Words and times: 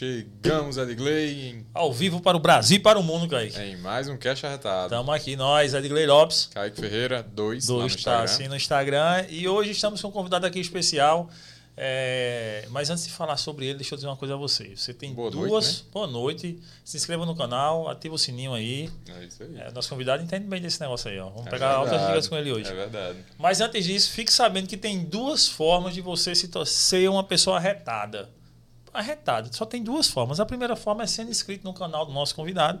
Chegamos, 0.00 0.76
Edgley, 0.76 1.48
em, 1.48 1.66
Ao 1.72 1.90
vivo 1.90 2.20
para 2.20 2.36
o 2.36 2.40
Brasil 2.40 2.76
e 2.76 2.80
para 2.80 2.98
o 2.98 3.02
mundo, 3.02 3.26
Kaique. 3.26 3.58
em 3.58 3.78
mais 3.78 4.06
um 4.10 4.16
Cash 4.18 4.44
Arretado. 4.44 4.92
Estamos 4.92 5.14
aqui, 5.14 5.36
nós, 5.36 5.72
Edgley 5.72 6.06
Lopes, 6.06 6.50
Kaique 6.52 6.78
Ferreira, 6.78 7.22
2 7.22 7.64
do 7.66 7.76
lá 7.76 7.80
no 7.80 7.86
está 7.86 7.98
Instagram. 7.98 8.24
assim 8.24 8.48
no 8.48 8.56
Instagram. 8.56 9.24
E 9.30 9.48
hoje 9.48 9.70
estamos 9.70 10.02
com 10.02 10.08
um 10.08 10.10
convidado 10.12 10.44
aqui 10.44 10.60
especial. 10.60 11.30
É, 11.78 12.66
mas 12.70 12.90
antes 12.90 13.06
de 13.06 13.12
falar 13.12 13.38
sobre 13.38 13.66
ele, 13.66 13.78
deixa 13.78 13.94
eu 13.94 13.96
dizer 13.96 14.06
uma 14.08 14.16
coisa 14.18 14.34
a 14.34 14.36
você. 14.36 14.76
Você 14.76 14.92
tem 14.92 15.14
Boa 15.14 15.30
noite, 15.30 15.48
duas. 15.48 15.78
né? 15.78 15.88
Boa 15.94 16.06
noite. 16.06 16.58
Se 16.84 16.98
inscreva 16.98 17.24
no 17.24 17.34
canal, 17.34 17.88
ativa 17.88 18.14
o 18.14 18.18
sininho 18.18 18.52
aí. 18.52 18.90
É 19.08 19.24
isso 19.24 19.42
aí. 19.42 19.56
É, 19.58 19.70
nosso 19.72 19.88
convidado 19.88 20.22
entende 20.22 20.46
bem 20.46 20.60
desse 20.60 20.78
negócio 20.78 21.10
aí, 21.10 21.18
ó. 21.18 21.30
Vamos 21.30 21.46
É 21.46 21.50
pegar 21.50 21.70
altas 21.70 21.92
verdade, 21.92 22.12
dicas 22.12 22.28
com 22.28 22.36
ele 22.36 22.52
hoje. 22.52 22.70
É 22.70 22.74
verdade. 22.74 23.18
Mas 23.38 23.62
antes 23.62 23.82
disso, 23.84 24.10
fique 24.10 24.30
sabendo 24.30 24.66
que 24.68 24.76
tem 24.76 25.04
duas 25.04 25.48
formas 25.48 25.94
de 25.94 26.02
você 26.02 26.34
se 26.34 26.50
ser 26.66 27.08
uma 27.08 27.24
pessoa 27.24 27.56
arretada. 27.56 28.35
Arretada, 28.96 29.52
só 29.52 29.64
tem 29.64 29.82
duas 29.82 30.08
formas. 30.08 30.40
A 30.40 30.46
primeira 30.46 30.74
forma 30.74 31.02
é 31.02 31.06
sendo 31.06 31.30
inscrito 31.30 31.64
no 31.64 31.74
canal 31.74 32.06
do 32.06 32.12
nosso 32.12 32.34
convidado. 32.34 32.80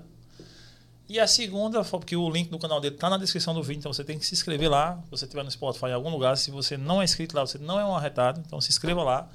E 1.08 1.20
a 1.20 1.26
segunda, 1.26 1.84
porque 1.84 2.16
o 2.16 2.28
link 2.28 2.50
do 2.50 2.58
canal 2.58 2.80
dele 2.80 2.96
está 2.96 3.08
na 3.08 3.16
descrição 3.16 3.54
do 3.54 3.62
vídeo, 3.62 3.78
então 3.78 3.92
você 3.92 4.02
tem 4.02 4.18
que 4.18 4.26
se 4.26 4.34
inscrever 4.34 4.68
lá. 4.68 4.98
Se 5.04 5.10
você 5.10 5.24
estiver 5.24 5.44
no 5.44 5.50
Spotify 5.50 5.86
em 5.86 5.92
algum 5.92 6.10
lugar, 6.10 6.36
se 6.36 6.50
você 6.50 6.76
não 6.76 7.00
é 7.00 7.04
inscrito 7.04 7.36
lá, 7.36 7.46
você 7.46 7.58
não 7.58 7.78
é 7.78 7.84
um 7.84 7.94
arretado, 7.94 8.42
então 8.44 8.60
se 8.60 8.70
inscreva 8.70 9.04
lá. 9.04 9.28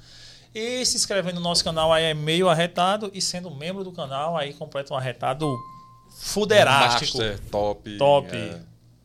E 0.54 0.84
se 0.84 0.96
inscrevendo 0.96 1.36
no 1.36 1.40
nosso 1.40 1.64
canal 1.64 1.90
aí 1.90 2.04
é 2.04 2.14
meio 2.14 2.48
arretado 2.48 3.10
e 3.14 3.22
sendo 3.22 3.50
membro 3.50 3.82
do 3.82 3.90
canal 3.90 4.36
aí 4.36 4.52
completa 4.52 4.92
um 4.92 4.96
arretado 4.96 5.56
fuderástico 6.18 7.16
Master, 7.16 7.40
top. 7.50 7.96
top 7.96 8.36
é. 8.36 8.60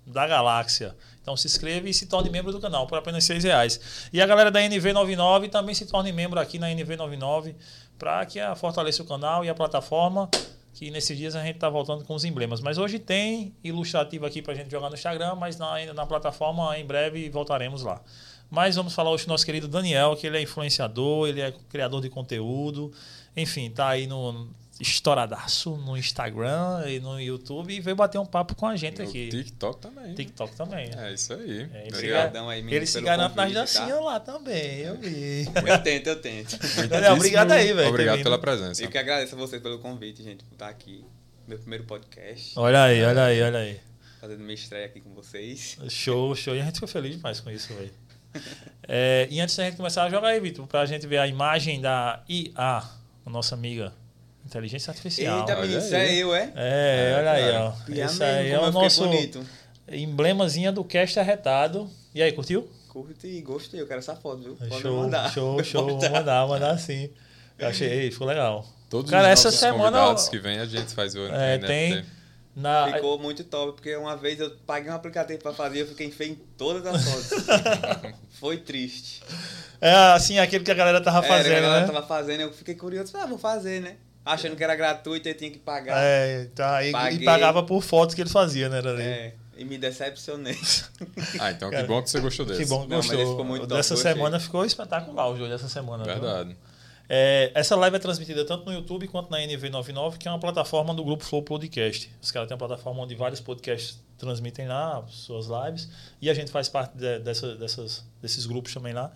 da 0.06 0.28
galáxia. 0.28 0.94
Então 1.28 1.36
se 1.36 1.46
inscreva 1.46 1.90
e 1.90 1.94
se 1.94 2.06
torne 2.06 2.30
membro 2.30 2.54
do 2.54 2.60
canal 2.62 2.88
por 2.88 2.98
apenas 2.98 3.26
6 3.26 3.44
reais. 3.44 4.08
E 4.14 4.22
a 4.22 4.26
galera 4.26 4.50
da 4.50 4.62
NV99 4.62 5.50
também 5.50 5.76
se 5.76 5.86
torne 5.86 6.14
membro 6.14 6.40
aqui 6.40 6.58
na 6.58 6.70
NV99 6.70 7.54
para 8.00 8.26
que 8.26 8.40
fortaleça 8.56 9.04
o 9.04 9.06
canal 9.06 9.44
e 9.44 9.50
a 9.50 9.54
plataforma. 9.54 10.30
Que 10.74 10.90
nesses 10.90 11.18
dias 11.18 11.36
a 11.36 11.44
gente 11.44 11.56
está 11.56 11.68
voltando 11.68 12.06
com 12.06 12.16
os 12.16 12.24
emblemas. 12.24 12.62
Mas 12.62 12.78
hoje 12.78 12.98
tem 12.98 13.54
ilustrativo 13.62 14.26
aqui 14.26 14.42
para 14.42 14.54
a 14.54 14.56
gente 14.56 14.72
jogar 14.72 14.88
no 14.88 14.96
Instagram, 14.96 15.36
mas 15.36 15.58
na, 15.58 15.94
na 15.94 16.06
plataforma 16.06 16.80
em 16.80 16.86
breve 16.86 17.30
voltaremos 17.30 17.82
lá. 17.82 18.02
Mas 18.50 18.78
vamos 18.78 18.94
falar 18.96 19.12
hoje 19.12 19.26
com 19.26 19.32
o 19.32 19.34
nosso 19.34 19.46
querido 19.46 19.68
Daniel, 19.68 20.16
que 20.16 20.26
ele 20.26 20.38
é 20.38 20.42
influenciador, 20.42 21.28
ele 21.28 21.42
é 21.42 21.52
criador 21.68 22.00
de 22.00 22.10
conteúdo. 22.10 22.90
Enfim, 23.36 23.70
tá 23.70 23.90
aí 23.90 24.08
no 24.08 24.48
estouradaço 24.80 25.76
no 25.78 25.98
Instagram 25.98 26.84
e 26.88 27.00
no 27.00 27.20
YouTube 27.20 27.74
e 27.74 27.80
veio 27.80 27.96
bater 27.96 28.20
um 28.20 28.26
papo 28.26 28.56
com 28.56 28.68
a 28.68 28.76
gente 28.76 29.02
No 29.02 29.08
aqui. 29.08 29.30
TikTok 29.30 29.80
também. 29.80 30.14
TikTok 30.14 30.56
também. 30.56 30.92
É 30.96 31.14
isso 31.14 31.34
aí. 31.34 31.70
É, 31.74 31.88
Obrigadão 31.88 32.50
aí, 32.50 32.62
menino, 32.62 32.78
ele 32.78 32.86
se 32.86 33.02
garante 33.02 33.36
nas 33.36 33.54
tá? 33.54 33.60
dancinhas 33.60 34.04
lá 34.04 34.20
também, 34.20 34.80
eu 34.80 34.98
vi. 34.98 35.46
Eu 35.46 35.84
tento, 35.84 36.08
eu 36.08 36.22
tento. 36.22 36.58
Daniel, 36.88 37.14
obrigado 37.14 37.52
aí, 37.52 37.74
velho. 37.74 37.90
Obrigado 37.90 38.24
pela 38.24 38.40
presença. 38.40 38.84
Eu 38.84 38.90
que 38.90 38.98
agradeço 38.98 39.36
a 39.36 39.38
vocês 39.38 39.62
pelo 39.62 39.80
convite, 39.80 40.24
gente, 40.24 40.44
por 40.44 40.54
estar 40.54 40.70
aqui. 40.70 41.04
Meu 41.48 41.58
primeiro 41.58 41.86
podcast. 41.86 42.58
Olha 42.60 42.84
aí, 42.84 43.04
olha 43.04 43.24
aí, 43.24 43.42
olha 43.42 43.60
aí. 43.60 43.80
Fazendo 44.20 44.40
minha 44.40 44.54
estreia 44.54 44.86
aqui 44.86 45.00
com 45.00 45.14
vocês. 45.14 45.78
Show, 45.90 46.36
show. 46.36 46.56
E 46.56 46.60
a 46.60 46.66
gente 46.66 46.76
ficou 46.76 46.90
feliz 46.90 47.16
demais 47.16 47.40
com 47.40 47.50
isso, 47.50 47.74
velho. 47.74 47.92
É, 48.90 49.28
e 49.30 49.42
antes 49.42 49.54
da 49.58 49.66
gente 49.66 49.76
começar 49.76 50.04
a 50.04 50.10
jogar 50.10 50.30
aí, 50.30 50.40
Vitor, 50.40 50.66
pra 50.66 50.86
gente 50.86 51.06
ver 51.06 51.18
a 51.18 51.28
imagem 51.28 51.82
da 51.82 52.24
IA, 52.30 52.84
a 53.26 53.30
nossa 53.30 53.54
amiga 53.54 53.94
Inteligência 54.48 54.90
Artificial. 54.92 55.40
Eita, 55.42 55.56
menino, 55.58 55.78
aí. 55.80 55.86
isso 55.86 55.96
é 55.96 56.14
eu, 56.16 56.34
é? 56.34 56.52
É, 56.56 57.16
olha 57.20 57.32
aí, 57.32 57.52
ó. 57.56 57.74
E 57.90 58.02
amém, 58.02 58.22
aí 58.28 58.52
é 58.52 58.60
o 58.60 58.72
nosso 58.72 59.04
bonito. 59.04 59.46
emblemazinha 59.92 60.72
do 60.72 60.84
cast 60.84 61.20
arretado. 61.20 61.90
E 62.16 62.22
aí, 62.22 62.32
curtiu? 62.32 62.68
Curti 62.90 63.28
e 63.28 63.42
gostei, 63.42 63.80
eu 63.82 63.86
quero 63.88 64.00
essa 64.00 64.16
foto, 64.16 64.42
viu? 64.42 64.56
Pode 64.56 64.82
show, 64.82 64.98
mandar. 65.04 65.32
show, 65.34 65.62
show. 65.64 65.84
Vou 65.86 65.94
Mandar. 65.96 66.12
mandar, 66.12 66.48
mandar 66.48 66.78
sim. 66.80 67.10
Eu 67.60 67.68
achei, 67.68 68.10
ficou 68.10 68.26
legal. 68.26 68.66
Todos 68.90 69.12
Cara, 69.12 69.26
os 69.28 69.34
essa 69.34 69.52
semana- 69.52 69.98
convidados 69.98 70.30
que 70.30 70.40
vem, 70.40 70.60
a 70.60 70.66
gente 70.66 70.94
faz 70.94 71.14
o 71.14 71.26
É, 71.28 71.58
NFT. 71.58 71.68
tem- 71.68 72.06
Na, 72.56 72.92
Ficou 72.92 73.20
muito 73.20 73.44
top, 73.44 73.74
porque 73.74 73.96
uma 73.96 74.18
vez 74.18 74.40
eu 74.40 74.50
paguei 74.66 74.90
um 74.90 74.96
aplicativo 74.96 75.38
pra 75.44 75.54
fazer 75.54 75.78
e 75.78 75.80
eu 75.82 75.88
fiquei 75.88 76.10
feio 76.10 76.32
em 76.32 76.36
todas 76.58 76.84
as 76.88 77.04
fotos. 77.04 77.46
Foi 78.40 78.58
triste. 78.58 79.22
É 79.80 79.94
assim, 79.94 80.40
aquele 80.40 80.64
que 80.64 80.72
a 80.72 80.74
galera 80.74 81.00
tava 81.00 81.20
Era, 81.24 81.28
fazendo, 81.28 81.56
a 81.58 81.62
galera 81.62 81.82
né? 81.86 81.94
tava 81.94 82.08
fazendo, 82.08 82.40
eu 82.42 82.52
fiquei 82.52 82.74
curioso, 82.74 83.12
falei, 83.12 83.28
ah, 83.28 83.30
vou 83.30 83.38
fazer, 83.38 83.80
né? 83.82 83.98
Achando 84.34 84.56
que 84.56 84.64
era 84.64 84.76
gratuito 84.76 85.28
e 85.30 85.34
tinha 85.34 85.50
que 85.52 85.60
pagar. 85.60 85.98
É, 86.02 86.46
tá, 86.56 86.84
e, 86.84 86.90
e 87.16 87.24
pagava 87.26 87.64
por 87.64 87.82
fotos 87.82 88.14
que 88.16 88.22
ele 88.22 88.30
fazia, 88.30 88.68
né? 88.70 88.80
É, 89.02 89.34
e 89.58 89.64
me 89.66 89.78
decepcionei. 89.78 90.58
Ah, 91.40 91.52
então 91.52 91.70
Cara, 91.72 91.84
que 91.84 91.88
bom 91.88 92.02
que 92.02 92.10
você 92.10 92.20
gostou 92.20 92.46
desse. 92.46 92.64
Que 92.64 92.70
bom 92.70 92.84
que 92.84 92.90
Não, 92.90 92.98
gostou. 92.98 93.18
ficou 93.32 93.46
muito 93.46 93.62
top, 93.64 93.74
dessa 93.76 93.94
gostei. 93.96 94.14
semana 94.14 94.40
ficou 94.40 94.66
espetacular 94.66 95.30
o 95.30 95.38
jogo 95.38 95.50
dessa 95.50 95.68
semana. 95.70 96.04
viu? 96.04 96.14
Verdade. 96.14 96.58
É, 97.10 97.52
essa 97.56 97.76
live 97.76 97.96
é 97.96 98.00
transmitida 98.00 98.44
tanto 98.46 98.66
no 98.66 98.74
YouTube 98.74 99.08
quanto 99.08 99.32
na 99.32 99.38
NV99, 99.40 100.18
que 100.18 100.28
é 100.28 100.32
uma 100.32 100.40
plataforma 100.40 100.94
do 100.94 101.04
grupo 101.06 101.24
Flow 101.24 101.42
Podcast. 101.42 102.12
Os 102.22 102.32
caras 102.32 102.48
têm 102.50 102.56
uma 102.56 102.68
plataforma 102.68 103.02
onde 103.02 103.16
vários 103.16 103.40
podcasts 103.40 103.98
transmitem 104.18 104.68
lá 104.68 105.06
suas 105.08 105.46
lives 105.48 105.88
e 106.22 106.30
a 106.30 106.34
gente 106.34 106.52
faz 106.52 106.68
parte 106.68 106.98
de- 106.98 107.20
dessa- 107.20 107.56
dessas, 107.56 108.04
desses 108.22 108.46
grupos 108.46 108.74
também 108.74 108.92
lá. 108.94 109.12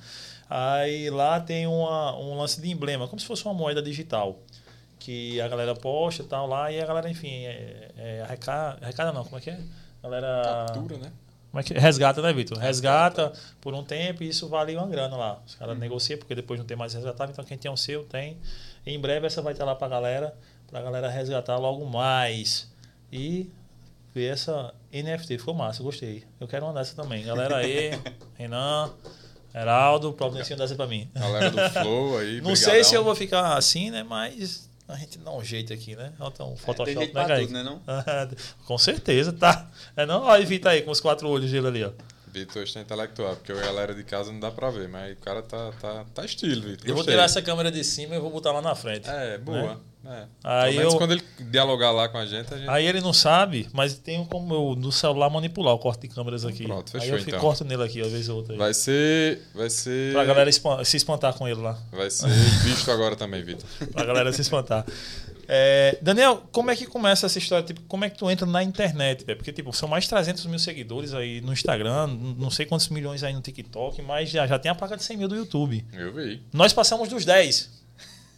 Aí 0.50 1.10
lá 1.10 1.40
tem 1.40 1.66
uma, 1.68 2.18
um 2.18 2.38
lance 2.38 2.62
de 2.62 2.70
emblema, 2.70 3.08
como 3.08 3.20
se 3.20 3.26
fosse 3.26 3.44
uma 3.46 3.54
moeda 3.54 3.82
digital. 3.82 4.40
Que 5.04 5.42
a 5.42 5.48
galera 5.48 5.74
posta 5.74 6.22
e 6.22 6.26
tal 6.26 6.46
lá, 6.46 6.72
e 6.72 6.80
a 6.80 6.86
galera, 6.86 7.10
enfim, 7.10 7.46
é, 7.46 7.90
é, 7.98 8.22
arrecada, 8.22 8.78
arrecada 8.84 9.12
não, 9.12 9.24
como 9.24 9.38
é 9.38 9.42
que 9.42 9.50
é? 9.50 9.60
A 10.04 10.04
galera. 10.04 10.66
Captura, 10.68 10.98
né? 10.98 11.12
Como 11.50 11.60
é 11.60 11.64
que 11.64 11.74
resgata, 11.74 12.22
né, 12.22 12.32
Vitor? 12.32 12.58
Resgata 12.60 13.34
por 13.60 13.74
um 13.74 13.84
tempo 13.84 14.24
e 14.24 14.30
isso 14.30 14.48
vale 14.48 14.76
uma 14.76 14.88
grana 14.88 15.18
lá. 15.18 15.42
Os 15.46 15.56
caras 15.56 15.78
negociam 15.78 16.20
porque 16.20 16.36
depois 16.36 16.60
não 16.60 16.68
tem 16.68 16.78
mais 16.78 16.94
resgatável, 16.94 17.34
então 17.34 17.44
quem 17.44 17.58
tem 17.58 17.70
o 17.70 17.76
seu 17.76 18.06
tem. 18.06 18.38
E 18.86 18.94
em 18.94 19.00
breve 19.00 19.26
essa 19.26 19.42
vai 19.42 19.54
estar 19.54 19.66
lá 19.66 19.76
pra 19.76 19.88
galera, 19.88 20.38
pra 20.68 20.82
galera 20.82 21.10
resgatar 21.10 21.58
logo 21.58 21.84
mais. 21.86 22.72
E 23.12 23.50
ver 24.14 24.28
essa 24.28 24.74
NFT, 24.94 25.40
ficou 25.40 25.54
massa, 25.54 25.82
gostei. 25.82 26.24
Eu 26.40 26.48
quero 26.48 26.66
uma 26.66 26.74
dessa 26.74 26.96
também. 26.96 27.26
Galera 27.26 27.58
aí, 27.58 28.00
Renan, 28.38 28.94
Heraldo, 29.54 30.14
providenciando 30.14 30.62
dessa 30.62 30.76
pra 30.76 30.88
mim. 30.88 31.10
Galera 31.14 31.52
do 31.52 31.70
Flow 31.72 32.18
aí. 32.18 32.40
Não 32.40 32.56
sei 32.56 32.84
se 32.86 32.96
eu 32.96 33.04
vou 33.04 33.16
ficar 33.16 33.58
assim, 33.58 33.92
né, 33.92 34.04
mas 34.04 34.70
a 34.92 34.98
gente 34.98 35.18
dá 35.20 35.32
um 35.32 35.44
jeito 35.44 35.74
aqui, 35.74 35.96
né? 35.96 36.12
Bota 36.18 36.44
um 36.44 36.56
Photoshop, 36.56 36.86
Tem 36.86 37.04
jeito 37.04 37.18
né, 37.18 37.40
tudo, 37.40 37.54
né, 37.54 37.64
não? 37.64 37.82
Com 38.66 38.78
certeza, 38.78 39.32
tá. 39.32 39.70
É 39.96 40.06
não? 40.06 40.24
Olha, 40.24 40.46
Vitor 40.46 40.72
aí, 40.72 40.82
com 40.82 40.92
os 40.92 41.00
quatro 41.00 41.30
olhos 41.30 41.52
dele 41.52 41.68
ali, 41.68 41.84
ó. 41.84 41.92
Vitor 42.34 42.64
está 42.64 42.80
intelectual, 42.82 43.36
porque 43.36 43.52
a 43.52 43.56
galera 43.56 43.94
de 43.94 44.04
casa 44.04 44.32
não 44.32 44.40
dá 44.40 44.50
pra 44.52 44.70
ver, 44.70 44.88
mas 44.88 45.14
o 45.14 45.18
cara 45.22 45.42
tá, 45.42 45.72
tá, 45.82 46.06
tá 46.14 46.26
estilo, 46.26 46.62
Vitor. 46.62 46.88
Eu 46.90 46.96
vou 46.96 47.04
tirar 47.04 47.24
essa 47.24 47.42
câmera 47.42 47.72
de 47.72 47.84
cima 47.84 48.16
e 48.16 48.20
vou 48.20 48.32
botar 48.32 48.52
lá 48.52 48.62
na 48.62 48.74
frente. 48.76 49.10
É, 49.10 49.38
boa. 49.38 49.80
É. 50.04 50.24
Aí 50.44 50.78
eu- 50.78 50.98
quando 50.98 51.12
ele 51.12 51.24
dialogar 51.52 51.92
lá 51.92 52.10
com 52.10 52.18
a 52.18 52.26
gente, 52.26 52.52
a 52.52 52.58
gente. 52.58 52.68
Aí 52.68 52.88
ele 52.88 53.02
não 53.02 53.14
sabe, 53.14 53.70
mas 53.72 53.94
tem 54.00 54.26
como 54.26 54.52
eu 54.52 54.76
no 54.76 54.92
celular 54.92 55.30
manipular 55.30 55.76
o 55.76 55.78
corte 55.78 56.08
de 56.08 56.16
câmeras 56.16 56.44
aqui. 56.44 56.64
Pronto, 56.66 56.92
aí 56.96 57.02
fechou, 57.02 57.16
eu 57.16 57.20
fico, 57.20 57.30
então. 57.30 57.40
corto 57.40 57.64
nele 57.64 57.84
aqui, 57.84 58.02
às 58.02 58.12
vezes 58.12 58.28
ou 58.28 58.38
outra. 58.38 58.54
aí. 58.54 58.58
Vai 58.58 58.74
ser. 58.74 59.44
Vai 59.54 59.70
ser. 59.70 60.12
Pra 60.14 60.26
galera 60.26 60.50
se 60.52 60.98
espantar 60.98 61.36
com 61.36 61.48
ele 61.48 61.62
lá. 61.62 61.78
Vai 61.92 62.10
ser 62.10 62.28
visto 62.64 62.90
agora 62.90 63.16
também, 63.16 63.44
Vitor. 63.44 63.64
Pra 63.92 64.04
galera 64.04 64.34
se 64.34 64.42
espantar. 64.42 64.84
É, 65.54 65.98
Daniel, 66.02 66.44
como 66.50 66.72
é 66.72 66.76
que 66.78 66.86
começa 66.86 67.26
essa 67.26 67.38
história? 67.38 67.66
Tipo, 67.66 67.82
como 67.82 68.06
é 68.06 68.10
que 68.10 68.18
tu 68.18 68.32
entra 68.32 68.46
na 68.46 68.64
internet? 68.64 69.26
velho? 69.26 69.38
Porque, 69.38 69.52
tipo, 69.52 69.74
são 69.74 69.90
mais 69.90 70.06
de 70.06 70.10
300 70.10 70.46
mil 70.46 70.58
seguidores 70.58 71.14
aí 71.14 71.42
no 71.42 71.52
Instagram, 71.52 72.08
não 72.08 72.50
sei 72.50 72.66
quantos 72.66 72.88
milhões 72.88 73.22
aí 73.22 73.34
no 73.34 73.42
TikTok, 73.42 74.02
mas 74.02 74.30
já, 74.30 74.48
já 74.48 74.58
tem 74.58 74.72
a 74.72 74.76
placa 74.76 74.96
de 74.96 75.04
100 75.04 75.18
mil 75.18 75.28
do 75.28 75.36
YouTube. 75.36 75.84
Eu 75.92 76.14
vi. 76.14 76.42
Nós 76.54 76.72
passamos 76.72 77.10
dos 77.10 77.26
10. 77.26 77.81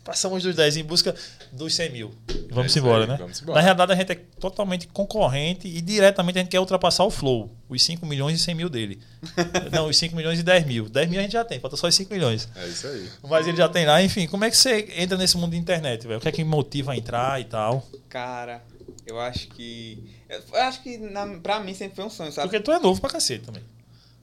Passamos 0.03 0.43
dos 0.43 0.53
10 0.53 0.77
em 0.77 0.83
busca 0.83 1.15
dos 1.51 1.73
100 1.75 1.89
mil. 1.89 2.13
Vamos 2.49 2.71
isso 2.71 2.79
embora, 2.79 3.05
aí, 3.05 3.09
né? 3.09 3.17
vamos 3.17 3.41
embora. 3.41 3.57
Na 3.57 3.61
realidade, 3.63 3.93
a 3.93 3.95
gente 3.95 4.11
é 4.11 4.15
totalmente 4.15 4.87
concorrente 4.87 5.65
e 5.65 5.79
diretamente 5.79 6.39
a 6.39 6.41
gente 6.41 6.51
quer 6.51 6.59
ultrapassar 6.59 7.05
o 7.05 7.09
Flow. 7.09 7.49
Os 7.69 7.81
5 7.81 8.05
milhões 8.05 8.37
e 8.37 8.43
100 8.43 8.55
mil 8.55 8.69
dele. 8.69 8.99
Não, 9.71 9.87
os 9.87 9.95
5 9.95 10.13
milhões 10.13 10.39
e 10.39 10.43
10 10.43 10.65
mil. 10.65 10.89
10 10.89 11.09
mil 11.09 11.19
a 11.19 11.23
gente 11.23 11.31
já 11.31 11.45
tem, 11.45 11.57
falta 11.59 11.77
só 11.77 11.87
os 11.87 11.95
5 11.95 12.13
milhões. 12.13 12.50
É 12.53 12.67
isso 12.67 12.85
aí. 12.85 13.09
Mas 13.29 13.47
ele 13.47 13.55
já 13.55 13.69
tem 13.69 13.85
lá. 13.85 14.03
Enfim, 14.03 14.27
como 14.27 14.44
é 14.44 14.50
que 14.50 14.57
você 14.57 14.94
entra 14.97 15.17
nesse 15.17 15.38
mundo 15.38 15.51
de 15.51 15.57
internet, 15.57 16.06
velho? 16.06 16.19
O 16.19 16.21
que 16.21 16.27
é 16.27 16.31
que 16.33 16.44
motiva 16.44 16.91
a 16.91 16.97
entrar 16.97 17.39
e 17.39 17.45
tal? 17.45 17.88
Cara, 18.09 18.61
eu 19.06 19.19
acho 19.21 19.47
que. 19.47 20.03
Eu 20.29 20.61
acho 20.63 20.83
que 20.83 20.97
na, 20.97 21.25
pra 21.38 21.61
mim 21.61 21.73
sempre 21.73 21.95
foi 21.95 22.06
um 22.06 22.09
sonho, 22.09 22.31
sabe? 22.33 22.49
Porque 22.49 22.61
tu 22.61 22.73
é 22.73 22.79
novo 22.79 22.99
pra 22.99 23.09
cacete 23.09 23.45
também. 23.45 23.63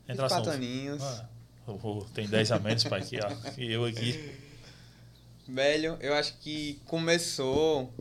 Entrar 0.06 0.28
Quatro 0.28 0.50
novo. 0.50 0.56
aninhos. 0.56 1.02
Ah, 1.02 1.26
oh, 1.66 1.78
oh, 1.82 2.04
tem 2.12 2.28
10 2.28 2.52
a 2.52 2.58
menos, 2.58 2.84
pai, 2.84 3.00
aqui, 3.00 3.18
ó. 3.22 3.30
E 3.56 3.72
eu 3.72 3.86
aqui. 3.86 4.30
Velho, 5.52 5.96
eu 6.00 6.14
acho 6.14 6.34
que 6.38 6.80
começou. 6.86 7.92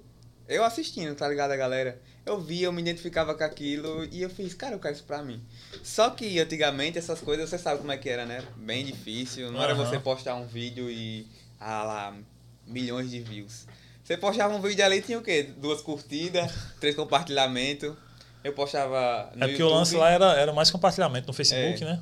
Eu 0.47 0.63
assistindo, 0.63 1.13
tá 1.15 1.27
ligado, 1.27 1.51
a 1.51 1.55
galera? 1.55 2.01
Eu 2.25 2.39
via, 2.39 2.65
eu 2.67 2.71
me 2.71 2.81
identificava 2.81 3.33
com 3.33 3.43
aquilo 3.43 4.03
e 4.11 4.21
eu 4.21 4.29
fiz, 4.29 4.53
cara, 4.53 4.75
eu 4.75 4.79
quero 4.79 4.93
isso 4.93 5.03
pra 5.03 5.21
mim. 5.23 5.41
Só 5.83 6.09
que 6.11 6.39
antigamente 6.39 6.97
essas 6.97 7.19
coisas, 7.21 7.49
você 7.49 7.57
sabe 7.57 7.79
como 7.79 7.91
é 7.91 7.97
que 7.97 8.09
era, 8.09 8.25
né? 8.25 8.43
Bem 8.57 8.85
difícil. 8.85 9.51
Não 9.51 9.61
era 9.61 9.73
Aham. 9.73 9.85
você 9.85 9.99
postar 9.99 10.35
um 10.35 10.45
vídeo 10.45 10.89
e. 10.89 11.27
Ah 11.59 11.83
lá, 11.83 12.15
milhões 12.67 13.09
de 13.09 13.19
views. 13.19 13.65
Você 14.03 14.15
postava 14.17 14.55
um 14.55 14.61
vídeo 14.61 14.83
ali 14.83 14.97
e 14.97 15.01
tinha 15.01 15.17
o 15.19 15.21
quê? 15.23 15.43
Duas 15.57 15.81
curtidas, 15.81 16.51
três 16.79 16.95
compartilhamentos. 16.95 17.95
Eu 18.43 18.53
postava. 18.53 19.31
No 19.35 19.43
É 19.43 19.47
porque 19.47 19.61
YouTube. 19.61 19.71
o 19.71 19.75
lance 19.75 19.95
lá 19.95 20.09
era, 20.09 20.33
era 20.33 20.53
mais 20.53 20.69
compartilhamento 20.71 21.27
no 21.27 21.33
Facebook, 21.33 21.83
É. 21.83 21.85
né? 21.85 22.01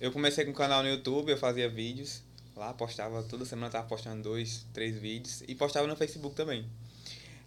Eu 0.00 0.12
comecei 0.12 0.44
com 0.44 0.52
um 0.52 0.54
canal 0.54 0.82
no 0.82 0.88
YouTube, 0.88 1.30
eu 1.30 1.36
fazia 1.38 1.68
vídeos. 1.68 2.22
Lá 2.58 2.74
postava, 2.74 3.22
toda 3.22 3.44
semana 3.44 3.70
tava 3.70 3.86
postando 3.86 4.20
dois, 4.20 4.66
três 4.72 4.98
vídeos. 4.98 5.44
E 5.46 5.54
postava 5.54 5.86
no 5.86 5.94
Facebook 5.94 6.34
também. 6.34 6.68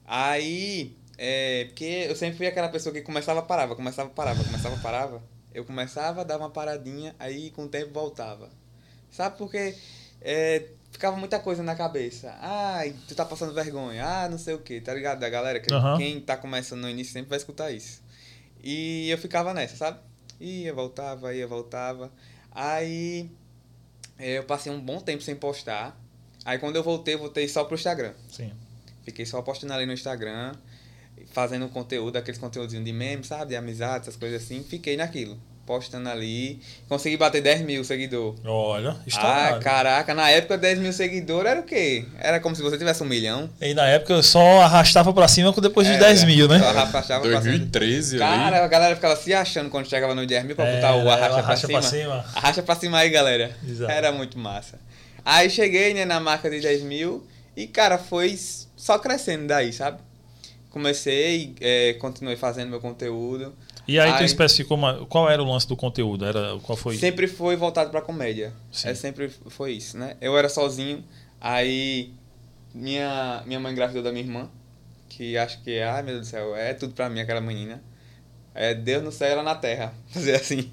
Aí, 0.06 0.96
é, 1.18 1.66
porque 1.66 2.06
eu 2.08 2.16
sempre 2.16 2.38
fui 2.38 2.48
aquela 2.48 2.70
pessoa 2.70 2.94
que 2.94 3.02
começava, 3.02 3.42
parava, 3.42 3.76
começava, 3.76 4.10
parava, 4.10 4.42
começava, 4.42 4.78
parava. 4.78 5.22
Eu 5.54 5.66
começava, 5.66 6.24
dava 6.24 6.46
uma 6.46 6.50
paradinha, 6.50 7.14
aí 7.20 7.52
com 7.52 7.66
o 7.66 7.68
tempo 7.68 7.92
voltava. 7.92 8.50
Sabe 9.12 9.38
porque 9.38 9.76
é, 10.22 10.70
ficava 10.92 11.18
muita 11.18 11.40
coisa 11.40 11.62
na 11.62 11.76
cabeça. 11.76 12.34
Ai, 12.40 12.96
tu 13.06 13.14
tá 13.14 13.26
passando 13.26 13.54
vergonha. 13.54 14.06
Ah, 14.08 14.30
não 14.30 14.38
sei 14.38 14.54
o 14.54 14.60
que, 14.60 14.80
tá 14.80 14.94
ligado? 14.94 15.20
Da 15.20 15.28
galera, 15.28 15.60
que 15.60 15.74
Aham. 15.74 15.98
quem 15.98 16.22
tá 16.22 16.38
começando 16.38 16.80
no 16.80 16.90
início 16.90 17.12
sempre 17.12 17.32
vai 17.32 17.38
escutar 17.38 17.70
isso. 17.70 18.02
E 18.64 19.10
eu 19.10 19.18
ficava 19.18 19.54
nessa, 19.54 19.76
sabe? 19.76 20.00
Ia, 20.40 20.74
voltava, 20.74 21.36
ia, 21.36 21.46
voltava. 21.46 22.10
Aí 22.50 23.30
eu 24.22 24.44
passei 24.44 24.72
um 24.72 24.80
bom 24.80 25.00
tempo 25.00 25.24
sem 25.24 25.36
postar. 25.36 26.00
Aí 26.46 26.58
quando 26.58 26.76
eu 26.76 26.84
voltei, 26.84 27.16
voltei 27.16 27.48
só 27.48 27.64
pro 27.64 27.76
Instagram. 27.76 28.14
Sim. 28.30 28.52
Fiquei 29.04 29.26
só 29.26 29.42
postando 29.42 29.74
ali 29.74 29.86
no 29.86 29.94
Instagram, 29.94 30.54
fazendo 31.32 31.68
conteúdo, 31.70 32.18
aqueles 32.18 32.40
conteúdinhos 32.40 32.86
de 32.86 32.94
memes, 32.94 33.28
sabe? 33.28 33.48
De 33.48 33.56
amizade, 33.56 34.04
essas 34.04 34.16
coisas 34.16 34.44
assim. 34.44 34.64
Fiquei 34.64 34.96
naquilo. 34.96 35.40
Postando 35.72 36.10
ali. 36.10 36.60
Consegui 36.90 37.16
bater 37.16 37.42
10 37.42 37.62
mil 37.62 37.82
seguidores. 37.86 38.42
Olha, 38.44 38.90
Ah, 38.90 39.04
está. 39.08 39.60
caraca, 39.60 40.14
na 40.14 40.30
época 40.30 40.58
10 40.58 40.80
mil 40.80 40.92
seguidores 40.92 41.50
era 41.50 41.62
o 41.62 41.64
quê? 41.64 42.04
Era 42.20 42.42
como 42.42 42.54
se 42.54 42.62
você 42.62 42.78
tivesse 42.78 43.02
um 43.02 43.06
milhão. 43.06 43.50
e 43.62 43.74
na 43.74 43.88
época 43.88 44.12
eu 44.16 44.22
só 44.22 44.62
arrastava 44.64 45.14
pra 45.14 45.30
cima 45.30 45.54
com 45.54 45.62
depois 45.62 45.88
de 45.88 45.98
10 45.98 46.26
mil, 46.26 46.46
né? 46.50 46.60
Só 46.60 46.66
arrastava 46.68 47.22
pra 47.22 47.30
cima. 47.30 47.42
2013 47.42 48.18
Cara, 48.18 48.48
ali. 48.58 48.66
a 48.66 48.68
galera 48.68 48.96
ficava 48.96 49.16
se 49.16 49.34
achando 49.34 49.70
quando 49.70 49.88
chegava 49.90 50.14
no 50.14 50.26
10 50.28 50.44
mil 50.44 50.58
pra 50.58 50.68
É, 50.68 50.76
botar 50.76 50.96
o 50.98 51.08
é, 51.08 51.14
arrasta, 51.14 51.38
arrasta 51.40 51.68
pra, 51.70 51.80
pra 51.80 51.88
cima. 51.90 52.04
cima. 52.04 52.26
Arrasta 52.36 52.64
pra 52.64 52.76
cima 52.76 52.98
aí, 52.98 53.10
galera. 53.10 53.52
Exato. 53.66 53.90
Era 53.92 54.12
muito 54.12 54.38
massa. 54.38 54.78
Aí 55.24 55.50
cheguei, 55.50 55.94
né, 55.94 56.04
na 56.04 56.20
marca 56.20 56.50
de 56.50 56.60
10 56.60 56.82
mil 56.84 57.26
e, 57.56 57.66
cara, 57.66 57.98
foi 57.98 58.38
só 58.76 59.00
crescendo 59.00 59.48
daí, 59.48 59.72
sabe? 59.72 60.00
Comecei, 60.70 61.54
é, 61.62 61.94
continuei 61.94 62.36
fazendo 62.36 62.70
meu 62.70 62.80
conteúdo. 62.80 63.54
E 63.92 64.00
aí 64.00 64.12
tu 64.14 64.20
Aí- 64.20 64.26
especificou 64.26 64.78
uma- 64.78 65.06
qual 65.06 65.30
era 65.30 65.42
o 65.42 65.46
lance 65.46 65.68
do 65.68 65.76
conteúdo? 65.76 66.26
Era, 66.26 66.58
qual 66.64 66.78
foi? 66.78 66.96
Sempre 66.98 67.28
foi 67.28 67.56
voltado 67.56 67.90
pra 67.90 68.02
comédia. 68.02 68.54
Sim. 68.72 68.90
É 68.90 68.94
sempre 68.94 69.30
foi 69.50 69.74
isso, 69.74 69.98
né? 69.98 70.16
Eu 70.22 70.38
era 70.38 70.48
sozinho, 70.50 71.04
aí 71.40 72.12
minha, 72.74 73.44
minha 73.46 73.60
mãe 73.60 73.72
engravidou 73.72 74.02
da 74.04 74.12
minha 74.12 74.24
irmã, 74.24 74.50
que 75.10 75.38
acho 75.38 75.62
que, 75.62 75.80
ai 75.82 76.02
meu 76.04 76.14
Deus 76.16 76.28
do 76.28 76.30
céu, 76.32 76.56
é 76.56 76.74
tudo 76.74 76.94
pra 76.94 77.10
mim 77.10 77.20
aquela 77.20 77.42
menina. 77.42 77.84
É 78.54 78.74
Deus 78.74 79.02
no 79.04 79.12
céu 79.12 79.30
e 79.30 79.32
ela 79.32 79.44
na 79.44 79.56
terra, 79.56 79.94
fazer 80.12 80.36
assim. 80.36 80.72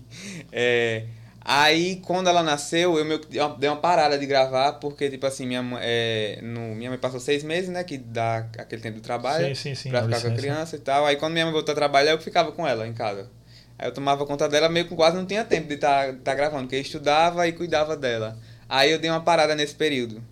É, 0.53 1.05
aí 1.51 1.97
quando 2.05 2.29
ela 2.29 2.43
nasceu, 2.43 2.99
eu 2.99 3.05
meio 3.07 3.21
que 3.21 3.27
dei 3.27 3.41
uma- 3.71 3.77
parada 3.77 4.19
de 4.19 4.27
gravar, 4.27 4.75
porque 4.75 5.09
tipo 5.09 5.25
assim, 5.27 5.47
minha 5.47 5.63
mãe, 5.63 5.81
é, 5.83 6.41
no, 6.43 6.75
minha 6.75 6.91
mãe 6.91 6.99
passou 6.99 7.19
seis 7.19 7.43
meses, 7.43 7.71
né, 7.71 7.83
que 7.83 7.97
dá 7.97 8.47
aquele 8.59 8.83
tempo 8.83 8.97
de 8.97 9.03
trabalho 9.03 9.47
Sim, 9.49 9.55
sim, 9.55 9.75
sim. 9.75 9.89
pra 9.89 10.03
ficar 10.03 10.21
com 10.21 10.27
a 10.27 10.31
licença. 10.31 10.43
criança 10.43 10.77
e 10.77 10.79
tal. 10.81 11.07
Aí 11.07 11.17
quando 11.17 11.33
minha 11.33 11.47
mãe 11.47 11.53
voltou 11.55 11.73
a 11.73 11.75
trabalhar, 11.75 12.11
eu 12.13 12.19
ficava 12.21 12.53
com 12.53 12.67
ela 12.69 12.87
em 12.87 12.93
casa. 12.93 13.31
Aí 13.79 13.89
eu 13.89 13.93
tomava 13.95 14.27
conta 14.27 14.49
dela, 14.49 14.69
meio 14.69 14.87
que 14.87 14.95
quase 14.95 15.17
não 15.17 15.25
tinha 15.25 15.45
tempo 15.45 15.69
de 15.69 15.75
estar 15.75 16.13
tá, 16.25 16.35
gravando, 16.35 16.65
porque 16.65 16.77
eu 16.77 16.81
estudava 16.81 17.47
e 17.49 17.53
cuidava 17.53 17.97
dela. 17.97 18.37
Aí 18.69 18.91
eu 18.91 18.99
dei 18.99 19.09
uma 19.11 19.21
parada 19.23 19.55
nesse 19.55 19.75
período, 19.75 20.23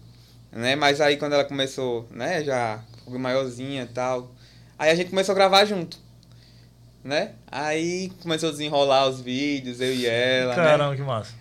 né? 0.52 0.76
Mas 0.76 1.00
aí 1.00 1.16
quando 1.16 1.32
ela 1.34 1.44
começou, 1.44 2.06
né, 2.10 2.44
já 2.44 2.80
ficou 2.98 3.18
maiorzinha 3.18 3.84
e 3.84 3.86
tal, 3.86 4.34
aí 4.78 4.90
a 4.90 4.94
gente 4.94 5.10
começou 5.10 5.32
a 5.32 5.36
gravar 5.36 5.64
junto, 5.64 5.96
né? 7.06 7.32
Aí 7.46 8.10
começou 8.20 8.48
a 8.48 8.52
desenrolar 8.52 9.08
os 9.08 9.20
vídeos, 9.20 9.80
eu 9.80 9.94
e 9.94 10.06
ela, 10.06 10.56
né? 10.56 10.62
Caramba, 10.62 10.96
que 10.96 11.02
massa. 11.02 11.32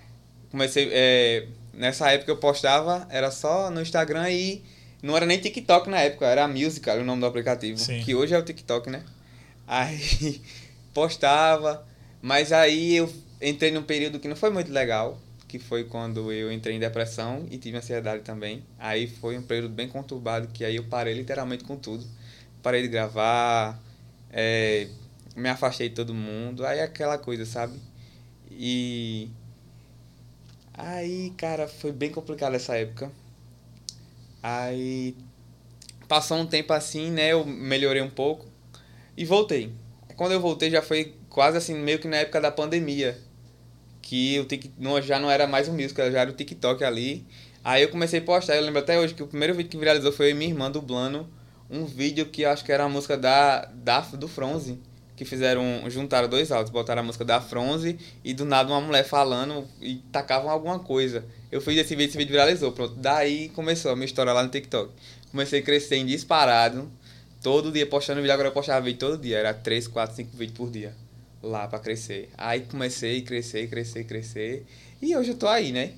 Comecei, 0.51 0.89
é, 0.91 1.47
nessa 1.73 2.11
época 2.11 2.31
eu 2.31 2.37
postava, 2.37 3.07
era 3.09 3.31
só 3.31 3.69
no 3.71 3.81
Instagram 3.81 4.29
e 4.29 4.63
não 5.01 5.17
era 5.17 5.25
nem 5.25 5.39
TikTok 5.39 5.89
na 5.89 5.99
época, 5.99 6.25
era 6.25 6.47
Musical 6.47 6.99
o 6.99 7.03
nome 7.03 7.19
do 7.19 7.25
aplicativo. 7.25 7.77
Sim. 7.77 8.01
Que 8.03 8.13
hoje 8.13 8.33
é 8.33 8.37
o 8.37 8.43
TikTok, 8.43 8.89
né? 8.89 9.03
Aí 9.67 10.39
postava, 10.93 11.85
mas 12.21 12.53
aí 12.53 12.95
eu 12.95 13.11
entrei 13.41 13.71
num 13.71 13.83
período 13.83 14.19
que 14.19 14.27
não 14.27 14.35
foi 14.35 14.51
muito 14.51 14.71
legal, 14.71 15.19
que 15.47 15.57
foi 15.57 15.83
quando 15.83 16.31
eu 16.31 16.51
entrei 16.51 16.75
em 16.75 16.79
depressão 16.79 17.45
e 17.49 17.57
tive 17.57 17.75
ansiedade 17.77 18.23
também. 18.23 18.63
Aí 18.77 19.07
foi 19.07 19.37
um 19.37 19.41
período 19.41 19.73
bem 19.73 19.87
conturbado, 19.87 20.47
que 20.47 20.63
aí 20.63 20.75
eu 20.75 20.83
parei 20.83 21.15
literalmente 21.15 21.63
com 21.63 21.75
tudo. 21.75 22.05
Parei 22.61 22.81
de 22.81 22.87
gravar, 22.87 23.79
é, 24.31 24.87
me 25.35 25.49
afastei 25.49 25.89
de 25.89 25.95
todo 25.95 26.13
mundo, 26.13 26.65
aí 26.65 26.79
aquela 26.81 27.17
coisa, 27.17 27.45
sabe? 27.45 27.79
E 28.51 29.29
Aí, 30.73 31.31
cara, 31.37 31.67
foi 31.67 31.91
bem 31.91 32.11
complicado 32.11 32.55
essa 32.55 32.75
época. 32.77 33.11
Aí 34.41 35.15
passou 36.07 36.37
um 36.37 36.45
tempo 36.45 36.73
assim, 36.73 37.11
né? 37.11 37.33
Eu 37.33 37.45
melhorei 37.45 38.01
um 38.01 38.09
pouco 38.09 38.47
e 39.17 39.25
voltei. 39.25 39.73
Quando 40.15 40.33
eu 40.33 40.41
voltei 40.41 40.71
já 40.71 40.81
foi 40.81 41.15
quase 41.29 41.57
assim, 41.57 41.75
meio 41.75 41.99
que 41.99 42.07
na 42.09 42.17
época 42.17 42.41
da 42.41 42.51
pandemia. 42.51 43.19
Que 44.01 44.39
o 44.39 44.45
Tik- 44.45 44.73
não, 44.79 45.01
já 45.01 45.19
não 45.19 45.31
era 45.31 45.47
mais 45.47 45.67
o 45.67 45.73
musical, 45.73 46.11
já 46.11 46.21
era 46.21 46.31
o 46.31 46.33
TikTok 46.35 46.83
ali. 46.83 47.25
Aí 47.63 47.83
eu 47.83 47.89
comecei 47.89 48.19
a 48.19 48.23
postar, 48.23 48.55
eu 48.57 48.63
lembro 48.63 48.79
até 48.81 48.99
hoje 48.99 49.13
que 49.13 49.23
o 49.23 49.27
primeiro 49.27 49.55
vídeo 49.55 49.69
que 49.71 49.77
viralizou 49.77 50.11
foi 50.11 50.33
minha 50.33 50.51
irmã 50.51 50.71
dublando 50.71 51.27
um 51.69 51.85
vídeo 51.85 52.27
que 52.27 52.45
acho 52.45 52.65
que 52.65 52.71
era 52.71 52.85
a 52.85 52.89
música 52.89 53.17
da, 53.17 53.65
da 53.65 54.01
do 54.01 54.27
Fronze. 54.27 54.79
Que 55.15 55.23
fizeram, 55.23 55.83
juntaram 55.89 56.27
dois 56.27 56.51
áudios, 56.51 56.71
botaram 56.71 57.01
a 57.01 57.05
música 57.05 57.23
da 57.23 57.39
Fronze 57.39 57.97
e 58.23 58.33
do 58.33 58.43
nada 58.43 58.69
uma 58.69 58.81
mulher 58.81 59.05
falando 59.05 59.65
e 59.81 59.95
tacavam 60.11 60.49
alguma 60.49 60.77
coisa. 60.79 61.23
Eu 61.51 61.61
fiz 61.61 61.77
esse 61.77 61.95
vídeo, 61.95 62.09
esse 62.09 62.17
vídeo 62.17 62.31
viralizou, 62.33 62.71
pronto. 62.73 62.95
Daí 62.95 63.47
começou 63.49 63.91
a 63.91 63.95
minha 63.95 64.05
história 64.05 64.33
lá 64.33 64.43
no 64.43 64.49
TikTok. 64.49 64.91
Comecei 65.31 65.61
a 65.61 65.63
crescer 65.63 65.95
em 65.95 66.05
disparado, 66.05 66.91
todo 67.41 67.71
dia 67.71 67.85
postando 67.87 68.19
vídeo, 68.19 68.33
agora 68.33 68.49
eu 68.49 68.53
postava 68.53 68.81
vídeo 68.83 68.99
todo 68.99 69.17
dia, 69.17 69.37
era 69.37 69.53
3, 69.53 69.87
4, 69.87 70.15
5 70.17 70.35
vídeos 70.35 70.57
por 70.57 70.69
dia. 70.69 70.93
Lá 71.41 71.65
pra 71.67 71.79
crescer. 71.79 72.29
Aí 72.37 72.61
comecei 72.61 73.19
a 73.19 73.21
crescer, 73.21 73.69
crescer, 73.69 74.03
crescer. 74.03 74.65
E 75.01 75.15
hoje 75.15 75.29
eu 75.31 75.37
tô 75.37 75.47
aí, 75.47 75.71
né? 75.71 75.93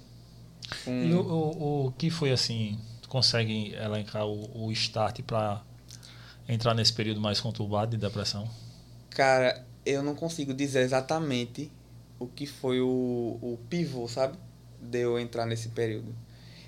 Com- 0.86 1.04
E 1.06 1.14
o, 1.14 1.22
o, 1.22 1.86
o 1.88 1.92
que 1.94 2.10
foi 2.12 2.32
assim? 2.32 2.78
Consegue 3.08 3.74
elencar 3.74 4.28
o, 4.28 4.66
o 4.68 4.72
start 4.74 5.22
pra 5.22 5.64
entrar 6.48 6.74
nesse 6.76 6.94
período 6.94 7.20
mais 7.22 7.40
conturbado 7.40 7.92
de 7.92 7.98
depressão? 7.98 8.48
Cara, 9.18 9.66
eu 9.84 10.04
não 10.04 10.14
consigo 10.14 10.54
dizer 10.54 10.82
exatamente 10.82 11.72
o 12.20 12.28
que 12.28 12.46
foi 12.46 12.80
o, 12.80 13.40
o 13.42 13.58
pivô, 13.68 14.08
sabe? 14.08 14.38
De 14.80 15.00
eu 15.00 15.18
entrar 15.18 15.48
nesse 15.48 15.70
período. 15.70 16.14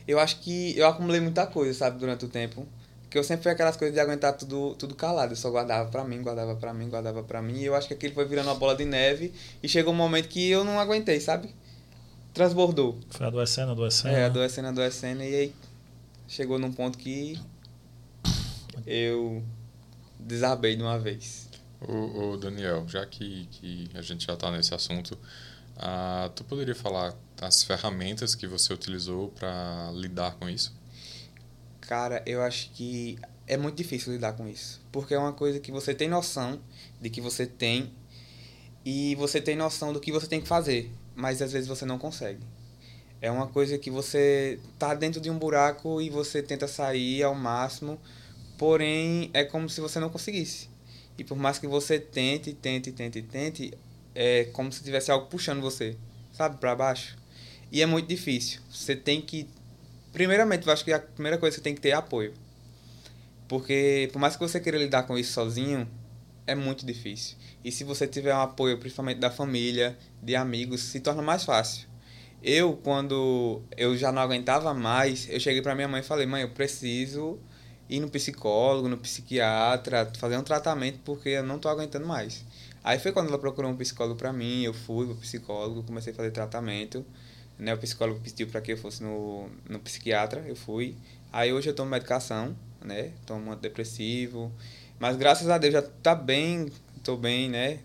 Eu 0.08 0.20
acho 0.20 0.40
que 0.40 0.76
eu 0.76 0.88
acumulei 0.88 1.22
muita 1.22 1.46
coisa, 1.46 1.78
sabe, 1.78 2.00
durante 2.00 2.26
o 2.26 2.28
tempo. 2.28 2.66
Porque 3.04 3.20
eu 3.20 3.24
sempre 3.24 3.44
fui 3.44 3.52
aquelas 3.52 3.78
coisas 3.78 3.94
de 3.94 4.00
aguentar 4.02 4.34
tudo, 4.34 4.74
tudo 4.80 4.96
calado. 4.96 5.34
Eu 5.34 5.36
só 5.36 5.52
guardava 5.52 5.92
pra 5.92 6.04
mim, 6.04 6.24
guardava 6.24 6.56
pra 6.56 6.74
mim, 6.74 6.90
guardava 6.90 7.22
pra 7.22 7.40
mim. 7.40 7.60
E 7.60 7.66
eu 7.66 7.76
acho 7.76 7.88
que 7.88 7.94
aquilo 7.94 8.16
foi 8.16 8.26
virando 8.26 8.48
uma 8.48 8.56
bola 8.56 8.76
de 8.76 8.84
neve. 8.84 9.32
E 9.62 9.70
chegou 9.70 9.94
um 9.94 9.96
momento 9.96 10.28
que 10.28 10.50
eu 10.50 10.64
não 10.64 10.80
aguentei, 10.80 11.20
sabe? 11.20 11.54
Transbordou. 12.34 12.98
Foi 13.12 13.28
adoecendo, 13.28 13.74
adoecendo. 13.74 14.16
É, 14.16 14.26
adoecendo, 14.26 14.70
adoecendo. 14.70 15.22
E 15.22 15.36
aí 15.36 15.56
chegou 16.28 16.58
num 16.58 16.74
ponto 16.74 16.98
que 16.98 17.40
eu 18.88 19.44
desabei 20.20 20.76
de 20.76 20.82
uma 20.82 20.98
vez. 20.98 21.49
O, 21.82 22.36
Daniel, 22.36 22.86
já 22.88 23.06
que, 23.06 23.48
que 23.52 23.90
a 23.94 24.02
gente 24.02 24.26
já 24.26 24.34
está 24.34 24.52
nesse 24.52 24.74
assunto, 24.74 25.18
ah, 25.78 26.30
tu 26.36 26.44
poderia 26.44 26.76
falar 26.76 27.16
as 27.42 27.64
ferramentas 27.64 28.36
que 28.36 28.46
você 28.48 28.74
utilizou 28.74 29.30
para 29.30 29.92
lidar 29.94 30.36
com 30.36 30.50
isso? 30.50 30.74
Cara, 31.80 32.22
eu 32.26 32.42
acho 32.42 32.70
que 32.72 33.18
é 33.48 33.58
muito 33.58 33.76
difícil 33.76 34.14
lidar 34.14 34.34
com 34.34 34.48
isso. 34.48 34.82
Porque 34.92 35.14
é 35.14 35.18
uma 35.18 35.34
coisa 35.34 35.60
que 35.60 35.72
você 35.72 35.96
tem 35.96 36.10
noção 36.10 36.60
de 37.02 37.10
que 37.10 37.22
você 37.22 37.46
tem 37.46 37.92
e 38.86 39.16
você 39.16 39.42
tem 39.42 39.56
noção 39.56 39.92
do 39.94 40.00
que 40.00 40.12
você 40.12 40.28
tem 40.28 40.42
que 40.42 40.48
fazer, 40.48 40.92
mas 41.16 41.42
às 41.42 41.52
vezes 41.52 41.68
você 41.68 41.86
não 41.86 41.98
consegue. 41.98 42.46
É 43.22 43.30
uma 43.30 43.48
coisa 43.48 43.78
que 43.78 43.90
você 43.90 44.60
tá 44.78 44.94
dentro 44.94 45.20
de 45.20 45.30
um 45.30 45.38
buraco 45.38 46.02
e 46.02 46.10
você 46.10 46.42
tenta 46.42 46.68
sair 46.68 47.24
ao 47.24 47.36
máximo, 47.36 48.00
porém 48.58 49.30
é 49.34 49.44
como 49.44 49.70
se 49.70 49.82
você 49.82 50.00
não 50.00 50.10
conseguisse. 50.10 50.69
E 51.20 51.24
por 51.24 51.38
mais 51.38 51.60
que 51.60 51.68
você 51.68 52.00
tente, 52.00 52.54
tente, 52.54 52.92
tente, 52.92 53.22
tente, 53.22 53.74
é 54.16 54.46
como 54.54 54.72
se 54.72 54.84
tivesse 54.84 55.12
algo 55.12 55.28
puxando 55.28 55.62
você, 55.62 55.96
sabe, 56.32 56.58
para 56.58 56.76
baixo. 56.76 57.18
E 57.72 57.82
é 57.82 57.86
muito 57.86 58.08
difícil. 58.08 58.62
Você 58.70 58.96
tem 58.96 59.22
que 59.22 59.48
Primeiramente, 60.12 60.66
eu 60.66 60.74
acho 60.74 60.84
que 60.84 60.92
a 60.92 61.00
primeira 61.00 61.38
coisa 61.38 61.56
que 61.56 61.60
você 61.60 61.64
tem 61.64 61.76
que 61.76 61.82
ter 61.82 61.90
é 61.90 61.94
apoio. 61.94 62.34
Porque, 63.48 64.10
por 64.12 64.20
mais 64.20 64.36
que 64.36 64.42
você 64.42 64.60
queira 64.60 64.78
lidar 64.78 65.04
com 65.04 65.18
isso 65.18 65.34
sozinho, 65.34 65.88
é 66.48 66.56
muito 66.56 66.86
difícil. 66.86 67.38
E 67.64 67.72
se 67.72 67.84
você 67.84 68.08
tiver 68.08 68.34
um 68.34 68.42
apoio, 68.42 68.78
principalmente 68.78 69.20
da 69.20 69.30
família, 69.30 69.98
de 70.22 70.36
amigos, 70.36 70.82
se 70.82 71.00
torna 71.00 71.22
mais 71.22 71.44
fácil. 71.44 71.88
Eu, 72.42 72.74
quando 72.84 73.62
eu 73.76 73.98
já 73.98 74.12
não 74.12 74.22
aguentava 74.22 74.74
mais, 74.74 75.28
eu 75.30 75.40
cheguei 75.40 75.62
pra 75.62 75.76
minha 75.76 75.88
mãe 75.88 76.02
e 76.02 76.04
falei: 76.04 76.26
mãe, 76.26 76.42
eu 76.42 76.50
preciso 76.50 77.38
ir 77.90 78.00
no 78.00 78.10
psicólogo, 78.10 78.88
no 78.88 78.98
psiquiatra, 78.98 80.12
fazer 80.18 80.38
um 80.38 80.44
tratamento 80.44 81.00
porque 81.04 81.30
eu 81.30 81.44
não 81.44 81.58
tô 81.58 81.68
aguentando 81.68 82.06
mais. 82.06 82.46
Aí 82.84 83.00
foi 83.00 83.12
quando 83.12 83.28
ela 83.30 83.40
procurou 83.40 83.72
um 83.72 83.76
psicólogo 83.76 84.16
pra 84.18 84.32
mim, 84.32 84.64
eu 84.64 84.74
fui 84.74 85.06
pro 85.08 85.16
psicólogo, 85.16 85.84
comecei 85.84 86.14
a 86.14 86.16
fazer 86.16 86.32
tratamento 86.32 87.06
Né? 87.58 87.74
O 87.74 87.78
psicólogo 87.78 88.20
pediu 88.22 88.48
para 88.48 88.62
que 88.62 88.74
eu 88.74 88.78
fosse 88.78 89.04
no, 89.04 89.50
no 89.68 89.80
psiquiatra, 89.80 90.44
eu 90.48 90.56
fui. 90.56 90.96
Aí 91.32 91.52
hoje 91.52 91.70
eu 91.70 91.76
tomo 91.76 91.92
medicação, 91.92 92.56
né? 92.82 93.12
Tomo 93.26 93.52
antidepressivo. 93.52 94.52
Mas 95.00 95.18
graças 95.18 95.50
a 95.50 95.58
Deus 95.58 95.74
já 95.74 95.82
tá 95.82 96.16
bem, 96.16 96.72
tô 97.04 97.18
bem, 97.18 97.50
né? 97.50 97.80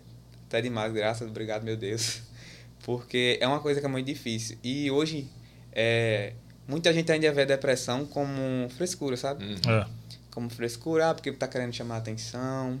Até 0.47 0.61
demais, 0.61 0.93
graças, 0.93 1.27
obrigado, 1.27 1.63
meu 1.63 1.75
Deus. 1.75 2.21
Porque 2.85 3.37
é 3.41 3.47
uma 3.47 3.59
coisa 3.59 3.79
que 3.79 3.85
é 3.85 3.89
muito 3.89 4.05
difícil. 4.05 4.57
E 4.63 4.89
hoje, 4.91 5.27
é, 5.73 6.33
muita 6.67 6.93
gente 6.93 7.11
ainda 7.11 7.31
vê 7.31 7.43
a 7.43 7.45
depressão 7.45 8.05
como 8.05 8.69
frescura, 8.69 9.17
sabe? 9.17 9.45
Uhum. 9.45 9.71
É. 9.71 9.87
Como 10.31 10.49
frescura, 10.49 11.09
ah, 11.09 11.13
porque 11.13 11.31
tá 11.31 11.47
querendo 11.47 11.73
chamar 11.73 11.97
atenção, 11.97 12.79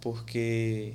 porque 0.00 0.94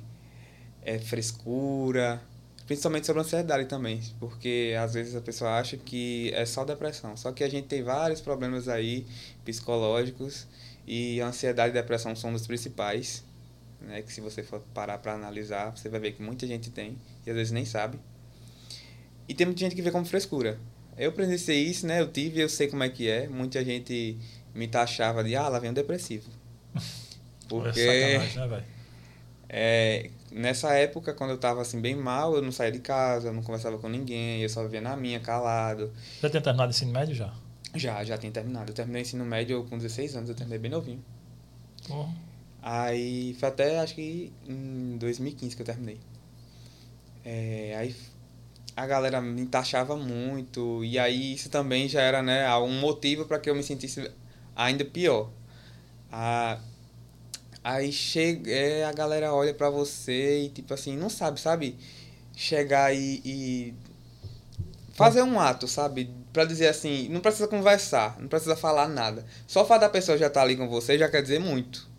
é 0.82 0.98
frescura, 0.98 2.22
principalmente 2.66 3.06
sobre 3.06 3.20
a 3.20 3.24
ansiedade 3.24 3.66
também, 3.66 4.00
porque 4.18 4.74
às 4.80 4.94
vezes 4.94 5.14
a 5.14 5.20
pessoa 5.20 5.58
acha 5.58 5.76
que 5.76 6.30
é 6.34 6.46
só 6.46 6.64
depressão, 6.64 7.16
só 7.16 7.32
que 7.32 7.44
a 7.44 7.48
gente 7.48 7.66
tem 7.66 7.82
vários 7.82 8.20
problemas 8.20 8.68
aí 8.68 9.06
psicológicos 9.44 10.46
e 10.86 11.20
a 11.20 11.26
ansiedade 11.26 11.74
e 11.74 11.78
a 11.78 11.82
depressão 11.82 12.16
são 12.16 12.32
os 12.32 12.46
principais, 12.46 13.24
né, 13.80 14.02
que 14.02 14.12
se 14.12 14.20
você 14.20 14.42
for 14.42 14.60
parar 14.72 14.98
para 14.98 15.12
analisar, 15.12 15.76
você 15.76 15.88
vai 15.88 16.00
ver 16.00 16.12
que 16.12 16.22
muita 16.22 16.46
gente 16.46 16.70
tem 16.70 16.96
e 17.26 17.30
às 17.30 17.36
vezes 17.36 17.52
nem 17.52 17.64
sabe. 17.64 17.98
E 19.28 19.34
tem 19.34 19.46
muita 19.46 19.60
gente 19.60 19.74
que 19.74 19.82
vê 19.82 19.90
como 19.90 20.04
frescura. 20.04 20.58
Eu 20.96 21.12
presenciei 21.12 21.62
isso, 21.64 21.86
né? 21.86 22.00
Eu 22.00 22.10
tive, 22.10 22.40
eu 22.40 22.48
sei 22.48 22.68
como 22.68 22.82
é 22.82 22.88
que 22.88 23.08
é. 23.08 23.28
Muita 23.28 23.64
gente 23.64 24.16
me 24.54 24.68
taxava 24.68 25.22
de, 25.24 25.34
ah, 25.34 25.48
lá 25.48 25.58
vem 25.58 25.70
um 25.70 25.74
depressivo. 25.74 26.30
Porque 27.48 27.80
É 27.80 28.12
sacanagem, 28.18 28.38
né, 28.40 28.48
velho? 28.48 28.64
é, 29.48 30.10
nessa 30.32 30.72
época, 30.74 31.12
quando 31.12 31.30
eu 31.30 31.38
tava 31.38 31.60
assim 31.62 31.80
bem 31.80 31.94
mal, 31.94 32.34
eu 32.34 32.42
não 32.42 32.50
saía 32.50 32.72
de 32.72 32.78
casa, 32.78 33.28
eu 33.28 33.32
não 33.32 33.42
conversava 33.42 33.78
com 33.78 33.88
ninguém, 33.88 34.40
eu 34.42 34.48
só 34.48 34.62
vivia 34.62 34.80
na 34.80 34.96
minha, 34.96 35.20
calado. 35.20 35.92
Já 36.22 36.30
tinha 36.30 36.40
terminado 36.42 36.70
o 36.70 36.74
ensino 36.74 36.92
médio 36.92 37.14
já? 37.14 37.32
Já, 37.74 38.02
já 38.04 38.16
tinha 38.16 38.32
terminado. 38.32 38.70
Eu 38.70 38.74
terminei 38.74 39.02
o 39.02 39.04
ensino 39.04 39.24
médio 39.24 39.64
com 39.68 39.76
16 39.76 40.16
anos, 40.16 40.28
eu 40.30 40.34
terminei 40.34 40.58
bem 40.58 40.70
novinho. 40.70 41.04
Porra. 41.86 42.14
Aí 42.62 43.34
foi 43.38 43.48
até 43.48 43.78
acho 43.80 43.94
que 43.94 44.32
em 44.48 44.96
2015 44.96 45.54
que 45.54 45.60
eu 45.62 45.66
terminei. 45.66 45.98
É, 47.24 47.74
aí 47.76 47.94
a 48.76 48.86
galera 48.86 49.20
me 49.20 49.46
taxava 49.46 49.96
muito, 49.96 50.84
e 50.84 50.98
aí 50.98 51.34
isso 51.34 51.48
também 51.50 51.88
já 51.88 52.00
era 52.00 52.22
né, 52.22 52.52
um 52.56 52.80
motivo 52.80 53.24
para 53.26 53.38
que 53.38 53.48
eu 53.48 53.54
me 53.54 53.62
sentisse 53.62 54.10
ainda 54.56 54.84
pior. 54.84 55.30
Ah, 56.12 56.58
aí 57.62 57.92
chega, 57.92 58.50
é, 58.50 58.84
a 58.84 58.92
galera 58.92 59.32
olha 59.34 59.54
pra 59.54 59.70
você 59.70 60.44
e 60.44 60.48
tipo 60.50 60.74
assim, 60.74 60.96
não 60.96 61.08
sabe, 61.10 61.40
sabe? 61.40 61.76
Chegar 62.36 62.94
e, 62.94 63.22
e 63.24 63.74
fazer 64.94 65.22
um 65.22 65.38
ato, 65.40 65.68
sabe? 65.68 66.10
Pra 66.32 66.44
dizer 66.44 66.68
assim, 66.68 67.08
não 67.08 67.20
precisa 67.20 67.48
conversar, 67.48 68.18
não 68.20 68.28
precisa 68.28 68.56
falar 68.56 68.88
nada. 68.88 69.24
Só 69.46 69.62
o 69.62 69.66
fato 69.66 69.82
da 69.82 69.88
pessoa 69.88 70.18
já 70.18 70.26
estar 70.28 70.42
ali 70.42 70.56
com 70.56 70.68
você 70.68 70.98
já 70.98 71.08
quer 71.08 71.22
dizer 71.22 71.38
muito 71.40 71.94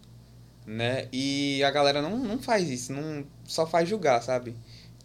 né? 0.66 1.08
E 1.12 1.64
a 1.64 1.72
galera 1.72 2.02
não, 2.02 2.18
não 2.18 2.40
faz 2.40 2.70
isso, 2.70 2.92
não 2.92 3.26
só 3.46 3.66
faz 3.68 3.88
julgar, 3.88 4.22
sabe? 4.22 4.56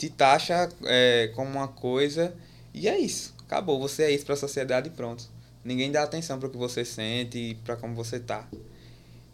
Te 0.00 0.08
taxa 0.08 0.66
é, 0.86 1.30
como 1.34 1.50
uma 1.50 1.68
coisa 1.68 2.34
e 2.72 2.88
é 2.88 2.98
isso. 2.98 3.34
Acabou, 3.44 3.78
você 3.78 4.04
é 4.04 4.10
isso 4.10 4.24
pra 4.24 4.34
sociedade 4.34 4.88
e 4.88 4.90
pronto. 4.90 5.28
Ninguém 5.62 5.92
dá 5.92 6.02
atenção 6.02 6.40
pro 6.40 6.48
que 6.48 6.56
você 6.56 6.86
sente 6.86 7.36
e 7.36 7.54
pra 7.56 7.76
como 7.76 7.94
você 7.94 8.18
tá. 8.18 8.48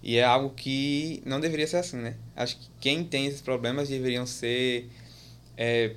E 0.03 0.17
é 0.17 0.25
algo 0.25 0.51
que 0.57 1.23
não 1.25 1.39
deveria 1.39 1.69
ser 1.69 1.77
assim, 1.77 1.99
né? 1.99 2.17
Acho 2.35 2.57
que 2.57 2.69
quem 2.81 3.05
tem 3.05 3.27
esses 3.27 3.41
problemas 3.41 3.89
deveriam 3.89 4.27
ser. 4.27 4.91
é, 5.57 5.95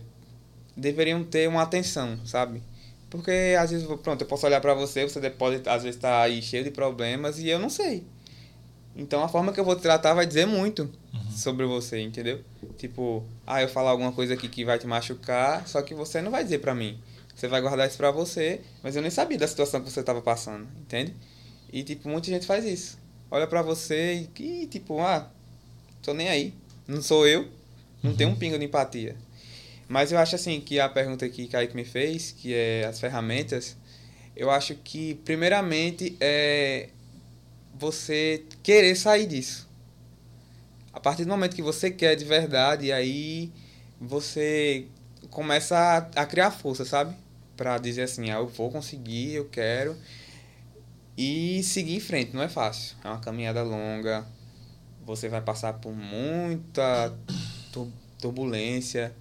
deveriam 0.78 1.24
ter 1.24 1.50
uma 1.50 1.64
atenção, 1.64 2.20
sabe? 2.24 2.62
Porque 3.10 3.56
às 3.60 3.72
vezes, 3.72 3.88
pronto, 4.04 4.22
eu 4.22 4.28
posso 4.28 4.46
olhar 4.46 4.62
pra 4.62 4.76
você, 4.76 5.04
você 5.04 5.32
pode 5.32 5.68
às 5.68 5.82
vezes 5.82 5.96
estar 5.96 6.22
aí 6.22 6.44
cheio 6.44 6.64
de 6.64 6.70
problemas 6.70 7.40
e 7.40 7.50
eu 7.50 7.58
não 7.58 7.72
sei. 7.72 8.04
Então 9.00 9.24
a 9.24 9.30
forma 9.30 9.54
que 9.54 9.60
eu 9.60 9.64
vou 9.64 9.78
te 9.78 9.82
tratar 9.82 10.14
vai 10.14 10.28
dizer 10.28 10.46
muito 10.46 10.92
sobre 11.32 11.66
você, 11.66 12.02
entendeu? 12.02 12.44
Tipo, 12.78 13.24
ah, 13.48 13.62
eu 13.62 13.70
falar 13.70 13.92
alguma 13.92 14.12
coisa 14.12 14.34
aqui 14.34 14.50
que 14.50 14.66
vai 14.66 14.78
te 14.78 14.86
machucar, 14.86 15.66
só 15.66 15.82
que 15.82 15.96
você 15.96 16.22
não 16.22 16.30
vai 16.30 16.44
dizer 16.44 16.60
pra 16.60 16.76
mim. 16.76 17.00
Você 17.34 17.48
vai 17.48 17.62
guardar 17.62 17.88
isso 17.88 17.96
pra 17.96 18.12
você, 18.12 18.60
mas 18.84 18.98
eu 18.98 19.02
nem 19.02 19.10
sabia 19.10 19.38
da 19.38 19.48
situação 19.48 19.82
que 19.82 19.90
você 19.90 20.04
tava 20.04 20.22
passando, 20.22 20.68
entende? 20.82 21.16
E 21.72 21.82
tipo, 21.82 22.10
muita 22.10 22.28
gente 22.28 22.46
faz 22.46 22.66
isso. 22.66 23.00
Olha 23.32 23.48
pra 23.48 23.62
você 23.62 24.16
e 24.16 24.28
que, 24.28 24.68
tipo, 24.68 25.00
ah, 25.00 25.32
tô 26.02 26.14
nem 26.14 26.28
aí. 26.28 26.54
Não 26.86 27.02
sou 27.02 27.26
eu, 27.26 27.48
não 28.04 28.14
tenho 28.14 28.32
um 28.32 28.36
pingo 28.36 28.60
de 28.60 28.66
empatia. 28.66 29.16
Mas 29.88 30.12
eu 30.12 30.20
acho 30.20 30.36
assim 30.36 30.60
que 30.60 30.78
a 30.78 30.90
pergunta 30.90 31.28
que 31.30 31.48
Kaique 31.48 31.74
me 31.76 31.86
fez, 31.86 32.36
que 32.38 32.54
é 32.54 32.86
as 32.86 33.00
ferramentas, 33.00 33.78
eu 34.36 34.52
acho 34.52 34.76
que 34.76 35.16
primeiramente 35.24 36.18
é 36.20 36.90
você 37.80 38.44
querer 38.62 38.96
sair 38.96 39.26
disso. 39.26 39.68
A 40.92 41.00
partir 41.00 41.24
do 41.24 41.30
momento 41.30 41.56
que 41.56 41.62
você 41.62 41.90
quer 41.90 42.16
de 42.16 42.26
verdade, 42.26 42.92
aí 42.92 43.52
você 44.00 44.86
começa 45.30 45.78
a, 45.78 45.98
a 46.22 46.26
criar 46.26 46.52
força, 46.52 46.84
sabe? 46.84 47.16
Pra 47.56 47.78
dizer 47.78 48.04
assim, 48.04 48.30
ah, 48.32 48.36
eu 48.36 48.48
vou 48.48 48.70
conseguir, 48.70 49.34
eu 49.34 49.46
quero. 49.46 49.96
E 51.18 51.62
seguir 51.64 51.96
em 51.96 52.00
frente, 52.00 52.34
não 52.36 52.42
é 52.42 52.50
fácil. 52.50 52.96
É 53.04 53.08
uma 53.08 53.20
caminhada 53.20 53.62
longa. 53.64 54.26
Você 55.06 55.28
vai 55.28 55.42
passar 55.42 55.74
por 55.74 55.94
muita 55.94 57.14
tu- 57.72 57.92
turbulência. 58.20 59.14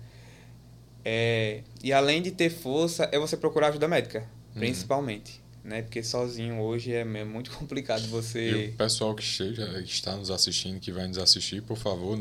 É, 1.04 1.62
e 1.82 1.92
além 1.92 2.20
de 2.22 2.30
ter 2.30 2.50
força, 2.50 3.08
é 3.12 3.18
você 3.18 3.36
procurar 3.36 3.68
ajuda 3.68 3.88
médica, 3.88 4.26
principalmente. 4.54 5.40
Né? 5.68 5.82
Porque 5.82 6.02
sozinho 6.02 6.60
hoje 6.60 6.92
é 6.92 7.00
é 7.00 7.24
muito 7.24 7.50
complicado 7.56 8.02
E 8.04 8.06
você. 8.08 8.70
o 8.72 8.76
pessoal 8.76 9.14
que 9.14 9.22
esteja, 9.22 9.66
que 9.82 9.90
está 9.92 10.16
nos 10.16 10.30
assistindo, 10.30 10.80
que 10.80 10.90
vai 10.90 11.06
nos 11.06 11.18
assistir, 11.18 11.60
por 11.62 11.76
favor, 11.76 12.18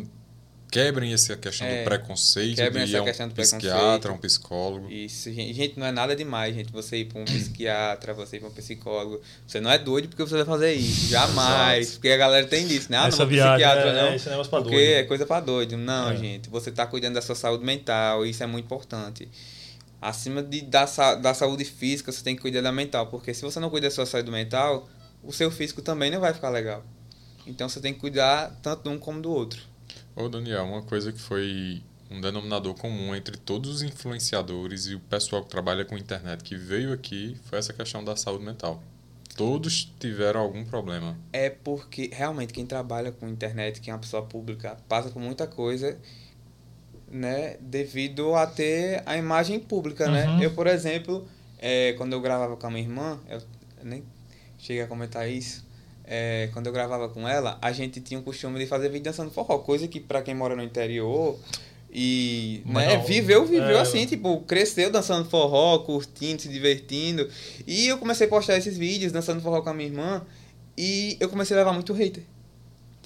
quebrem 0.70 1.13
essa 1.13 1.36
questão 1.38 1.66
É, 1.66 1.80
do 1.80 1.86
preconceito 1.86 2.58
quebrem 2.58 2.86
de 2.86 2.94
essa 2.94 3.01
um 3.01 3.06
questão 3.06 3.27
do 3.30 3.34
psiquiatra, 3.34 3.72
preconceito. 3.80 4.12
um 4.12 4.18
psicólogo. 4.18 4.92
Isso, 4.92 5.32
gente, 5.32 5.54
gente, 5.54 5.80
não 5.80 5.88
é 5.88 5.92
nada 5.94 6.13
demais, 6.13 6.54
gente. 6.54 6.72
Você 6.74 6.98
ir 6.98 7.06
para 7.06 7.22
um 7.22 7.25
psiquiatra, 7.25 8.13
você 8.13 8.36
ir 8.36 8.39
para 8.42 8.50
um 8.50 8.51
psicólogo. 8.51 9.22
Você 9.48 9.62
não 9.62 9.72
é 9.72 9.77
doido 9.80 10.10
porque 10.10 10.22
você 10.24 10.36
vai 10.36 10.46
fazer 10.46 10.74
isso. 10.74 11.08
Jamais. 11.10 11.80
Exato. 11.84 11.96
Porque 12.00 12.10
a 12.10 12.18
galera 12.18 12.46
tem 12.48 12.68
disso, 12.68 12.92
né? 12.92 12.98
Ah, 12.98 13.08
Essa 13.08 13.24
não 13.24 13.30
vou 13.32 13.38
psiquiatra, 13.38 13.89
é, 13.89 13.94
não. 13.94 14.08
é, 14.10 14.16
esse 14.18 14.30
negócio 14.30 14.50
pra 14.50 14.62
porque 14.62 14.75
doido. 14.75 14.92
é 14.92 15.04
coisa 15.04 15.25
pra 15.25 15.39
doido. 15.39 15.77
Não, 15.77 16.12
É. 16.12 16.18
gente. 16.18 16.50
Você 16.50 16.70
tá 16.70 16.86
cuidando 16.86 17.13
da 17.13 17.22
sua 17.22 17.36
saúde 17.36 17.63
mental. 17.63 18.25
Isso 18.25 18.44
é 18.44 18.46
muito 18.46 18.66
importante. 18.66 19.27
Acima 20.01 20.44
de, 20.44 20.62
da, 20.62 20.86
da 21.16 21.34
saúde 21.34 21.66
física, 21.66 22.12
você 22.12 22.24
tem 22.24 22.36
que 22.36 22.42
cuidar 22.42 22.62
da 22.62 22.72
mental. 22.72 23.08
Porque 23.08 23.34
se 23.34 23.42
você 23.42 23.60
não 23.60 23.70
cuida 23.70 23.88
da 23.88 23.92
sua 23.92 24.06
saúde 24.06 24.30
mental, 24.30 24.88
o 25.24 25.34
seu 25.34 25.50
físico 25.50 25.82
também 25.82 26.12
não 26.12 26.20
vai 26.20 26.34
ficar 26.34 26.50
legal. 26.50 26.84
Então 27.46 27.68
você 27.68 27.80
tem 27.80 27.94
que 27.94 28.00
cuidar 28.00 28.58
tanto 28.62 28.84
de 28.84 28.89
um 28.89 29.00
como 29.00 29.22
do 29.22 29.32
outro. 29.32 29.62
Ô, 30.16 30.27
Daniel, 30.27 30.66
uma 30.66 30.82
coisa 30.82 31.12
que 31.12 31.20
foi 31.20 31.82
um 32.10 32.22
denominador 32.22 32.74
comum 32.75 33.16
entre 33.16 33.38
todos 33.38 33.70
os 33.70 33.82
influenciadores 33.82 34.88
e 34.88 34.96
o 34.96 35.00
pessoal 35.00 35.44
que 35.44 35.50
trabalha 35.50 35.86
com 35.86 35.98
internet 35.98 36.44
que 36.44 36.56
veio 36.56 36.94
aqui 36.94 37.38
foi 37.46 37.60
essa 37.60 37.74
questão 37.74 38.04
da 38.04 38.16
saúde 38.16 38.44
mental. 38.44 38.82
Todos 39.36 39.94
tiveram 40.00 40.39
algum 40.39 40.66
problema. 40.66 41.18
É 41.32 41.50
porque 41.50 42.10
realmente 42.12 42.54
quem 42.54 42.66
trabalha 42.66 43.12
com 43.12 43.27
internet, 43.27 43.80
quem 43.80 43.92
é 43.92 43.94
uma 43.94 44.00
pessoa 44.01 44.24
pública, 44.24 44.77
passa 44.88 45.10
por 45.10 45.22
muita 45.22 45.46
coisa, 45.46 46.00
né, 47.10 47.58
devido 47.60 48.36
a 48.36 48.46
ter 48.46 49.02
a 49.06 49.18
imagem 49.18 49.60
pública, 49.60 50.10
né? 50.10 50.28
Uhum. 50.28 50.42
Eu, 50.42 50.52
por 50.52 50.68
exemplo, 50.68 51.28
é, 51.60 51.94
quando 51.94 52.14
eu 52.14 52.22
gravava 52.22 52.56
com 52.58 52.68
a 52.68 52.70
minha 52.70 52.84
irmã, 52.84 53.20
eu 53.30 53.42
nem 53.84 54.04
cheguei 54.58 54.82
a 54.82 54.88
comentar 54.88 55.30
isso, 55.30 55.66
é, 56.06 56.50
quando 56.54 56.68
eu 56.68 56.74
gravava 56.74 57.10
com 57.10 57.28
ela, 57.28 57.58
a 57.62 57.72
gente 57.72 58.00
tinha 58.02 58.20
o 58.20 58.24
costume 58.24 58.60
de 58.60 58.66
fazer 58.66 58.90
vídeo 58.90 59.06
dançando 59.06 59.32
forró, 59.32 59.58
coisa 59.60 59.88
que 59.88 60.00
pra 60.00 60.22
quem 60.22 60.34
mora 60.34 60.56
no 60.56 60.64
interior 60.64 61.38
e 61.92 62.62
Mas 62.66 62.88
né, 62.88 62.98
não, 62.98 63.04
viveu, 63.04 63.46
viveu 63.46 63.78
é. 63.78 63.82
assim, 63.82 64.06
tipo, 64.06 64.42
cresceu 64.42 64.92
dançando 64.92 65.30
forró, 65.30 65.80
curtindo, 65.80 66.42
se 66.42 66.50
divertindo. 66.50 67.28
E 67.66 67.88
eu 67.88 67.98
comecei 67.98 68.28
a 68.28 68.30
postar 68.30 68.58
esses 68.58 68.78
vídeos 68.78 69.12
dançando 69.12 69.42
forró 69.42 69.62
com 69.62 69.70
a 69.70 69.74
minha 69.74 69.90
irmã 69.90 70.22
e 70.78 71.18
eu 71.20 71.30
comecei 71.30 71.56
a 71.56 71.60
levar 71.60 71.74
muito 71.74 71.94
hater. 71.94 72.24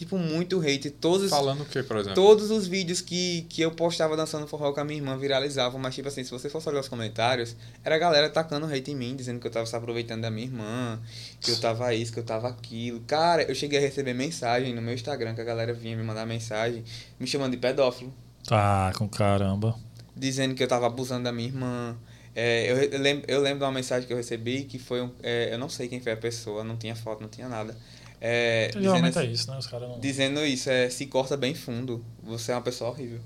Tipo, 0.02 0.18
muito 0.18 0.58
hater. 0.58 0.92
Todos, 1.00 1.30
Falando 1.30 1.62
o 1.62 1.66
que, 1.66 1.84
por 1.84 1.96
exemplo? 1.98 2.16
todos 2.16 2.50
os 2.50 2.66
vídeos 2.66 3.02
que, 3.02 3.44
que 3.48 3.62
eu 3.62 3.70
postava 3.70 4.18
dançando 4.18 4.48
forró 4.48 4.74
com 4.74 4.80
a 4.80 4.84
minha 4.84 4.98
irmã 4.98 5.16
viralizavam, 5.16 5.80
mas 5.80 5.94
tipo 5.94 6.08
assim, 6.08 6.24
se 6.24 6.32
você 6.32 6.50
fosse 6.50 6.68
olhar 6.68 6.80
os 6.80 6.88
comentários, 6.88 7.56
era 7.86 7.96
a 7.98 8.00
galera 8.00 8.28
tacando 8.28 8.66
hate 8.66 8.90
em 8.90 8.96
mim, 8.96 9.16
dizendo 9.16 9.40
que 9.40 9.46
eu 9.46 9.52
tava 9.52 9.68
se 9.68 9.76
aproveitando 9.76 10.22
da 10.22 10.32
minha 10.32 10.48
irmã, 10.48 11.00
que 11.40 11.52
eu 11.52 11.60
tava 11.60 11.94
isso, 11.94 12.12
que 12.12 12.18
eu 12.18 12.24
tava 12.24 12.50
aquilo. 12.50 13.00
Cara, 13.02 13.44
eu 13.44 13.54
cheguei 13.54 13.78
a 13.78 13.82
receber 13.82 14.16
mensagem 14.16 14.74
no 14.74 14.82
meu 14.82 14.96
Instagram, 14.96 15.36
que 15.36 15.42
a 15.42 15.44
galera 15.44 15.72
vinha 15.72 15.96
me 15.96 16.02
mandar 16.02 16.26
mensagem, 16.26 16.84
me 17.20 17.28
chamando 17.28 17.52
de 17.52 17.58
pedófilo 17.58 18.12
Tá, 18.48 18.92
com 18.98 19.08
caramba. 19.08 19.76
dizendo 20.16 20.56
que 20.56 20.64
eu 20.64 20.68
tava 20.68 20.88
abusando 20.88 21.26
da 21.26 21.32
minha 21.32 21.48
irmã. 21.50 21.96
É, 22.34 22.72
eu, 22.72 22.78
eu, 22.78 23.00
lembro, 23.00 23.26
eu 23.28 23.40
lembro 23.42 23.60
de 23.60 23.66
uma 23.66 23.72
mensagem 23.72 24.08
que 24.08 24.14
eu 24.14 24.18
recebi 24.18 24.64
que 24.64 24.80
foi 24.80 25.02
um. 25.02 25.12
é, 25.22 25.54
eu 25.54 25.60
não 25.60 25.70
sei 25.70 25.88
quem 25.88 26.00
foi 26.00 26.14
a 26.14 26.18
pessoa, 26.18 26.64
não 26.64 26.76
tinha 26.76 26.96
foto, 26.96 27.22
não 27.22 27.30
tinha 27.30 27.48
nada. 27.48 27.78
É, 28.24 28.68
dizendo, 28.68 28.84
Geralmente 28.84 29.18
é 29.18 29.22
assim- 29.22 29.32
isso, 29.32 29.52
né? 29.52 29.58
Os 29.58 29.66
caras 29.68 29.90
não. 29.90 30.00
dizendo 30.00 30.46
isso, 30.46 30.70
é, 30.70 30.90
se 30.92 31.08
corta 31.08 31.36
bem 31.36 31.56
fundo, 31.56 32.06
você 32.24 32.52
é 32.52 32.56
uma 32.56 32.62
pessoa 32.62 32.92
horrível. 32.92 33.20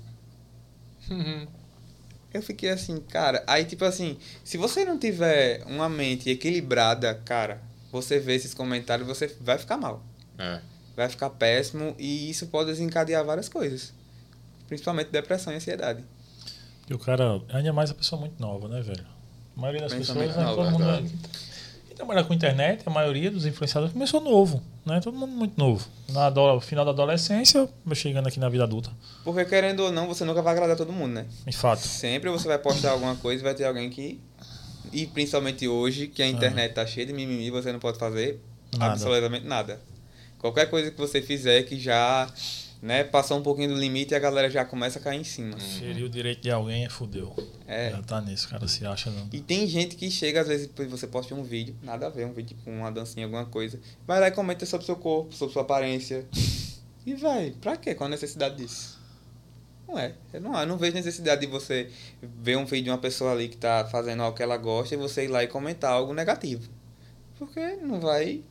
Uhum. 1.10 1.46
Eu 2.32 2.42
fiquei 2.42 2.70
assim, 2.70 2.98
cara. 3.00 3.42
Aí, 3.46 3.64
tipo 3.64 3.84
assim, 3.84 4.18
se 4.44 4.58
você 4.58 4.84
não 4.84 4.98
tiver 4.98 5.62
uma 5.66 5.88
mente 5.88 6.28
equilibrada, 6.28 7.14
cara, 7.24 7.62
você 7.90 8.18
vê 8.18 8.34
esses 8.34 8.52
comentários, 8.52 9.06
você 9.06 9.34
vai 9.40 9.56
ficar 9.56 9.76
mal. 9.78 10.02
É. 10.38 10.60
Vai 10.94 11.08
ficar 11.08 11.30
péssimo 11.30 11.94
e 11.98 12.28
isso 12.30 12.46
pode 12.48 12.70
desencadear 12.70 13.24
várias 13.24 13.48
coisas. 13.48 13.92
Principalmente 14.66 15.08
depressão 15.10 15.52
e 15.52 15.56
ansiedade. 15.56 16.04
E 16.88 16.94
o 16.94 16.98
cara, 16.98 17.40
ainda 17.50 17.72
mais 17.72 17.90
a 17.90 17.94
pessoa 17.94 18.20
muito 18.20 18.38
nova, 18.40 18.68
né, 18.68 18.80
velho? 18.82 19.06
A 19.56 19.60
maioria 19.60 19.82
das 19.82 19.94
pessoas, 19.94 20.36
né, 20.36 20.44
todo 20.44 20.70
mundo. 20.72 21.12
Verdade. 21.96 21.98
Quem 21.98 22.06
trabalha 22.06 22.24
com 22.24 22.34
internet, 22.34 22.82
a 22.84 22.90
maioria 22.90 23.30
dos 23.30 23.46
influenciadores 23.46 23.92
começou 23.92 24.20
novo, 24.20 24.62
né? 24.84 25.00
Todo 25.00 25.16
mundo 25.16 25.32
muito 25.32 25.58
novo. 25.58 25.88
Na 26.10 26.30
final 26.60 26.84
da 26.84 26.90
adolescência, 26.90 27.68
chegando 27.94 28.26
aqui 28.28 28.38
na 28.38 28.48
vida 28.48 28.64
adulta. 28.64 28.90
Porque 29.24 29.44
querendo 29.44 29.80
ou 29.80 29.92
não, 29.92 30.06
você 30.06 30.24
nunca 30.24 30.42
vai 30.42 30.52
agradar 30.52 30.76
todo 30.76 30.92
mundo, 30.92 31.14
né? 31.14 31.26
De 31.46 31.56
fato. 31.56 31.80
Sempre 31.80 32.30
você 32.30 32.46
vai 32.46 32.58
postar 32.58 32.90
alguma 32.90 33.16
coisa 33.16 33.42
e 33.42 33.44
vai 33.44 33.54
ter 33.54 33.64
alguém 33.64 33.88
que. 33.88 34.20
E 34.92 35.06
principalmente 35.06 35.66
hoje, 35.66 36.06
que 36.06 36.22
a 36.22 36.28
internet 36.28 36.74
tá 36.74 36.86
cheia 36.86 37.06
de 37.06 37.12
mimimi, 37.12 37.50
você 37.50 37.72
não 37.72 37.80
pode 37.80 37.98
fazer 37.98 38.40
Nada. 38.76 38.92
absolutamente 38.92 39.46
nada. 39.46 39.80
Qualquer 40.38 40.70
coisa 40.70 40.90
que 40.90 40.98
você 40.98 41.20
fizer 41.20 41.62
que 41.64 41.78
já 41.78 42.28
né, 42.82 43.04
passou 43.04 43.38
um 43.38 43.42
pouquinho 43.42 43.70
do 43.70 43.76
limite 43.76 44.14
a 44.14 44.18
galera 44.18 44.50
já 44.50 44.64
começa 44.64 44.98
a 44.98 45.02
cair 45.02 45.20
em 45.20 45.24
cima. 45.24 45.58
Ferir 45.58 46.04
o 46.04 46.08
direito 46.08 46.42
de 46.42 46.50
alguém 46.50 46.84
é 46.84 46.88
fudeu. 46.88 47.34
É. 47.66 47.90
Já 47.90 48.02
tá 48.02 48.20
nisso, 48.20 48.48
cara. 48.48 48.66
Se 48.68 48.84
acha 48.86 49.10
não. 49.10 49.28
E 49.32 49.40
tem 49.40 49.66
gente 49.66 49.96
que 49.96 50.10
chega, 50.10 50.40
às 50.40 50.48
vezes, 50.48 50.66
depois 50.66 50.90
você 50.90 51.06
posta 51.06 51.34
um 51.34 51.42
vídeo, 51.42 51.74
nada 51.82 52.06
a 52.06 52.10
ver, 52.10 52.26
um 52.26 52.32
vídeo 52.32 52.56
com 52.64 52.70
uma 52.78 52.90
dancinha, 52.90 53.26
alguma 53.26 53.46
coisa. 53.46 53.80
Vai 54.06 54.20
lá 54.20 54.28
e 54.28 54.30
comenta 54.30 54.64
sobre 54.66 54.86
seu 54.86 54.96
corpo, 54.96 55.34
sobre 55.34 55.52
sua 55.52 55.62
aparência. 55.62 56.26
E 57.04 57.14
vai, 57.14 57.52
pra 57.60 57.76
quê? 57.76 57.94
Qual 57.94 58.06
a 58.06 58.10
necessidade 58.10 58.56
disso? 58.56 58.98
Não 59.88 59.98
é. 59.98 60.14
Eu 60.32 60.40
não, 60.40 60.58
eu 60.58 60.66
não 60.66 60.76
vejo 60.76 60.94
necessidade 60.94 61.40
de 61.40 61.46
você 61.46 61.90
ver 62.20 62.56
um 62.56 62.64
vídeo 62.64 62.84
de 62.84 62.90
uma 62.90 62.98
pessoa 62.98 63.32
ali 63.32 63.48
que 63.48 63.56
tá 63.56 63.84
fazendo 63.84 64.22
algo 64.22 64.36
que 64.36 64.42
ela 64.42 64.56
gosta 64.56 64.94
e 64.94 64.98
você 64.98 65.24
ir 65.24 65.28
lá 65.28 65.44
e 65.44 65.46
comentar 65.46 65.92
algo 65.92 66.12
negativo. 66.12 66.68
Porque 67.38 67.76
não 67.76 68.00
vai 68.00 68.42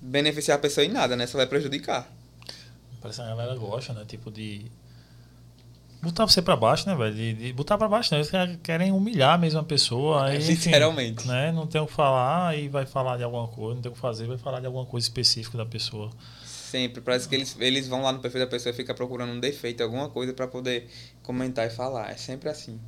beneficiar 0.00 0.58
a 0.58 0.60
pessoa 0.60 0.84
em 0.84 0.88
nada, 0.88 1.14
né? 1.14 1.26
Só 1.26 1.38
vai 1.38 1.46
prejudicar. 1.46 2.12
Parece 3.02 3.20
que 3.20 3.26
a 3.26 3.28
galera 3.34 3.54
gosta, 3.56 3.92
né? 3.92 4.04
Tipo 4.06 4.30
de. 4.30 4.70
Botar 6.02 6.26
você 6.26 6.42
pra 6.42 6.56
baixo, 6.56 6.88
né, 6.88 6.96
velho? 6.96 7.14
De, 7.14 7.32
de 7.34 7.52
botar 7.52 7.78
pra 7.78 7.86
baixo, 7.86 8.12
né? 8.12 8.18
Eles 8.20 8.30
quer- 8.30 8.56
querem 8.60 8.90
humilhar 8.90 9.38
mesmo 9.38 9.60
a 9.60 9.64
pessoa. 9.64 10.24
Aí, 10.26 10.38
enfim, 10.38 10.52
Literalmente. 10.70 11.28
né? 11.28 11.52
Não 11.52 11.64
tem 11.66 11.80
o 11.80 11.86
que 11.86 11.92
falar 11.92 12.58
e 12.58 12.68
vai 12.68 12.84
falar 12.86 13.16
de 13.18 13.22
alguma 13.22 13.46
coisa, 13.46 13.74
não 13.76 13.82
tem 13.82 13.90
o 13.92 13.94
que 13.94 14.00
fazer, 14.00 14.26
vai 14.26 14.36
falar 14.38 14.58
de 14.58 14.66
alguma 14.66 14.84
coisa 14.84 15.04
específica 15.06 15.56
da 15.56 15.64
pessoa. 15.66 16.10
Sempre. 16.44 17.00
Parece 17.02 17.28
que 17.28 17.34
eles, 17.36 17.56
eles 17.60 17.86
vão 17.86 18.02
lá 18.02 18.10
no 18.12 18.18
perfil 18.18 18.40
da 18.40 18.46
pessoa 18.48 18.72
e 18.72 18.76
ficam 18.76 18.96
procurando 18.96 19.30
um 19.32 19.38
defeito, 19.38 19.80
alguma 19.82 20.08
coisa 20.08 20.32
pra 20.32 20.48
poder 20.48 20.88
comentar 21.22 21.66
e 21.68 21.70
falar. 21.70 22.10
É 22.10 22.16
sempre 22.16 22.48
assim. 22.48 22.80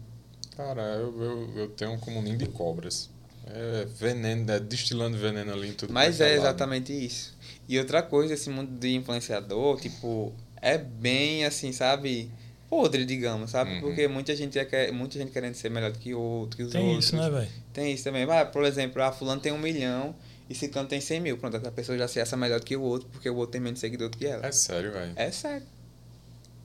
Cara, 0.57 0.83
eu, 0.83 1.23
eu, 1.23 1.53
eu 1.57 1.69
tenho 1.69 1.93
um 1.93 1.99
comuninho 1.99 2.37
de 2.39 2.47
cobras. 2.47 3.11
É 3.47 3.87
veneno, 3.97 4.51
é 4.51 4.59
destilando 4.59 5.17
veneno 5.19 5.53
ali 5.53 5.69
em 5.69 5.73
tudo. 5.73 5.93
Mas 5.93 6.21
é 6.21 6.31
lado. 6.31 6.37
exatamente 6.39 6.93
isso. 6.93 7.34
E 7.69 7.79
outra 7.79 8.03
coisa, 8.03 8.35
esse 8.35 8.51
mundo 8.51 8.79
de 8.79 8.95
influenciador, 8.95 9.81
tipo, 9.81 10.33
é 10.61 10.77
bem 10.77 11.45
assim, 11.45 11.73
sabe? 11.73 12.31
Podre, 12.69 13.05
digamos, 13.05 13.51
sabe? 13.51 13.75
Uhum. 13.75 13.81
Porque 13.81 14.09
muita 14.09 14.35
gente, 14.35 14.59
é, 14.59 14.91
muita 14.91 15.19
gente 15.19 15.31
querendo 15.31 15.55
ser 15.55 15.71
melhor 15.71 15.93
do 15.93 15.99
que 15.99 16.15
o 16.15 16.21
outro, 16.21 16.57
que 16.57 16.63
os 16.63 16.73
Tem 16.73 16.85
outros. 16.87 17.07
isso, 17.07 17.17
né, 17.17 17.31
velho? 17.31 17.49
Tem 17.73 17.93
isso 17.93 18.05
também. 18.05 18.27
Vai, 18.27 18.51
por 18.51 18.65
exemplo, 18.65 19.03
a 19.03 19.13
fulano 19.13 19.41
tem 19.41 19.53
um 19.53 19.59
milhão 19.59 20.15
e 20.49 20.55
canto 20.69 20.89
tem 20.89 21.01
100 21.01 21.21
mil. 21.21 21.39
Pronto, 21.39 21.57
essa 21.57 21.71
pessoa 21.71 21.97
já 21.97 22.09
se 22.09 22.21
acha 22.21 22.37
melhor 22.37 22.61
do 22.61 22.67
que 22.67 22.77
o 22.77 22.83
outro, 22.83 23.09
porque 23.11 23.29
o 23.29 23.37
outro 23.37 23.53
tem 23.53 23.61
menos 23.61 23.81
seguidor 23.81 24.09
do 24.09 24.19
que 24.19 24.27
ela. 24.27 24.47
É 24.47 24.53
sério, 24.53 24.93
velho. 24.93 25.13
É 25.17 25.31
sério. 25.31 25.67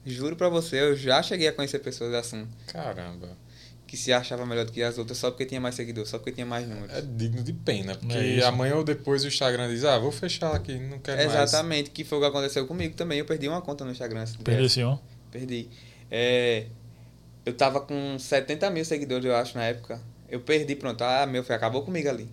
Juro 0.04 0.34
pra 0.34 0.48
você, 0.48 0.80
eu 0.80 0.96
já 0.96 1.22
cheguei 1.22 1.48
a 1.48 1.52
conhecer 1.52 1.78
pessoas 1.78 2.14
assim, 2.14 2.46
Caramba. 2.66 3.36
Que 3.90 3.96
se 3.96 4.12
achava 4.12 4.46
melhor 4.46 4.64
do 4.64 4.70
que 4.70 4.80
as 4.84 4.96
outras 4.98 5.18
só 5.18 5.32
porque 5.32 5.44
tinha 5.44 5.60
mais 5.60 5.74
seguidor, 5.74 6.06
só 6.06 6.16
porque 6.16 6.30
tinha 6.30 6.46
mais 6.46 6.64
números. 6.68 6.96
É 6.96 7.00
digno 7.02 7.42
de 7.42 7.52
pena, 7.52 7.96
porque 7.96 8.14
É 8.16 8.44
amanhã 8.44 8.76
ou 8.76 8.84
depois 8.84 9.24
o 9.24 9.26
Instagram 9.26 9.68
diz, 9.68 9.84
ah, 9.84 9.98
vou 9.98 10.12
fechar 10.12 10.54
aqui, 10.54 10.78
não 10.78 11.00
quero 11.00 11.16
mais. 11.26 11.34
Exatamente, 11.34 11.90
que 11.90 12.04
foi 12.04 12.18
o 12.18 12.20
que 12.20 12.26
aconteceu 12.28 12.64
comigo 12.68 12.94
também. 12.94 13.18
Eu 13.18 13.24
perdi 13.24 13.48
uma 13.48 13.60
conta 13.60 13.84
no 13.84 13.90
Instagram. 13.90 14.24
Perdeu 14.44 14.88
um. 14.88 14.98
Perdi. 15.32 15.68
É, 16.08 16.66
eu 17.44 17.52
tava 17.52 17.80
com 17.80 18.16
70 18.16 18.70
mil 18.70 18.84
seguidores, 18.84 19.24
eu 19.24 19.34
acho, 19.34 19.58
na 19.58 19.64
época. 19.64 20.00
Eu 20.28 20.38
perdi, 20.38 20.76
pronto. 20.76 21.02
Ah, 21.02 21.26
meu 21.26 21.42
filho, 21.42 21.56
acabou 21.56 21.82
comigo 21.82 22.08
ali. 22.08 22.28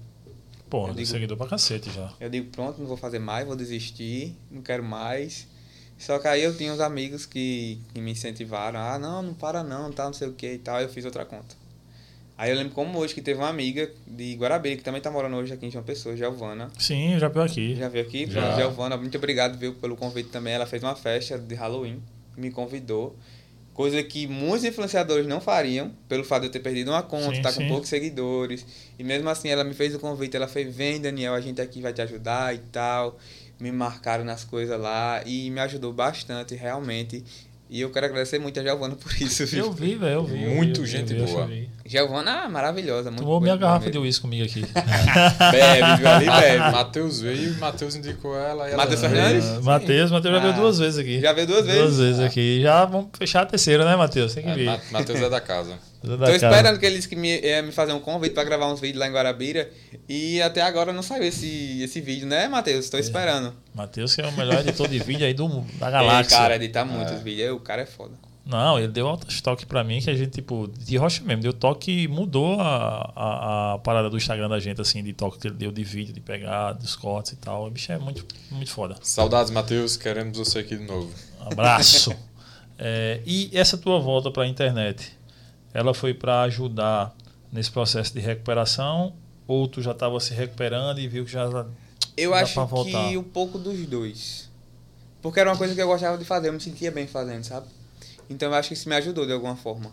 Pô, 0.70 0.82
Eu 0.84 0.86
tem 0.88 0.96
digo- 0.98 1.08
seguidor 1.08 1.38
pra 1.38 1.48
cacete 1.48 1.90
já. 1.92 2.14
Eu 2.20 2.30
digo, 2.30 2.52
pronto, 2.52 2.80
não 2.80 2.86
vou 2.88 2.98
fazer 2.98 3.18
mais, 3.18 3.48
vou 3.48 3.56
desistir, 3.56 4.38
não 4.52 4.62
quero 4.62 4.84
mais. 4.84 5.48
Só 5.98 6.20
que 6.20 6.28
aí 6.28 6.44
eu 6.44 6.56
tinha 6.56 6.72
uns 6.72 6.80
amigos 6.80 7.26
que, 7.26 7.80
que 7.94 8.00
me 8.00 8.12
incentivaram. 8.12 8.80
Ah, 8.80 9.00
não, 9.00 9.22
não 9.24 9.34
para 9.34 9.64
não, 9.64 9.92
tá, 9.92 10.06
não 10.06 10.14
sei 10.14 10.28
o 10.28 10.34
que 10.34 10.54
e 10.54 10.58
tal. 10.60 10.80
Eu 10.80 10.90
fiz 10.90 11.06
outra 11.06 11.26
conta. 11.26 11.56
Aí 12.38 12.52
eu 12.52 12.56
lembro 12.56 12.74
como 12.74 13.00
hoje 13.00 13.16
que 13.16 13.22
teve 13.22 13.40
uma 13.40 13.50
amiga 13.50 13.90
de 14.06 14.36
Guarabira, 14.36 14.76
que 14.76 14.84
também 14.84 15.02
tá 15.02 15.10
morando 15.10 15.36
hoje 15.38 15.52
aqui 15.52 15.66
em 15.66 15.72
João 15.72 15.84
Pessoa, 15.84 16.16
Giovana. 16.16 16.70
Sim, 16.78 17.14
eu 17.16 17.20
já 17.20 17.28
veio 17.30 17.46
aqui. 17.46 17.76
Já 17.76 17.90
veio 17.90 18.06
aqui? 18.06 18.30
Já. 18.30 18.56
Giovana, 18.56 18.96
muito 18.96 19.18
obrigado 19.18 19.58
viu, 19.58 19.74
pelo 19.74 19.98
convite 19.98 20.30
também. 20.30 20.54
Ela 20.54 20.68
fez 20.68 20.84
uma 20.84 20.96
festa 20.96 21.40
de 21.40 21.56
Halloween, 21.56 22.00
me 22.38 22.52
convidou. 22.52 23.16
Coisa 23.74 24.02
que 24.04 24.28
muitos 24.28 24.64
influenciadores 24.66 25.26
não 25.28 25.42
fariam, 25.42 25.92
pelo 26.08 26.24
fato 26.24 26.42
de 26.42 26.48
eu 26.48 26.52
ter 26.52 26.60
perdido 26.60 26.92
uma 26.92 27.02
conta, 27.02 27.36
Sim, 27.36 27.42
tá 27.42 27.52
sim. 27.52 27.62
com 27.64 27.70
poucos 27.70 27.90
seguidores. 27.90 28.66
E 29.00 29.04
mesmo 29.04 29.30
assim 29.30 29.50
ela 29.50 29.64
me 29.64 29.74
fez 29.74 29.96
o 29.96 30.00
convite, 30.00 30.36
ela 30.36 30.48
fez, 30.48 30.76
vem 30.76 31.02
Daniel, 31.02 31.34
a 31.34 31.42
gente 31.42 31.60
aqui 31.60 31.82
vai 31.82 31.94
te 31.94 32.02
ajudar 32.02 32.54
e 32.54 32.60
tal. 32.72 33.18
Me 33.60 33.72
marcaram 33.72 34.24
nas 34.24 34.44
coisas 34.44 34.80
lá 34.80 35.22
e 35.26 35.50
me 35.50 35.60
ajudou 35.62 35.92
bastante, 35.92 36.54
realmente. 36.56 37.24
E 37.70 37.82
eu 37.82 37.90
quero 37.90 38.06
agradecer 38.06 38.40
muito 38.40 38.58
a 38.62 38.64
Giovana 38.64 38.96
por 38.96 39.12
isso, 39.22 39.46
viu? 39.46 39.66
Eu 39.66 39.72
vi, 39.74 39.96
velho, 39.96 40.14
eu 40.14 40.24
vi. 40.24 40.38
Muito 40.38 40.80
eu 40.80 40.86
vi, 40.86 40.90
gente 40.90 41.14
eu 41.14 41.26
vi, 41.26 41.32
boa. 41.34 41.50
Giovana, 41.86 42.44
ah, 42.44 42.50
maravilhosa. 42.50 43.10
Muito 43.12 43.24
Tomou 43.24 43.42
minha 43.42 43.58
garrafa 43.58 43.86
de 43.88 43.92
mesmo. 43.92 44.04
uísque 44.04 44.22
comigo 44.22 44.46
aqui. 44.46 44.62
Bebe, 45.52 45.98
viu? 45.98 46.08
Ali 46.08 46.26
bebe. 46.28 46.58
Matheus 46.72 47.20
veio 47.20 47.50
e 47.52 47.58
Matheus 47.58 47.96
indicou 47.96 48.38
ela. 48.38 48.68
Ela 48.70 48.78
Matheus 48.78 49.02
Fernandes? 49.02 49.46
Ah, 49.46 49.62
Matheus, 49.62 50.12
Matheus 50.12 50.36
já 50.36 50.40
veio 50.42 50.54
Ah, 50.54 50.56
duas 50.56 50.80
vezes 50.80 51.00
aqui. 51.00 51.20
Já 51.20 51.34
veio 51.34 51.48
duas 51.48 51.66
vezes? 51.66 51.82
Duas 51.82 51.98
vezes 51.98 52.20
aqui. 52.22 52.62
Já 52.62 52.86
vamos 52.86 53.10
fechar 53.18 53.42
a 53.42 53.46
terceira, 53.46 53.84
né, 53.84 53.96
Matheus? 53.98 54.34
Tem 54.34 54.44
que 54.44 54.50
É, 54.50 54.56
vir. 54.56 54.66
Ma- 54.66 54.80
Matheus 54.92 55.20
é 55.22 55.30
da 55.30 55.42
casa. 55.42 55.78
Tô 56.02 56.30
esperando 56.30 56.80
que 56.80 56.86
eles 56.86 57.06
que 57.06 57.16
me, 57.16 57.40
ia 57.40 57.62
me 57.62 57.72
fazer 57.72 57.94
um 57.94 58.00
convite 58.00 58.34
pra 58.34 58.44
gravar 58.44 58.72
uns 58.72 58.80
vídeos 58.80 59.00
lá 59.00 59.08
em 59.08 59.12
Guarabira. 59.12 59.70
E 60.08 60.42
até 60.42 60.62
agora 60.62 60.94
não 60.94 61.02
saiu 61.02 61.24
esse, 61.24 61.82
esse 61.82 62.00
vídeo, 62.00 62.28
né, 62.28 62.48
Matheus? 62.48 62.90
Tô 62.90 62.98
esperando. 62.98 63.54
Matheus, 63.74 64.16
que 64.16 64.22
é 64.22 64.28
o 64.28 64.32
melhor 64.34 64.60
editor 64.60 64.88
de 64.88 65.00
vídeo 65.00 65.26
aí 65.26 65.34
do, 65.34 65.48
da 65.48 65.88
Ele, 65.88 65.92
galáxia. 65.92 66.38
cara, 66.38 66.56
editar 66.56 66.86
muitos 66.86 67.22
vídeos. 67.22 67.56
O 67.56 67.60
cara 67.60 67.82
é 67.82 67.86
foda. 67.86 68.14
Não, 68.48 68.80
ele 68.80 68.88
deu 68.88 69.06
alto 69.08 69.28
toque 69.44 69.66
pra 69.66 69.84
mim 69.84 70.00
que 70.00 70.10
a 70.10 70.16
gente, 70.16 70.32
tipo, 70.32 70.72
de 70.80 70.96
rocha 70.96 71.22
mesmo, 71.22 71.44
deu 71.44 71.52
toque 71.52 72.04
e 72.04 72.08
mudou 72.08 72.58
a, 72.62 73.12
a, 73.14 73.74
a 73.74 73.78
parada 73.80 74.10
do 74.10 74.16
Instagram 74.16 74.48
da 74.48 74.58
gente, 74.58 74.80
assim, 74.80 75.04
de 75.04 75.12
toque 75.12 75.38
que 75.38 75.48
ele 75.48 75.56
deu 75.56 75.70
de 75.70 75.84
vídeo, 75.84 76.14
de 76.14 76.22
pegar, 76.22 76.72
dos 76.72 76.96
cortes 76.96 77.34
e 77.34 77.36
tal. 77.36 77.68
O 77.68 77.70
bicho 77.70 77.92
é 77.92 77.98
muito, 77.98 78.26
muito 78.50 78.72
foda. 78.72 78.96
Saudades, 79.02 79.52
Matheus. 79.52 79.98
Queremos 79.98 80.38
você 80.38 80.60
aqui 80.60 80.78
de 80.78 80.86
novo. 80.86 81.12
Abraço. 81.40 82.16
É, 82.80 83.22
e 83.26 83.50
essa 83.54 83.76
tua 83.76 84.00
volta 84.00 84.30
para 84.30 84.44
a 84.44 84.48
internet, 84.48 85.17
ela 85.74 85.94
foi 85.94 86.14
para 86.14 86.42
ajudar 86.44 87.16
nesse 87.52 87.72
processo 87.72 88.14
de 88.14 88.20
recuperação 88.20 89.14
ou 89.48 89.68
tu 89.68 89.82
já 89.82 89.92
estava 89.92 90.20
se 90.20 90.34
recuperando 90.34 91.00
e 91.00 91.08
viu 91.08 91.26
que 91.26 91.32
já 91.32 91.46
Eu 92.16 92.34
acho 92.34 92.68
que 92.84 93.18
um 93.18 93.24
pouco 93.24 93.58
dos 93.58 93.86
dois. 93.86 94.50
Porque 95.22 95.40
era 95.40 95.50
uma 95.50 95.58
coisa 95.58 95.74
que 95.74 95.82
eu 95.82 95.88
gostava 95.88 96.18
de 96.18 96.26
fazer, 96.26 96.50
eu 96.50 96.54
me 96.54 96.60
sentia 96.60 96.92
bem 96.92 97.08
fazendo, 97.08 97.44
sabe? 97.44 97.68
Então 98.30 98.50
eu 98.50 98.56
acho 98.56 98.70
que 98.70 98.74
isso 98.74 98.90
me 98.90 98.96
ajudou 98.96 99.26
de 99.26 99.34
alguma 99.34 99.56
forma. 99.56 99.92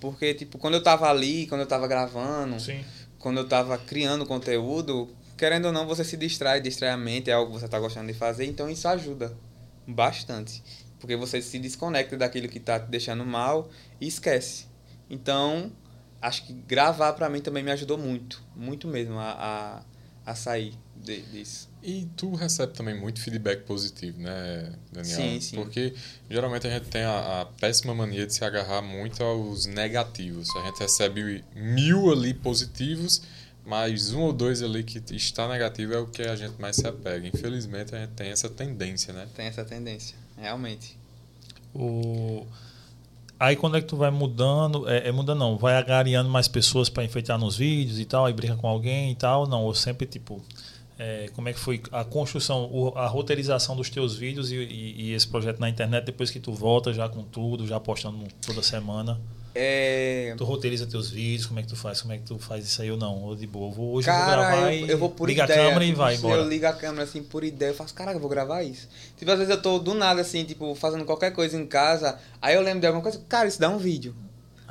Porque, 0.00 0.32
tipo, 0.34 0.58
quando 0.58 0.74
eu 0.74 0.82
tava 0.82 1.08
ali, 1.08 1.46
quando 1.46 1.62
eu 1.62 1.66
tava 1.66 1.88
gravando, 1.88 2.60
Sim. 2.60 2.84
quando 3.18 3.38
eu 3.38 3.48
tava 3.48 3.76
criando 3.78 4.24
conteúdo, 4.24 5.08
querendo 5.36 5.66
ou 5.66 5.72
não, 5.72 5.86
você 5.86 6.04
se 6.04 6.16
distrai, 6.16 6.60
distrai 6.60 6.90
a 6.90 6.96
mente, 6.96 7.30
é 7.30 7.32
algo 7.32 7.52
que 7.52 7.60
você 7.60 7.68
tá 7.68 7.80
gostando 7.80 8.06
de 8.06 8.14
fazer, 8.14 8.44
então 8.46 8.70
isso 8.70 8.86
ajuda 8.86 9.36
bastante. 9.86 10.62
Porque 11.00 11.16
você 11.16 11.40
se 11.42 11.58
desconecta 11.58 12.16
daquilo 12.16 12.48
que 12.48 12.60
tá 12.60 12.78
te 12.78 12.88
deixando 12.88 13.24
mal 13.24 13.68
e 14.00 14.06
esquece. 14.06 14.67
Então, 15.10 15.72
acho 16.20 16.44
que 16.46 16.52
gravar 16.52 17.12
pra 17.14 17.28
mim 17.28 17.40
também 17.40 17.62
me 17.62 17.70
ajudou 17.70 17.96
muito, 17.98 18.42
muito 18.54 18.86
mesmo 18.88 19.18
a, 19.18 19.82
a, 20.24 20.30
a 20.30 20.34
sair 20.34 20.74
de- 20.96 21.22
disso. 21.22 21.68
E 21.82 22.06
tu 22.16 22.34
recebe 22.34 22.72
também 22.74 22.98
muito 22.98 23.20
feedback 23.22 23.64
positivo, 23.64 24.18
né, 24.20 24.74
Daniel? 24.92 25.16
Sim, 25.16 25.40
sim. 25.40 25.56
Porque 25.56 25.94
geralmente 26.28 26.66
a 26.66 26.70
gente 26.70 26.88
tem 26.88 27.02
a, 27.02 27.42
a 27.42 27.46
péssima 27.46 27.94
mania 27.94 28.26
de 28.26 28.34
se 28.34 28.44
agarrar 28.44 28.82
muito 28.82 29.22
aos 29.22 29.64
negativos. 29.64 30.54
A 30.56 30.66
gente 30.66 30.80
recebe 30.80 31.44
mil 31.54 32.10
ali 32.10 32.34
positivos, 32.34 33.22
mas 33.64 34.12
um 34.12 34.22
ou 34.22 34.32
dois 34.32 34.60
ali 34.60 34.82
que 34.82 35.00
está 35.14 35.48
negativo 35.48 35.94
é 35.94 35.98
o 35.98 36.06
que 36.08 36.22
a 36.22 36.34
gente 36.34 36.60
mais 36.60 36.74
se 36.76 36.86
apega. 36.86 37.26
Infelizmente 37.28 37.94
a 37.94 38.00
gente 38.00 38.12
tem 38.14 38.30
essa 38.30 38.48
tendência, 38.50 39.14
né? 39.14 39.28
Tem 39.36 39.46
essa 39.46 39.64
tendência, 39.64 40.16
realmente. 40.36 40.98
O... 41.72 42.44
Aí 43.40 43.54
quando 43.54 43.76
é 43.76 43.80
que 43.80 43.86
tu 43.86 43.96
vai 43.96 44.10
mudando, 44.10 44.88
é, 44.88 45.08
é 45.08 45.12
não, 45.12 45.56
vai 45.56 45.76
agariando 45.76 46.28
mais 46.28 46.48
pessoas 46.48 46.88
para 46.88 47.04
enfeitar 47.04 47.38
nos 47.38 47.56
vídeos 47.56 48.00
e 48.00 48.04
tal, 48.04 48.26
aí 48.26 48.32
brinca 48.32 48.56
com 48.56 48.66
alguém 48.66 49.12
e 49.12 49.14
tal, 49.14 49.46
não, 49.46 49.62
ou 49.62 49.74
sempre 49.74 50.06
tipo, 50.06 50.42
é, 50.98 51.28
como 51.34 51.48
é 51.48 51.52
que 51.52 51.60
foi 51.60 51.80
a 51.92 52.02
construção, 52.04 52.92
a 52.96 53.06
roteirização 53.06 53.76
dos 53.76 53.88
teus 53.88 54.16
vídeos 54.16 54.50
e, 54.50 54.56
e- 54.56 55.02
e 55.02 55.12
esse 55.12 55.28
projeto 55.28 55.60
na 55.60 55.68
internet 55.68 56.04
depois 56.04 56.30
que 56.30 56.40
tu 56.40 56.52
volta 56.52 56.92
já 56.92 57.08
com 57.08 57.22
tudo, 57.22 57.64
já 57.66 57.78
postando 57.78 58.24
toda 58.44 58.60
semana? 58.62 59.20
É... 59.60 60.34
Tu 60.36 60.44
roteiriza 60.44 60.86
teus 60.86 61.10
vídeos, 61.10 61.46
como 61.46 61.58
é 61.58 61.62
que 61.64 61.68
tu 61.68 61.74
faz? 61.74 62.00
Como 62.00 62.12
é 62.14 62.18
que 62.18 62.22
tu 62.24 62.38
faz 62.38 62.64
isso 62.64 62.80
aí 62.80 62.90
ou 62.92 62.96
não? 62.96 63.22
Ou 63.24 63.34
de 63.34 63.44
boa, 63.46 63.70
vou, 63.72 63.92
hoje 63.94 64.06
Cara, 64.06 64.20
eu 64.20 64.24
vou 64.26 64.46
gravar 64.46 64.72
eu, 64.72 64.86
e 64.86 64.90
eu 64.90 64.98
vou 64.98 65.10
por 65.10 65.28
liga 65.28 65.44
ideia. 65.44 65.62
a 65.62 65.64
câmera 65.64 65.84
e 65.84 65.92
vai 65.92 66.14
se 66.14 66.20
embora. 66.20 66.42
Eu 66.42 66.48
ligo 66.48 66.66
a 66.66 66.72
câmera 66.72 67.02
assim 67.02 67.22
por 67.24 67.42
ideia, 67.42 67.70
eu 67.70 67.74
faço, 67.74 67.92
caraca, 67.92 68.16
eu 68.16 68.20
vou 68.20 68.30
gravar 68.30 68.62
isso. 68.62 68.88
Tipo, 69.16 69.32
às 69.32 69.38
vezes 69.38 69.52
eu 69.52 69.60
tô 69.60 69.80
do 69.80 69.94
nada 69.94 70.20
assim, 70.20 70.44
tipo, 70.44 70.72
fazendo 70.76 71.04
qualquer 71.04 71.32
coisa 71.32 71.56
em 71.58 71.66
casa, 71.66 72.16
aí 72.40 72.54
eu 72.54 72.62
lembro 72.62 72.80
de 72.80 72.86
alguma 72.86 73.02
coisa, 73.02 73.20
cara, 73.28 73.48
isso 73.48 73.58
dá 73.60 73.68
um 73.68 73.78
vídeo. 73.78 74.14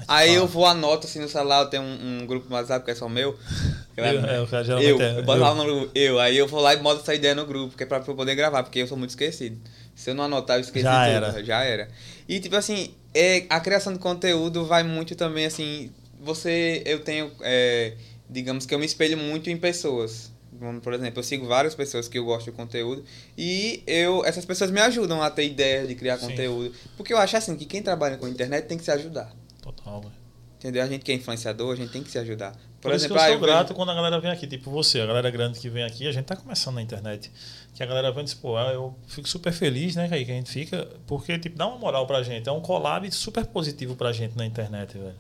Aí 0.08 0.30
Aí 0.30 0.36
eu 0.36 0.46
vou, 0.48 0.66
anoto 0.66 1.08
assim 1.08 1.20
no 1.20 1.28
celular, 1.28 1.64
eu 1.64 1.70
tenho 1.70 1.84
um, 1.84 2.22
um 2.22 2.26
grupo 2.28 2.48
no 2.48 2.56
WhatsApp 2.56 2.86
que 2.86 2.92
é 2.92 2.96
só 2.96 3.10
meu. 3.10 3.38
Eu, 3.98 4.06
é, 4.06 4.40
o 4.42 4.48
cara 4.48 4.64
geralmente 4.64 4.92
Eu, 4.92 5.02
é- 5.02 5.18
eu 5.18 5.24
boto 5.24 5.40
eu. 5.40 5.44
lá 5.44 5.56
no 5.56 5.90
eu, 5.96 6.20
aí 6.20 6.38
eu 6.38 6.48
vou 6.48 6.62
lá 6.62 6.74
e 6.74 6.78
boto 6.78 7.02
essa 7.02 7.16
ideia 7.16 7.34
no 7.34 7.46
grupo, 7.48 7.76
que 7.76 7.82
é 7.82 7.86
pra 7.86 7.98
eu 8.08 8.16
poder 8.16 8.36
gravar, 8.36 8.62
porque 8.64 8.78
eu 8.80 8.88
sou 8.88 8.96
muito 8.96 9.10
esquecido. 9.10 9.60
Se 9.96 10.12
eu 10.12 10.14
não 10.16 10.26
anotar, 10.26 10.58
eu 10.58 10.62
esqueci 10.62 10.84
Já 10.84 11.04
tudo, 11.04 11.16
era. 11.26 11.44
já 11.44 11.64
era. 11.64 11.88
E 12.30 12.40
tipo 12.40 12.56
assim, 12.56 12.92
é, 13.18 13.46
a 13.50 13.60
criação 13.60 13.94
de 13.94 14.00
conteúdo 14.00 14.66
vai 14.66 14.84
muito 14.84 15.16
também 15.16 15.46
assim, 15.46 15.92
você, 16.20 16.84
eu 16.86 17.04
tenho, 17.04 17.32
é, 17.42 17.96
digamos 18.30 18.66
que 18.66 18.76
eu 18.76 18.80
me 18.80 18.86
espelho 18.86 19.18
muito 19.18 19.50
em 19.50 19.58
pessoas. 19.58 20.32
Por 20.82 20.94
exemplo, 20.94 21.20
eu 21.20 21.24
sigo 21.24 21.46
várias 21.46 21.76
pessoas 21.76 22.08
que 22.08 22.18
eu 22.18 22.26
gosto 22.26 22.46
de 22.46 22.52
conteúdo 22.52 23.04
e 23.38 23.84
eu, 23.86 24.26
essas 24.26 24.44
pessoas 24.44 24.72
me 24.72 24.82
ajudam 24.82 25.22
a 25.22 25.30
ter 25.30 25.46
ideias 25.46 25.88
de 25.88 25.94
criar 25.94 26.18
Sim. 26.18 26.30
conteúdo. 26.30 26.74
Porque 26.96 27.14
eu 27.14 27.18
acho 27.18 27.38
assim, 27.38 27.56
que 27.56 27.66
quem 27.66 27.84
trabalha 27.84 28.18
com 28.18 28.28
internet 28.28 28.66
tem 28.66 28.78
que 28.78 28.84
se 28.84 28.92
ajudar. 28.92 29.32
Total, 29.62 30.02
velho. 30.02 30.14
Entendeu? 30.58 30.84
A 30.84 30.88
gente 30.88 31.06
que 31.06 31.12
é 31.12 31.16
influenciador, 31.16 31.74
a 31.74 31.76
gente 31.76 31.92
tem 31.92 32.02
que 32.02 32.10
se 32.10 32.18
ajudar. 32.18 32.56
Por, 32.82 32.92
isso 32.94 33.06
que 33.06 33.14
eu 33.14 33.18
ah, 33.18 33.20
sou 33.20 33.28
vejo- 33.30 33.40
grato 33.42 33.74
quando 33.76 33.92
a 33.92 33.94
galera 33.94 34.20
vem 34.20 34.32
aqui, 34.32 34.48
tipo 34.48 34.72
você, 34.72 35.00
a 35.00 35.06
galera 35.06 35.30
grande 35.30 35.60
que 35.60 35.70
vem 35.70 35.84
aqui, 35.84 36.08
a 36.08 36.12
gente 36.12 36.26
tá 36.26 36.36
começando 36.36 36.76
na 36.76 36.82
internet. 36.82 37.32
Que 37.78 37.84
a 37.84 37.86
galera 37.86 38.12
vem 38.12 38.22
e 38.22 38.24
diz, 38.24 38.34
pô, 38.34 38.58
ah, 38.58 38.74
eu 38.74 38.96
fico 39.06 39.30
super 39.30 39.54
feliz, 39.54 39.96
né, 39.96 40.10
Kaique, 40.10 40.26
que 40.26 40.32
a 40.32 40.34
gente 40.34 40.50
fica, 40.50 40.88
porque, 41.06 41.38
tipo, 41.38 41.56
dá 41.56 41.68
uma 41.68 41.78
moral 41.78 42.08
pra 42.08 42.24
gente. 42.24 42.50
É 42.50 42.52
um 42.52 42.60
collab 42.60 43.10
super 43.12 43.46
positivo 43.46 43.96
pra 43.96 44.12
gente 44.12 44.36
na 44.36 44.48
internet, 44.48 44.98
velho. 44.98 45.14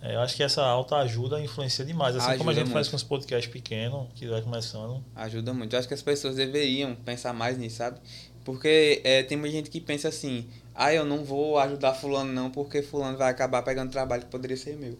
É, 0.00 0.14
eu 0.14 0.20
acho 0.20 0.34
que 0.34 0.42
essa 0.42 0.64
alta 0.64 0.96
ajuda 0.96 1.38
influencia 1.38 1.84
demais. 1.84 2.16
Assim 2.16 2.38
como 2.38 2.48
a 2.48 2.52
Ajuda 2.52 2.64
gente 2.64 2.72
faz 2.72 2.86
muito. 2.86 2.90
com 2.92 2.96
os 2.96 3.02
podcasts 3.02 3.52
pequenos, 3.52 4.06
que 4.14 4.26
vai 4.26 4.40
começando. 4.40 5.04
Ajuda 5.14 5.52
muito. 5.52 5.74
Eu 5.74 5.78
acho 5.78 5.86
que 5.86 5.92
as 5.92 6.00
pessoas 6.00 6.36
deveriam 6.36 6.94
pensar 6.94 7.34
mais 7.34 7.58
nisso, 7.58 7.76
sabe? 7.76 8.00
Porque 8.42 9.02
é, 9.04 9.22
tem 9.22 9.36
muita 9.36 9.56
gente 9.56 9.68
que 9.68 9.78
pensa 9.78 10.08
assim, 10.08 10.48
ah, 10.74 10.94
eu 10.94 11.04
não 11.04 11.24
vou 11.24 11.58
ajudar 11.58 11.92
fulano 11.92 12.32
não, 12.32 12.50
porque 12.50 12.80
fulano 12.80 13.18
vai 13.18 13.30
acabar 13.30 13.60
pegando 13.60 13.90
trabalho 13.90 14.22
que 14.22 14.30
poderia 14.30 14.56
ser 14.56 14.78
meu. 14.78 14.96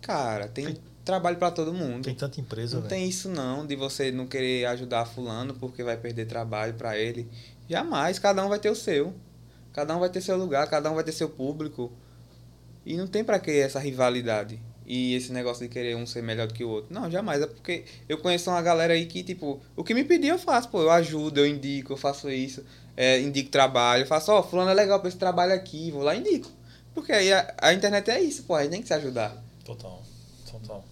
Cara, 0.00 0.48
tem, 0.48 0.76
trabalho 1.06 1.38
pra 1.38 1.50
todo 1.50 1.72
mundo. 1.72 2.04
Tem 2.04 2.14
tanta 2.14 2.38
empresa, 2.40 2.74
não 2.74 2.82
velho. 2.82 2.90
tem 2.90 3.08
isso 3.08 3.30
não, 3.30 3.64
de 3.64 3.74
você 3.76 4.12
não 4.12 4.26
querer 4.26 4.66
ajudar 4.66 5.06
fulano 5.06 5.54
porque 5.54 5.82
vai 5.82 5.96
perder 5.96 6.26
trabalho 6.26 6.74
pra 6.74 6.98
ele. 6.98 7.26
Jamais, 7.70 8.18
cada 8.18 8.44
um 8.44 8.48
vai 8.50 8.58
ter 8.58 8.68
o 8.68 8.74
seu. 8.74 9.14
Cada 9.72 9.96
um 9.96 10.00
vai 10.00 10.10
ter 10.10 10.20
seu 10.20 10.36
lugar, 10.36 10.68
cada 10.68 10.90
um 10.90 10.94
vai 10.94 11.04
ter 11.04 11.12
seu 11.12 11.28
público. 11.30 11.90
E 12.84 12.96
não 12.96 13.06
tem 13.06 13.24
pra 13.24 13.38
que 13.38 13.50
essa 13.50 13.78
rivalidade. 13.78 14.60
E 14.84 15.14
esse 15.14 15.32
negócio 15.32 15.66
de 15.66 15.72
querer 15.72 15.96
um 15.96 16.06
ser 16.06 16.22
melhor 16.22 16.46
do 16.46 16.54
que 16.54 16.62
o 16.62 16.68
outro. 16.68 16.94
Não, 16.94 17.10
jamais. 17.10 17.42
É 17.42 17.46
porque 17.46 17.84
eu 18.08 18.18
conheço 18.18 18.50
uma 18.50 18.62
galera 18.62 18.94
aí 18.94 19.06
que, 19.06 19.22
tipo, 19.22 19.60
o 19.74 19.82
que 19.82 19.92
me 19.94 20.04
pedir 20.04 20.28
eu 20.28 20.38
faço, 20.38 20.68
pô. 20.68 20.80
Eu 20.82 20.90
ajudo, 20.90 21.40
eu 21.40 21.46
indico, 21.46 21.92
eu 21.92 21.96
faço 21.96 22.30
isso. 22.30 22.64
é, 22.96 23.20
indico 23.20 23.50
trabalho. 23.50 24.02
Eu 24.02 24.06
faço, 24.06 24.32
ó, 24.32 24.42
fulano 24.42 24.70
é 24.70 24.74
legal 24.74 25.00
pra 25.00 25.08
esse 25.08 25.18
trabalho 25.18 25.52
aqui. 25.52 25.90
Vou 25.90 26.02
lá 26.02 26.14
e 26.14 26.20
indico. 26.20 26.50
Porque 26.94 27.12
aí 27.12 27.32
a, 27.32 27.54
a 27.58 27.74
internet 27.74 28.10
é 28.10 28.20
isso, 28.20 28.44
pô. 28.44 28.54
A 28.54 28.62
gente 28.62 28.70
tem 28.72 28.80
que 28.80 28.88
se 28.88 28.94
ajudar. 28.94 29.36
Total, 29.64 30.02
total. 30.50 30.84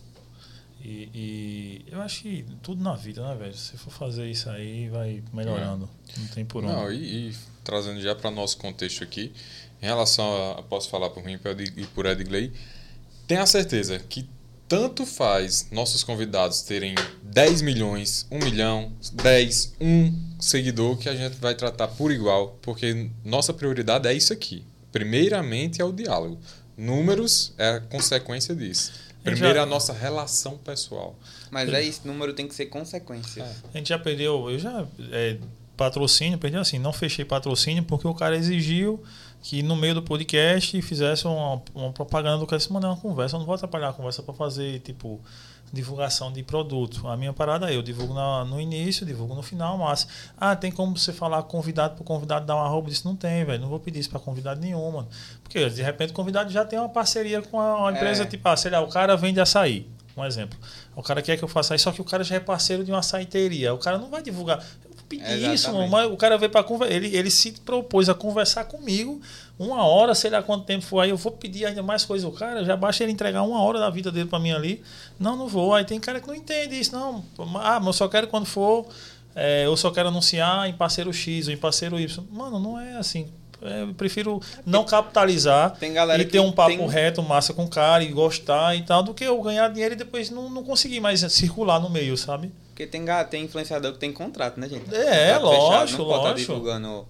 E, 0.85 1.09
e 1.15 1.85
eu 1.91 2.03
acho 2.03 2.23
que 2.23 2.45
tudo 2.63 2.83
na 2.83 2.95
vida, 2.95 3.27
né, 3.27 3.35
velho? 3.35 3.55
Se 3.55 3.79
for 3.79 3.91
fazer 3.91 4.31
isso 4.31 4.51
aí, 4.51 4.91
vai 4.91 5.23
melhorando. 5.33 5.89
Não 6.19 6.27
tem 6.29 6.45
por 6.45 6.63
onde. 6.63 6.75
Não, 6.75 6.93
e, 6.93 7.31
e 7.31 7.35
trazendo 7.65 8.01
já 8.03 8.15
para 8.15 8.31
nosso 8.31 8.59
contexto 8.59 9.03
aqui, 9.03 9.33
em 9.81 9.87
relação 9.87 10.53
a, 10.53 10.63
posso 10.63 10.91
falar 10.91 11.09
por 11.09 11.25
mim 11.25 11.39
e 11.77 11.87
por 11.87 12.05
Edgley, 12.05 12.53
tenha 13.27 13.47
certeza 13.47 13.99
que 13.99 14.29
tanto 14.69 15.07
faz 15.07 15.69
nossos 15.71 16.05
convidados 16.05 16.63
terem 16.63 16.95
10 17.23 17.63
milhões, 17.63 18.27
1 18.31 18.39
milhão, 18.39 18.93
10, 19.13 19.77
1 19.81 20.37
seguidor 20.39 20.99
que 20.99 21.09
a 21.09 21.17
gente 21.17 21.37
vai 21.37 21.55
tratar 21.55 21.89
por 21.89 22.13
igual, 22.13 22.59
porque 22.61 23.11
nossa 23.25 23.55
prioridade 23.55 24.07
é 24.07 24.13
isso 24.13 24.33
aqui. 24.35 24.65
Primeiramente 24.93 25.81
é 25.81 25.85
o 25.85 25.93
diálogo. 25.93 26.39
Números 26.77 27.55
é 27.57 27.71
a 27.71 27.81
consequência 27.81 28.55
disso. 28.55 28.93
Primeiro 29.25 29.59
é 29.59 29.63
a 29.63 29.67
nossa 29.67 29.93
relação 29.93 30.59
pessoal. 30.59 31.17
Mas 31.51 31.73
é 31.73 31.83
isso, 31.83 32.03
número 32.05 32.35
tem 32.35 32.47
que 32.47 32.55
ser 32.55 32.67
consequência. 32.67 33.43
É. 33.43 33.55
A 33.73 33.79
gente 33.79 33.89
já 33.89 33.99
perdeu, 33.99 34.51
eu 34.51 34.59
já 34.59 34.87
é, 35.11 35.39
patrocínio, 35.77 36.39
perdi 36.39 36.57
assim, 36.57 36.79
não 36.79 36.93
fechei 36.93 37.25
patrocínio 37.25 37.83
porque 37.85 38.07
o 38.07 38.15
cara 38.15 38.37
exigiu 38.37 39.03
que 39.43 39.63
no 39.63 39.77
meio 39.77 39.95
do 39.95 40.03
podcast 40.03 40.81
fizesse 40.83 41.27
uma, 41.27 41.63
uma 41.75 41.93
propaganda 41.93 42.39
do 42.39 42.47
cara 42.47 42.61
se 42.61 42.73
mandar 42.73 42.89
uma 42.89 42.97
conversa. 42.97 43.37
Eu 43.37 43.41
não 43.41 43.47
vou 43.47 43.55
atrapalhar 43.55 43.91
a 43.91 43.93
conversa 43.93 44.23
para 44.23 44.33
fazer 44.35 44.81
tipo 44.81 45.21
divulgação 45.75 46.33
de 46.33 46.43
produto. 46.43 47.07
A 47.09 47.17
minha 47.17 47.33
parada 47.33 47.71
é 47.71 47.77
eu 47.77 47.83
divulgo 47.83 48.15
na- 48.15 48.45
no 48.45 48.61
início, 48.61 49.05
divulgo 49.05 49.35
no 49.35 49.43
final, 49.43 49.77
mas 49.77 50.07
ah, 50.39 50.57
tem 50.57 50.71
como 50.73 50.97
você 50.97 51.13
falar 51.13 51.43
convidado 51.43 51.97
pro 51.97 52.05
convidado 52.05 52.47
dar 52.47 52.55
uma 52.57 52.65
arroba? 52.65 52.89
Isso 52.89 53.07
não 53.07 53.15
tem, 53.17 53.45
velho. 53.45 53.61
Não 53.61 53.69
vou 53.69 53.79
pedir 53.81 53.99
isso 54.01 54.09
para 54.11 54.21
convidado 54.21 54.61
nenhum, 54.61 54.91
mano. 54.93 55.09
Porque 55.43 55.69
de 55.69 55.83
repente 55.83 56.11
o 56.11 56.15
convidado 56.15 56.51
já 56.51 56.65
tem 56.65 56.79
uma 56.79 56.89
parceria 56.89 57.43
com 57.43 57.61
a, 57.61 57.77
uma 57.81 57.93
empresa, 57.93 58.23
É. 58.23 58.27
tipo, 58.27 58.49
ah, 58.49 58.57
sei 58.57 58.71
lá, 58.71 58.81
o 58.81 58.89
cara 58.89 59.17
vende 59.17 59.41
açaí. 59.41 59.87
Um 60.17 60.25
exemplo. 60.25 60.57
O 60.95 61.03
cara 61.03 61.21
quer 61.21 61.37
que 61.37 61.43
eu 61.43 61.49
faça 61.49 61.75
isso, 61.75 61.83
só 61.85 61.91
que 61.93 62.01
o 62.01 62.05
cara 62.05 62.23
já 62.23 62.37
é 62.37 62.41
parceiro 62.41 62.85
de 62.85 62.93
uma 62.93 63.01
açaiteria. 63.01 63.75
O 63.75 63.79
cara 63.79 63.99
não 63.99 64.09
vai 64.09 64.23
divulgar. 64.23 64.65
Isso, 65.55 65.71
mas 65.91 66.11
o 66.11 66.17
cara 66.17 66.37
veio 66.39 66.51
para 66.51 66.63
conversar. 66.65 66.95
Ele, 66.95 67.17
ele 67.17 67.31
se 67.31 67.53
propôs 67.65 68.09
a 68.09 68.15
conversar 68.15 68.65
comigo 68.65 69.21
uma 69.59 69.85
hora, 69.85 70.15
sei 70.15 70.31
lá 70.31 70.43
quanto 70.43 70.65
tempo 70.65 70.85
for. 70.85 71.01
Aí 71.01 71.11
eu 71.11 71.17
vou 71.17 71.33
pedir 71.33 71.67
ainda 71.67 71.83
mais 71.83 72.05
coisa. 72.05 72.27
O 72.27 72.33
cara 72.33 72.65
já 72.65 72.77
basta 72.77 73.03
ele 73.03 73.13
entregar 73.13 73.43
uma 73.43 73.61
hora 73.63 73.79
da 73.79 73.91
vida 73.91 74.11
dele 74.11 74.29
para 74.29 74.39
mim 74.39 74.53
ali. 74.53 74.83
Não, 75.19 75.37
não 75.37 75.47
vou. 75.49 75.75
Aí 75.75 75.85
tem 75.85 75.99
cara 76.01 76.21
que 76.21 76.27
não 76.29 76.35
entende 76.35 76.79
isso. 76.79 76.93
Não, 76.93 77.25
ah, 77.61 77.79
mas 77.79 77.87
eu 77.87 77.93
só 77.93 78.09
quero 78.09 78.27
quando 78.29 78.47
for. 78.47 78.87
é, 79.37 79.67
eu 79.67 79.77
só 79.77 79.91
quero 79.91 80.09
anunciar 80.09 80.69
em 80.69 80.73
parceiro 80.73 81.13
X 81.13 81.49
ou 81.49 81.53
em 81.53 81.57
parceiro 81.57 81.99
Y. 81.99 82.25
Mano, 82.31 82.59
não 82.59 82.79
é 82.79 82.97
assim. 82.97 83.29
É, 83.63 83.83
Eu 83.83 83.95
prefiro 83.95 84.41
não 84.67 84.85
capitalizar 84.85 85.75
e 86.21 86.25
ter 86.27 86.41
um 86.41 86.53
papo 86.53 86.77
tem- 86.77 86.87
reto, 86.89 87.23
massa 87.23 87.55
com 87.55 87.65
o 87.65 87.69
cara 87.69 88.05
e 88.05 88.09
gostar 88.09 88.77
e 88.77 88.83
tal, 88.83 89.03
do 89.03 89.15
que 89.15 89.25
eu 89.25 89.41
ganhar 89.41 89.69
dinheiro 89.69 89.95
e 89.95 89.97
depois 89.97 90.29
não, 90.29 90.51
não 90.51 90.63
conseguir 90.63 91.01
mais 91.01 91.21
circular 91.33 91.81
no 91.81 91.89
meio, 91.89 92.17
sabe? 92.17 92.53
Porque 92.75 92.89
tem, 92.89 93.05
tem 93.31 93.45
influenciador 93.45 93.93
que 93.93 93.99
tem 93.99 94.13
contrato, 94.13 94.59
né, 94.59 94.69
gente? 94.69 94.93
É, 94.93 95.35
fechado, 95.35 95.45
lógico, 95.47 96.03
Não 96.03 96.11
estar 96.11 96.29
lógico. 96.31 96.53
divulgando 96.53 97.09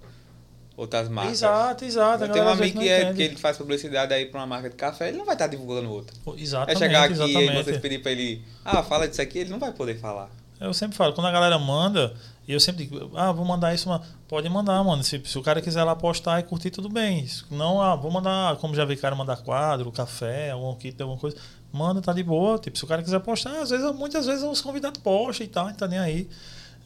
outras 0.77 1.09
marcas. 1.09 1.33
Exato, 1.33 1.85
exato. 1.87 2.25
Eu 2.25 2.33
tenho 2.33 2.45
um 2.45 2.49
amigo 2.49 2.79
que, 2.79 2.87
é, 2.87 3.15
que 3.15 3.23
ele 3.23 3.37
faz 3.37 3.57
publicidade 3.57 4.13
aí 4.13 4.27
pra 4.27 4.41
uma 4.41 4.47
marca 4.47 4.69
de 4.69 4.77
café, 4.77 5.09
ele 5.09 5.17
não 5.17 5.25
vai 5.25 5.35
estar 5.35 5.47
divulgando 5.47 5.91
outra. 5.91 6.15
É 6.27 6.43
Exatamente, 6.43 6.79
chegar 6.79 7.05
aqui 7.05 7.15
e 7.15 7.17
exatamente. 7.17 7.65
vocês 7.65 7.79
pedirem 7.79 8.03
pra 8.03 8.13
ele, 8.13 8.45
ah, 8.63 8.83
fala 8.83 9.09
disso 9.09 9.23
aqui, 9.23 9.39
ele 9.39 9.51
não 9.51 9.59
vai 9.59 9.73
poder 9.73 9.99
falar. 9.99 10.29
Eu 10.61 10.75
sempre 10.75 10.97
falo, 10.99 11.15
quando 11.15 11.29
a 11.29 11.33
galera 11.33 11.59
manda, 11.59 12.15
e 12.47 12.53
eu 12.53 12.61
sempre 12.61 12.85
digo, 12.85 13.11
ah, 13.17 13.33
vou 13.33 13.45
mandar 13.47 13.75
isso, 13.75 13.89
pode 14.29 14.47
mandar, 14.51 14.85
mano. 14.85 15.03
Se, 15.03 15.19
se 15.25 15.39
o 15.39 15.43
cara 15.43 15.63
quiser 15.63 15.83
lá 15.83 15.97
postar 15.97 16.41
e 16.41 16.43
curtir, 16.43 16.71
tudo 16.71 16.91
bem. 16.91 17.27
Não, 17.51 17.81
ah, 17.81 17.97
vou 17.97 18.11
mandar, 18.11 18.57
como 18.57 18.75
já 18.75 18.85
vi 18.85 18.97
cara 18.97 19.17
mandar 19.17 19.39
quadro, 19.39 19.91
café, 19.91 20.51
algum 20.51 20.75
kit, 20.75 21.01
alguma 21.01 21.19
coisa. 21.19 21.39
Manda, 21.75 22.01
tá 22.01 22.13
de 22.13 22.23
boa. 22.23 22.57
Tipo, 22.59 22.79
se 22.79 22.85
o 22.85 22.87
cara 22.87 23.03
quiser 23.03 23.19
postar, 23.19 23.61
às 23.61 23.71
vezes, 23.71 23.93
muitas 23.97 24.27
vezes 24.27 24.45
os 24.45 24.61
convidados 24.61 25.01
postam 25.03 25.45
e 25.45 25.49
tal, 25.49 25.67
não 25.67 25.75
tá 25.75 25.89
nem 25.89 25.99
aí. 25.99 26.29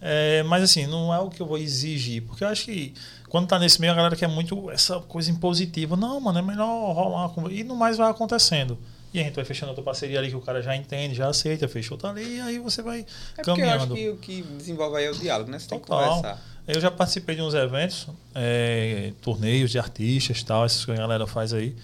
É, 0.01 0.42
mas 0.44 0.62
assim, 0.62 0.87
não 0.87 1.12
é 1.12 1.18
o 1.18 1.29
que 1.29 1.42
eu 1.42 1.46
vou 1.46 1.59
exigir, 1.59 2.22
porque 2.22 2.44
eu 2.44 2.48
acho 2.48 2.64
que 2.66 2.94
quando 3.29 3.48
tá 3.48 3.59
nesse 3.59 3.81
meio 3.81 3.92
a 3.92 3.96
galera 3.96 4.14
quer 4.16 4.29
muito 4.29 4.70
essa 4.70 4.98
coisa 5.01 5.31
impositiva. 5.31 5.94
Não, 5.96 6.18
mano, 6.20 6.38
é 6.38 6.42
melhor 6.42 6.92
rolar. 6.94 7.31
E 7.51 7.62
no 7.64 7.77
mais 7.77 7.98
vai 7.98 8.11
acontecendo. 8.11 8.79
E 9.12 9.20
a 9.20 9.22
gente 9.24 9.35
vai 9.35 9.44
fechando 9.44 9.70
outra 9.70 9.85
parceria 9.85 10.18
ali 10.18 10.29
que 10.31 10.37
o 10.37 10.40
cara 10.40 10.62
já 10.62 10.74
entende, 10.77 11.14
já 11.14 11.29
aceita, 11.29 11.66
fechou, 11.68 11.98
tá 11.98 12.11
ali, 12.11 12.37
e 12.37 12.40
aí 12.40 12.59
você 12.59 12.81
vai 12.81 13.01
É 13.37 13.42
porque 13.42 13.61
eu 13.61 13.70
acho 13.70 13.88
caminhando. 13.88 13.94
que 13.94 14.09
o 14.11 14.16
que 14.16 14.42
desenvolve 14.57 14.96
aí 14.98 15.05
é 15.05 15.11
o 15.11 15.14
diálogo, 15.14 15.51
né? 15.51 15.59
Você 15.59 15.68
tem 15.68 15.79
que 15.79 15.87
Total. 15.87 16.16
conversar. 16.16 16.42
Eu 16.66 16.81
já 16.81 16.90
participei 16.90 17.35
de 17.35 17.42
uns 17.42 17.55
eventos, 17.55 18.07
é, 18.35 19.12
torneios 19.22 19.70
de 19.70 19.79
artistas 19.79 20.42
tal, 20.42 20.64
essas 20.64 20.85
que 20.85 20.92
a 20.92 20.96
galera 20.96 21.27
faz 21.27 21.53
aí. 21.55 21.74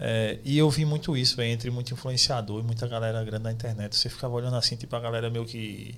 É, 0.00 0.38
e 0.42 0.56
eu 0.56 0.70
vi 0.70 0.86
muito 0.86 1.14
isso, 1.14 1.36
véio, 1.36 1.52
entre 1.52 1.70
muito 1.70 1.92
influenciador 1.92 2.60
e 2.60 2.62
muita 2.62 2.88
galera 2.88 3.22
grande 3.22 3.44
na 3.44 3.52
internet. 3.52 3.94
Você 3.94 4.08
ficava 4.08 4.32
olhando 4.34 4.56
assim, 4.56 4.74
tipo, 4.74 4.96
a 4.96 5.00
galera 5.00 5.28
meio 5.28 5.44
que 5.44 5.94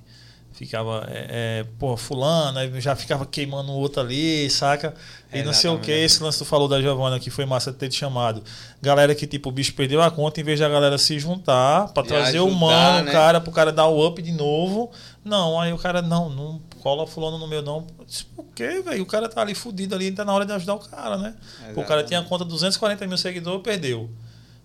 ficava, 0.52 1.06
é, 1.08 1.60
é, 1.60 1.66
pô, 1.78 1.96
fulano, 1.96 2.80
já 2.80 2.94
ficava 2.94 3.24
queimando 3.24 3.72
o 3.72 3.74
outro 3.74 4.00
ali, 4.02 4.48
saca? 4.50 4.94
E 5.32 5.42
não 5.42 5.52
sei 5.52 5.70
o 5.70 5.78
que, 5.78 5.90
esse 5.90 6.22
lance 6.22 6.38
que 6.38 6.44
tu 6.44 6.48
falou 6.48 6.68
da 6.68 6.80
Giovana, 6.80 7.18
que 7.18 7.30
foi 7.30 7.46
massa 7.46 7.72
ter 7.72 7.88
te 7.88 7.96
chamado. 7.96 8.42
Galera 8.82 9.14
que, 9.14 9.26
tipo, 9.26 9.48
o 9.48 9.52
bicho 9.52 9.72
perdeu 9.74 10.02
a 10.02 10.10
conta, 10.10 10.40
em 10.40 10.44
vez 10.44 10.60
da 10.60 10.68
galera 10.68 10.98
se 10.98 11.18
juntar 11.18 11.88
pra 11.88 12.02
E 12.02 12.06
trazer 12.06 12.40
o 12.40 12.46
ajudar, 12.46 12.60
mano, 12.60 13.04
né? 13.04 13.10
o 13.10 13.12
cara, 13.12 13.40
pro 13.40 13.52
cara 13.52 13.72
dar 13.72 13.86
o 13.86 14.06
up 14.06 14.20
de 14.20 14.32
novo. 14.32 14.90
Não, 15.24 15.60
aí 15.60 15.72
o 15.72 15.78
cara, 15.78 16.02
não, 16.02 16.28
não 16.28 16.60
cola 16.80 17.06
fulano 17.06 17.38
no 17.38 17.46
meu, 17.46 17.62
não. 17.62 17.86
Eu 17.98 18.04
disse, 18.04 18.24
Por 18.24 18.44
quê, 18.54 18.82
velho? 18.82 19.02
O 19.02 19.06
cara 19.06 19.28
tá 19.28 19.40
ali 19.40 19.54
fudido 19.54 19.94
ali, 19.94 20.10
tá 20.10 20.24
na 20.24 20.32
hora 20.32 20.44
de 20.44 20.52
ajudar 20.52 20.74
o 20.74 20.80
cara, 20.80 21.16
né? 21.16 21.34
O 21.76 21.84
cara 21.84 22.02
tinha 22.02 22.20
a 22.20 22.24
conta 22.24 22.44
240 22.44 23.06
mil 23.06 23.16
seguidores, 23.16 23.62
perdeu. 23.62 24.10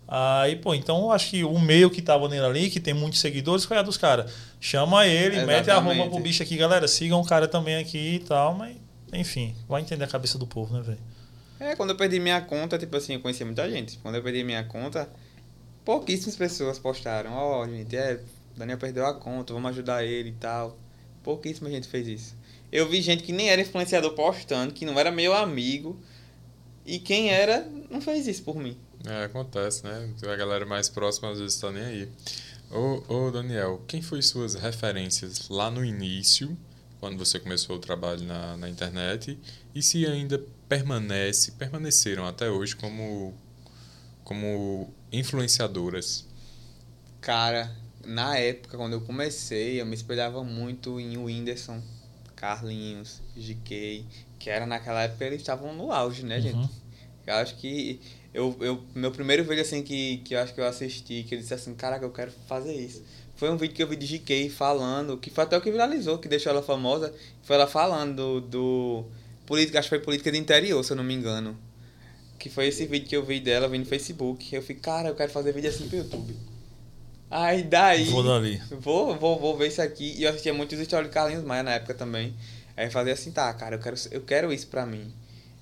Aí, 0.07 0.55
pô, 0.55 0.73
então 0.73 1.01
eu 1.01 1.11
acho 1.11 1.29
que 1.29 1.43
o 1.43 1.59
meio 1.59 1.89
que 1.89 2.01
tava 2.01 2.29
nele 2.29 2.45
ali, 2.45 2.69
que 2.69 2.79
tem 2.79 2.93
muitos 2.93 3.19
seguidores, 3.19 3.65
foi 3.65 3.77
a 3.77 3.81
dos 3.81 3.97
caras. 3.97 4.31
Chama 4.59 5.05
ele, 5.05 5.45
mete 5.45 5.69
a 5.69 5.73
Exatamente. 5.73 5.99
arroba 5.99 6.11
pro 6.15 6.23
bicho 6.23 6.41
aqui, 6.41 6.55
galera. 6.55 6.87
Sigam 6.87 7.19
o 7.19 7.25
cara 7.25 7.47
também 7.47 7.75
aqui 7.75 8.15
e 8.15 8.19
tal, 8.19 8.53
mas, 8.53 8.77
enfim, 9.11 9.53
vai 9.67 9.81
entender 9.81 10.05
a 10.05 10.07
cabeça 10.07 10.37
do 10.37 10.47
povo, 10.47 10.73
né, 10.73 10.81
velho? 10.81 10.99
É, 11.59 11.75
quando 11.75 11.89
eu 11.89 11.97
perdi 11.97 12.19
minha 12.19 12.39
conta, 12.39 12.77
tipo 12.77 12.95
assim, 12.95 13.15
eu 13.15 13.19
conhecia 13.19 13.45
muita 13.45 13.69
gente. 13.69 13.97
Quando 13.97 14.15
eu 14.15 14.23
perdi 14.23 14.43
minha 14.43 14.63
conta, 14.63 15.09
pouquíssimas 15.83 16.37
pessoas 16.37 16.79
postaram. 16.79 17.33
Ó, 17.33 17.61
oh, 17.61 17.67
gente, 17.67 17.95
é, 17.95 18.19
Daniel 18.57 18.77
perdeu 18.77 19.05
a 19.05 19.13
conta, 19.13 19.53
vamos 19.53 19.69
ajudar 19.69 20.03
ele 20.03 20.29
e 20.29 20.33
tal. 20.33 20.77
Pouquíssima 21.23 21.69
gente 21.69 21.87
fez 21.87 22.07
isso. 22.07 22.35
Eu 22.71 22.89
vi 22.89 23.01
gente 23.01 23.23
que 23.23 23.31
nem 23.31 23.49
era 23.49 23.61
influenciador 23.61 24.13
postando, 24.13 24.73
que 24.73 24.85
não 24.85 24.99
era 24.99 25.11
meu 25.11 25.33
amigo. 25.33 25.97
E 26.85 26.99
quem 26.99 27.29
era, 27.29 27.69
não 27.89 28.01
fez 28.01 28.27
isso 28.27 28.43
por 28.43 28.57
mim. 28.57 28.77
É, 29.05 29.25
acontece, 29.25 29.83
né? 29.83 30.09
A 30.23 30.35
galera 30.35 30.65
mais 30.65 30.89
próxima 30.89 31.31
às 31.31 31.39
vezes 31.39 31.59
tá 31.59 31.71
nem 31.71 31.83
aí. 31.83 32.09
Ô, 32.71 33.03
ô 33.07 33.31
Daniel, 33.31 33.81
quem 33.87 34.01
foi 34.01 34.21
suas 34.21 34.55
referências 34.55 35.47
lá 35.49 35.69
no 35.69 35.85
início, 35.85 36.57
quando 36.99 37.17
você 37.17 37.39
começou 37.39 37.75
o 37.75 37.79
trabalho 37.79 38.23
na, 38.23 38.57
na 38.57 38.69
internet, 38.69 39.37
e 39.75 39.81
se 39.81 40.05
ainda 40.05 40.41
permanece, 40.67 41.51
permaneceram 41.51 42.25
até 42.25 42.49
hoje 42.49 42.75
como, 42.75 43.33
como 44.23 44.93
influenciadoras? 45.11 46.25
Cara, 47.21 47.73
na 48.05 48.37
época, 48.37 48.77
quando 48.77 48.93
eu 48.93 49.01
comecei, 49.01 49.81
eu 49.81 49.85
me 49.85 49.95
espelhava 49.95 50.43
muito 50.43 50.99
em 50.99 51.17
Whindersson, 51.17 51.81
Carlinhos, 52.35 53.21
GK, 53.35 54.05
que 54.39 54.49
era 54.49 54.65
naquela 54.65 55.03
época 55.03 55.25
eles 55.25 55.41
estavam 55.41 55.73
no 55.73 55.91
auge, 55.91 56.23
né, 56.23 56.39
gente? 56.39 56.55
Uhum. 56.55 56.69
Eu 57.25 57.33
acho 57.35 57.55
que 57.57 57.99
eu, 58.33 58.55
eu, 58.61 58.83
meu 58.93 59.11
primeiro 59.11 59.43
vídeo 59.43 59.61
assim 59.61 59.81
que, 59.81 60.17
que 60.17 60.35
eu 60.35 60.39
acho 60.39 60.53
que 60.53 60.61
eu 60.61 60.65
assisti, 60.65 61.25
que 61.27 61.35
ele 61.35 61.41
disse 61.41 61.53
assim, 61.53 61.73
caraca, 61.73 62.05
eu 62.05 62.11
quero 62.11 62.31
fazer 62.47 62.73
isso. 62.73 63.03
Foi 63.35 63.49
um 63.49 63.57
vídeo 63.57 63.75
que 63.75 63.83
eu 63.83 63.87
vi 63.87 63.95
de 63.95 64.17
GK 64.17 64.49
falando, 64.49 65.17
que 65.17 65.29
foi 65.29 65.43
até 65.43 65.57
o 65.57 65.61
que 65.61 65.71
viralizou, 65.71 66.17
que 66.17 66.27
deixou 66.27 66.51
ela 66.51 66.61
famosa, 66.61 67.13
foi 67.43 67.55
ela 67.55 67.67
falando 67.67 68.41
do, 68.41 68.41
do 68.41 69.05
política, 69.45 69.79
acho 69.79 69.89
que 69.89 69.95
foi 69.95 70.03
política 70.03 70.31
de 70.31 70.37
interior, 70.37 70.83
se 70.83 70.91
eu 70.91 70.97
não 70.97 71.03
me 71.03 71.13
engano. 71.13 71.57
Que 72.39 72.49
foi 72.49 72.67
esse 72.67 72.85
vídeo 72.85 73.07
que 73.07 73.15
eu 73.15 73.25
vi 73.25 73.39
dela, 73.39 73.67
vi 73.67 73.77
no 73.77 73.85
Facebook. 73.85 74.55
Eu 74.55 74.61
fiquei, 74.61 74.81
cara, 74.81 75.09
eu 75.09 75.15
quero 75.15 75.31
fazer 75.31 75.51
vídeo 75.51 75.69
assim 75.69 75.87
pro 75.87 75.97
YouTube. 75.97 76.35
Aí 77.29 77.63
daí. 77.63 78.05
Vou 78.05 78.23
dali. 78.23 78.61
Vou, 78.71 79.15
vou, 79.17 79.39
vou 79.39 79.57
ver 79.57 79.67
isso 79.67 79.81
aqui. 79.81 80.15
E 80.17 80.23
eu 80.23 80.29
assistia 80.29 80.53
muitos 80.53 80.79
stories 80.79 81.09
de 81.09 81.13
Carlinhos 81.13 81.43
Maia 81.43 81.63
na 81.63 81.71
época 81.71 81.93
também. 81.93 82.33
Aí 82.75 82.85
eu 82.85 82.91
fazia 82.91 83.13
assim, 83.13 83.31
tá, 83.31 83.51
cara, 83.53 83.75
eu 83.75 83.79
quero, 83.79 83.95
eu 84.11 84.21
quero 84.21 84.53
isso 84.53 84.67
pra 84.67 84.85
mim. 84.85 85.13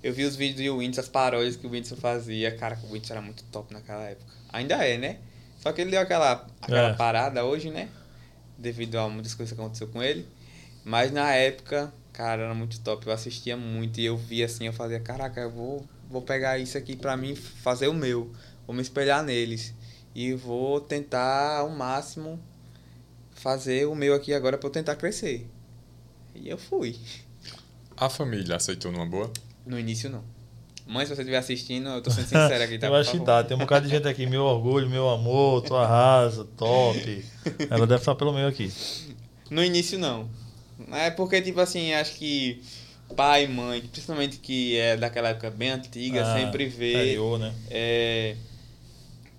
Eu 0.03 0.13
vi 0.13 0.23
os 0.23 0.35
vídeos 0.35 0.67
do 0.67 0.77
Whindersson, 0.77 1.01
as 1.01 1.07
paródias 1.07 1.55
que 1.55 1.65
o 1.65 1.69
Whindersson 1.69 1.95
fazia. 1.95 2.55
Cara, 2.55 2.77
o 2.83 2.91
Whindersson 2.91 3.13
era 3.13 3.21
muito 3.21 3.43
top 3.45 3.73
naquela 3.73 4.03
época. 4.03 4.31
Ainda 4.53 4.75
é, 4.85 4.97
né? 4.97 5.17
Só 5.57 5.71
que 5.71 5.81
ele 5.81 5.89
deu 5.89 5.99
aquela, 5.99 6.45
aquela 6.61 6.89
é. 6.89 6.93
parada 6.93 7.43
hoje, 7.43 7.71
né? 7.71 7.89
Devido 8.55 8.99
a 8.99 9.09
muitas 9.09 9.33
coisas 9.33 9.55
que 9.55 9.59
aconteceu 9.59 9.87
com 9.87 10.03
ele. 10.03 10.27
Mas 10.83 11.11
na 11.11 11.33
época, 11.33 11.91
cara, 12.13 12.43
era 12.43 12.53
muito 12.53 12.79
top. 12.81 13.07
Eu 13.07 13.13
assistia 13.13 13.57
muito 13.57 13.99
e 13.99 14.05
eu 14.05 14.15
via 14.15 14.45
assim, 14.45 14.67
eu 14.67 14.73
fazia, 14.73 14.99
caraca, 14.99 15.41
eu 15.41 15.49
vou, 15.49 15.83
vou 16.07 16.21
pegar 16.21 16.59
isso 16.59 16.77
aqui 16.77 16.95
pra 16.95 17.17
mim 17.17 17.35
fazer 17.35 17.87
o 17.87 17.93
meu. 17.93 18.31
Vou 18.67 18.75
me 18.75 18.83
espelhar 18.83 19.23
neles. 19.23 19.73
E 20.15 20.33
vou 20.33 20.79
tentar 20.79 21.59
ao 21.59 21.69
máximo 21.69 22.39
fazer 23.31 23.85
o 23.85 23.93
meu 23.93 24.15
aqui 24.15 24.33
agora 24.33 24.57
pra 24.57 24.67
eu 24.67 24.71
tentar 24.71 24.95
crescer. 24.95 25.45
E 26.33 26.49
eu 26.49 26.57
fui. 26.57 26.95
A 27.97 28.09
família 28.09 28.55
aceitou 28.55 28.91
numa 28.91 29.05
boa? 29.05 29.29
No 29.65 29.77
início, 29.77 30.09
não. 30.09 30.23
Mãe, 30.87 31.05
se 31.05 31.13
você 31.15 31.21
estiver 31.21 31.37
assistindo, 31.37 31.89
eu 31.89 32.01
tô 32.01 32.11
sendo 32.11 32.25
sincero 32.25 32.63
aqui, 32.63 32.77
tá? 32.79 32.87
eu 32.87 32.95
acho 32.95 33.11
que 33.11 33.19
tá. 33.19 33.43
Tem 33.43 33.57
um 33.57 33.59
bocado 33.59 33.87
de 33.87 33.91
gente 33.91 34.07
aqui, 34.07 34.25
meu 34.25 34.43
orgulho, 34.43 34.89
meu 34.89 35.09
amor, 35.09 35.61
tu 35.63 35.75
arrasa, 35.75 36.45
top. 36.55 37.25
Ela 37.69 37.85
deve 37.87 38.01
estar 38.01 38.15
pelo 38.15 38.31
meio 38.31 38.47
aqui. 38.47 38.71
No 39.49 39.63
início, 39.63 39.97
não. 39.99 40.29
É 40.91 41.09
porque, 41.09 41.41
tipo 41.41 41.59
assim, 41.59 41.93
acho 41.93 42.13
que 42.13 42.61
pai 43.15 43.45
e 43.45 43.47
mãe, 43.47 43.81
principalmente 43.81 44.37
que 44.37 44.77
é 44.77 44.95
daquela 44.95 45.29
época 45.29 45.49
bem 45.49 45.71
antiga, 45.71 46.23
ah, 46.23 46.37
sempre 46.37 46.67
vê. 46.67 46.95
Anterior, 46.95 47.39
né? 47.39 47.53
É, 47.69 48.35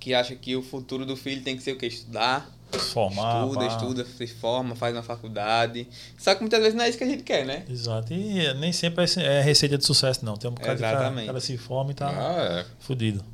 que 0.06 0.14
acha 0.14 0.36
que 0.36 0.54
o 0.54 0.62
futuro 0.62 1.04
do 1.04 1.16
filho 1.16 1.42
tem 1.42 1.56
que 1.56 1.64
ser 1.64 1.72
o 1.72 1.76
quê? 1.76 1.88
Estudar 1.88 2.48
formar. 2.78 3.44
Estuda, 3.44 3.58
pá. 3.58 3.66
estuda, 3.66 4.04
se 4.04 4.26
forma, 4.28 4.76
faz 4.76 4.94
uma 4.94 5.02
faculdade. 5.02 5.88
Só 6.16 6.32
que 6.32 6.42
muitas 6.42 6.60
vezes 6.60 6.74
não 6.74 6.84
é 6.84 6.88
isso 6.88 6.96
que 6.96 7.02
a 7.02 7.08
gente 7.08 7.24
quer, 7.24 7.44
né? 7.44 7.64
Exato. 7.68 8.12
E 8.12 8.54
nem 8.54 8.72
sempre 8.72 9.04
é 9.16 9.40
receita 9.40 9.76
de 9.76 9.84
sucesso, 9.84 10.24
não. 10.24 10.36
Tem 10.36 10.48
um 10.48 10.54
bocado 10.54 10.78
Exatamente. 10.78 11.24
que 11.24 11.28
ela 11.28 11.40
se 11.40 11.58
forma 11.58 11.90
e 11.90 11.94
tá 11.94 12.08
ah, 12.08 12.60
é. 12.60 12.66
fudido. 12.78 13.24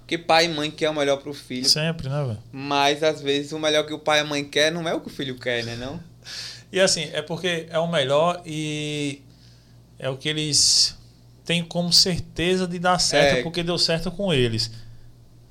Porque 0.00 0.18
pai 0.18 0.44
e 0.44 0.48
mãe 0.48 0.70
quer 0.70 0.90
o 0.90 0.94
melhor 0.94 1.16
pro 1.16 1.32
filho. 1.32 1.66
Sempre, 1.66 2.10
né, 2.10 2.22
velho? 2.24 2.38
Mas 2.52 3.02
às 3.02 3.22
vezes 3.22 3.52
o 3.52 3.58
melhor 3.58 3.86
que 3.86 3.94
o 3.94 3.98
pai 3.98 4.18
e 4.18 4.20
a 4.20 4.24
mãe 4.26 4.44
quer 4.44 4.70
não 4.70 4.86
é 4.86 4.92
o 4.92 5.00
que 5.00 5.06
o 5.06 5.10
filho 5.10 5.38
quer, 5.38 5.64
né? 5.64 5.76
Não? 5.76 5.98
E 6.70 6.78
assim, 6.78 7.08
é 7.14 7.22
porque 7.22 7.68
é 7.70 7.78
o 7.78 7.90
melhor 7.90 8.42
e 8.44 9.22
é 9.98 10.10
o 10.10 10.16
que 10.18 10.28
eles 10.28 10.94
têm 11.42 11.64
como 11.64 11.90
certeza 11.90 12.66
de 12.66 12.78
dar 12.78 12.98
certo, 12.98 13.38
é. 13.38 13.42
porque 13.42 13.62
deu 13.62 13.78
certo 13.78 14.10
com 14.10 14.30
eles. 14.30 14.70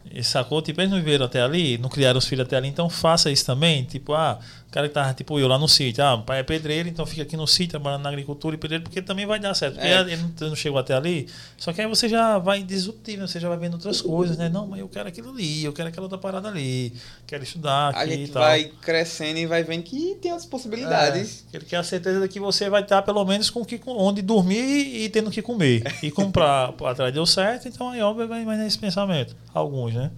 E 0.10 0.24
sacou? 0.24 0.62
Tipo, 0.62 0.82
eles 0.82 0.92
não 0.92 1.00
viveram 1.00 1.26
até 1.26 1.42
ali, 1.42 1.78
não 1.78 1.90
criaram 1.90 2.18
os 2.18 2.28
filhos 2.28 2.46
até 2.46 2.58
ali, 2.58 2.68
então 2.68 2.90
faça 2.90 3.32
isso 3.32 3.46
também. 3.46 3.84
Tipo, 3.84 4.14
ah, 4.14 4.40
cara 4.72 4.88
que 4.88 4.94
tava, 4.94 5.14
tipo, 5.14 5.38
eu 5.38 5.50
lá 5.50 5.60
no 5.60 5.68
sítio, 5.68 6.02
ah, 6.02 6.16
o 6.16 6.24
pai 6.24 6.40
é 6.40 6.44
pedreiro, 6.44 6.88
então 6.88 7.06
fica 7.06 7.24
aqui 7.24 7.36
no 7.36 7.46
sítio, 7.46 7.72
trabalhando 7.72 8.04
na 8.04 8.10
agricultura 8.10 8.56
e 8.56 8.58
pedreiro, 8.58 8.86
porque 8.86 9.02
também 9.02 9.26
vai 9.26 9.38
dar 9.38 9.54
certo. 9.54 9.74
Porque 9.76 9.88
é. 9.88 10.00
ele 10.00 10.18
não 10.40 10.56
chegou 10.56 10.80
até 10.80 10.94
ali, 10.94 11.28
só 11.58 11.74
que 11.74 11.82
aí 11.82 11.88
você 11.88 12.08
já 12.08 12.38
vai 12.38 12.64
disruptivo, 12.64 13.28
você 13.28 13.38
já 13.38 13.50
vai 13.50 13.58
vendo 13.58 13.74
outras 13.74 14.02
coisas, 14.02 14.38
né? 14.38 14.48
Não, 14.48 14.66
mas 14.66 14.80
eu 14.80 14.88
quero 14.88 15.10
aquilo 15.10 15.32
ali, 15.32 15.66
eu 15.66 15.74
quero 15.74 15.90
aquela 15.90 16.06
outra 16.06 16.18
parada 16.18 16.48
ali, 16.48 16.94
quero 17.28 17.44
estudar 17.44 17.90
aqui 17.90 18.00
A 18.00 18.08
gente 18.08 18.30
e 18.30 18.32
tal. 18.32 18.44
vai 18.44 18.72
crescendo 18.82 19.40
e 19.40 19.46
vai 19.46 19.62
vendo 19.62 19.84
que 19.84 20.16
tem 20.22 20.32
outras 20.32 20.50
possibilidades. 20.50 21.46
É, 21.52 21.58
ele 21.58 21.66
quer 21.66 21.78
a 21.78 21.84
certeza 21.84 22.22
de 22.22 22.30
que 22.30 22.40
você 22.40 22.70
vai 22.70 22.82
estar, 22.82 23.02
pelo 23.02 23.26
menos, 23.26 23.50
com 23.50 23.66
que, 23.66 23.80
onde 23.86 24.22
dormir 24.22 24.56
e, 24.58 25.04
e 25.04 25.10
tendo 25.10 25.30
que 25.30 25.42
comer. 25.42 25.84
E 26.02 26.10
comprar 26.10 26.74
atrás 26.86 27.14
deu 27.14 27.26
certo, 27.26 27.68
então 27.68 27.90
aí, 27.90 28.02
óbvio, 28.02 28.26
vai 28.26 28.46
mais 28.46 28.58
nesse 28.58 28.80
pensamento. 28.80 29.36
Alguns, 29.54 29.94
né? 29.94 30.12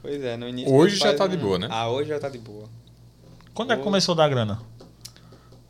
Pois 0.00 0.22
é, 0.22 0.36
no 0.36 0.48
início. 0.48 0.72
Hoje 0.72 0.96
já 0.96 1.12
tá 1.12 1.24
um... 1.24 1.28
de 1.28 1.36
boa, 1.36 1.58
né? 1.58 1.66
Ah, 1.70 1.90
hoje 1.90 2.10
já 2.10 2.20
tá 2.20 2.28
de 2.28 2.38
boa. 2.38 2.68
Quando 3.54 3.72
é 3.72 3.76
que 3.76 3.82
começou 3.82 4.14
a 4.14 4.16
dar 4.16 4.28
grana? 4.28 4.60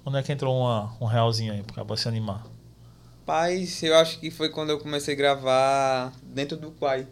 Quando 0.03 0.17
é 0.17 0.23
que 0.23 0.33
entrou 0.33 0.59
uma, 0.59 0.97
um 0.99 1.05
realzinho 1.05 1.53
aí 1.53 1.63
pra 1.63 1.97
se 1.97 2.09
animar? 2.09 2.43
Paz, 3.27 3.83
eu 3.83 3.95
acho 3.97 4.19
que 4.19 4.31
foi 4.31 4.49
quando 4.49 4.71
eu 4.71 4.79
comecei 4.79 5.15
a 5.15 5.17
gravar 5.17 6.13
dentro 6.23 6.57
do 6.57 6.71
Quai. 6.73 7.07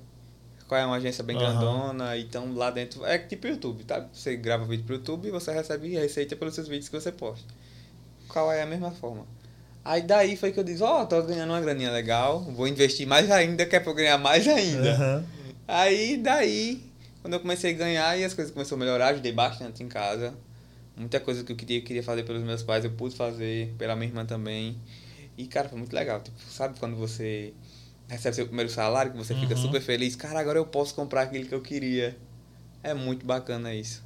Quai 0.66 0.82
é 0.82 0.87
uma 0.87 0.96
agência 0.96 1.22
bem 1.22 1.37
uhum. 1.37 1.42
grandona, 1.42 2.16
então 2.16 2.54
lá 2.54 2.70
dentro. 2.70 3.04
É 3.04 3.18
tipo 3.18 3.46
YouTube, 3.46 3.85
tá? 3.85 4.06
Você 4.12 4.35
grava 4.37 4.64
vídeo 4.64 4.85
pro 4.85 4.96
YouTube 4.96 5.28
e 5.28 5.30
você 5.30 5.52
recebe 5.52 5.88
receita 5.90 6.35
pelos 6.37 6.54
seus 6.54 6.68
vídeos 6.68 6.88
que 6.88 6.98
você 6.98 7.12
posta. 7.12 7.46
Qual 8.28 8.50
é 8.50 8.62
a 8.62 8.66
mesma 8.66 8.90
forma. 8.90 9.26
Aí 9.85 10.00
daí 10.00 10.37
foi 10.37 10.52
que 10.52 10.61
eu 10.61 10.64
disse, 10.64 10.82
ó, 10.82 11.02
oh, 11.02 11.06
tô 11.06 11.20
ganhando 11.22 11.50
uma 11.50 11.61
graninha 11.61 11.90
legal, 11.90 12.40
vou 12.40 12.66
investir 12.66 13.06
mais 13.06 13.30
ainda, 13.30 13.66
que 13.66 13.76
é 13.76 13.80
pra 13.80 13.90
eu 13.90 13.94
ganhar 13.96 14.16
mais 14.16 14.46
ainda. 14.48 14.98
Uhum. 14.98 15.24
Aí 15.66 16.16
daí 16.16 16.92
quando 17.22 17.35
eu 17.35 17.40
comecei 17.40 17.72
a 17.72 17.76
ganhar 17.76 18.18
e 18.18 18.24
as 18.24 18.35
coisas 18.35 18.52
começaram 18.52 18.82
a 18.82 18.85
melhorar, 18.85 19.08
ajudei 19.08 19.32
bastante 19.32 19.82
em 19.82 19.88
casa. 19.88 20.35
Muita 20.96 21.18
coisa 21.20 21.42
que 21.42 21.52
eu 21.52 21.57
queria, 21.57 21.81
queria 21.81 22.02
fazer 22.02 22.22
pelos 22.22 22.42
meus 22.42 22.62
pais, 22.62 22.85
eu 22.85 22.92
pude 22.92 23.16
fazer, 23.16 23.74
pela 23.78 23.96
minha 23.96 24.09
irmã 24.09 24.26
também. 24.26 24.76
E, 25.37 25.46
cara, 25.46 25.68
foi 25.68 25.78
muito 25.78 25.94
legal. 25.94 26.20
Tipo, 26.20 26.38
sabe 26.48 26.78
quando 26.78 26.96
você 26.96 27.55
recebe 28.09 28.37
seu 28.37 28.46
primeiro 28.46 28.70
salário, 28.70 29.12
que 29.12 29.16
você 29.16 29.33
uhum. 29.33 29.40
fica 29.40 29.57
super 29.57 29.81
feliz? 29.81 30.14
Cara, 30.14 30.38
agora 30.38 30.59
eu 30.59 30.66
posso 30.66 30.94
comprar 30.94 31.22
aquilo 31.22 31.46
que 31.46 31.55
eu 31.55 31.62
queria. 31.62 32.16
É 32.83 32.92
muito 32.92 33.24
bacana 33.24 33.74
isso. 33.74 34.05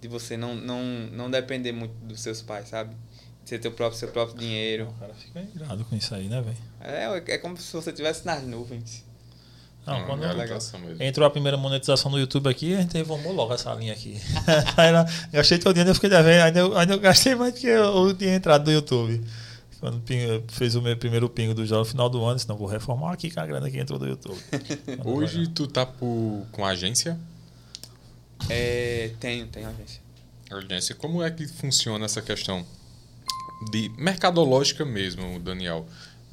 De 0.00 0.08
você 0.08 0.36
não, 0.36 0.54
não, 0.54 0.82
não 1.12 1.30
depender 1.30 1.72
muito 1.72 1.94
dos 2.04 2.20
seus 2.20 2.40
pais, 2.40 2.68
sabe? 2.68 2.96
De 3.44 3.50
ser 3.50 3.58
teu 3.58 3.72
próprio, 3.72 3.98
seu 3.98 4.08
próprio 4.08 4.38
dinheiro. 4.38 4.88
O 4.88 4.94
cara 4.94 5.14
fica 5.14 5.46
irado 5.54 5.84
com 5.84 5.94
isso 5.94 6.14
aí, 6.14 6.28
né, 6.28 6.40
velho? 6.40 6.56
É, 6.80 7.34
é 7.34 7.38
como 7.38 7.56
se 7.56 7.72
você 7.72 7.90
estivesse 7.90 8.24
nas 8.24 8.42
nuvens. 8.42 9.04
Não, 9.84 10.00
hum, 10.00 10.04
quando 10.06 10.24
é 10.24 11.08
entrou 11.08 11.26
a 11.26 11.30
primeira 11.30 11.56
monetização 11.56 12.10
no 12.10 12.18
YouTube 12.18 12.48
aqui, 12.48 12.74
a 12.74 12.80
gente 12.80 12.96
reformou 12.96 13.32
logo 13.32 13.52
essa 13.52 13.74
linha 13.74 13.92
aqui. 13.92 14.20
aí 14.76 14.90
eu 14.90 15.04
gastei 15.32 15.58
todo 15.58 15.74
dia, 15.74 15.84
eu 15.84 15.94
fiquei 15.94 16.08
devendo, 16.08 16.42
ainda 16.42 16.60
eu, 16.60 16.78
ainda 16.78 16.94
eu 16.94 17.00
gastei 17.00 17.34
mais 17.34 17.54
do 17.54 17.60
que 17.60 17.66
eu, 17.66 18.14
tinha 18.14 18.34
entrado 18.34 18.64
do 18.64 18.70
YouTube. 18.70 19.20
Quando 19.80 20.00
fez 20.46 20.76
o 20.76 20.80
meu 20.80 20.96
primeiro 20.96 21.28
pingo 21.28 21.52
do 21.52 21.66
jogo 21.66 21.80
no 21.80 21.84
final 21.84 22.08
do 22.08 22.24
ano, 22.24 22.38
senão 22.38 22.56
vou 22.56 22.68
reformar 22.68 23.12
aqui 23.12 23.28
com 23.28 23.40
a 23.40 23.46
grana 23.46 23.68
que 23.68 23.76
entrou 23.76 23.98
do 23.98 24.06
YouTube. 24.06 24.40
Hoje 25.04 25.48
tu 25.48 25.66
tá 25.66 25.84
por, 25.84 26.46
com 26.52 26.64
agência? 26.64 27.18
É, 28.48 29.10
tenho, 29.18 29.48
tenho 29.48 29.68
agência. 29.68 30.00
Agência. 30.48 30.94
Como 30.94 31.20
é 31.20 31.28
que 31.32 31.48
funciona 31.48 32.04
essa 32.04 32.22
questão 32.22 32.64
de 33.72 33.90
mercadológica 33.98 34.84
mesmo, 34.84 35.40
Daniel? 35.40 35.84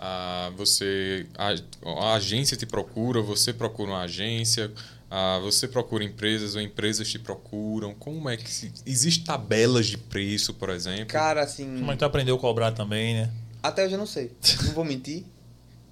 Ah, 0.02 0.50
você 0.56 1.28
a, 1.38 1.54
a, 1.86 2.14
agência 2.14 2.56
te 2.56 2.66
procura, 2.66 3.22
você 3.22 3.52
procura 3.52 3.92
uma 3.92 4.02
agência, 4.04 4.72
ah, 5.12 5.40
você 5.40 5.68
procura 5.68 6.06
empresas 6.06 6.56
ou 6.56 6.62
empresas 6.62 7.10
te 7.10 7.20
procuram. 7.20 7.94
Como 7.94 8.30
é 8.30 8.38
que 8.38 8.50
se, 8.50 8.72
existe 8.86 9.26
tabelas 9.26 9.88
de 9.88 9.98
preço, 9.98 10.54
por 10.54 10.70
exemplo? 10.70 11.08
Cara, 11.08 11.44
assim. 11.44 11.66
Como 11.80 11.92
é 11.92 11.96
que 11.96 12.00
tu 12.00 12.06
aprendeu 12.06 12.38
a 12.38 12.40
cobrar 12.40 12.72
também, 12.72 13.14
né? 13.16 13.32
Até 13.62 13.84
hoje 13.84 13.96
eu 13.96 14.00
não 14.00 14.08
sei. 14.08 14.32
Não 14.64 14.72
vou 14.72 14.86
mentir. 14.86 15.26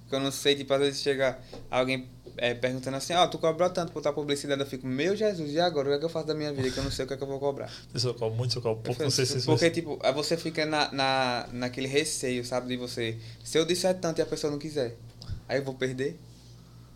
Porque 0.00 0.16
eu 0.16 0.20
não 0.20 0.32
sei, 0.32 0.56
tipo, 0.56 0.72
às 0.72 0.80
vezes 0.80 1.02
chega 1.02 1.38
alguém 1.70 2.08
é, 2.38 2.54
perguntando 2.54 2.96
assim, 2.96 3.12
ó, 3.14 3.24
oh, 3.24 3.28
tu 3.28 3.38
cobrou 3.38 3.68
tanto 3.70 3.92
por 3.92 4.02
tua 4.02 4.12
publicidade, 4.12 4.60
eu 4.60 4.66
fico, 4.66 4.86
meu 4.86 5.14
Jesus, 5.14 5.52
e 5.52 5.60
agora? 5.60 5.88
O 5.88 5.90
que 5.90 5.96
é 5.96 5.98
que 5.98 6.04
eu 6.04 6.08
faço 6.08 6.26
da 6.26 6.34
minha 6.34 6.52
vida 6.52 6.70
que 6.70 6.78
eu 6.78 6.84
não 6.84 6.90
sei 6.90 7.04
o 7.04 7.08
que 7.08 7.14
é 7.14 7.16
que 7.16 7.22
eu 7.22 7.28
vou 7.28 7.38
cobrar? 7.38 7.70
Eu 7.94 8.14
cobro 8.14 8.36
muito, 8.36 8.56
eu 8.56 8.62
cobro 8.62 8.82
pouco, 8.82 9.02
não 9.02 9.10
sei 9.10 9.26
se 9.26 9.44
Porque, 9.44 9.70
tipo, 9.70 9.98
aí 10.02 10.12
você 10.12 10.36
fica 10.36 10.64
na, 10.64 10.90
na, 10.92 11.48
naquele 11.52 11.86
receio, 11.88 12.44
sabe, 12.44 12.68
de 12.68 12.76
você, 12.76 13.18
se 13.44 13.58
eu 13.58 13.64
disser 13.64 13.94
tanto 13.98 14.18
e 14.20 14.22
a 14.22 14.26
pessoa 14.26 14.50
não 14.50 14.58
quiser, 14.58 14.96
aí 15.48 15.58
eu 15.58 15.64
vou 15.64 15.74
perder. 15.74 16.18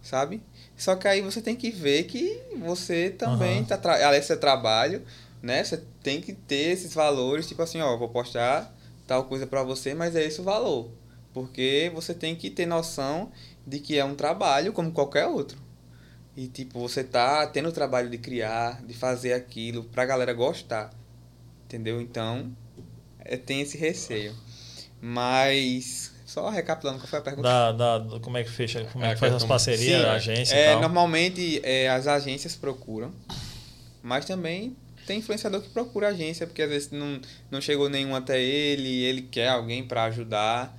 sabe? 0.02 0.42
Só 0.76 0.96
que 0.96 1.07
aí 1.07 1.20
você 1.20 1.40
tem 1.40 1.55
que 1.55 1.70
ver 1.70 2.05
que 2.05 2.40
você 2.59 3.11
também 3.11 3.59
Aham. 3.59 3.66
tá 3.66 3.78
tra- 3.78 4.07
além 4.07 4.20
do 4.20 4.26
seu 4.26 4.38
trabalho, 4.38 5.02
né? 5.40 5.62
Você 5.62 5.81
tem 6.02 6.20
que 6.20 6.33
ter 6.33 6.72
esses 6.72 6.94
valores, 6.94 7.46
tipo 7.46 7.62
assim, 7.62 7.81
ó, 7.81 7.96
vou 7.96 8.09
postar 8.09 8.74
tal 9.07 9.24
coisa 9.24 9.46
pra 9.46 9.62
você, 9.62 9.94
mas 9.94 10.16
é 10.16 10.24
esse 10.24 10.40
o 10.40 10.44
valor. 10.44 10.90
Porque 11.33 11.90
você 11.94 12.12
tem 12.14 12.35
que 12.37 12.50
ter 12.50 12.66
noção 12.66 13.31
de 13.66 13.81
que 13.81 13.98
é 13.98 14.05
um 14.05 14.14
trabalho 14.14 14.72
como 14.72 14.92
qualquer 14.92 15.27
outro. 15.27 15.59
E 16.37 16.48
tipo, 16.48 16.81
você 16.81 17.05
tá 17.05 17.46
tendo 17.46 17.68
o 17.68 17.72
trabalho 17.72 18.09
de 18.09 18.18
criar, 18.18 18.83
de 18.83 18.94
fazer 18.94 19.35
aquilo 19.35 19.85
pra 19.85 20.05
galera 20.05 20.33
gostar. 20.33 20.90
Entendeu? 21.64 22.01
Então, 22.01 22.51
é, 23.20 23.37
tem 23.37 23.61
esse 23.61 23.77
receio. 23.77 24.35
Mas 25.01 26.12
só 26.25 26.48
recapitulando 26.48 26.98
qual 26.98 27.09
foi 27.09 27.18
a 27.18 27.22
pergunta. 27.22 27.72
Da, 27.72 27.98
da, 27.98 28.20
como 28.20 28.38
é 28.38 28.44
que 28.44 28.51
fecha, 28.51 28.85
como 28.92 29.05
é, 29.05 29.11
É, 29.11 29.14
que 29.14 29.20
faz 29.20 29.35
as 29.35 29.44
é 29.44 29.46
parcerias, 29.46 30.01
Sim, 30.01 30.07
a 30.07 30.12
agência 30.12 30.55
é, 30.55 30.62
e 30.62 30.70
tal. 30.72 30.81
Normalmente 30.81 31.61
é, 31.62 31.90
as 31.90 32.07
agências 32.07 32.57
procuram, 32.57 33.12
mas 34.03 34.25
também 34.25 34.75
tem 35.07 35.18
influenciador 35.18 35.61
que 35.61 35.68
procura 35.68 36.09
agência, 36.09 36.46
porque 36.46 36.62
às 36.62 36.70
vezes 36.70 36.90
não, 36.90 37.20
não 37.51 37.61
chegou 37.61 37.90
nenhum 37.90 38.14
até 38.14 38.40
ele, 38.40 39.03
ele 39.03 39.22
quer 39.22 39.48
alguém 39.48 39.85
para 39.85 40.05
ajudar. 40.05 40.75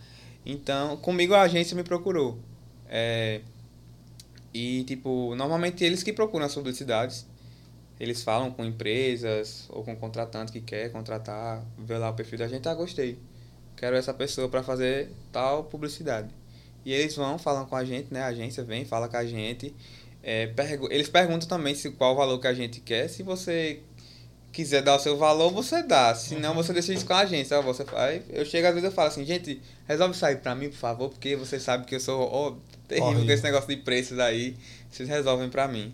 Então, 0.46 0.98
comigo 0.98 1.36
a 1.36 1.44
agência 1.44 1.76
me 1.76 1.84
procurou. 1.84 2.40
É, 2.96 3.42
e, 4.54 4.84
tipo, 4.84 5.34
normalmente 5.36 5.84
eles 5.84 6.04
que 6.04 6.14
procuram 6.14 6.46
as 6.46 6.54
publicidades. 6.54 7.26
Eles 8.00 8.24
falam 8.24 8.52
com 8.52 8.64
empresas 8.66 9.66
ou 9.70 9.84
com 9.84 9.96
contratante 9.96 10.52
que 10.52 10.62
quer 10.62 10.92
contratar, 10.92 11.64
vê 11.78 11.98
lá 11.98 12.10
o 12.10 12.14
perfil 12.14 12.40
da 12.40 12.48
gente, 12.48 12.68
ah, 12.68 12.74
gostei. 12.74 13.18
Quero 13.78 13.96
essa 13.96 14.14
pessoa 14.14 14.50
para 14.50 14.62
fazer 14.62 15.10
tal 15.32 15.64
publicidade. 15.64 16.30
E 16.86 16.92
eles 16.92 17.16
vão, 17.16 17.38
falam 17.40 17.66
com 17.66 17.76
a 17.76 17.86
gente, 17.86 18.14
né? 18.14 18.22
A 18.22 18.28
agência 18.28 18.64
vem, 18.64 18.84
fala 18.84 19.08
com 19.08 19.18
a 19.18 19.26
gente. 19.26 19.74
É, 20.22 20.48
pergu- 20.48 20.90
eles 20.92 21.08
perguntam 21.10 21.48
também 21.48 21.74
se 21.76 21.90
qual 21.92 22.14
o 22.14 22.18
valor 22.18 22.40
que 22.40 22.48
a 22.48 22.54
gente 22.54 22.80
quer. 22.82 23.08
Se 23.08 23.24
você 23.24 23.82
quiser 24.52 24.82
dar 24.82 24.96
o 24.96 25.00
seu 25.00 25.18
valor, 25.18 25.52
você 25.52 25.82
dá. 25.84 26.14
Se 26.14 26.36
não, 26.36 26.54
você 26.54 26.74
decide 26.74 27.04
com 27.06 27.14
a 27.14 27.20
agência. 27.20 27.60
Você 27.62 27.86
faz. 27.86 28.24
Eu 28.30 28.46
chego 28.46 28.68
às 28.68 28.74
vezes 28.74 28.90
eu 28.90 28.92
falo 28.94 29.08
assim, 29.08 29.24
gente, 29.26 29.62
resolve 29.88 30.16
sair 30.18 30.38
pra 30.38 30.56
mim, 30.56 30.70
por 30.70 30.78
favor, 30.78 31.10
porque 31.10 31.36
você 31.36 31.60
sabe 31.60 31.86
que 31.86 31.96
eu 31.96 32.00
sou 32.00 32.22
ó, 32.22 32.56
terrível 32.88 33.08
Horrível. 33.10 33.26
com 33.28 33.32
esse 33.32 33.44
negócio 33.44 33.68
de 33.70 33.78
preços 33.78 34.20
aí. 34.20 34.56
Vocês 34.92 35.08
resolvem 35.10 35.50
pra 35.50 35.68
mim. 35.68 35.94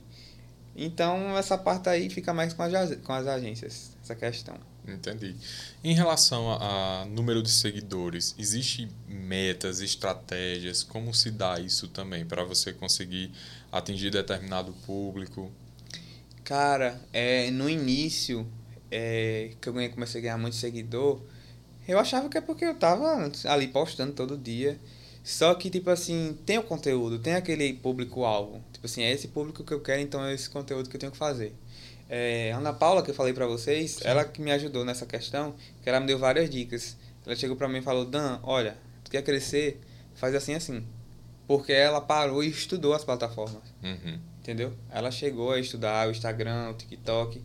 Então, 0.76 1.38
essa 1.38 1.58
parte 1.58 1.90
aí 1.90 2.10
fica 2.10 2.34
mais 2.34 2.54
com 2.54 2.64
as, 2.64 2.96
com 2.98 3.12
as 3.14 3.28
agências, 3.28 3.92
essa 4.04 4.16
questão. 4.16 4.56
Entendi. 4.88 5.36
Em 5.84 5.94
relação 5.94 6.50
a, 6.52 7.02
a 7.02 7.06
número 7.06 7.44
de 7.44 7.52
seguidores, 7.52 8.34
existe 8.40 8.88
metas, 9.08 9.82
estratégias? 9.82 10.84
Como 10.84 11.14
se 11.14 11.32
dá 11.32 11.60
isso 11.60 11.88
também 11.90 12.26
para 12.26 12.44
você 12.44 12.72
conseguir 12.74 13.32
atingir 13.72 14.10
determinado 14.10 14.72
público? 14.86 15.52
Cara, 16.44 17.00
é, 17.14 17.52
no 17.52 17.70
início, 17.70 18.48
é, 18.90 19.52
que 19.62 19.70
eu 19.70 19.74
ganhei- 19.74 19.90
comecei 19.90 20.20
a 20.20 20.24
ganhar 20.24 20.38
muito 20.38 20.56
seguidor, 20.56 21.22
eu 21.88 22.00
achava 22.00 22.30
que 22.30 22.38
é 22.38 22.42
porque 22.42 22.66
eu 22.66 22.74
tava 22.76 23.32
ali 23.46 23.68
postando 23.68 24.14
todo 24.14 24.38
dia. 24.38 24.80
Só 25.30 25.54
que, 25.54 25.70
tipo 25.70 25.92
assim, 25.92 26.36
tem 26.44 26.58
o 26.58 26.64
conteúdo, 26.64 27.20
tem 27.20 27.36
aquele 27.36 27.72
público-alvo. 27.74 28.64
Tipo 28.74 28.88
assim, 28.88 29.04
é 29.04 29.12
esse 29.12 29.28
público 29.28 29.64
que 29.64 29.72
eu 29.72 29.80
quero, 29.80 30.02
então 30.02 30.26
é 30.26 30.34
esse 30.34 30.50
conteúdo 30.50 30.90
que 30.90 30.96
eu 30.96 31.00
tenho 31.00 31.12
que 31.12 31.18
fazer. 31.20 31.54
É, 32.10 32.52
Ana 32.52 32.74
Paula, 32.74 33.04
que 33.04 33.12
eu 33.12 33.14
falei 33.14 33.32
pra 33.32 33.46
vocês, 33.46 34.00
ela 34.02 34.26
que 34.26 34.42
me 34.42 34.52
ajudou 34.52 34.84
nessa 34.84 35.06
questão, 35.06 35.54
que 35.84 35.88
ela 35.88 36.00
me 36.00 36.08
deu 36.08 36.18
várias 36.18 36.50
dicas. 36.50 36.98
Ela 37.24 37.36
chegou 37.36 37.56
pra 37.56 37.70
mim 37.70 37.78
e 37.78 37.82
falou, 37.84 38.06
Dan, 38.06 38.40
olha, 38.42 38.76
tu 39.04 39.12
quer 39.12 39.22
crescer, 39.22 39.80
faz 40.16 40.34
assim, 40.34 40.56
assim. 40.56 40.84
Porque 41.48 41.74
ela 41.74 42.02
parou 42.02 42.44
e 42.44 42.50
estudou 42.50 42.96
as 42.96 43.04
plataformas 43.04 43.62
Uhum. 43.84 44.18
entendeu? 44.40 44.74
Ela 44.90 45.12
chegou 45.12 45.52
a 45.52 45.60
estudar 45.60 46.08
o 46.08 46.12
Instagram, 46.12 46.72
o 46.72 46.74
TikTok 46.74 47.40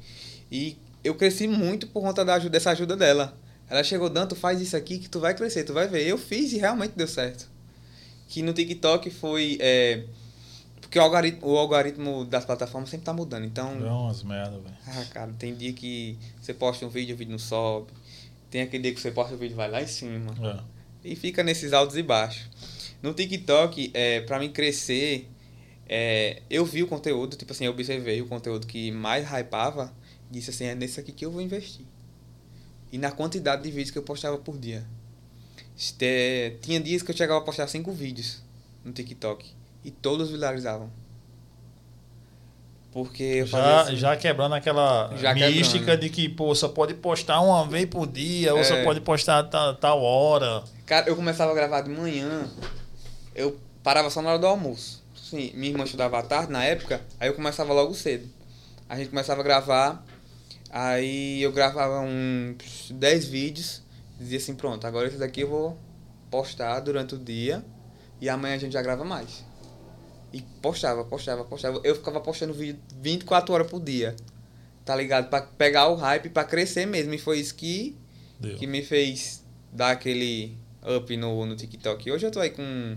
e 0.50 0.78
eu 1.04 1.14
cresci 1.14 1.46
muito 1.46 1.86
por 1.88 2.00
conta 2.00 2.24
da 2.24 2.36
ajuda, 2.36 2.48
dessa 2.48 2.70
ajuda 2.70 2.96
dela. 2.96 3.36
Ela 3.68 3.84
chegou, 3.84 4.08
Dan, 4.08 4.26
tu 4.26 4.34
faz 4.34 4.58
isso 4.62 4.74
aqui 4.74 4.98
que 4.98 5.10
tu 5.10 5.20
vai 5.20 5.34
crescer, 5.34 5.64
tu 5.64 5.74
vai 5.74 5.86
ver. 5.86 6.06
Eu 6.06 6.16
fiz 6.16 6.50
e 6.54 6.56
realmente 6.56 6.92
deu 6.96 7.06
certo. 7.06 7.52
Que 8.34 8.42
no 8.42 8.52
TikTok 8.52 9.10
foi. 9.10 9.56
é, 9.60 10.02
porque 10.80 10.98
o 10.98 11.02
algoritmo, 11.02 11.46
o 11.46 11.56
algoritmo 11.56 12.24
das 12.24 12.44
plataformas 12.44 12.90
sempre 12.90 13.04
tá 13.06 13.12
mudando. 13.12 13.44
Então, 13.44 13.70
É 13.86 13.88
umas 13.88 14.24
merda, 14.24 14.58
velho. 14.58 14.74
ah, 14.88 15.04
cara, 15.12 15.32
tem 15.38 15.54
dia 15.54 15.72
que 15.72 16.18
você 16.40 16.52
posta 16.52 16.84
um 16.84 16.88
vídeo, 16.88 17.14
o 17.14 17.16
vídeo 17.16 17.30
não 17.30 17.38
sobe. 17.38 17.92
Tem 18.50 18.62
aquele 18.62 18.82
dia 18.82 18.92
que 18.92 19.00
você 19.00 19.12
posta 19.12 19.36
o 19.36 19.38
vídeo 19.38 19.54
vai 19.54 19.70
lá 19.70 19.80
em 19.80 19.86
cima. 19.86 20.34
É. 20.42 21.08
E 21.08 21.14
fica 21.14 21.44
nesses 21.44 21.72
altos 21.72 21.96
e 21.96 22.02
baixos. 22.02 22.50
No 23.00 23.14
TikTok, 23.14 23.92
é, 23.94 24.22
para 24.22 24.40
mim 24.40 24.50
crescer, 24.50 25.30
é, 25.88 26.42
eu 26.50 26.64
vi 26.64 26.82
o 26.82 26.88
conteúdo, 26.88 27.36
tipo 27.36 27.52
assim, 27.52 27.66
eu 27.66 27.70
observei 27.70 28.20
o 28.20 28.26
conteúdo 28.26 28.66
que 28.66 28.90
mais 28.90 29.24
hypava, 29.28 29.94
disse 30.28 30.50
assim, 30.50 30.64
é 30.64 30.74
nesse 30.74 30.98
aqui 30.98 31.12
que 31.12 31.24
eu 31.24 31.30
vou 31.30 31.40
investir. 31.40 31.86
E 32.90 32.98
na 32.98 33.12
quantidade 33.12 33.62
de 33.62 33.70
vídeos 33.70 33.92
que 33.92 33.98
eu 33.98 34.02
postava 34.02 34.38
por 34.38 34.58
dia. 34.58 34.84
Este, 35.76 36.56
tinha 36.62 36.78
dias 36.80 37.02
que 37.02 37.10
eu 37.10 37.16
chegava 37.16 37.40
a 37.40 37.42
postar 37.42 37.66
cinco 37.68 37.92
vídeos 37.92 38.42
no 38.84 38.92
TikTok. 38.92 39.44
E 39.84 39.90
todos 39.90 40.30
viralizavam. 40.30 40.90
Porque 42.92 43.44
Já, 43.44 43.80
assim, 43.80 43.96
já 43.96 44.16
quebrando 44.16 44.54
aquela 44.54 45.12
Já 45.16 45.34
mística 45.34 45.78
quebrando. 45.80 46.00
de 46.00 46.10
que, 46.10 46.28
pô, 46.28 46.54
só 46.54 46.68
pode 46.68 46.94
postar 46.94 47.40
uma 47.40 47.66
vez 47.66 47.86
por 47.86 48.06
dia, 48.06 48.54
ou 48.54 48.62
só 48.62 48.74
É. 48.76 48.84
pode 48.84 49.00
postar 49.00 49.42
tal, 49.44 49.74
tal 49.74 50.00
hora. 50.00 50.62
Cara, 50.86 51.08
eu 51.08 51.16
começava 51.16 51.50
a 51.50 51.54
gravar 51.54 51.80
de 51.80 51.90
manhã, 51.90 52.48
eu 53.34 53.58
parava 53.82 54.08
só 54.10 54.22
na 54.22 54.30
hora 54.30 54.38
do 54.38 54.46
almoço. 54.46 55.02
Sim, 55.16 55.50
minha 55.54 55.72
irmã 55.72 55.82
estudava 55.82 56.18
à 56.20 56.22
tarde 56.22 56.52
na 56.52 56.62
época, 56.62 57.00
aí 57.18 57.28
eu 57.28 57.34
começava 57.34 57.72
logo 57.72 57.92
cedo. 57.94 58.28
A 58.88 58.96
gente 58.96 59.08
começava 59.08 59.40
a 59.40 59.44
gravar, 59.44 60.06
aí 60.70 61.42
eu 61.42 61.50
gravava 61.50 61.98
uns 62.00 62.92
10 62.92 63.24
vídeos, 63.26 63.82
dizia 64.18 64.38
assim, 64.38 64.54
pronto, 64.54 64.86
agora 64.86 65.08
esse 65.08 65.18
daqui 65.18 65.40
eu 65.42 65.48
vou 65.48 65.78
postar 66.30 66.80
durante 66.80 67.14
o 67.14 67.18
dia 67.18 67.64
e 68.20 68.28
amanhã 68.28 68.54
a 68.54 68.58
gente 68.58 68.72
já 68.72 68.82
grava 68.82 69.04
mais. 69.04 69.44
E 70.32 70.42
postava, 70.60 71.04
postava, 71.04 71.44
postava. 71.44 71.80
Eu 71.84 71.94
ficava 71.94 72.20
postando 72.20 72.52
vídeo 72.52 72.80
24 73.00 73.54
horas 73.54 73.70
por 73.70 73.80
dia. 73.80 74.16
Tá 74.84 74.96
ligado? 74.96 75.30
Pra 75.30 75.42
pegar 75.42 75.88
o 75.88 75.94
hype, 75.94 76.28
pra 76.28 76.42
crescer 76.44 76.86
mesmo. 76.86 77.14
E 77.14 77.18
foi 77.18 77.38
isso 77.38 77.54
que 77.54 77.96
Deu. 78.40 78.56
que 78.56 78.66
me 78.66 78.82
fez 78.82 79.44
dar 79.72 79.92
aquele 79.92 80.58
up 80.84 81.16
no, 81.16 81.46
no 81.46 81.54
TikTok. 81.54 82.10
Hoje 82.10 82.26
eu 82.26 82.32
tô 82.32 82.40
aí 82.40 82.50
com 82.50 82.96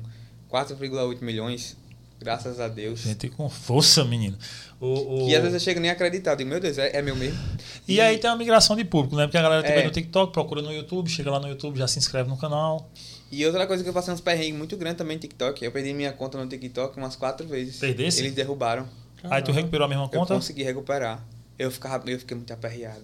4,8 0.50 1.22
milhões, 1.22 1.78
graças 2.20 2.60
a 2.60 2.68
Deus. 2.68 3.00
Gente 3.02 3.30
com 3.30 3.50
força, 3.50 4.04
menino. 4.04 4.38
O, 4.80 5.26
o- 5.26 5.30
E 5.30 5.36
às 5.36 5.42
vezes 5.42 5.56
eu 5.56 5.60
chego 5.60 5.80
nem 5.80 5.90
a 5.90 5.94
acreditar, 5.94 6.32
eu 6.32 6.36
digo, 6.38 6.50
meu 6.50 6.60
Deus, 6.60 6.78
é, 6.78 6.98
é 6.98 7.02
meu 7.02 7.16
mesmo. 7.16 7.40
E 7.88 8.00
aí 8.00 8.18
tem 8.18 8.30
uma 8.30 8.36
migração 8.38 8.76
de 8.76 8.84
público, 8.86 9.16
né? 9.16 9.26
Porque 9.26 9.38
a 9.38 9.42
galera 9.42 9.64
também 9.64 9.82
É. 9.82 9.86
no 9.86 9.92
TikTok 9.92 10.32
procura 10.34 10.62
no 10.62 10.72
YouTube, 10.72 11.10
chega 11.10 11.32
lá 11.32 11.40
no 11.40 11.48
YouTube, 11.48 11.78
já 11.80 11.88
se 11.88 11.98
inscreve 12.00 12.30
no 12.30 12.38
canal. 12.38 12.90
E 13.32 13.46
outra 13.46 13.66
coisa 13.68 13.84
que 13.84 13.90
eu 13.90 13.94
passei 13.94 14.14
uns 14.14 14.22
perrengues 14.22 14.58
muito 14.58 14.78
grandes 14.78 14.98
também 15.00 15.18
no 15.18 15.22
TikTok, 15.22 15.64
eu 15.66 15.72
perdi 15.72 15.94
minha 15.94 16.14
conta 16.14 16.38
no 16.38 16.48
TikTok 16.48 16.96
umas 16.98 17.16
quatro 17.16 17.46
vezes. 17.48 17.78
Perdesse? 17.78 18.22
Eles 18.22 18.34
derrubaram. 18.34 18.88
Aí 19.24 19.42
tu 19.42 19.52
recuperou 19.52 19.86
a 19.86 19.88
mesma 19.90 20.04
Eu 20.06 20.10
conta? 20.10 20.34
consegui 20.36 20.64
recuperar. 20.64 21.26
Eu, 21.58 21.72
ficava, 21.72 22.10
eu 22.10 22.20
fiquei 22.20 22.38
muito 22.38 22.54
aperreado. 22.54 23.02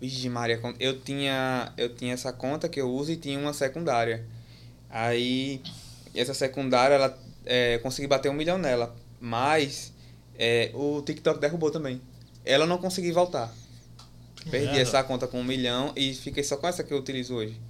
Vixe 0.00 0.28
Maria, 0.28 0.60
eu 0.78 1.00
tinha, 1.00 1.72
eu 1.78 1.88
tinha 1.94 2.12
essa 2.12 2.32
conta 2.32 2.68
que 2.68 2.78
eu 2.80 2.90
uso 2.90 3.12
e 3.12 3.16
tinha 3.16 3.38
uma 3.38 3.54
secundária. 3.54 4.26
Aí, 4.90 5.62
essa 6.14 6.34
secundária, 6.34 6.94
ela 6.94 7.18
é, 7.46 7.78
consegui 7.78 8.06
bater 8.06 8.30
um 8.30 8.34
milhão 8.34 8.58
nela. 8.58 8.94
Mas 9.20 9.92
é, 10.38 10.70
o 10.74 11.00
TikTok 11.02 11.40
derrubou 11.40 11.70
também. 11.70 12.00
Ela 12.44 12.66
não 12.66 12.78
consegui 12.78 13.12
voltar. 13.12 13.52
Perdi 14.50 14.78
essa 14.78 15.02
conta 15.02 15.26
com 15.26 15.40
um 15.40 15.44
milhão 15.44 15.92
e 15.96 16.14
fiquei 16.14 16.44
só 16.44 16.56
com 16.56 16.68
essa 16.68 16.84
que 16.84 16.92
eu 16.92 16.98
utilizo 16.98 17.34
hoje. 17.34 17.60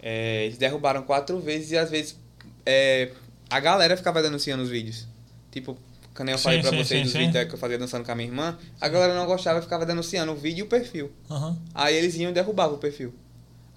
É, 0.00 0.44
eles 0.44 0.56
derrubaram 0.56 1.02
quatro 1.02 1.40
vezes 1.40 1.72
e 1.72 1.76
às 1.76 1.90
vezes 1.90 2.16
é, 2.64 3.10
a 3.50 3.58
galera 3.58 3.96
ficava 3.96 4.22
denunciando 4.22 4.62
os 4.62 4.68
vídeos. 4.68 5.08
Tipo, 5.50 5.76
quando 6.14 6.28
eu 6.28 6.38
Sim, 6.38 6.44
falei 6.44 6.60
pra 6.60 6.70
sim, 6.70 6.76
vocês 6.76 7.00
sim, 7.00 7.02
dos 7.04 7.12
sim. 7.12 7.18
vídeos 7.18 7.48
que 7.48 7.54
eu 7.54 7.58
fazia 7.58 7.78
dançando 7.78 8.04
com 8.04 8.12
a 8.12 8.14
minha 8.14 8.28
irmã, 8.28 8.58
a 8.80 8.88
galera 8.88 9.14
não 9.14 9.26
gostava 9.26 9.58
e 9.58 9.62
ficava 9.62 9.84
denunciando 9.84 10.30
o 10.30 10.36
vídeo 10.36 10.60
e 10.60 10.62
o 10.62 10.66
perfil. 10.66 11.10
Aham. 11.28 11.58
Aí 11.74 11.96
eles 11.96 12.14
iam 12.16 12.30
e 12.30 12.34
derrubavam 12.34 12.76
o 12.76 12.78
perfil. 12.78 13.12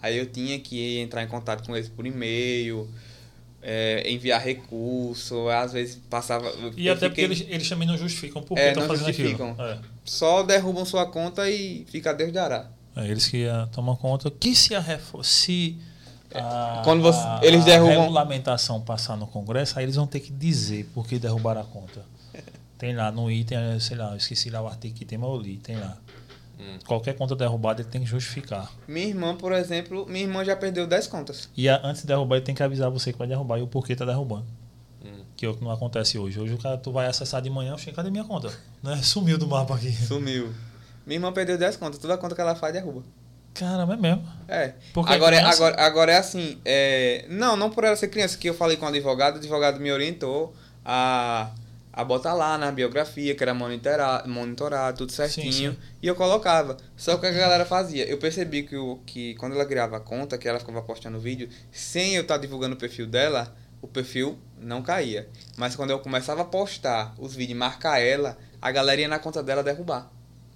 Aí 0.02 0.18
eu 0.18 0.26
tinha 0.26 0.60
que 0.60 1.00
entrar 1.00 1.24
em 1.24 1.28
contato 1.28 1.66
com 1.66 1.76
eles 1.76 1.88
por 1.88 2.06
e-mail, 2.06 2.88
é, 3.62 4.10
enviar 4.12 4.42
recurso, 4.42 5.48
às 5.50 5.74
vezes 5.74 6.00
passava. 6.10 6.52
E 6.76 6.90
até 6.90 7.08
porque 7.10 7.22
fiquei- 7.22 7.44
eles, 7.46 7.46
eles 7.54 7.70
também 7.70 7.88
não 7.88 7.98
justificam 7.98 8.42
por 8.42 8.56
que 8.56 8.62
É, 8.62 8.72
tá 8.74 8.82
fazendo 8.82 9.08
justificam. 9.08 9.52
aquilo. 9.52 9.68
É. 9.68 9.78
Só 10.04 10.44
derrubam 10.44 10.84
sua 10.86 11.06
conta 11.06 11.50
e 11.50 11.86
fica 11.90 12.10
a 12.10 12.14
Deus 12.14 12.32
dará. 12.32 12.70
É, 12.96 13.08
eles 13.08 13.28
que 13.28 13.46
tomam 13.72 13.96
conta 13.96 14.30
que 14.32 14.54
se 14.56 14.76
a 14.76 14.84
se 15.24 15.78
a, 16.34 16.82
Quando 16.84 17.02
você- 17.02 17.20
a- 17.20 17.40
eles 17.44 17.62
a 17.64 17.66
derrubam- 17.66 18.00
regulamentação 18.02 18.80
passar 18.82 19.16
no 19.18 19.28
Congresso, 19.28 19.78
aí 19.78 19.86
eles 19.86 19.96
vão 19.96 20.08
ter 20.08 20.20
que 20.22 20.32
dizer 20.32 20.90
por 20.94 21.06
que 21.08 21.20
derrubaram 21.20 21.62
a 21.62 21.64
conta. 21.66 22.06
Tem 22.78 22.96
lá 22.96 23.12
no 23.12 23.30
item, 23.30 23.80
sei 23.80 23.96
lá, 23.98 24.12
eu 24.12 24.18
esqueci 24.18 24.50
lá 24.50 24.62
o 24.62 24.68
artigo 24.68 24.96
que 24.96 25.06
tem, 25.06 25.18
mas 25.18 25.30
eu 25.30 25.38
li, 25.38 25.58
tem 25.58 25.76
lá. 25.78 25.98
Hum. 26.62 26.78
Qualquer 26.86 27.16
conta 27.16 27.36
derrubada 27.36 27.82
ele 27.82 27.90
tem 27.90 28.02
que 28.02 28.08
justificar. 28.08 28.72
Minha 28.88 29.08
irmã, 29.08 29.36
por 29.36 29.52
exemplo, 29.52 30.06
minha 30.08 30.24
irmã 30.24 30.46
já 30.46 30.56
perdeu 30.56 30.86
10 30.86 31.08
contas. 31.08 31.50
E 31.58 31.68
a- 31.68 31.82
antes 31.84 32.02
de 32.02 32.08
derrubar, 32.08 32.36
ele 32.36 32.46
tem 32.46 32.54
que 32.54 32.62
avisar 32.62 32.90
você 32.92 33.12
que 33.12 33.18
vai 33.18 33.28
derrubar 33.28 33.58
e 33.58 33.64
o 33.64 33.68
porquê 33.68 33.96
tá 33.96 34.06
derrubando. 34.06 34.46
Hum. 35.04 35.24
Que 35.36 35.46
é 35.48 35.50
o 35.50 35.56
que 35.56 35.64
não 35.64 35.72
acontece 35.72 36.20
hoje. 36.20 36.40
Hoje 36.40 36.54
o 36.54 36.58
cara, 36.60 36.78
tu 36.78 36.92
vai 36.92 37.08
acessar 37.08 37.42
de 37.42 37.50
manhã, 37.50 37.76
chega, 37.80 37.96
cadê 37.96 38.12
minha 38.12 38.24
conta? 38.24 38.52
Né? 38.84 38.96
Sumiu 39.02 39.38
do 39.40 39.48
mapa 39.48 39.74
aqui. 39.76 39.92
Sumiu. 39.92 40.54
Minha 41.06 41.18
irmã 41.18 41.34
perdeu 41.34 41.58
10 41.58 41.78
contas. 41.78 41.98
Toda 41.98 42.16
conta 42.18 42.36
que 42.36 42.42
ela 42.42 42.54
faz, 42.54 42.72
derruba. 42.74 43.02
Caramba, 43.56 43.96
é 43.96 43.98
mesmo. 43.98 44.24
É. 44.48 44.74
Porque 44.94 45.12
agora, 45.12 45.36
é, 45.36 45.40
criança- 45.40 45.58
agora, 45.66 45.82
agora 45.84 46.12
é 46.14 46.18
assim. 46.18 46.58
É... 46.64 47.26
Não, 47.28 47.58
não 47.58 47.70
por 47.72 47.84
ela 47.84 47.96
ser 47.96 48.08
criança, 48.08 48.38
que 48.38 48.48
eu 48.48 48.54
falei 48.54 48.78
com 48.78 48.86
o 48.86 48.90
advogado, 48.90 49.34
o 49.36 49.38
advogado 49.40 49.80
me 49.80 49.92
orientou 49.92 50.54
a, 50.86 51.50
a 52.02 52.06
botar 52.06 52.34
lá 52.34 52.58
na 52.58 52.72
biografia, 52.72 53.34
que 53.36 53.44
era 53.44 53.54
monitorar, 53.54 54.28
monitorar 54.28 54.94
tudo 54.94 55.12
certinho. 55.12 55.52
Sim, 55.54 55.72
sim. 55.72 55.78
E 56.02 56.08
eu 56.08 56.16
colocava. 56.16 56.78
Só 56.98 57.12
que 57.14 57.18
o 57.18 57.22
que 57.22 57.28
a 57.28 57.32
galera 57.40 57.66
fazia. 57.66 58.06
Eu 58.08 58.18
percebi 58.18 58.64
que, 58.64 58.76
o, 58.76 59.00
que 59.06 59.36
quando 59.36 59.54
ela 59.56 59.66
criava 59.66 59.98
a 59.98 60.00
conta, 60.00 60.38
que 60.38 60.48
ela 60.48 60.60
ficava 60.60 60.82
postando 60.82 61.20
vídeo, 61.20 61.48
sem 61.72 62.16
eu 62.16 62.24
estar 62.24 62.38
divulgando 62.38 62.76
o 62.76 62.78
perfil 62.78 63.08
dela, 63.08 63.56
o 63.82 63.88
perfil 63.88 64.38
não 64.60 64.82
caía. 64.82 65.28
Mas 65.58 65.76
quando 65.76 65.92
eu 65.92 66.00
começava 66.00 66.42
a 66.42 66.46
postar 66.46 67.14
os 67.18 67.34
vídeos 67.36 67.56
e 67.56 67.60
marcar 67.60 68.00
ela, 68.00 68.38
a 68.62 68.72
galera 68.72 69.02
ia 69.02 69.08
na 69.08 69.20
conta 69.20 69.42
dela 69.42 69.64
derrubar. 69.64 70.12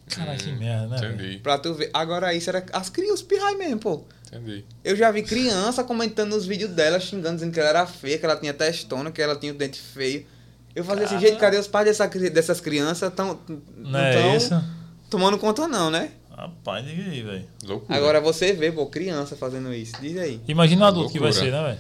Cara, 0.10 0.36
que 0.36 0.50
Hum, 0.52 0.58
merda, 0.60 0.88
né? 1.02 1.14
Entendi, 1.14 1.38
Pra 1.40 1.58
tu 1.58 1.74
ver. 1.74 1.90
Agora 1.92 2.32
isso 2.34 2.50
era 2.50 2.64
as 2.74 2.90
crianças 2.90 3.24
pirrai 3.24 3.56
mesmo, 3.56 3.80
pô. 3.80 4.04
entendi. 4.28 4.64
Eu 4.84 4.96
já 4.96 5.10
vi 5.10 5.24
criança 5.24 5.84
comentando 5.84 6.30
nos 6.36 6.46
vídeos 6.46 6.70
dela, 6.72 7.00
xingando, 7.00 7.36
dizendo 7.38 7.52
que 7.52 7.60
ela 7.60 7.70
era 7.70 7.88
feia, 7.88 8.20
que 8.20 8.26
ela 8.26 8.36
tinha 8.36 8.54
testona, 8.54 9.12
que 9.12 9.20
ela 9.22 9.36
tinha 9.36 9.52
o 9.52 9.56
dente 9.56 9.80
feio. 9.80 10.28
Eu 10.76 10.84
falei 10.84 11.06
assim, 11.06 11.16
Cara. 11.16 11.28
gente, 11.28 11.40
cadê 11.40 11.58
os 11.58 11.68
pais 11.68 11.86
dessa, 11.88 12.08
dessas 12.08 12.60
crianças? 12.60 13.12
Tão, 13.14 13.40
Não 13.78 14.00
é 14.00 14.14
tão 14.14 14.36
isso? 14.36 14.64
tomando 15.10 15.38
conta 15.38 15.68
não, 15.68 15.90
né? 15.90 16.12
Rapaz, 16.36 16.86
diga 16.86 17.10
aí, 17.10 17.22
velho. 17.22 17.46
Loucura. 17.64 17.98
Agora 17.98 18.20
você 18.20 18.52
vê, 18.52 18.70
pô, 18.72 18.86
criança 18.88 19.38
fazendo 19.38 19.74
isso. 19.74 19.94
Diz 20.02 20.18
aí. 20.18 20.42
Imagina 20.48 20.84
o 20.84 20.88
adulto 20.88 21.12
que 21.14 21.20
vai 21.20 21.30
Loucura. 21.32 21.46
ser, 21.46 21.52
né, 21.56 21.64
velho? 21.70 21.80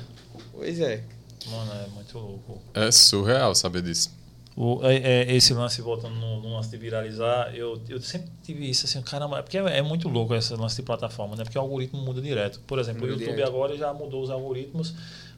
Pois 0.53 0.79
é. 0.79 1.03
Mano, 1.47 1.71
é 1.73 1.87
muito 1.89 2.17
louco. 2.17 2.61
É 2.73 2.89
surreal 2.91 3.53
saber 3.53 3.81
disso. 3.81 4.09
O, 4.55 4.79
é, 4.83 4.95
é, 4.95 5.35
esse 5.35 5.53
lance, 5.53 5.81
voltando 5.81 6.15
no, 6.15 6.41
no 6.41 6.55
lance 6.55 6.69
de 6.69 6.77
viralizar, 6.77 7.53
eu, 7.53 7.77
eu 7.89 7.99
sempre 7.99 8.29
tive 8.41 8.69
isso 8.69 8.85
assim, 8.85 9.01
caramba, 9.01 9.39
é 9.39 9.41
porque 9.41 9.57
é, 9.57 9.79
é 9.79 9.81
muito 9.81 10.07
louco 10.07 10.33
esse 10.33 10.53
lance 10.55 10.77
de 10.77 10.81
plataforma, 10.83 11.35
né? 11.35 11.43
Porque 11.43 11.57
o 11.57 11.61
algoritmo 11.61 12.01
muda 12.01 12.21
direto. 12.21 12.61
Por 12.65 12.79
exemplo, 12.79 13.01
Muda 13.01 13.11
o 13.11 13.15
YouTube 13.17 13.35
direto. 13.35 13.49
agora 13.49 13.75
já 13.77 13.93
mudou 13.93 14.23
os 14.23 14.29
algoritmos 14.29 14.95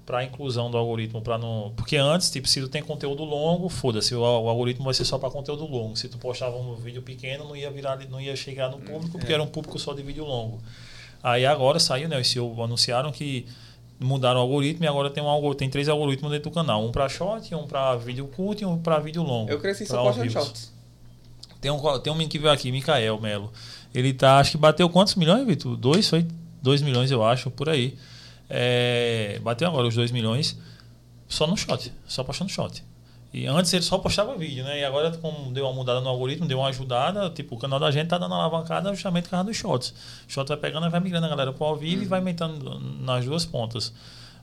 para 0.08 0.24
inclusão 0.24 0.72
do 0.72 0.78
algoritmo, 0.78 1.22
para 1.22 1.38
não. 1.38 1.74
Porque 1.76 1.98
antes, 1.98 2.32
tipo, 2.32 2.48
se 2.48 2.62
tu 2.62 2.70
tem 2.70 2.82
conteúdo 2.82 3.26
longo, 3.26 3.68
foda-se, 3.68 4.16
o, 4.16 4.22
o 4.22 4.48
algoritmo 4.48 4.86
vai 4.86 4.94
ser 4.94 5.04
só 5.04 5.20
para 5.20 5.30
conteúdo 5.30 5.66
longo. 5.66 5.98
Se 5.98 6.08
tu 6.08 6.18
postava 6.18 6.56
um 6.56 6.76
vídeo 6.76 7.02
pequeno, 7.02 7.44
não 7.44 7.58
ia 7.58 7.70
virar, 7.70 8.00
não 8.10 8.22
ia 8.22 8.34
chegar 8.34 8.72
no 8.72 8.80
público, 8.80 9.20
porque 9.20 9.34
era 9.34 9.44
um 9.44 9.48
público 9.48 9.78
só 9.78 9.94
de 9.94 10.02
vídeo 10.02 10.24
longo. 10.24 10.60
Aí 11.22 11.46
agora 11.46 11.78
saiu, 11.78 12.08
né? 12.08 12.18
Os 12.18 12.30
CEO 12.30 12.64
anunciaram 12.64 13.12
que 13.12 13.46
mudaram 14.00 14.40
o 14.40 14.44
algoritmo 14.44 14.86
e 14.86 14.88
agora 14.88 15.10
tem 15.10 15.22
um 15.22 15.54
tem 15.54 15.70
três 15.70 15.90
algoritmos 15.90 16.32
dentro 16.32 16.52
do 16.52 16.54
canal, 16.54 16.86
um 16.86 16.92
para 16.92 17.10
short, 17.10 17.54
um 17.54 17.68
para 17.68 17.98
vídeo 17.98 18.28
curto 18.28 18.62
e 18.62 18.66
um 18.66 18.78
para 18.78 19.00
vídeo 19.00 19.22
longo. 19.24 19.52
Eu 19.52 19.60
cresci 19.60 19.86
só 19.86 20.04
postando 20.04 20.32
shorts. 20.32 20.72
Tem 21.60 21.70
um, 21.70 22.00
tem 22.00 22.14
um 22.14 22.16
menino 22.16 22.32
que 22.32 22.40
veio 22.40 22.54
aqui, 22.54 22.72
Mikael 22.72 23.20
Melo. 23.20 23.52
Ele 23.94 24.14
tá, 24.14 24.38
acho 24.40 24.52
que 24.52 24.58
bateu 24.58 24.90
quantos 24.90 25.16
milhões, 25.16 25.46
Vitor? 25.46 25.76
Dois, 25.76 26.08
foi? 26.08 26.26
Dois 26.62 26.82
milhões, 26.82 27.12
eu 27.12 27.26
acho, 27.26 27.52
por 27.52 27.68
aí. 27.68 27.98
É, 28.50 29.40
bateu 29.44 29.68
agora 29.68 29.88
os 29.88 29.96
dois 29.96 30.12
milhões 30.12 30.58
só 31.28 31.46
no 31.46 31.58
shot, 31.58 31.92
só 32.08 32.24
postando 32.24 32.50
shot. 32.52 32.84
E 33.34 33.46
antes 33.46 33.74
ele 33.74 33.84
só 33.84 33.98
postava 33.98 34.36
vídeo, 34.38 34.64
né? 34.64 34.80
E 34.80 34.86
agora, 34.86 35.12
como 35.18 35.52
deu 35.52 35.66
uma 35.66 35.74
mudada 35.74 36.00
no 36.00 36.08
algoritmo, 36.08 36.48
deu 36.48 36.60
uma 36.60 36.70
ajudada, 36.70 37.30
tipo, 37.30 37.56
o 37.56 37.58
canal 37.60 37.80
da 37.80 37.92
gente 37.92 38.08
tá 38.08 38.18
dando 38.18 38.34
alavancada 38.34 38.90
justamente 38.94 39.26
por 39.26 39.32
causa 39.32 39.46
dos 39.46 39.58
shots. 39.58 39.94
O 40.28 40.32
shot 40.32 40.48
vai 40.48 40.58
pegando 40.58 40.88
e 40.88 40.90
vai 40.90 41.00
migrando 41.00 41.26
a 41.26 41.30
galera 41.30 41.52
pro 41.52 41.66
ao 41.66 41.76
vivo 41.76 42.04
e 42.04 42.06
vai 42.06 42.20
aumentando 42.20 42.80
nas 42.80 43.26
duas 43.26 43.46
pontas. 43.46 43.94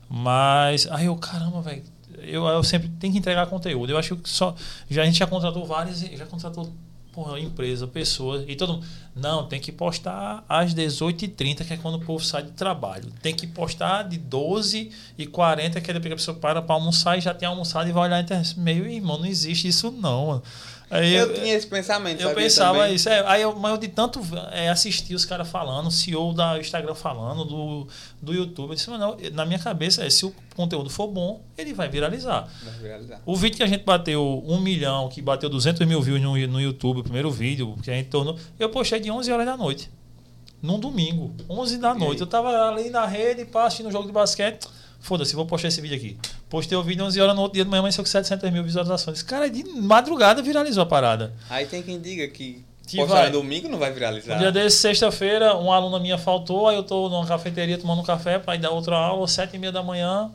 Mas, 0.07 0.87
aí 0.91 1.07
eu, 1.07 1.15
caramba, 1.15 1.61
velho, 1.61 1.83
eu, 2.19 2.45
eu 2.45 2.63
sempre 2.63 2.87
tenho 2.89 3.11
que 3.11 3.19
entregar 3.19 3.47
conteúdo. 3.47 3.91
Eu 3.91 3.97
acho 3.97 4.15
que 4.17 4.29
só. 4.29 4.55
Já, 4.89 5.01
a 5.01 5.05
gente 5.05 5.17
já 5.17 5.27
contratou 5.27 5.65
várias, 5.65 5.99
já 5.99 6.25
contratou 6.25 6.71
porra, 7.15 7.39
empresa, 7.39 7.87
pessoas, 7.87 8.43
e 8.45 8.55
todo 8.57 8.73
mundo. 8.73 8.85
Não, 9.15 9.47
tem 9.47 9.61
que 9.61 9.71
postar 9.71 10.43
às 10.49 10.75
18h30, 10.75 11.65
que 11.65 11.73
é 11.73 11.77
quando 11.77 11.95
o 11.95 12.01
povo 12.01 12.23
sai 12.23 12.43
do 12.43 12.51
trabalho. 12.51 13.09
Tem 13.21 13.33
que 13.33 13.47
postar 13.47 14.03
de 14.03 14.19
12h40, 14.19 15.81
que 15.81 15.89
é 15.89 15.93
depois 15.93 16.03
que 16.03 16.13
a 16.13 16.15
pessoa 16.17 16.37
para 16.37 16.61
para 16.61 16.75
almoçar 16.75 17.17
e 17.17 17.21
já 17.21 17.33
tem 17.33 17.47
almoçado 17.47 17.87
e 17.87 17.93
vai 17.93 18.03
olhar 18.03 18.17
na 18.17 18.21
internet. 18.23 18.59
Meu 18.59 18.85
irmão, 18.85 19.17
não 19.17 19.25
existe 19.25 19.69
isso 19.69 19.89
não. 19.89 20.41
Aí 20.89 21.15
Eu, 21.15 21.33
tinha 21.33 21.53
esse 21.53 21.65
pensamento, 21.65 22.21
eu 22.21 22.33
pensava 22.33 22.79
também? 22.79 22.95
isso. 22.95 23.09
É, 23.09 23.25
aí 23.27 23.41
eu, 23.41 23.55
mas 23.55 23.71
eu 23.71 23.77
de 23.77 23.87
tanto 23.87 24.21
é, 24.51 24.69
assistir 24.69 25.15
os 25.15 25.25
caras 25.25 25.47
falando, 25.47 25.87
o 25.87 25.91
CEO 25.91 26.31
da 26.33 26.59
Instagram 26.59 26.93
falando, 26.93 27.43
do, 27.43 27.87
do 28.21 28.33
YouTube, 28.33 28.69
eu 28.69 28.75
disse, 28.75 28.89
mano, 28.89 29.17
na 29.33 29.45
minha 29.45 29.59
cabeça 29.59 30.05
é, 30.05 30.09
se 30.09 30.25
o 30.25 30.33
conteúdo 30.55 30.89
for 30.89 31.07
bom, 31.07 31.41
ele 31.57 31.73
vai 31.73 31.89
viralizar. 31.89 32.47
Vai 32.63 32.73
viralizar. 32.79 33.21
O 33.25 33.35
vídeo 33.35 33.57
que 33.57 33.63
a 33.63 33.67
gente 33.67 33.83
bateu 33.83 34.43
um 34.45 34.59
milhão, 34.59 35.09
que 35.09 35.21
bateu 35.21 35.49
200 35.49 35.85
mil 35.87 36.01
views 36.01 36.21
no, 36.21 36.37
no 36.47 36.61
YouTube, 36.61 36.99
o 36.99 37.03
primeiro 37.03 37.31
vídeo 37.31 37.75
que 37.81 37.89
a 37.89 37.93
gente 37.95 38.09
tornou, 38.09 38.37
eu 38.59 38.69
postei 38.69 38.99
de 38.99 39.09
11 39.09 39.31
horas 39.31 39.45
da 39.45 39.57
noite. 39.57 39.89
Num 40.61 40.79
domingo, 40.79 41.33
11 41.49 41.77
da 41.77 41.93
noite. 41.93 42.21
Eu 42.21 42.27
tava 42.27 42.49
ali 42.69 42.89
na 42.89 43.05
rede, 43.05 43.45
pá, 43.45 43.65
assistindo 43.65 43.87
um 43.87 43.91
jogo 43.91 44.07
de 44.07 44.13
basquete. 44.13 44.67
Foda-se, 44.99 45.35
vou 45.35 45.45
postar 45.45 45.67
esse 45.67 45.81
vídeo 45.81 45.97
aqui. 45.97 46.17
Postei 46.49 46.77
o 46.77 46.83
vídeo 46.83 47.03
11 47.05 47.19
horas 47.19 47.35
no 47.35 47.41
outro 47.41 47.55
dia 47.55 47.63
de 47.63 47.69
manhã, 47.69 47.81
mas 47.81 47.97
com 47.97 48.05
700 48.05 48.49
mil 48.51 48.63
visualizações. 48.63 49.21
Cara, 49.23 49.49
de 49.49 49.63
madrugada 49.63 50.41
viralizou 50.41 50.83
a 50.83 50.85
parada. 50.85 51.33
Aí 51.49 51.65
tem 51.65 51.81
quem 51.81 51.99
diga 51.99 52.27
que, 52.27 52.63
Que 52.87 52.97
postar 52.97 53.13
vai. 53.23 53.31
domingo 53.31 53.67
não 53.67 53.79
vai 53.79 53.91
viralizar. 53.91 54.35
Um 54.35 54.39
dia 54.39 54.51
desse, 54.51 54.77
sexta-feira, 54.77 55.55
uma 55.55 55.75
aluna 55.75 55.99
minha 55.99 56.17
faltou, 56.17 56.67
aí 56.69 56.75
eu 56.75 56.83
tô 56.83 57.09
numa 57.09 57.25
cafeteria 57.25 57.77
tomando 57.77 58.01
um 58.01 58.05
café 58.05 58.37
para 58.37 58.55
ir 58.55 58.59
dar 58.59 58.69
outra 58.69 58.95
aula, 58.95 59.27
sete 59.27 59.55
e 59.55 59.59
meia 59.59 59.71
da 59.71 59.81
manhã. 59.81 60.31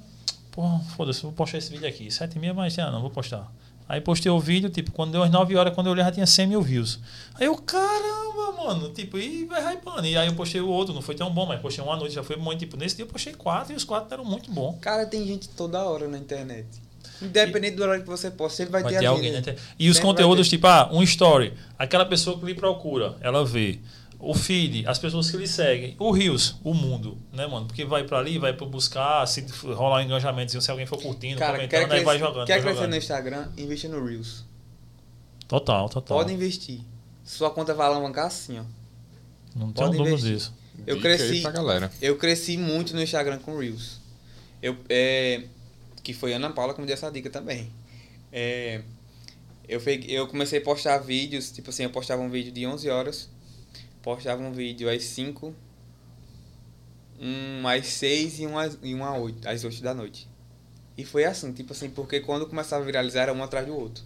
Porra, 0.51 0.81
foda-se, 0.97 1.23
vou 1.23 1.33
postar 1.33 1.59
esse 1.59 1.71
vídeo 1.71 1.89
aqui. 1.89 2.11
Sete 2.11 2.37
e 2.37 2.39
meia, 2.41 2.53
mas 2.53 2.77
ah, 2.81 2.91
não, 2.91 3.01
vou 3.01 3.11
postar. 3.11 3.51
Aí 3.91 4.01
postei 4.01 4.31
o 4.31 4.39
vídeo, 4.39 4.71
tipo, 4.71 4.93
quando 4.93 5.11
deu 5.11 5.21
as 5.21 5.33
9 5.33 5.57
horas, 5.57 5.75
quando 5.75 5.89
eu 5.89 5.93
olhei 5.93 6.05
já 6.05 6.13
tinha 6.13 6.25
100 6.25 6.47
mil 6.47 6.63
views. 6.63 7.01
Aí 7.35 7.47
eu, 7.47 7.57
caramba, 7.57 8.53
mano, 8.57 8.89
tipo, 8.91 9.19
e 9.19 9.45
vai 9.47 9.75
hypando. 9.75 10.07
E 10.07 10.17
aí 10.17 10.29
eu 10.29 10.35
postei 10.35 10.61
o 10.61 10.69
outro, 10.69 10.95
não 10.95 11.03
foi 11.03 11.17
tão 11.17 11.29
bom, 11.29 11.45
mas 11.45 11.61
postei 11.61 11.83
uma 11.83 11.97
noite, 11.97 12.15
já 12.15 12.23
foi 12.23 12.37
muito, 12.37 12.61
tipo, 12.61 12.77
nesse 12.77 12.95
dia 12.95 13.05
eu 13.05 13.09
postei 13.09 13.35
quatro 13.35 13.73
e 13.73 13.77
os 13.77 13.83
quatro 13.83 14.15
eram 14.15 14.25
muito 14.25 14.49
bons. 14.49 14.79
Cara, 14.81 15.05
tem 15.07 15.27
gente 15.27 15.49
toda 15.49 15.83
hora 15.83 16.07
na 16.07 16.19
internet. 16.19 16.69
Independente 17.21 17.75
do 17.75 17.83
horário 17.83 18.05
que 18.05 18.09
você 18.09 18.31
posta, 18.31 18.63
ele 18.63 18.71
vai, 18.71 18.81
Vai 18.81 18.93
ter, 18.93 19.01
ter 19.01 19.07
alguém, 19.07 19.33
né? 19.33 19.43
E 19.77 19.91
os 19.91 19.97
Sempre 19.97 20.09
conteúdos, 20.09 20.49
tipo, 20.49 20.69
ah, 20.69 20.89
um 20.93 21.03
story. 21.03 21.53
Aquela 21.77 22.07
pessoa 22.07 22.39
que 22.39 22.47
lhe 22.47 22.55
procura, 22.55 23.17
ela 23.21 23.45
vê. 23.45 23.81
O 24.23 24.35
feed, 24.35 24.87
as 24.87 24.99
pessoas 24.99 25.31
que 25.31 25.37
lhe 25.39 25.49
seguem. 25.49 25.97
O 25.99 26.11
Rios, 26.11 26.57
o 26.63 26.75
mundo, 26.75 27.17
né, 27.33 27.47
mano? 27.47 27.67
Porque 27.67 27.85
vai 27.87 28.05
pra 28.05 28.19
ali, 28.19 28.39
vai 28.39 28.53
pra 28.53 28.67
buscar, 28.67 29.27
se 29.27 29.41
rolar 29.65 30.01
um 30.01 30.03
engajamento, 30.03 30.61
se 30.61 30.71
alguém 30.71 30.85
for 30.87 31.01
curtindo, 31.01 31.39
Cara, 31.39 31.67
quer, 31.67 31.79
comentando, 31.85 31.93
aí 31.99 32.05
vai 32.05 32.19
jogando. 32.19 32.47
quer 32.47 32.53
vai 32.55 32.61
crescer 32.63 32.75
jogando. 32.77 32.91
no 32.91 32.97
Instagram? 32.97 33.49
Investe 33.57 33.89
no 33.89 34.05
Reels. 34.05 34.45
Total, 35.49 35.89
total. 35.89 36.19
Pode 36.19 36.33
investir. 36.33 36.81
Sua 37.25 37.51
conta 37.51 37.75
vai 37.75 37.87
alavancar 37.87 38.27
assim, 38.27 38.59
ó. 38.59 38.65
Não 39.57 39.73
tem 39.73 39.85
um 39.85 39.87
pode 39.87 39.97
dúvida 39.97 40.17
investir. 40.17 40.35
disso. 40.37 40.55
Eu 40.87 40.97
Dica 40.97 41.09
aí 41.09 41.17
cresci- 41.17 41.41
pra 41.43 41.51
galera. 41.51 41.91
Eu 42.01 42.17
cresci 42.17 42.57
muito 42.57 42.95
no 42.95 43.03
Instagram 43.03 43.39
com 43.39 43.59
Reels. 43.59 44.01
Eu, 44.63 44.77
é, 44.89 45.45
que 46.03 46.13
foi 46.13 46.33
a 46.33 46.37
Ana 46.37 46.51
Paula 46.51 46.75
que 46.75 46.81
me 46.81 46.87
deu 46.87 46.95
essa 46.95 47.11
dica 47.11 47.31
também. 47.31 47.71
É, 48.33 48.83
eu, 49.69 49.81
peguei- 49.81 50.17
eu 50.17 50.27
comecei 50.29 50.59
a 50.59 50.63
postar 50.63 50.99
vídeos, 50.99 51.51
tipo 51.51 51.71
assim, 51.71 51.85
eu 51.85 51.91
postava 51.91 52.21
um 52.23 52.29
vídeo 52.31 52.53
de 52.53 52.67
11 52.67 52.89
horas, 52.89 53.29
postava 54.03 54.43
um 54.43 54.53
vídeo 54.53 54.89
às 54.89 55.03
5, 55.05 55.55
um 57.21 57.69
às 57.69 57.87
6 57.87 58.41
e 58.41 58.47
um 58.47 58.59
às, 58.59 58.79
e 58.83 58.95
um 58.95 59.05
às 59.05 59.21
8, 59.21 59.49
às 59.49 59.65
8 59.65 59.83
da 59.83 59.95
noite. 59.95 60.29
E 60.97 61.05
foi 61.05 61.25
assim, 61.25 61.53
tipo 61.53 61.73
assim, 61.73 61.89
porque 61.91 62.21
quando 62.21 62.47
começava 62.47 62.83
a 62.83 62.87
viralizar 62.87 63.23
era 63.23 63.33
um 63.33 63.43
atrás 63.43 63.67
do 63.67 63.75
outro. 63.75 64.05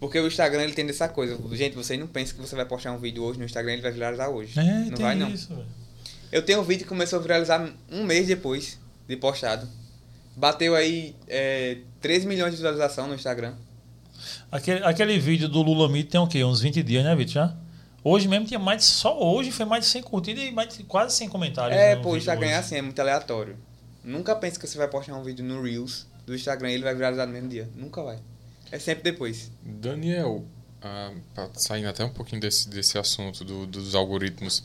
Porque 0.00 0.18
o 0.18 0.26
Instagram 0.26 0.62
ele 0.62 0.72
tem 0.72 0.88
essa 0.88 1.08
coisa. 1.08 1.36
Gente, 1.56 1.74
você 1.74 1.96
não 1.96 2.06
pensa 2.06 2.32
que 2.32 2.40
você 2.40 2.54
vai 2.54 2.64
postar 2.64 2.92
um 2.92 2.98
vídeo 2.98 3.22
hoje 3.22 3.38
no 3.38 3.44
Instagram 3.44 3.72
ele 3.72 3.82
vai 3.82 3.90
viralizar 3.90 4.28
hoje. 4.28 4.58
É, 4.58 4.62
não 4.62 4.90
tem 4.90 5.04
vai 5.04 5.14
não. 5.16 5.30
isso. 5.30 5.52
Eu 6.30 6.42
tenho 6.42 6.60
um 6.60 6.62
vídeo 6.62 6.84
que 6.84 6.88
começou 6.88 7.18
a 7.18 7.22
viralizar 7.22 7.68
um 7.90 8.04
mês 8.04 8.26
depois 8.26 8.78
de 9.08 9.16
postado. 9.16 9.68
Bateu 10.36 10.74
aí 10.76 11.16
é, 11.26 11.78
3 12.00 12.24
milhões 12.26 12.50
de 12.50 12.56
visualização 12.56 13.08
no 13.08 13.14
Instagram. 13.14 13.54
Aquele, 14.52 14.84
aquele 14.84 15.18
vídeo 15.18 15.48
do 15.48 15.62
Lula 15.62 15.88
Meet 15.88 16.10
tem 16.10 16.20
o 16.20 16.26
quê? 16.28 16.44
Uns 16.44 16.60
20 16.60 16.82
dias, 16.82 17.04
né, 17.04 17.16
Vitor? 17.16 17.32
Já? 17.32 17.56
Hoje 18.04 18.28
mesmo 18.28 18.46
tinha 18.46 18.58
mais, 18.60 18.84
só 18.84 19.18
hoje 19.20 19.50
foi 19.50 19.66
mais 19.66 19.84
de 19.84 19.90
100 19.90 20.02
curtidas 20.02 20.44
e 20.44 20.50
mais 20.50 20.76
de, 20.76 20.84
quase 20.84 21.16
100 21.16 21.28
comentários. 21.28 21.78
É, 21.78 21.96
no 21.96 22.02
pô, 22.02 22.10
o 22.12 22.16
Instagram 22.16 22.46
é 22.46 22.50
hoje. 22.50 22.58
assim, 22.60 22.76
é 22.76 22.82
muito 22.82 22.98
aleatório. 23.00 23.56
Nunca 24.04 24.34
pense 24.36 24.58
que 24.58 24.66
você 24.66 24.78
vai 24.78 24.88
postar 24.88 25.14
um 25.16 25.22
vídeo 25.22 25.44
no 25.44 25.62
Reels 25.62 26.06
do 26.24 26.34
Instagram 26.34 26.70
e 26.70 26.74
ele 26.74 26.84
vai 26.84 26.94
viralizar 26.94 27.26
no 27.26 27.32
mesmo 27.32 27.48
dia. 27.48 27.68
Nunca 27.74 28.02
vai. 28.02 28.18
É 28.70 28.78
sempre 28.78 29.02
depois. 29.10 29.50
Daniel, 29.62 30.44
ah, 30.80 31.12
saindo 31.54 31.88
até 31.88 32.04
um 32.04 32.10
pouquinho 32.12 32.40
desse, 32.40 32.68
desse 32.68 32.96
assunto 32.98 33.44
do- 33.44 33.66
dos 33.66 33.94
algoritmos, 33.94 34.62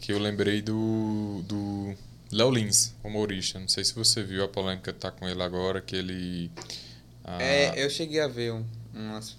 que 0.00 0.12
eu 0.12 0.18
lembrei 0.18 0.60
do, 0.60 1.42
do 1.46 1.94
Léo 2.32 2.50
Lins, 2.50 2.94
humorista. 3.04 3.58
Não 3.60 3.68
sei 3.68 3.84
se 3.84 3.94
você 3.94 4.22
viu 4.22 4.42
a 4.44 4.48
polêmica 4.48 4.92
que 4.92 4.98
tá 4.98 5.10
com 5.10 5.28
ele 5.28 5.42
agora, 5.42 5.80
que 5.80 5.94
ele. 5.94 6.50
ah, 7.24 7.40
É, 7.42 7.82
eu 7.84 7.88
cheguei 7.88 8.20
a 8.20 8.26
ver 8.28 8.52
um- 8.52 8.64
umas, 8.92 9.36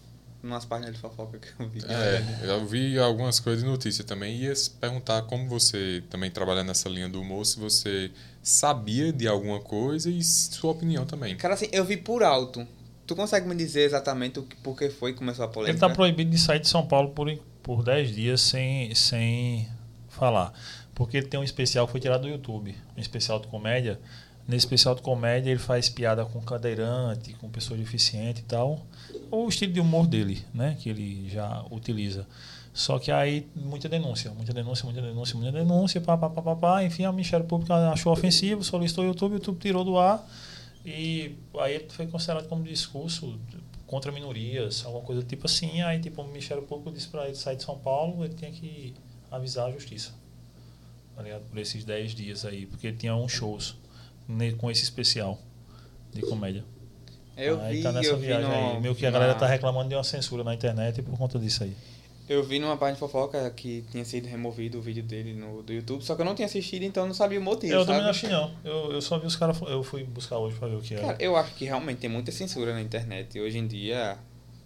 umas 0.52 0.66
páginas 0.66 0.96
de 0.96 1.00
fofoca 1.00 1.40
que 1.40 1.48
eu 1.60 1.70
vi. 1.70 1.82
É, 1.88 2.50
eu 2.50 2.66
vi 2.66 2.98
algumas 2.98 3.40
coisas 3.40 3.64
de 3.64 3.70
notícia 3.70 4.04
também. 4.04 4.36
Ia 4.38 4.56
se 4.56 4.70
perguntar 4.70 5.22
como 5.24 5.48
você 5.48 6.04
também 6.10 6.32
trabalha 6.32 6.64
nessa 6.64 6.90
linha 6.90 7.10
do 7.10 7.22
humor, 7.22 7.46
se 7.46 7.60
você 7.60 8.12
sabia 8.42 9.12
de 9.12 9.28
alguma 9.28 9.60
coisa 9.60 10.10
e 10.10 10.24
sua 10.24 10.72
opinião 10.72 11.06
também. 11.06 11.36
Cara, 11.36 11.54
assim, 11.54 11.68
eu 11.72 11.84
vi 11.84 11.98
por 11.98 12.24
alto. 12.24 12.66
Tu 13.06 13.16
consegue 13.16 13.48
me 13.48 13.56
dizer 13.56 13.82
exatamente 13.82 14.40
o 14.40 14.44
que, 14.44 14.56
por 14.58 14.78
que 14.78 14.90
foi 14.90 15.14
que 15.14 15.20
começou 15.20 15.46
a 15.46 15.48
polêmica? 15.48 15.72
Ele 15.72 15.78
está 15.78 15.90
proibido 15.90 16.30
de 16.30 16.38
sair 16.38 16.60
de 16.60 16.68
São 16.68 16.86
Paulo 16.86 17.12
por, 17.12 17.34
por 17.64 17.84
10 17.84 18.14
dias 18.14 18.42
sem, 18.42 18.94
sem 18.96 19.68
falar. 20.10 20.54
Porque 20.94 21.18
ele 21.18 21.28
tem 21.28 21.40
um 21.40 21.44
especial 21.44 21.86
que 21.86 21.92
foi 21.92 22.02
tirado 22.02 22.24
do 22.24 22.28
YouTube, 22.28 22.76
um 22.98 23.00
especial 23.00 23.40
de 23.40 23.48
comédia. 23.48 24.00
Nesse 24.48 24.66
especial 24.66 24.96
de 24.96 25.02
comédia 25.02 25.52
ele 25.52 25.60
faz 25.60 25.90
piada 25.90 26.26
com 26.26 26.42
cadeirante, 26.42 27.34
com 27.34 27.50
pessoa 27.50 27.78
deficiente 27.78 28.42
e 28.42 28.44
tal. 28.44 28.86
O 29.32 29.48
estilo 29.48 29.74
de 29.74 29.80
humor 29.80 30.08
dele, 30.08 30.44
né? 30.54 30.78
Que 30.80 30.90
ele 30.90 31.30
já 31.30 31.66
utiliza. 31.72 32.28
Só 32.78 33.00
que 33.00 33.12
aí 33.12 33.48
muita 33.56 33.90
denúncia, 33.90 34.30
muita 34.30 34.54
denúncia, 34.54 34.86
muita 34.86 35.02
denúncia, 35.02 35.36
muita 35.36 35.52
denúncia, 35.52 36.00
pá, 36.00 36.16
pá, 36.16 36.30
pá, 36.30 36.44
pá, 36.44 36.56
pá. 36.56 36.84
enfim, 36.84 37.06
a 37.06 37.12
Ministério 37.12 37.44
Público 37.44 37.74
achou 37.74 38.14
ofensivo, 38.14 38.64
solicitou 38.64 39.04
o 39.04 39.08
YouTube, 39.08 39.32
o 39.32 39.36
YouTube 39.38 39.58
tirou 39.58 39.84
do 39.84 39.98
ar 39.98 40.24
e 40.86 41.36
aí 41.60 41.84
foi 41.90 42.06
considerado 42.06 42.48
como 42.48 42.64
discurso 42.64 43.40
contra 43.88 44.12
minorias, 44.12 44.86
alguma 44.86 45.04
coisa 45.04 45.24
do 45.24 45.28
tipo 45.28 45.48
assim, 45.48 45.82
aí 45.82 46.00
tipo 46.00 46.22
o 46.22 46.28
Ministério 46.28 46.62
Público 46.62 46.92
disse 46.92 47.08
para 47.08 47.26
ele 47.26 47.36
sair 47.36 47.56
de 47.56 47.64
São 47.64 47.80
Paulo, 47.80 48.24
ele 48.24 48.36
tinha 48.36 48.52
que 48.52 48.94
avisar 49.32 49.70
a 49.70 49.72
justiça, 49.72 50.14
tá 51.16 51.24
ligado? 51.24 51.50
Por 51.50 51.58
esses 51.58 51.84
10 51.84 52.14
dias 52.14 52.46
aí, 52.46 52.68
porque 52.68 52.86
ele 52.86 52.98
tinha 52.98 53.16
uns 53.16 53.32
shows 53.32 53.76
com 54.60 54.70
esse 54.70 54.84
especial 54.84 55.40
de 56.14 56.22
comédia. 56.22 56.64
Eu 57.38 57.62
aí 57.62 57.78
vi, 57.78 57.84
tá 57.84 57.92
nessa 57.92 58.10
eu 58.10 58.18
vi 58.18 58.28
viagem 58.28 58.50
no, 58.50 58.56
aí. 58.76 58.82
Meio 58.82 58.96
que 58.96 59.06
a 59.06 59.12
galera 59.12 59.36
tá 59.36 59.46
reclamando 59.46 59.90
de 59.90 59.96
uma 59.96 60.04
censura 60.04 60.44
na 60.44 60.54
internet 60.54 61.02
por 61.02 61.18
conta 61.18 61.38
disso 61.38 61.64
aí. 61.64 61.74
Eu 62.28 62.44
vi 62.44 62.60
numa 62.60 62.76
página 62.76 62.96
de 62.96 63.00
fofoca 63.00 63.50
que 63.52 63.86
tinha 63.90 64.04
sido 64.04 64.28
removido 64.28 64.80
o 64.80 64.82
vídeo 64.82 65.02
dele 65.02 65.34
no, 65.34 65.64
do 65.64 65.72
YouTube, 65.72 66.04
só 66.04 66.14
que 66.14 66.22
eu 66.22 66.26
não 66.26 66.36
tinha 66.36 66.46
assistido, 66.46 66.84
então 66.84 67.04
eu 67.04 67.08
não 67.08 67.14
sabia 67.14 67.40
o 67.40 67.42
motivo. 67.42 67.72
Eu 67.72 67.80
sabe? 67.80 67.88
também 67.88 68.04
não 68.04 68.10
achei 68.10 68.30
não. 68.30 68.52
Eu, 68.66 68.92
eu 68.92 69.02
só 69.02 69.18
vi 69.18 69.28
os 69.28 69.36
caras. 69.38 69.58
Eu 69.62 69.82
fui 69.82 70.04
buscar 70.04 70.38
hoje 70.38 70.58
pra 70.58 70.68
ver 70.68 70.76
o 70.76 70.82
que 70.82 70.94
era. 70.96 71.04
Cara, 71.04 71.18
eu 71.22 71.38
acho 71.38 71.54
que 71.56 71.64
realmente 71.64 72.00
tem 72.00 72.10
muita 72.10 72.32
censura 72.34 72.74
na 72.74 72.82
internet. 72.82 73.40
Hoje 73.40 73.58
em 73.58 73.66
dia, 73.66 74.18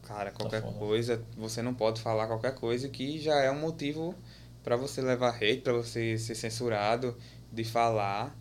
cara, 0.07 0.31
Tá 0.31 0.37
qualquer 0.37 0.61
foda. 0.63 0.73
coisa, 0.79 1.21
você 1.37 1.61
não 1.61 1.73
pode 1.75 2.01
falar 2.01 2.25
qualquer 2.25 2.55
coisa 2.55 2.89
que 2.89 3.19
já 3.19 3.35
é 3.43 3.51
um 3.51 3.59
motivo 3.59 4.15
pra 4.63 4.75
você 4.75 4.99
levar 5.01 5.35
hate, 5.35 5.57
pra 5.57 5.73
você 5.73 6.17
ser 6.17 6.33
censurado 6.33 7.15
de 7.51 7.63
falar. 7.63 8.35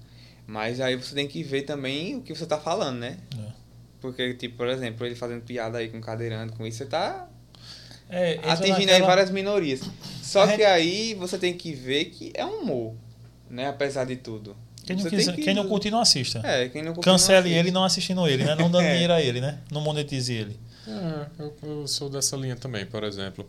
Mas 0.46 0.80
aí 0.80 0.96
você 0.96 1.14
tem 1.14 1.28
que 1.28 1.42
ver 1.42 1.62
também 1.62 2.16
o 2.16 2.22
que 2.22 2.34
você 2.34 2.46
tá 2.46 2.58
falando, 2.58 2.98
né? 3.00 3.18
É. 3.38 3.49
Porque, 4.00 4.34
tipo, 4.34 4.56
por 4.56 4.68
exemplo, 4.68 5.04
ele 5.06 5.14
fazendo 5.14 5.42
piada 5.42 5.78
aí 5.78 5.88
com 5.88 6.00
cadeirante, 6.00 6.54
com 6.54 6.66
isso, 6.66 6.78
você 6.78 6.86
tá 6.86 7.28
É, 8.08 8.34
entra 8.36 8.52
atingindo 8.52 8.78
aí 8.78 8.86
naquela- 8.86 9.06
várias 9.06 9.30
minorias. 9.30 9.80
Só 10.22 10.44
A 10.44 10.52
que 10.56 10.62
aí 10.64 11.14
você 11.14 11.36
tem 11.38 11.54
que 11.56 11.72
ver 11.72 12.06
que 12.06 12.30
é 12.34 12.44
um 12.44 12.60
humor, 12.62 12.94
né? 13.48 13.68
Apesar 13.68 14.04
de 14.04 14.16
tudo. 14.16 14.56
Quem 14.84 14.96
não, 14.96 15.04
quiser- 15.10 15.34
que- 15.34 15.42
quem 15.42 15.54
não 15.54 15.68
curte, 15.68 15.90
não 15.90 16.00
assista. 16.00 16.40
É, 16.44 16.68
quem 16.68 16.82
não 16.82 16.94
curte, 16.94 17.06
não 17.06 17.14
Cancele 17.14 17.38
assiste. 17.38 17.54
ele 17.54 17.70
não 17.70 17.84
assistindo 17.84 18.26
ele, 18.26 18.42
né? 18.44 18.54
Não 18.54 18.70
dando 18.70 18.82
É. 18.86 18.92
dinheiro 18.92 19.12
a 19.12 19.20
ele, 19.22 19.40
né? 19.40 19.58
Não 19.70 19.80
monetize 19.80 20.32
ele. 20.32 20.58
É, 20.88 21.26
eu, 21.42 21.56
eu 21.62 21.86
sou 21.86 22.08
dessa 22.08 22.36
linha 22.36 22.56
também, 22.56 22.86
por 22.86 23.04
exemplo. 23.04 23.48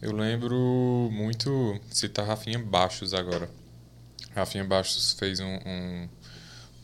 Eu 0.00 0.10
lembro 0.12 1.08
muito, 1.12 1.78
citar 1.90 2.26
Rafinha 2.26 2.58
Baixos 2.58 3.14
agora. 3.14 3.48
Rafinha 4.34 4.64
Baixos 4.64 5.12
fez 5.18 5.38
um, 5.38 5.58
um 5.64 6.08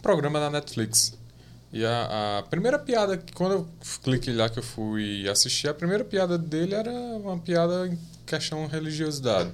programa 0.03 0.39
na 0.39 0.51
Netflix. 0.51 1.19
E 1.73 1.85
a, 1.85 2.39
a 2.39 2.43
primeira 2.45 2.79
piada, 2.79 3.17
que 3.19 3.33
quando 3.33 3.53
eu 3.53 3.69
cliquei 4.03 4.35
lá 4.35 4.49
que 4.49 4.59
eu 4.59 4.63
fui 4.63 5.29
assistir, 5.29 5.69
a 5.69 5.75
primeira 5.75 6.03
piada 6.03 6.39
dele 6.39 6.75
era 6.75 6.91
uma 6.91 7.39
piada 7.39 7.87
em 7.87 7.99
questão 8.25 8.67
religiosidade. 8.67 9.51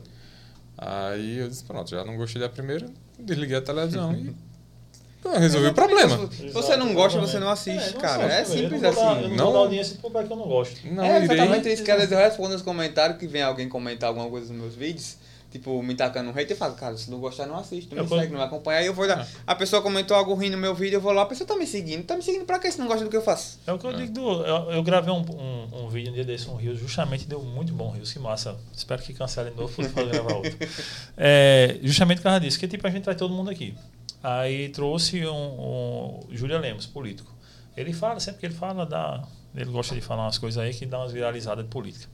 Aí 0.79 1.39
eu 1.39 1.49
disse, 1.49 1.65
pronto, 1.65 1.91
já 1.91 2.05
não 2.05 2.17
gostei 2.17 2.41
da 2.41 2.49
primeira, 2.49 2.87
desliguei 3.19 3.57
a 3.57 3.62
televisão 3.62 4.12
e 4.12 4.35
pô, 5.23 5.31
resolvi 5.31 5.69
o 5.69 5.75
problema. 5.75 6.29
Se 6.31 6.51
você 6.51 6.77
não 6.77 6.95
gosta, 6.95 7.19
você 7.19 7.39
não 7.41 7.49
assiste, 7.49 7.95
cara. 7.95 8.25
É 8.25 8.45
simples 8.45 8.83
assim. 8.85 9.01
Eu 9.01 9.29
não, 9.29 9.37
Não- 9.37 9.45
vou 9.47 9.53
dar 9.55 9.59
audiência 9.61 9.97
pro 10.01 10.11
que 10.11 10.33
eu 10.33 10.37
não 10.37 10.47
gosto. 10.49 10.87
Não 10.87 11.03
é 11.03 11.25
irei. 11.25 11.37
exatamente 11.37 11.73
isso 11.73 11.83
que 11.83 11.91
às 11.91 11.97
vezes 11.99 12.12
eu 12.12 12.19
respondo 12.19 12.51
nos 12.51 12.62
comentários 12.62 13.19
que 13.19 13.27
vem 13.27 13.43
alguém 13.43 13.69
comentar 13.69 14.09
alguma 14.09 14.29
coisa 14.29 14.53
nos 14.53 14.62
meus 14.62 14.75
vídeos. 14.75 15.17
Tipo, 15.55 15.80
me 15.84 15.94
tacando 15.94 16.30
um 16.30 16.32
hate 16.36 16.52
e 16.52 16.57
falo, 16.57 16.74
cara, 16.74 16.96
se 16.96 17.09
não 17.09 17.20
gostar, 17.20 17.46
não 17.46 17.57
assiste, 17.57 17.88
não 17.92 17.98
Eu 17.98 18.02
me 18.02 18.09
vou- 18.11 18.18
segue, 18.18 18.32
não 18.32 18.40
me 18.40 18.44
acompanha. 18.44 18.80
Aí 18.80 18.86
eu 18.86 18.92
vou 18.92 19.07
lá, 19.07 19.20
É. 19.22 19.26
a 19.46 19.55
pessoa 19.55 19.80
comentou 19.80 20.16
algo 20.16 20.34
ruim 20.34 20.50
no 20.50 20.59
meu 20.59 20.74
vídeo, 20.74 20.96
eu 20.96 21.00
vou 21.00 21.12
lá, 21.12 21.22
a 21.22 21.26
pessoa 21.26 21.46
tá 21.46 21.55
me 21.55 21.64
seguindo. 21.64 22.02
Tá 22.05 22.16
me 22.16 22.22
seguindo 22.24 22.44
pra 22.44 22.59
quê 22.59 22.72
se 22.72 22.80
não 22.80 22.88
gosta 22.88 23.05
do 23.05 23.09
que 23.11 23.16
eu 23.16 23.22
faço? 23.22 23.61
É 23.64 23.72
o 23.72 23.78
que 23.78 23.86
eu 23.86 23.92
digo 23.92 24.12
do. 24.12 24.44
Eu, 24.44 24.72
eu 24.72 24.82
gravei 24.82 25.14
um, 25.14 25.20
um, 25.20 25.84
um 25.84 25.88
vídeo 25.88 26.11
um 26.11 26.14
dia 26.14 26.24
desse, 26.24 26.48
um 26.50 26.57
Rios, 26.57 26.80
justamente 26.80 27.24
deu 27.28 27.40
muito 27.40 27.72
bom 27.72 27.90
Rios, 27.92 28.12
que 28.12 28.18
massa. 28.18 28.57
Espero 28.76 29.00
que 29.00 29.14
cancele 29.14 29.50
de 29.50 29.57
novo 29.57 29.72
para 29.92 30.02
gravar 30.02 30.34
outro. 30.34 30.57
É, 31.16 31.78
justamente 31.82 32.18
por 32.18 32.24
causa 32.24 32.40
disso, 32.40 32.59
que 32.59 32.66
tipo, 32.66 32.84
a 32.86 32.90
gente 32.90 33.05
traz 33.05 33.16
todo 33.16 33.32
mundo 33.32 33.48
aqui. 33.48 33.74
Aí 34.22 34.70
trouxe 34.70 35.24
um, 35.24 35.30
um 35.32 36.20
Júlia 36.32 36.59
Lemos, 36.59 36.86
político. 36.86 37.32
Ele 37.76 37.92
fala, 37.92 38.18
sempre 38.18 38.40
que 38.40 38.46
ele 38.46 38.55
fala, 38.55 38.84
dá, 38.84 39.22
ele 39.55 39.70
gosta 39.70 39.94
de 39.94 40.00
falar 40.00 40.24
umas 40.24 40.38
coisas 40.38 40.62
aí 40.62 40.74
que 40.74 40.84
dá 40.86 40.98
umas 40.98 41.12
viralizadas 41.12 41.64
de 41.64 41.70
política. 41.70 42.09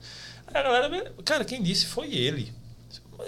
Aí 0.47 0.59
a 0.59 0.63
galera, 0.63 1.11
cara, 1.23 1.45
quem 1.45 1.63
disse 1.63 1.85
foi 1.87 2.13
ele. 2.13 2.53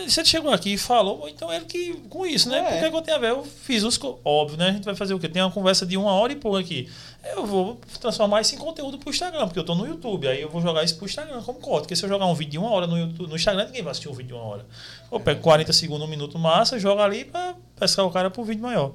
Se 0.07 0.19
ele 0.19 0.27
chegou 0.27 0.51
aqui 0.51 0.73
e 0.73 0.77
falou, 0.77 1.27
então 1.29 1.51
ele 1.51 1.65
que 1.65 1.93
com 2.09 2.25
isso, 2.25 2.49
né? 2.49 2.59
É. 2.59 2.63
Porque 2.63 2.89
que 2.89 2.95
eu 2.95 3.01
tenho 3.01 3.17
a 3.17 3.19
ver? 3.19 3.29
Eu 3.31 3.43
fiz 3.43 3.83
os. 3.83 3.99
Óbvio, 4.23 4.57
né? 4.57 4.69
A 4.69 4.71
gente 4.73 4.85
vai 4.85 4.95
fazer 4.95 5.13
o 5.13 5.19
quê? 5.19 5.27
Tem 5.29 5.41
uma 5.41 5.51
conversa 5.51 5.85
de 5.85 5.97
uma 5.97 6.11
hora 6.11 6.31
e 6.33 6.35
pouco 6.35 6.57
aqui. 6.57 6.89
Eu 7.35 7.45
vou 7.45 7.79
transformar 7.99 8.41
isso 8.41 8.53
em 8.55 8.57
conteúdo 8.57 8.97
pro 8.97 9.09
Instagram, 9.09 9.45
porque 9.45 9.59
eu 9.59 9.63
tô 9.63 9.75
no 9.75 9.87
YouTube. 9.87 10.27
Aí 10.27 10.41
eu 10.41 10.49
vou 10.49 10.61
jogar 10.61 10.83
isso 10.83 10.97
pro 10.97 11.05
Instagram 11.05 11.41
como 11.41 11.59
corte. 11.59 11.83
Porque 11.83 11.95
se 11.95 12.03
eu 12.03 12.09
jogar 12.09 12.25
um 12.25 12.33
vídeo 12.33 12.51
de 12.51 12.57
uma 12.57 12.71
hora 12.71 12.85
no, 12.85 12.97
YouTube, 12.97 13.29
no 13.29 13.35
Instagram, 13.35 13.65
ninguém 13.65 13.81
vai 13.81 13.91
assistir 13.91 14.09
um 14.09 14.13
vídeo 14.13 14.29
de 14.29 14.33
uma 14.33 14.43
hora. 14.43 14.65
Eu 15.11 15.19
pego 15.19 15.41
40 15.41 15.71
segundos, 15.71 16.05
um 16.05 16.09
minuto 16.09 16.37
massa, 16.37 16.77
jogo 16.79 17.01
ali 17.01 17.25
pra 17.25 17.55
pescar 17.79 18.05
o 18.05 18.11
cara 18.11 18.29
pro 18.29 18.43
vídeo 18.43 18.61
maior. 18.61 18.91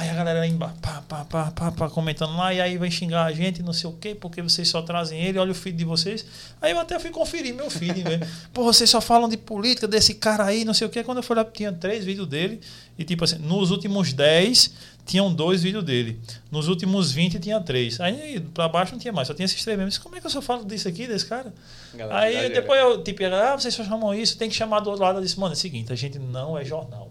Aí 0.00 0.08
a 0.08 0.14
galera 0.14 0.40
aí 0.40 0.48
embaixo, 0.48 0.76
pá, 0.80 1.02
pá, 1.06 1.26
pá, 1.26 1.50
pá, 1.50 1.70
pá, 1.72 1.90
comentando 1.90 2.34
lá, 2.34 2.54
e 2.54 2.58
aí 2.58 2.78
vai 2.78 2.90
xingar 2.90 3.26
a 3.26 3.32
gente, 3.32 3.62
não 3.62 3.74
sei 3.74 3.90
o 3.90 3.92
quê, 3.92 4.14
porque 4.14 4.40
vocês 4.40 4.66
só 4.66 4.80
trazem 4.80 5.22
ele, 5.22 5.38
olha 5.38 5.52
o 5.52 5.54
feed 5.54 5.76
de 5.76 5.84
vocês. 5.84 6.24
Aí 6.58 6.72
eu 6.72 6.80
até 6.80 6.98
fui 6.98 7.10
conferir 7.10 7.54
meu 7.54 7.68
feed, 7.68 8.02
né? 8.02 8.18
Pô, 8.50 8.64
vocês 8.64 8.88
só 8.88 8.98
falam 8.98 9.28
de 9.28 9.36
política, 9.36 9.86
desse 9.86 10.14
cara 10.14 10.46
aí, 10.46 10.64
não 10.64 10.72
sei 10.72 10.86
o 10.86 10.90
quê. 10.90 11.04
Quando 11.04 11.18
eu 11.18 11.22
fui 11.22 11.36
lá, 11.36 11.44
tinha 11.44 11.70
três 11.70 12.02
vídeos 12.02 12.26
dele, 12.26 12.62
e 12.98 13.04
tipo 13.04 13.24
assim, 13.24 13.36
nos 13.40 13.70
últimos 13.70 14.14
10, 14.14 14.72
tinham 15.04 15.30
dois 15.30 15.62
vídeos 15.62 15.84
dele. 15.84 16.18
Nos 16.50 16.66
últimos 16.66 17.12
20, 17.12 17.38
tinha 17.38 17.60
três. 17.60 18.00
Aí 18.00 18.40
pra 18.54 18.68
baixo 18.68 18.92
não 18.92 18.98
tinha 18.98 19.12
mais, 19.12 19.28
só 19.28 19.34
tinha 19.34 19.44
esses 19.44 19.62
três 19.62 19.78
mesmo. 19.78 20.02
Como 20.02 20.16
é 20.16 20.20
que 20.20 20.26
eu 20.26 20.30
só 20.30 20.40
falo 20.40 20.64
disso 20.64 20.88
aqui, 20.88 21.06
desse 21.06 21.26
cara? 21.26 21.52
Galera, 21.92 22.20
Aí 22.20 22.50
depois 22.50 22.80
eu, 22.80 23.04
tipo, 23.04 23.22
ah, 23.26 23.54
vocês 23.54 23.74
só 23.74 23.84
chamam 23.84 24.14
isso, 24.14 24.38
tem 24.38 24.48
que 24.48 24.56
chamar 24.56 24.80
do 24.80 24.88
outro 24.88 25.04
lado. 25.04 25.18
Eu 25.18 25.22
disse, 25.22 25.38
mano, 25.38 25.52
é 25.52 25.56
o 25.56 25.58
seguinte, 25.58 25.92
a 25.92 25.96
gente 25.96 26.18
não 26.18 26.56
é 26.56 26.64
jornal. 26.64 27.09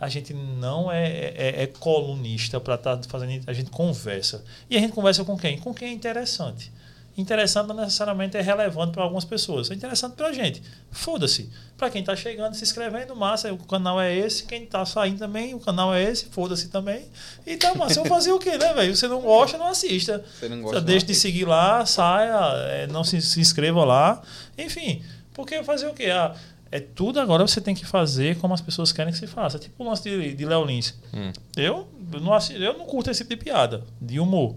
A 0.00 0.08
gente 0.08 0.32
não 0.32 0.90
é, 0.90 1.06
é, 1.36 1.62
é 1.62 1.66
colunista 1.66 2.58
para 2.58 2.74
estar 2.74 2.98
fazendo. 3.06 3.44
A 3.46 3.52
gente 3.52 3.70
conversa. 3.70 4.42
E 4.70 4.76
a 4.76 4.80
gente 4.80 4.92
conversa 4.92 5.24
com 5.24 5.36
quem? 5.36 5.58
Com 5.58 5.74
quem 5.74 5.90
é 5.90 5.92
interessante. 5.92 6.72
Interessante 7.16 7.66
não 7.66 7.74
necessariamente 7.74 8.36
é 8.36 8.40
relevante 8.40 8.92
para 8.92 9.02
algumas 9.02 9.26
pessoas. 9.26 9.70
É 9.70 9.74
interessante 9.74 10.14
para 10.14 10.28
a 10.28 10.32
gente. 10.32 10.62
Foda-se. 10.90 11.50
Para 11.76 11.90
quem 11.90 12.00
está 12.00 12.16
chegando, 12.16 12.54
se 12.54 12.62
inscrevendo, 12.62 13.14
massa, 13.14 13.52
o 13.52 13.58
canal 13.58 14.00
é 14.00 14.16
esse. 14.16 14.44
Quem 14.44 14.62
está 14.62 14.86
saindo 14.86 15.18
também, 15.18 15.54
o 15.54 15.60
canal 15.60 15.92
é 15.92 16.02
esse. 16.02 16.26
Foda-se 16.26 16.68
também. 16.68 17.04
E 17.46 17.56
tá 17.56 17.74
massa. 17.74 18.00
Eu 18.00 18.06
fazer 18.06 18.32
o 18.32 18.38
quê, 18.38 18.56
né, 18.56 18.72
velho? 18.72 18.96
Você 18.96 19.06
não 19.06 19.20
gosta, 19.20 19.58
não 19.58 19.66
assista. 19.66 20.24
Você 20.38 20.48
não 20.48 20.62
gosta, 20.62 20.80
deixa 20.80 21.04
não 21.04 21.12
de 21.12 21.14
seguir 21.14 21.44
lá, 21.44 21.84
saia, 21.84 22.38
é, 22.68 22.86
não 22.86 23.04
se, 23.04 23.20
se 23.20 23.38
inscreva 23.38 23.84
lá. 23.84 24.22
Enfim, 24.56 25.02
porque 25.34 25.62
fazer 25.62 25.88
o 25.88 25.94
quê? 25.94 26.06
Ah, 26.06 26.34
é 26.72 26.78
tudo 26.80 27.18
agora 27.20 27.46
você 27.46 27.60
tem 27.60 27.74
que 27.74 27.84
fazer 27.84 28.36
como 28.38 28.54
as 28.54 28.60
pessoas 28.60 28.92
querem 28.92 29.12
que 29.12 29.18
se 29.18 29.26
faça. 29.26 29.58
Tipo 29.58 29.82
o 29.84 29.88
lance 29.88 30.02
de, 30.02 30.34
de 30.34 30.44
Léo 30.44 30.64
Lins. 30.64 30.94
Hum. 31.12 31.32
Eu, 31.56 31.88
não, 32.20 32.32
assi- 32.32 32.54
eu 32.62 32.76
não 32.78 32.86
curto 32.86 33.10
esse 33.10 33.24
tipo 33.24 33.34
de 33.36 33.44
piada, 33.44 33.82
de 34.00 34.20
humor. 34.20 34.56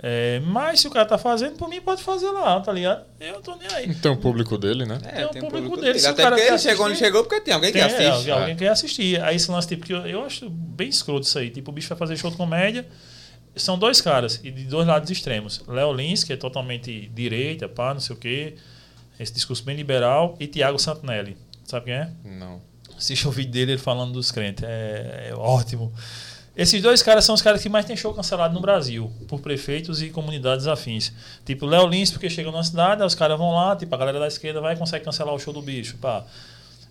É, 0.00 0.38
mas 0.46 0.78
se 0.78 0.86
o 0.86 0.90
cara 0.92 1.04
tá 1.04 1.18
fazendo, 1.18 1.56
por 1.56 1.68
mim 1.68 1.80
pode 1.80 2.04
fazer 2.04 2.30
lá, 2.30 2.60
tá 2.60 2.70
ligado? 2.72 3.04
Eu 3.18 3.40
tô 3.40 3.56
nem 3.56 3.66
aí. 3.74 3.92
Tem 3.96 4.12
o 4.12 4.16
público 4.16 4.56
dele, 4.56 4.86
né? 4.86 5.00
É, 5.04 5.08
Tem 5.16 5.24
o 5.24 5.28
tem 5.30 5.42
público 5.42 5.70
público 5.70 5.76
dele, 5.84 6.06
Até 6.06 6.24
porque 6.24 6.40
ele 6.42 6.58
chegou 6.58 6.84
onde 6.86 6.92
assistir- 6.92 7.04
chegou 7.06 7.24
porque 7.24 7.40
tem 7.40 7.52
alguém 7.52 7.72
que 7.72 7.78
Tem, 7.78 7.86
assiste. 7.86 8.04
alguém, 8.06 8.32
alguém 8.32 8.56
quer 8.56 8.68
assistir. 8.68 9.20
Aí 9.20 9.34
esse 9.34 9.50
lance, 9.50 9.66
tipo, 9.66 9.84
que 9.84 9.92
eu, 9.92 10.06
eu 10.06 10.24
acho 10.24 10.48
bem 10.48 10.88
escroto 10.88 11.26
isso 11.26 11.36
aí. 11.36 11.50
Tipo, 11.50 11.72
o 11.72 11.74
bicho 11.74 11.88
vai 11.88 11.98
fazer 11.98 12.16
show 12.16 12.30
de 12.30 12.36
comédia. 12.36 12.86
São 13.56 13.76
dois 13.76 14.00
caras, 14.00 14.40
e 14.44 14.52
de 14.52 14.66
dois 14.66 14.86
lados 14.86 15.10
extremos. 15.10 15.60
Léo 15.66 15.92
Lins, 15.92 16.22
que 16.22 16.32
é 16.32 16.36
totalmente 16.36 17.08
direita, 17.12 17.68
pá, 17.68 17.92
não 17.92 18.00
sei 18.00 18.14
o 18.14 18.18
quê. 18.20 18.54
Esse 19.18 19.32
discurso 19.32 19.64
bem 19.64 19.74
liberal. 19.74 20.36
E 20.38 20.46
Tiago 20.46 20.78
Santinelli. 20.78 21.36
Sabe 21.68 21.84
quem 21.84 21.94
é? 21.94 22.10
Não. 22.24 22.62
Assiste 22.96 23.28
o 23.28 23.30
vídeo 23.30 23.52
dele 23.52 23.72
ele 23.72 23.78
falando 23.78 24.12
dos 24.12 24.32
crentes. 24.32 24.64
É, 24.64 25.28
é 25.28 25.34
ótimo. 25.36 25.92
Esses 26.56 26.80
dois 26.80 27.02
caras 27.02 27.26
são 27.26 27.34
os 27.34 27.42
caras 27.42 27.62
que 27.62 27.68
mais 27.68 27.84
tem 27.84 27.94
show 27.94 28.12
cancelado 28.14 28.54
no 28.54 28.60
Brasil, 28.60 29.12
por 29.28 29.38
prefeitos 29.38 30.02
e 30.02 30.08
comunidades 30.08 30.66
afins. 30.66 31.12
Tipo, 31.44 31.66
Léo 31.66 31.86
Lins, 31.86 32.10
porque 32.10 32.30
chega 32.30 32.50
na 32.50 32.64
cidade, 32.64 33.02
os 33.04 33.14
caras 33.14 33.38
vão 33.38 33.52
lá, 33.52 33.76
tipo, 33.76 33.94
a 33.94 33.98
galera 33.98 34.18
da 34.18 34.26
esquerda 34.26 34.62
vai 34.62 34.74
e 34.74 34.78
consegue 34.78 35.04
cancelar 35.04 35.34
o 35.34 35.38
show 35.38 35.52
do 35.52 35.60
bicho, 35.60 35.98
pá. 35.98 36.24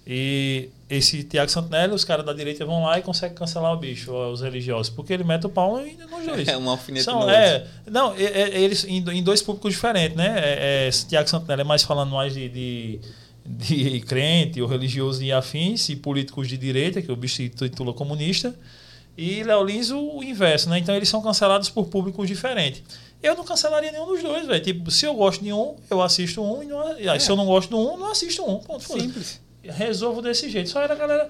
E 0.06 0.70
esse 0.90 1.24
Tiago 1.24 1.52
Santinelli, 1.52 1.94
os 1.94 2.06
caras 2.06 2.26
da 2.26 2.32
direita 2.32 2.64
vão 2.64 2.84
lá 2.84 2.98
e 2.98 3.02
conseguem 3.02 3.36
cancelar 3.36 3.74
o 3.74 3.78
bicho, 3.78 4.14
os 4.14 4.42
religiosos, 4.42 4.90
porque 4.90 5.12
ele 5.12 5.26
mete 5.26 5.48
o 5.48 5.50
pau 5.50 5.86
e 5.86 5.98
nos 5.98 6.26
dois. 6.26 6.48
É 6.48 6.56
uma 6.56 6.72
alfinete 6.72 7.04
São, 7.04 7.30
é, 7.30 7.68
não, 7.88 8.14
é, 8.14 8.24
é, 8.24 8.62
eles 8.62 8.86
em, 8.86 9.04
em 9.10 9.22
dois 9.22 9.42
públicos 9.42 9.74
diferentes, 9.74 10.16
né? 10.16 10.40
É, 10.40 10.88
é, 10.88 10.90
Tiago 10.92 11.28
Santinelli 11.28 11.62
é 11.62 11.66
mais 11.66 11.84
falando 11.84 12.12
mais 12.12 12.34
de, 12.34 12.48
de, 12.48 13.02
de 13.48 14.02
crente 14.02 14.62
ou 14.62 14.68
religioso 14.68 15.24
e 15.24 15.32
afins, 15.32 15.88
e 15.88 15.96
políticos 15.96 16.50
de 16.50 16.58
direita, 16.58 17.02
que 17.02 17.12
o 17.12 17.16
bicho 17.16 17.38
se 17.38 17.48
titula 17.48 17.94
comunista. 17.94 18.54
E 19.18 19.42
Léo 19.42 19.64
Lins 19.64 19.90
o 19.90 20.22
inverso, 20.22 20.70
né? 20.70 20.78
Então 20.78 20.94
eles 20.94 21.10
são 21.10 21.22
cancelados 21.22 21.70
por 21.70 21.88
públicos 21.88 22.28
diferentes. 22.28 22.84
Eu 23.24 23.36
não 23.36 23.44
cancelaria 23.44 23.92
nenhum 23.92 24.06
dos 24.06 24.22
dois, 24.22 24.46
velho. 24.46 24.64
Tipo, 24.64 24.92
se 24.92 25.06
eu 25.06 25.16
gosto 25.16 25.44
de 25.44 25.52
um, 25.52 25.76
eu 25.90 26.02
assisto 26.04 26.44
um. 26.44 26.62
E, 26.62 26.68
não, 26.68 26.82
aí, 26.82 27.20
se 27.20 27.32
eu 27.32 27.36
não 27.36 27.46
gosto 27.46 27.70
de 27.70 27.76
um, 27.76 27.98
não 27.98 28.12
assisto 28.12 28.44
um. 28.44 28.60
Ponto. 28.60 28.84
Simples. 28.84 29.42
Resolvo 29.64 30.22
desse 30.22 30.50
jeito. 30.50 30.70
Só 30.70 30.82
era 30.82 30.94
a 30.94 30.98
galera. 30.98 31.30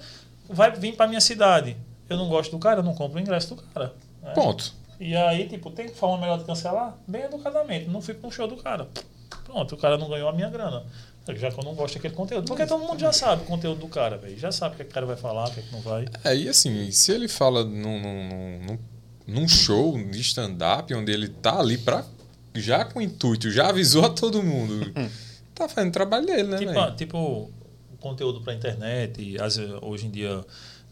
Vai 0.49 0.71
vir 0.71 0.95
pra 0.95 1.07
minha 1.07 1.21
cidade. 1.21 1.77
Eu 2.09 2.17
não 2.17 2.27
gosto 2.27 2.51
do 2.51 2.59
cara, 2.59 2.79
eu 2.79 2.83
não 2.83 2.93
compro 2.93 3.17
o 3.17 3.21
ingresso 3.21 3.55
do 3.55 3.61
cara. 3.61 3.93
né? 4.21 4.33
Ponto. 4.33 4.73
E 4.99 5.15
aí, 5.15 5.47
tipo, 5.47 5.69
tem 5.71 5.87
forma 5.87 6.17
melhor 6.17 6.39
de 6.39 6.43
cancelar? 6.43 6.97
Bem 7.07 7.23
educadamente. 7.23 7.87
Não 7.89 8.01
fui 8.01 8.13
pra 8.13 8.27
um 8.27 8.31
show 8.31 8.47
do 8.47 8.57
cara. 8.57 8.89
Pronto, 9.45 9.75
o 9.75 9.77
cara 9.77 9.97
não 9.97 10.09
ganhou 10.09 10.27
a 10.27 10.33
minha 10.33 10.49
grana. 10.49 10.83
Já 11.35 11.51
que 11.51 11.59
eu 11.59 11.63
não 11.63 11.75
gosto 11.75 11.95
daquele 11.95 12.13
conteúdo. 12.13 12.45
Porque 12.47 12.65
todo 12.65 12.83
mundo 12.83 12.99
já 12.99 13.11
sabe 13.11 13.43
o 13.43 13.45
conteúdo 13.45 13.79
do 13.79 13.87
cara, 13.87 14.17
velho. 14.17 14.37
Já 14.37 14.51
sabe 14.51 14.73
o 14.73 14.77
que, 14.77 14.81
é 14.83 14.85
que 14.85 14.91
o 14.91 14.93
cara 14.93 15.05
vai 15.05 15.17
falar, 15.17 15.47
o 15.47 15.51
que, 15.51 15.59
é 15.59 15.63
que 15.63 15.71
não 15.71 15.81
vai. 15.81 16.05
É, 16.23 16.35
e 16.35 16.47
assim, 16.47 16.89
se 16.91 17.11
ele 17.11 17.27
fala 17.27 17.63
num, 17.63 18.01
num, 18.01 18.59
num, 18.65 18.79
num 19.27 19.47
show 19.47 19.97
de 19.97 20.21
stand-up, 20.21 20.93
onde 20.93 21.11
ele 21.11 21.27
tá 21.27 21.59
ali 21.59 21.77
pra. 21.77 22.05
Já 22.55 22.85
com 22.85 23.01
intuito, 23.01 23.51
já 23.51 23.69
avisou 23.69 24.05
a 24.05 24.09
todo 24.09 24.41
mundo. 24.41 24.91
tá 25.53 25.67
fazendo 25.67 25.89
o 25.89 25.93
trabalho 25.93 26.25
dele, 26.25 26.43
né, 26.43 26.57
Tipo, 26.57 26.73
velho? 26.73 26.95
tipo 26.95 27.17
o 27.17 27.97
conteúdo 27.99 28.41
pra 28.41 28.53
internet. 28.53 29.21
E, 29.21 29.39
vezes, 29.39 29.77
hoje 29.81 30.07
em 30.07 30.11
dia 30.11 30.43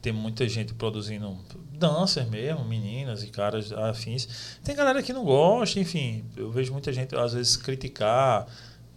tem 0.02 0.14
muita 0.14 0.48
gente 0.48 0.74
produzindo 0.76 1.36
dancers 1.72 2.30
mesmo, 2.30 2.64
meninas 2.64 3.24
e 3.24 3.28
caras 3.28 3.72
afins. 3.72 4.60
Tem 4.64 4.76
galera 4.76 5.02
que 5.02 5.12
não 5.12 5.24
gosta, 5.24 5.80
enfim. 5.80 6.24
Eu 6.38 6.52
vejo 6.52 6.72
muita 6.72 6.94
gente, 6.94 7.16
às 7.16 7.34
vezes, 7.34 7.58
criticar, 7.58 8.46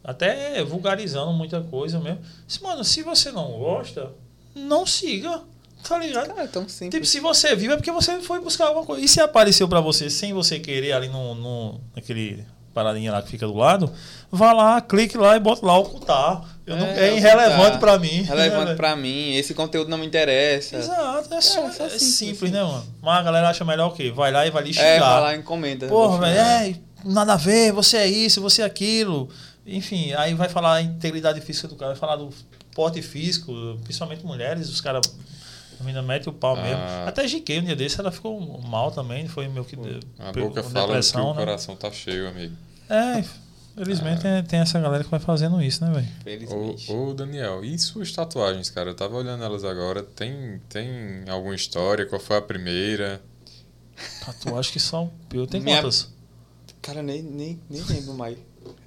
até 0.08 0.64
vulgarizando 0.64 1.34
muita 1.34 1.60
coisa 1.60 2.00
mesmo. 2.00 2.20
Mas, 2.46 2.58
Mano, 2.60 2.82
se 2.82 3.02
você 3.02 3.30
não 3.30 3.52
gosta, 3.58 4.10
não 4.54 4.86
siga. 4.86 5.42
Tá 5.86 5.98
ligado? 5.98 6.28
Cara, 6.28 6.44
é 6.44 6.46
tão 6.46 6.66
simples. 6.66 6.90
Tipo, 6.90 7.04
se 7.06 7.20
você 7.20 7.54
viu 7.54 7.72
é 7.72 7.76
porque 7.76 7.92
você 7.92 8.18
foi 8.22 8.40
buscar 8.40 8.68
alguma 8.68 8.86
coisa. 8.86 9.04
E 9.04 9.06
se 9.06 9.20
apareceu 9.20 9.68
pra 9.68 9.80
você 9.80 10.08
sem 10.08 10.32
você 10.32 10.58
querer 10.58 10.92
ali 10.92 11.08
no, 11.08 11.34
no 11.34 11.80
naquele 11.94 12.42
paradinha 12.72 13.12
lá 13.12 13.20
que 13.20 13.28
fica 13.28 13.46
do 13.46 13.54
lado, 13.54 13.92
vá 14.32 14.52
lá, 14.52 14.80
clique 14.80 15.18
lá 15.18 15.36
e 15.36 15.40
bota 15.40 15.64
lá 15.66 15.76
ocultar. 15.78 16.42
Eu 16.66 16.76
não, 16.76 16.86
é, 16.86 17.14
irrelevante 17.14 17.76
ocultar. 17.76 17.78
pra 17.78 17.98
mim. 17.98 18.22
Relevante 18.22 18.74
pra 18.76 18.96
mim. 18.96 19.34
Esse 19.34 19.52
conteúdo 19.52 19.90
não 19.90 19.98
me 19.98 20.06
interessa. 20.06 20.76
Exato, 20.76 21.34
é, 21.34 21.40
só, 21.40 21.68
É, 21.68 21.72
só 21.72 21.84
é 21.84 21.88
simples, 21.90 22.14
simples, 22.14 22.50
né, 22.50 22.62
mano? 22.62 22.84
Mas 23.02 23.20
a 23.20 23.22
galera 23.22 23.48
acha 23.50 23.64
melhor 23.64 23.88
o 23.88 23.92
quê? 23.92 24.10
Vai 24.10 24.32
lá 24.32 24.46
e 24.46 24.50
vai 24.50 24.64
lhe 24.64 24.72
xingar. 24.72 24.86
É, 24.86 25.00
vai 25.00 25.20
lá 25.20 25.34
e 25.36 25.42
comenta. 25.42 25.86
Porra, 25.86 26.18
velho, 26.18 26.38
é, 26.38 26.74
nada 27.04 27.34
a 27.34 27.36
ver, 27.36 27.72
você 27.72 27.98
é 27.98 28.06
isso, 28.06 28.40
você 28.40 28.62
é 28.62 28.64
aquilo. 28.64 29.28
Enfim, 29.68 30.12
aí 30.14 30.34
vai 30.34 30.48
falar 30.48 30.74
a 30.74 30.82
integridade 30.82 31.40
física 31.40 31.68
do 31.68 31.76
cara, 31.76 31.92
vai 31.92 32.00
falar 32.00 32.16
do 32.16 32.30
porte 32.74 33.02
físico, 33.02 33.52
principalmente 33.84 34.24
mulheres, 34.24 34.68
os 34.68 34.80
caras. 34.80 35.02
A 35.80 35.84
menina 35.84 36.02
mete 36.02 36.28
o 36.28 36.32
pau 36.32 36.56
Ah. 36.56 36.62
mesmo. 36.62 36.82
Até 37.06 37.26
GK, 37.28 37.60
um 37.60 37.64
dia 37.64 37.76
desse, 37.76 38.00
ela 38.00 38.10
ficou 38.10 38.60
mal 38.62 38.90
também, 38.90 39.28
foi 39.28 39.46
meio 39.46 39.64
que. 39.64 39.76
de- 39.76 40.00
A 40.18 40.32
boca 40.32 40.62
fala 40.62 40.72
que 40.86 40.86
depressão, 40.88 41.26
o 41.30 41.34
né? 41.34 41.40
coração 41.40 41.76
tá 41.76 41.90
cheio, 41.92 42.28
amigo. 42.28 42.56
É, 42.88 43.22
felizmente 43.76 44.22
tem, 44.22 44.42
tem 44.42 44.58
essa 44.60 44.80
galera 44.80 45.04
que 45.04 45.10
vai 45.10 45.20
fazendo 45.20 45.62
isso, 45.62 45.84
né, 45.84 45.92
velho? 45.92 46.08
Felizmente. 46.24 46.90
Ô, 46.90 47.10
ô, 47.10 47.14
Daniel, 47.14 47.64
e 47.64 47.78
suas 47.78 48.10
tatuagens, 48.10 48.70
cara? 48.70 48.90
Eu 48.90 48.94
tava 48.96 49.14
olhando 49.16 49.44
elas 49.44 49.62
agora. 49.62 50.02
Tem, 50.02 50.60
tem 50.68 51.22
alguma 51.28 51.54
história? 51.54 52.04
Qual 52.06 52.20
foi 52.20 52.38
a 52.38 52.42
primeira? 52.42 53.20
Tatuagem 54.24 54.72
que 54.72 54.80
só. 54.80 55.08
Eu 55.32 55.46
tenho 55.46 55.62
Minha- 55.62 55.76
quantas? 55.80 56.08
Cara, 56.82 57.02
nem, 57.02 57.22
nem, 57.22 57.60
nem 57.68 57.82
lembro 57.82 58.14
mais. 58.14 58.36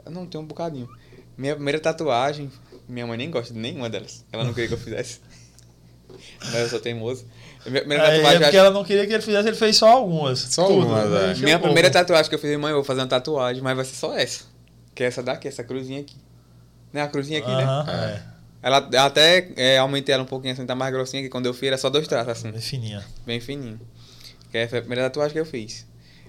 Não 0.10 0.26
tenho 0.26 0.44
um 0.44 0.48
bocadinho. 0.48 0.90
Minha 1.38 1.56
primeira 1.56 1.80
tatuagem, 1.80 2.52
minha 2.88 3.06
mãe 3.08 3.18
nem 3.18 3.30
gosta 3.32 3.54
de 3.54 3.60
nenhuma 3.60 3.90
delas. 3.90 4.26
Ela 4.32 4.44
não 4.44 4.54
queria 4.54 4.68
que 4.68 4.74
eu 4.74 4.78
fizesse. 4.80 5.20
Mas 6.44 6.56
eu 6.56 6.70
sou 6.70 6.80
teimoso. 6.80 7.26
Minha 7.66 7.80
primeira 7.82 8.04
Aí, 8.08 8.10
é 8.12 8.16
tatuagem. 8.18 8.42
porque 8.42 8.58
ela 8.58 8.72
não 8.72 8.84
queria 8.84 9.08
que 9.08 9.14
ele 9.14 9.22
fizesse, 9.24 9.48
ele 9.48 9.56
fez 9.58 9.78
só 9.78 9.88
algumas. 9.90 10.40
Só 10.40 10.64
algumas, 10.64 11.10
né? 11.10 11.32
é. 11.32 11.36
Minha 11.36 11.58
o 11.58 11.62
primeira 11.62 11.90
tatuagem 11.90 12.28
que 12.30 12.36
eu 12.36 12.40
fiz, 12.40 12.58
mãe, 12.60 12.72
eu 12.72 12.78
vou 12.78 12.84
fazer 12.84 13.02
uma 13.02 13.08
tatuagem, 13.08 13.62
mas 13.62 13.76
vai 13.76 13.86
ser 13.86 13.96
só 13.96 14.14
essa. 14.18 14.44
Que 14.94 15.04
é 15.04 15.08
essa 15.08 15.24
daqui, 15.24 15.48
essa 15.48 15.64
cruzinha 15.64 16.02
aqui. 16.02 16.16
Não 16.92 17.02
é 17.02 17.04
a 17.04 17.08
cruzinha 17.08 17.40
aqui, 17.40 17.48
né? 17.50 17.64
Aham, 17.64 17.92
É. 17.92 18.06
é. 18.28 18.32
Ela 18.64 18.88
eu 18.92 19.02
até 19.02 19.50
é, 19.56 19.78
aumentei 19.80 20.14
ela 20.14 20.22
um 20.24 20.28
pouquinho 20.28 20.54
assim, 20.54 20.66
tá 20.68 20.76
mais 20.76 20.94
grossinha, 20.94 21.24
que 21.24 21.30
quando 21.30 21.48
eu 21.48 21.54
fiz 21.54 21.68
era 21.68 21.78
só 21.80 21.90
dois 21.90 22.08
traços, 22.08 22.30
assim, 22.32 22.52
Bem 22.52 22.62
fininha. 22.62 23.04
bem 23.26 23.40
fininho. 23.40 23.80
Que 24.52 24.58
essa 24.60 24.70
foi 24.72 24.80
a 24.80 24.82
primeira 24.82 25.04
tatuagem 25.06 25.34
que 25.34 25.40
eu 25.40 25.46
fiz. 25.46 25.88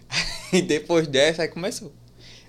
E 0.53 0.61
depois 0.62 1.07
dessa, 1.07 1.43
aí 1.43 1.49
começou. 1.49 1.93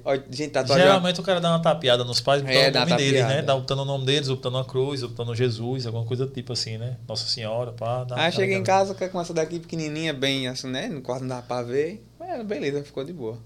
Ó, 0.05 0.13
gente, 0.29 0.49
tatuagem. 0.51 0.85
Geralmente 0.85 1.19
o 1.19 1.23
cara 1.23 1.39
dá 1.39 1.49
uma 1.51 1.61
tapeada 1.61 2.03
nos 2.03 2.19
pais, 2.19 2.41
botando 2.41 2.55
É, 2.57 2.69
o 2.69 2.73
nome 2.73 2.95
deles, 2.97 3.25
né? 3.25 3.41
Dá 3.41 3.55
botando 3.55 3.79
o 3.79 3.85
nome 3.85 4.05
deles, 4.05 4.27
botando 4.27 4.55
uma 4.55 4.65
cruz, 4.65 5.01
botando 5.01 5.33
Jesus, 5.33 5.85
alguma 5.85 6.03
coisa 6.05 6.25
do 6.25 6.31
tipo 6.33 6.51
assim, 6.51 6.77
né? 6.77 6.97
Nossa 7.07 7.25
Senhora, 7.25 7.71
pá. 7.71 8.03
Dá 8.03 8.17
Aí 8.19 8.31
cheguei 8.31 8.57
em 8.57 8.63
casa 8.63 8.93
com 8.93 9.21
essa 9.21 9.33
daqui 9.33 9.59
pequenininha, 9.59 10.13
bem 10.13 10.47
assim, 10.47 10.67
né? 10.67 10.87
No 10.87 11.01
quarto 11.01 11.21
não 11.21 11.29
dava 11.29 11.43
pra 11.43 11.61
ver. 11.63 12.05
Mas 12.19 12.45
beleza, 12.45 12.83
ficou 12.83 13.03
de 13.05 13.13
boa. 13.13 13.37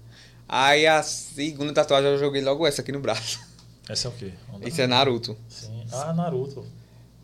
Aí 0.48 0.86
a 0.86 1.00
segunda 1.02 1.72
tatuagem 1.72 2.10
eu 2.10 2.18
joguei 2.18 2.42
logo 2.42 2.66
essa 2.66 2.80
aqui 2.82 2.90
no 2.90 3.00
braço. 3.00 3.38
Essa 3.88 4.08
é 4.08 4.10
o 4.10 4.14
quê? 4.14 4.32
Isso 4.66 4.80
é 4.82 4.86
Naruto. 4.88 5.36
Sim. 5.48 5.84
Ah, 5.92 6.12
Naruto. 6.12 6.66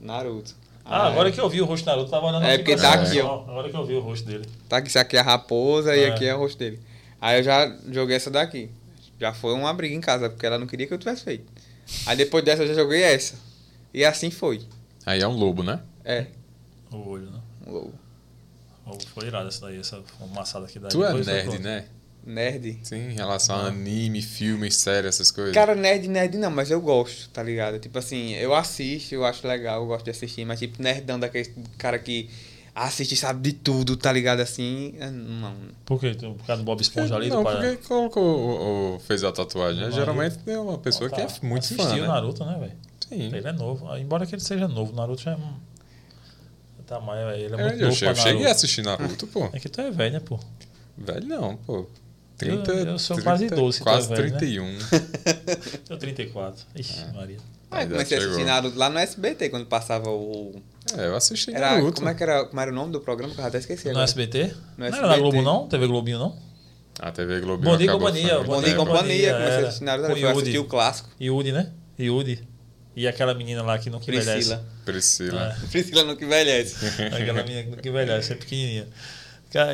Naruto. 0.00 0.54
Ah, 0.84 1.06
Aí- 1.06 1.12
agora 1.12 1.32
que 1.32 1.40
eu 1.40 1.48
vi 1.48 1.60
o 1.60 1.64
rosto 1.64 1.84
do 1.84 1.88
Naruto, 1.90 2.10
tava 2.10 2.26
olhando 2.26 2.44
É, 2.44 2.58
porque 2.58 2.76
tá 2.76 2.92
aqui, 2.94 3.20
só. 3.20 3.44
Agora 3.48 3.68
que 3.68 3.76
eu 3.76 3.84
vi 3.84 3.94
o 3.94 4.00
rosto 4.00 4.26
dele. 4.26 4.44
Tá 4.68 4.76
aqui, 4.76 4.88
isso 4.88 4.98
aqui 4.98 5.16
é 5.16 5.20
a 5.20 5.22
raposa 5.22 5.96
e 5.96 6.04
É. 6.04 6.08
aqui 6.10 6.24
é 6.26 6.34
o 6.34 6.38
rosto 6.38 6.58
dele. 6.58 6.78
Aí 7.20 7.38
eu 7.40 7.42
já 7.42 7.74
joguei 7.90 8.14
essa 8.16 8.30
daqui. 8.30 8.70
Já 9.20 9.32
foi 9.32 9.54
uma 9.54 9.72
briga 9.72 9.94
em 9.94 10.00
casa, 10.00 10.28
porque 10.28 10.44
ela 10.44 10.58
não 10.58 10.66
queria 10.66 10.86
que 10.86 10.94
eu 10.94 10.98
tivesse 10.98 11.24
feito. 11.24 11.44
Aí 12.06 12.16
depois 12.16 12.44
dessa 12.44 12.62
eu 12.62 12.68
já 12.68 12.74
joguei 12.74 13.02
essa. 13.02 13.36
E 13.92 14.04
assim 14.04 14.30
foi. 14.30 14.62
Aí 15.06 15.20
é 15.20 15.28
um 15.28 15.36
lobo, 15.36 15.62
né? 15.62 15.80
É. 16.04 16.26
O 16.90 17.08
olho, 17.08 17.30
né? 17.30 17.40
um 17.66 17.72
lobo. 17.72 17.94
Oh, 18.86 18.98
Foi 19.14 19.26
irado 19.26 19.48
essa 19.48 19.60
daí, 19.66 19.78
essa 19.78 20.02
fumaçada 20.18 20.66
aqui 20.66 20.78
daí. 20.78 20.90
Tu 20.90 21.04
é 21.04 21.12
nerd, 21.14 21.58
né? 21.58 21.86
Nerd. 22.26 22.80
Sim, 22.82 23.10
em 23.10 23.14
relação 23.14 23.56
a 23.56 23.66
anime, 23.66 24.20
filmes, 24.22 24.76
séries, 24.76 25.14
essas 25.14 25.30
coisas. 25.30 25.54
Cara, 25.54 25.74
nerd, 25.74 26.08
nerd 26.08 26.36
não, 26.38 26.50
mas 26.50 26.70
eu 26.70 26.80
gosto, 26.80 27.28
tá 27.30 27.42
ligado? 27.42 27.78
Tipo 27.78 27.98
assim, 27.98 28.32
eu 28.34 28.54
assisto, 28.54 29.14
eu 29.14 29.24
acho 29.24 29.46
legal, 29.46 29.82
eu 29.82 29.86
gosto 29.86 30.04
de 30.04 30.10
assistir, 30.10 30.44
mas 30.44 30.58
tipo, 30.58 30.82
nerdão 30.82 31.18
daquele 31.18 31.54
cara 31.78 31.98
que 31.98 32.30
assiste 32.74 33.12
e 33.12 33.16
sabe 33.16 33.40
de 33.50 33.52
tudo, 33.56 33.96
tá 33.96 34.10
ligado? 34.12 34.40
Assim, 34.40 34.94
é, 34.98 35.10
não. 35.10 35.54
Por 35.84 36.00
quê? 36.00 36.14
Por 36.18 36.36
causa 36.46 36.62
do 36.62 36.64
Bob 36.66 36.80
Esponja 36.80 37.14
ali? 37.16 37.28
não, 37.28 37.42
do 37.44 37.50
porque 37.50 37.76
colocou 37.88 38.22
ou, 38.24 38.60
ou 38.94 39.00
fez 39.00 39.22
a 39.24 39.30
tatuagem. 39.32 39.84
né? 39.84 39.90
Geralmente 39.90 40.38
é 40.46 40.58
uma 40.58 40.78
pessoa 40.78 41.08
que 41.10 41.20
é 41.20 41.26
Tá. 41.26 41.34
muito 41.42 41.64
Assistiu 41.64 41.84
fã, 41.86 41.94
o 41.94 42.00
né? 42.00 42.06
Naruto, 42.08 42.44
né, 42.44 42.56
velho? 42.58 42.72
Sim. 43.08 43.36
Ele 43.36 43.46
é 43.48 43.52
novo. 43.52 43.88
Ah, 43.88 44.00
Embora 44.00 44.26
que 44.26 44.34
ele 44.34 44.42
seja 44.42 44.66
novo, 44.66 44.92
o 44.92 44.96
Naruto 44.96 45.22
já 45.22 45.32
é. 45.32 45.38
Tá, 46.86 47.00
mas 47.00 47.38
ele 47.38 47.54
é 47.54 47.58
É, 47.58 47.62
muito 47.62 47.74
eu, 47.80 47.88
novo 47.88 48.04
eu 48.04 48.14
cheguei 48.14 48.22
a 48.22 48.34
Naruto. 48.34 48.46
assistir 48.50 48.82
Naruto, 48.82 49.26
pô. 49.28 49.48
É 49.52 49.58
que 49.60 49.68
tu 49.68 49.80
é 49.80 49.90
velho, 49.90 50.12
né, 50.14 50.20
pô? 50.20 50.38
Velho 50.98 51.26
não, 51.26 51.56
pô. 51.56 51.86
30, 52.36 52.72
Eu- 52.72 52.86
eu 52.86 52.98
sou 52.98 53.20
quase 53.22 53.48
12, 53.48 53.78
tu 53.78 53.82
é 53.82 53.84
Quase 53.92 54.08
velho, 54.08 54.32
né? 54.32 54.38
31. 54.38 54.78
Eu 55.88 55.96
34. 55.98 56.64
Ixi, 56.74 57.00
É. 57.00 57.12
Maria. 57.12 57.36
Aí 57.70 57.84
já 57.84 57.90
comecei 57.90 58.18
a 58.18 58.20
assistir 58.20 58.44
Naruto 58.44 58.78
lá 58.78 58.90
no 58.90 58.98
SBT, 58.98 59.48
quando 59.50 59.66
passava 59.66 60.10
o. 60.10 60.60
É, 60.96 61.06
eu 61.06 61.16
assisti 61.16 61.50
Era, 61.54 61.72
Naruto. 61.72 61.96
como, 62.00 62.08
é 62.10 62.14
que 62.14 62.22
era, 62.22 62.44
como 62.44 62.60
era 62.60 62.70
o 62.70 62.74
nome 62.74 62.92
do 62.92 63.00
programa? 63.00 63.34
Que 63.34 63.40
eu 63.40 63.44
até 63.44 63.58
esqueci. 63.58 63.90
No. 63.90 64.00
SBT? 64.00 64.44
No 64.44 64.50
não 64.78 64.86
era 64.86 64.96
SBT. 64.96 65.08
na 65.08 65.16
Globo, 65.18 65.42
não? 65.42 65.66
TV 65.68 65.86
Globinho, 65.86 66.18
não? 66.18 66.36
A 67.00 67.10
TV 67.10 67.40
Globinho 67.40 67.70
Bom 67.72 67.76
Dia 67.76 67.86
e 67.86 67.92
Companhia, 67.92 68.40
Bom 68.40 68.62
dia 68.62 68.72
e 68.72 68.76
companhia, 68.76 69.28
Era. 69.30 69.38
comecei 69.38 69.64
a 69.64 69.68
assistir 69.68 69.84
Naruto, 69.84 70.12
eu 70.18 70.28
assisti 70.30 70.58
o 70.58 70.64
clássico. 70.64 71.08
Yudi, 71.20 71.52
né? 71.52 71.70
Yudi. 71.98 72.46
E 72.94 73.08
aquela 73.08 73.34
menina 73.34 73.62
lá 73.62 73.76
que 73.78 73.90
nunca 73.90 74.04
envelhece. 74.08 74.30
Priscila. 74.54 74.64
Priscila. 74.84 75.56
Priscila 75.72 76.04
nunca 76.04 76.24
envelhece. 76.24 76.86
Aquela 77.06 77.42
menina 77.42 77.62
que 77.64 77.70
nunca 77.70 77.88
envelhece, 77.88 78.32
é 78.32 78.36
pequenininha. 78.36 78.86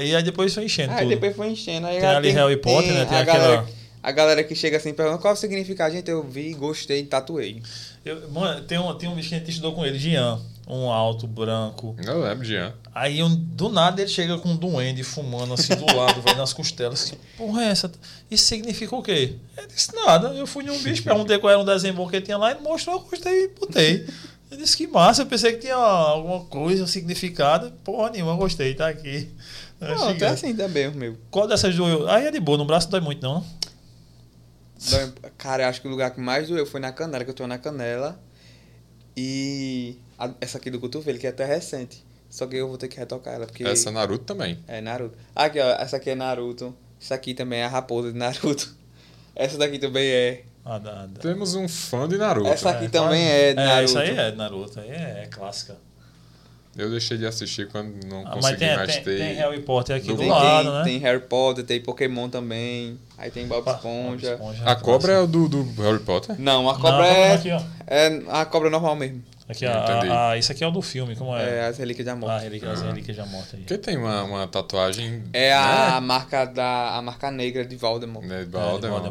E 0.02 0.14
aí 0.14 0.22
depois 0.22 0.54
foi 0.54 0.64
enchendo 0.64 0.92
Aí 0.92 1.00
tudo. 1.00 1.08
depois 1.11 1.34
foi 1.36 1.48
enchendo. 1.48 1.86
Aí 1.86 1.98
Tem 2.00 2.08
ali 2.08 2.30
Harry 2.30 2.56
Potter, 2.56 2.92
né? 2.92 3.04
Tem 3.04 3.18
a 3.18 3.20
aquela- 3.22 3.38
galera, 3.38 3.66
a 4.02 4.12
galera 4.12 4.44
que 4.44 4.54
chega 4.54 4.76
assim 4.78 4.94
pergunta 4.94 5.18
qual 5.18 5.34
o 5.34 5.36
significado. 5.36 5.92
Gente, 5.94 6.11
eu 6.11 6.22
vi, 6.22 6.54
gostei, 6.54 7.04
tatuei. 7.04 7.62
Eu- 8.04 8.30
mano, 8.30 8.62
tem 8.62 8.78
um, 8.78 8.94
tem 8.96 9.08
um 9.08 9.14
bicho 9.14 9.28
que 9.30 9.34
a 9.34 9.38
gente 9.38 9.50
estudou 9.50 9.74
com 9.74 9.84
ele, 9.84 9.98
Jean. 9.98 10.40
Um 10.72 10.88
alto, 10.90 11.26
branco. 11.26 11.96
Eu 12.06 12.20
lembro, 12.22 12.44
Jean. 12.44 12.72
Aí 12.94 13.22
um- 13.22 13.34
do 13.34 13.68
nada 13.68 14.00
ele 14.00 14.08
chega 14.10 14.38
com 14.38 14.50
um 14.50 14.56
duende 14.56 15.02
fumando 15.02 15.52
assim 15.54 15.74
do 15.74 15.96
lado, 15.96 16.20
vai 16.22 16.34
nas 16.36 16.52
costelas. 16.52 17.04
Que 17.10 17.16
porra 17.36 17.64
é 17.64 17.68
essa? 17.68 17.90
Isso 18.30 18.44
significa 18.44 18.94
o 18.94 19.02
quê? 19.02 19.36
Ele 19.58 19.66
disse 19.66 19.94
nada. 19.94 20.28
Eu 20.28 20.46
fui 20.46 20.64
em 20.64 20.70
um 20.70 20.78
bicho, 20.78 21.02
perguntei 21.02 21.38
qual 21.38 21.50
era 21.50 21.58
um 21.60 21.64
desenho 21.64 21.94
bom 21.94 22.08
que 22.08 22.16
ele 22.16 22.24
tinha 22.24 22.38
lá, 22.38 22.52
ele 22.52 22.60
mostrou, 22.60 22.96
eu 22.96 23.00
gostei 23.02 23.44
e 23.44 23.48
botei. 23.48 24.06
Ele 24.50 24.62
disse 24.62 24.76
que 24.76 24.86
massa, 24.86 25.22
eu 25.22 25.26
pensei 25.26 25.52
que 25.54 25.58
tinha 25.60 25.74
alguma 25.76 26.40
coisa, 26.44 26.82
um 26.84 26.86
significado. 26.86 27.72
Porra 27.84 28.10
nenhuma, 28.10 28.32
eu 28.32 28.36
gostei, 28.36 28.74
tá 28.74 28.88
aqui. 28.88 29.28
Eu 29.80 29.94
Não, 29.96 30.08
até 30.10 30.26
assim 30.28 30.54
também, 30.54 30.88
o 30.88 30.92
meu. 30.94 31.16
Qual 31.30 31.48
dessas 31.48 31.74
doeu? 31.74 32.08
Aí 32.08 32.26
é 32.26 32.30
de 32.30 32.38
boa, 32.40 32.58
no 32.58 32.64
braço 32.64 32.86
não 32.86 32.90
dói 32.92 33.00
muito, 33.00 33.22
não. 33.22 33.40
né? 34.90 35.12
Cara, 35.38 35.62
eu 35.64 35.68
acho 35.68 35.80
que 35.80 35.86
o 35.88 35.90
lugar 35.90 36.10
que 36.12 36.20
mais 36.20 36.48
doeu 36.48 36.66
foi 36.66 36.80
na 36.80 36.92
canela, 36.92 37.24
que 37.24 37.30
eu 37.30 37.34
tô 37.34 37.46
na 37.46 37.58
canela. 37.58 38.20
E 39.16 39.96
a- 40.26 40.34
essa 40.40 40.58
aqui 40.58 40.70
do 40.70 40.78
cotovelo, 40.78 41.18
que 41.18 41.26
é 41.26 41.30
até 41.30 41.44
recente. 41.44 42.04
Só 42.28 42.46
que 42.46 42.54
eu 42.56 42.68
vou 42.68 42.78
ter 42.78 42.86
que 42.88 42.96
retocar 42.96 43.34
ela, 43.34 43.46
porque 43.46 43.64
Essa 43.64 43.90
Naruto 43.90 44.24
também. 44.24 44.58
é 44.68 44.80
Naruto. 44.80 45.16
Aqui, 45.34 45.58
ó, 45.58 45.68
essa 45.72 45.96
aqui 45.96 46.10
é 46.10 46.14
Naruto. 46.14 46.72
Essa 47.00 47.14
aqui 47.16 47.34
também 47.34 47.60
é 47.60 47.64
a 47.64 47.68
raposa 47.68 48.12
de 48.12 48.18
Naruto. 48.18 48.72
Essa 49.34 49.56
daqui 49.58 49.78
também 49.78 50.06
é. 50.08 50.42
Ah, 50.64 50.78
dá, 50.78 51.06
dá. 51.06 51.20
Temos 51.20 51.54
um 51.54 51.66
fã 51.66 52.06
de 52.06 52.16
Naruto. 52.18 52.46
Essa 52.48 52.70
aqui 52.70 52.84
É, 52.84 52.88
também 52.88 53.26
é 53.26 53.48
de 53.50 53.54
Naruto. 53.56 53.84
isso 53.84 53.98
aí 53.98 54.10
é 54.16 54.32
Naruto, 54.32 54.78
aí 54.80 54.90
é, 54.90 55.22
é 55.24 55.26
clássica. 55.30 55.76
Eu 56.76 56.88
deixei 56.88 57.18
de 57.18 57.26
assistir 57.26 57.66
quando 57.68 58.04
não 58.06 58.20
Ah, 58.20 58.24
mas 58.26 58.34
consegui 58.36 58.58
tem, 58.60 58.76
mais 58.76 58.94
tem, 58.94 59.02
ter. 59.04 59.18
tem 59.18 59.34
Harry 59.34 59.60
Potter 59.62 59.96
aqui 59.96 60.06
do 60.08 60.16
Tem- 60.18 60.28
lado, 60.28 60.64
tem, 60.68 60.72
né? 60.78 60.84
tem 60.84 60.98
Harry 60.98 61.20
Potter, 61.20 61.64
tem 61.64 61.80
Pokémon 61.80 62.28
também. 62.28 62.96
Aí 63.18 63.28
tem 63.30 63.44
Bob 63.46 63.64
Bob 63.64 63.74
Esponja. 63.76 64.32
Esponja, 64.34 64.62
A 64.64 64.76
cobra 64.76 65.12
é 65.14 65.18
o 65.18 65.26
do, 65.26 65.48
do 65.48 65.62
Harry 65.82 65.98
Potter? 65.98 66.36
Não, 66.40 66.68
a 66.70 66.74
Não, 66.74 66.80
cobra 66.80 66.98
tá 66.98 67.06
é, 67.08 67.32
aqui, 67.34 67.50
ó. 67.50 67.60
é 67.88 68.22
a 68.28 68.44
cobra 68.44 68.70
normal 68.70 68.94
mesmo. 68.94 69.20
Aqui, 69.51 69.66
Entendi. 69.66 70.09
a, 70.12 70.30
a- 70.30 70.36
isso 70.38 70.53
aqui 70.53 70.62
é 70.62 70.66
o 70.66 70.70
do 70.70 70.80
filme, 70.80 71.16
como 71.16 71.36
é? 71.36 71.59
É 71.59 71.66
as 71.66 71.78
relíquias 71.78 72.07
da 72.07 72.12
Ah, 72.12 72.16
morte. 72.16 72.42
relíquia, 72.44 72.70
as 72.70 72.82
relíquias 72.82 73.16
já 73.16 73.26
mortas 73.26 73.55
aí. 73.55 73.61
Porque 73.61 73.78
tem 73.78 73.96
uma, 73.96 74.22
uma 74.22 74.46
tatuagem. 74.46 75.24
É 75.32 75.53
a 75.53 76.01
marca 76.01 76.44
da 76.44 76.96
a 76.96 77.03
marca 77.03 77.30
negra 77.30 77.64
de 77.64 77.74
Voldemort. 77.76 78.24
Né, 78.24 78.36
de 78.36 78.42
É, 78.42 78.44
de 78.44 78.51
Voldemort, 78.51 79.05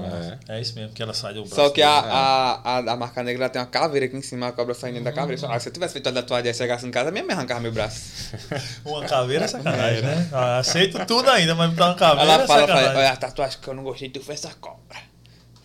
é. 0.47 0.55
É 0.57 0.61
isso 0.61 0.75
mesmo, 0.75 0.93
que 0.93 1.03
ela 1.03 1.13
sai 1.13 1.33
do 1.33 1.41
braço. 1.41 1.55
Só 1.55 1.69
que 1.69 1.81
a, 1.81 2.01
dele. 2.01 2.13
a, 2.13 2.61
a, 2.63 2.77
a 2.93 2.95
marca 2.95 3.21
negra 3.23 3.49
tem 3.49 3.61
uma 3.61 3.67
caveira 3.67 4.05
aqui 4.05 4.15
em 4.15 4.21
cima, 4.21 4.47
a 4.47 4.51
cobra 4.53 4.73
saindo 4.73 5.03
da 5.03 5.11
caveira. 5.11 5.45
Ah, 5.49 5.59
se 5.59 5.67
eu 5.69 5.73
tivesse 5.73 5.93
feito 5.93 6.07
a 6.07 6.13
tatuagem 6.13 6.51
e 6.51 6.53
chegasse 6.53 6.85
em 6.87 6.91
casa, 6.91 7.11
minha 7.11 7.23
mãe 7.25 7.33
arrancava 7.35 7.59
meu 7.59 7.71
braço. 7.71 8.33
Uma 8.85 9.05
caveira 9.05 9.45
é 9.45 9.47
sacanagem, 9.47 10.01
né? 10.03 10.29
Ah, 10.31 10.59
aceito 10.59 11.05
tudo 11.05 11.29
ainda, 11.29 11.53
mas 11.55 11.69
botar 11.71 11.87
uma 11.87 11.95
caveira 11.95 12.31
Ela 12.33 12.43
é 12.43 12.47
fala, 12.47 12.67
fala, 12.67 12.89
olha, 12.97 13.11
a 13.11 13.17
tatuagem 13.17 13.59
que 13.61 13.67
eu 13.67 13.73
não 13.73 13.83
gostei, 13.83 14.09
tu 14.09 14.21
fez 14.21 14.43
essa 14.43 14.55
cobra. 14.55 15.08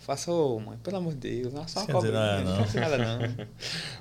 Faça, 0.05 0.31
ô 0.31 0.59
mãe, 0.59 0.77
pelo 0.83 0.97
amor 0.97 1.13
de 1.15 1.41
Deus, 1.41 1.51
não 1.51 1.63
é 1.63 1.67
só 1.67 1.79
uma 1.79 1.87
cobra. 1.87 2.19
ah, 2.19 2.41
não, 2.41 2.57
não. 2.57 2.73
nada 2.75 2.97
não. 2.99 3.47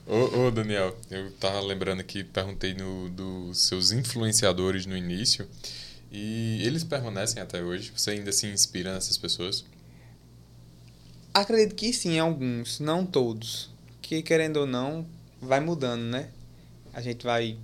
Ô, 0.07 0.47
ô, 0.47 0.51
Daniel, 0.51 0.95
eu 1.11 1.33
tava 1.33 1.59
lembrando 1.63 2.01
aqui, 2.01 2.23
perguntei 2.23 2.75
no, 2.75 3.09
dos 3.09 3.61
seus 3.61 3.91
influenciadores 3.91 4.85
no 4.85 4.95
início. 4.95 5.49
E 6.13 6.61
eles 6.63 6.85
permanecem 6.85 7.43
até 7.43 7.63
hoje? 7.63 7.91
Você 7.97 8.11
ainda 8.11 8.33
se 8.33 8.47
inspira 8.47 8.93
nessas 8.93 9.17
pessoas? 9.17 9.65
Acredito 11.33 11.75
que 11.75 11.91
sim, 11.91 12.19
alguns, 12.19 12.81
não 12.81 13.07
todos. 13.07 13.71
Que 14.03 14.23
querendo 14.23 14.59
ou 14.59 14.67
não, 14.67 15.07
vai 15.41 15.61
mudando, 15.61 16.03
né? 16.03 16.29
A 16.93 17.01
gente 17.01 17.25
vai 17.25 17.57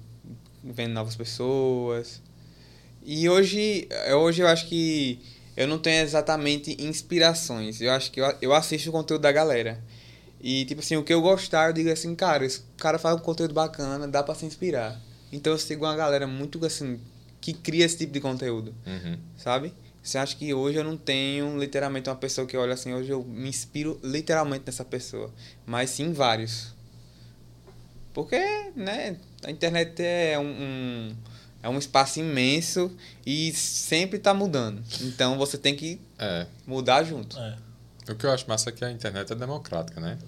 vendo 0.64 0.95
novas 0.95 1.14
pessoas. 1.14 2.22
E 3.05 3.28
hoje, 3.28 3.86
hoje 4.14 4.41
eu 4.41 4.49
acho 4.49 4.66
que 4.66 5.20
eu 5.57 5.66
não 5.66 5.78
tenho 5.78 6.03
exatamente 6.03 6.76
inspirações. 6.82 7.80
Eu 7.80 7.90
acho 7.92 8.11
que 8.11 8.20
eu, 8.20 8.34
eu 8.40 8.55
assisto 8.55 8.88
o 8.88 8.92
conteúdo 8.92 9.22
da 9.22 9.32
galera. 9.32 9.80
E, 10.40 10.64
tipo 10.64 10.80
assim, 10.80 10.96
o 10.96 11.05
que 11.05 11.12
eu 11.12 11.20
gostar, 11.20 11.68
eu 11.68 11.72
digo 11.72 11.90
assim, 11.90 12.14
cara, 12.14 12.44
esse 12.46 12.62
cara 12.78 12.98
faz 12.98 13.14
um 13.16 13.18
conteúdo 13.20 13.53
bacana, 13.53 14.09
dá 14.09 14.22
pra 14.22 14.34
se 14.34 14.46
inspirar. 14.46 14.98
Então 15.30 15.53
eu 15.53 15.59
sigo 15.59 15.84
uma 15.84 15.94
galera 15.94 16.26
muito, 16.26 16.64
assim, 16.64 16.98
que 17.40 17.53
cria 17.53 17.84
esse 17.84 17.98
tipo 17.98 18.12
de 18.12 18.20
conteúdo 18.20 18.74
Uhum. 18.86 19.18
sabe? 19.36 19.74
Você 20.03 20.16
acha 20.16 20.34
que 20.34 20.53
hoje 20.55 20.78
eu 20.78 20.84
não 20.84 20.96
tenho 20.96 21.59
literalmente 21.59 22.09
uma 22.09 22.16
pessoa 22.16 22.46
que 22.46 22.57
olha 22.57 22.72
assim, 22.72 22.94
hoje 22.94 23.11
eu 23.11 23.22
me 23.22 23.48
inspiro 23.51 24.01
literalmente 24.03 24.64
nessa 24.66 24.84
pessoa, 24.84 25.30
mas 25.66 25.90
sim 25.90 26.12
vários. 26.14 26.74
Porque, 28.12 28.38
né, 28.74 29.16
a 29.44 29.51
internet 29.51 30.03
é 30.03 30.38
um, 30.38 30.42
um- 30.51 31.16
é 31.62 31.68
um 31.68 31.78
espaço 31.78 32.20
imenso 32.20 32.90
e 33.26 33.52
sempre 33.52 34.18
tá 34.18 34.32
mudando. 34.34 34.82
Então 35.02 35.36
você 35.38 35.56
tem 35.58 35.74
que 35.76 36.00
É. 36.18 36.46
mudar 36.66 37.02
junto. 37.04 37.38
É. 37.38 37.56
O 38.08 38.14
que 38.14 38.26
eu 38.26 38.32
acho 38.32 38.48
massa 38.48 38.70
é 38.70 38.72
que 38.72 38.84
a 38.84 38.90
internet 38.90 39.32
é 39.32 39.36
democrática, 39.36 40.00
né? 40.00 40.18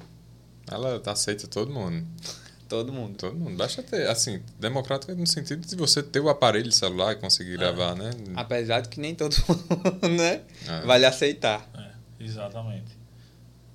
Ela 0.71 1.01
aceita 1.07 1.47
todo 1.47 1.73
mundo. 1.73 2.07
Todo 2.69 2.91
mundo. 2.91 3.17
Todo 3.19 3.37
mundo. 3.37 3.55
Basta 3.55 3.83
ter, 3.83 4.09
assim, 4.09 4.41
democrática 4.59 5.15
no 5.15 5.27
sentido 5.27 5.67
de 5.67 5.77
você 5.77 6.03
ter 6.03 6.21
o 6.21 6.31
aparelho 6.31 6.73
celular 6.73 7.13
e 7.13 7.17
conseguir 7.17 7.59
gravar, 7.59 7.95
né? 7.95 8.09
Apesar 8.35 8.81
de 8.81 8.89
que 8.89 8.99
nem 8.99 9.15
todo 9.15 9.37
mundo, 9.47 10.09
né, 10.17 10.41
É. 10.67 10.81
vai 10.87 10.99
lhe 10.99 11.05
aceitar. 11.05 11.69
É, 11.75 12.25
exatamente. 12.25 12.97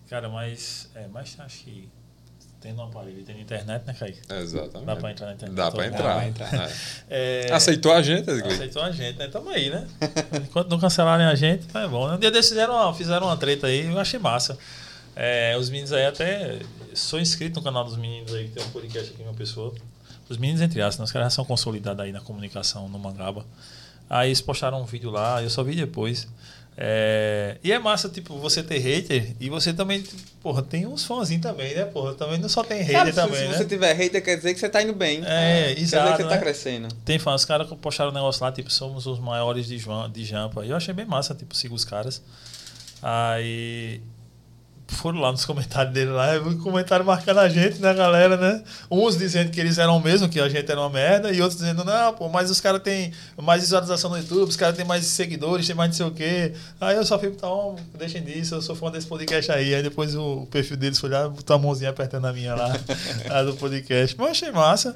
Cara, 0.09 0.27
mas. 0.29 0.89
É, 0.95 1.05
mas 1.09 1.35
acho 1.39 1.63
que. 1.65 1.87
Tendo 2.67 2.81
um 2.81 2.83
aparelho 2.83 3.19
e 3.19 3.23
tendo 3.23 3.39
internet, 3.39 3.85
né, 3.87 3.95
Kaique? 3.97 4.19
Exatamente. 4.29 4.85
Dá 4.85 4.95
pra 4.97 5.11
entrar 5.11 5.27
na 5.27 5.33
internet. 5.35 5.55
Dá 5.55 5.71
pra 5.71 5.87
entrar. 5.87 6.03
Dá 6.03 6.15
pra 6.15 6.27
entrar. 6.27 6.69
É. 7.09 7.45
É, 7.47 7.47
Aceitou 7.55 7.93
a 7.93 8.01
gente, 8.01 8.29
Edgley? 8.29 8.55
Aceitou 8.55 8.81
a 8.81 8.91
gente, 8.91 9.17
né? 9.17 9.29
Tamo 9.29 9.49
aí, 9.49 9.69
né? 9.69 9.87
Enquanto 10.43 10.69
não 10.69 10.77
cancelarem 10.77 11.25
a 11.25 11.33
gente, 11.33 11.65
tá 11.67 11.87
bom. 11.87 12.09
né? 12.09 12.15
Um 12.15 12.19
dia 12.19 12.29
desses 12.29 12.49
fizeram 12.49 12.73
uma, 12.73 12.93
fizeram 12.93 13.27
uma 13.27 13.37
treta 13.37 13.67
aí, 13.67 13.85
eu 13.85 13.97
achei 13.97 14.19
massa. 14.19 14.57
É, 15.15 15.55
os 15.57 15.69
meninos 15.69 15.93
aí 15.93 16.05
até. 16.05 16.59
Sou 16.93 17.21
inscrito 17.21 17.57
no 17.61 17.63
canal 17.63 17.85
dos 17.85 17.95
meninos 17.95 18.33
aí, 18.33 18.49
que 18.49 18.55
tem 18.55 18.63
um 18.65 18.69
podcast 18.69 19.13
aqui, 19.13 19.23
uma 19.23 19.33
pessoa. 19.33 19.73
Os 20.27 20.37
meninos, 20.37 20.59
entre 20.59 20.81
aspas, 20.81 20.99
né? 20.99 21.05
os 21.05 21.11
caras 21.13 21.27
já 21.27 21.35
são 21.37 21.45
consolidados 21.45 22.03
aí 22.03 22.11
na 22.11 22.19
comunicação 22.19 22.89
no 22.89 22.99
Mangaba. 22.99 23.45
Aí 24.09 24.27
eles 24.27 24.41
postaram 24.41 24.81
um 24.81 24.85
vídeo 24.85 25.09
lá, 25.09 25.41
eu 25.41 25.49
só 25.49 25.63
vi 25.63 25.73
depois. 25.73 26.27
É, 26.79 27.57
e 27.63 27.71
é 27.71 27.79
massa, 27.79 28.07
tipo, 28.07 28.37
você 28.37 28.61
ter 28.61 28.77
hater 28.77 29.35
e 29.39 29.49
você 29.49 29.73
também, 29.73 30.03
porra, 30.39 30.61
tem 30.61 30.85
uns 30.85 31.03
fãzinhos 31.03 31.41
também, 31.41 31.73
né, 31.73 31.85
porra? 31.85 32.13
Também 32.13 32.37
não 32.37 32.47
só 32.47 32.63
tem 32.63 32.83
hater 32.83 33.11
Sabe, 33.13 33.13
também, 33.13 33.39
se 33.39 33.47
né? 33.47 33.57
você 33.57 33.65
tiver 33.65 33.93
hater, 33.93 34.23
quer 34.23 34.37
dizer 34.37 34.53
que 34.53 34.59
você 34.59 34.69
tá 34.69 34.83
indo 34.83 34.93
bem. 34.93 35.23
É, 35.25 35.69
Quer 35.69 35.73
dizer 35.73 35.97
exato, 35.97 36.11
que 36.11 36.17
você 36.17 36.29
tá 36.29 36.35
né? 36.35 36.37
crescendo. 36.37 36.87
Tem 37.03 37.17
fãs, 37.17 37.41
os 37.41 37.45
caras 37.45 37.67
postaram 37.81 38.11
um 38.11 38.13
negócio 38.13 38.43
lá, 38.43 38.51
tipo, 38.51 38.71
somos 38.71 39.07
os 39.07 39.17
maiores 39.19 39.65
de, 39.65 39.79
João, 39.79 40.07
de 40.07 40.23
Jampa. 40.23 40.63
E 40.63 40.69
eu 40.69 40.77
achei 40.77 40.93
bem 40.93 41.05
massa, 41.05 41.33
tipo, 41.33 41.55
sigo 41.55 41.73
os 41.73 41.83
caras. 41.83 42.21
Aí 43.01 43.99
foram 44.87 45.19
lá 45.19 45.31
nos 45.31 45.45
comentários 45.45 45.93
dele 45.93 46.11
lá, 46.11 46.35
e 46.35 46.39
um 46.39 46.57
comentário 46.59 47.05
marcando 47.05 47.39
a 47.39 47.49
gente, 47.49 47.79
né, 47.79 47.93
galera, 47.93 48.37
né? 48.37 48.63
Uns 48.89 49.17
dizendo 49.17 49.51
que 49.51 49.59
eles 49.59 49.77
eram 49.77 49.99
mesmo, 49.99 50.29
que 50.29 50.39
a 50.39 50.47
gente 50.47 50.69
era 50.69 50.79
uma 50.79 50.89
merda, 50.89 51.31
e 51.31 51.41
outros 51.41 51.59
dizendo, 51.59 51.83
não, 51.83 52.13
pô, 52.13 52.29
mas 52.29 52.49
os 52.49 52.61
caras 52.61 52.81
têm 52.81 53.11
mais 53.41 53.61
visualização 53.61 54.09
no 54.09 54.17
YouTube, 54.17 54.49
os 54.49 54.55
caras 54.55 54.75
têm 54.75 54.85
mais 54.85 55.05
seguidores, 55.05 55.67
tem 55.67 55.75
mais 55.75 55.89
não 55.89 55.95
sei 55.97 56.05
o 56.05 56.11
quê. 56.11 56.53
Aí 56.79 56.95
eu 56.95 57.05
só 57.05 57.19
fico, 57.19 57.35
ó, 57.41 57.75
deixem 57.97 58.23
disso, 58.23 58.55
eu 58.55 58.61
sou 58.61 58.75
fã 58.75 58.89
desse 58.89 59.07
podcast 59.07 59.51
aí. 59.51 59.75
Aí 59.75 59.83
depois 59.83 60.15
o 60.15 60.47
perfil 60.49 60.77
deles 60.77 60.99
foi 60.99 61.09
lá, 61.09 61.27
botou 61.27 61.55
a 61.55 61.59
mãozinha 61.59 61.89
apertando 61.89 62.25
a 62.25 62.33
minha 62.33 62.55
lá, 62.55 62.73
lá 63.29 63.43
do 63.43 63.53
podcast. 63.55 64.15
Mas 64.17 64.31
achei 64.31 64.51
massa. 64.51 64.95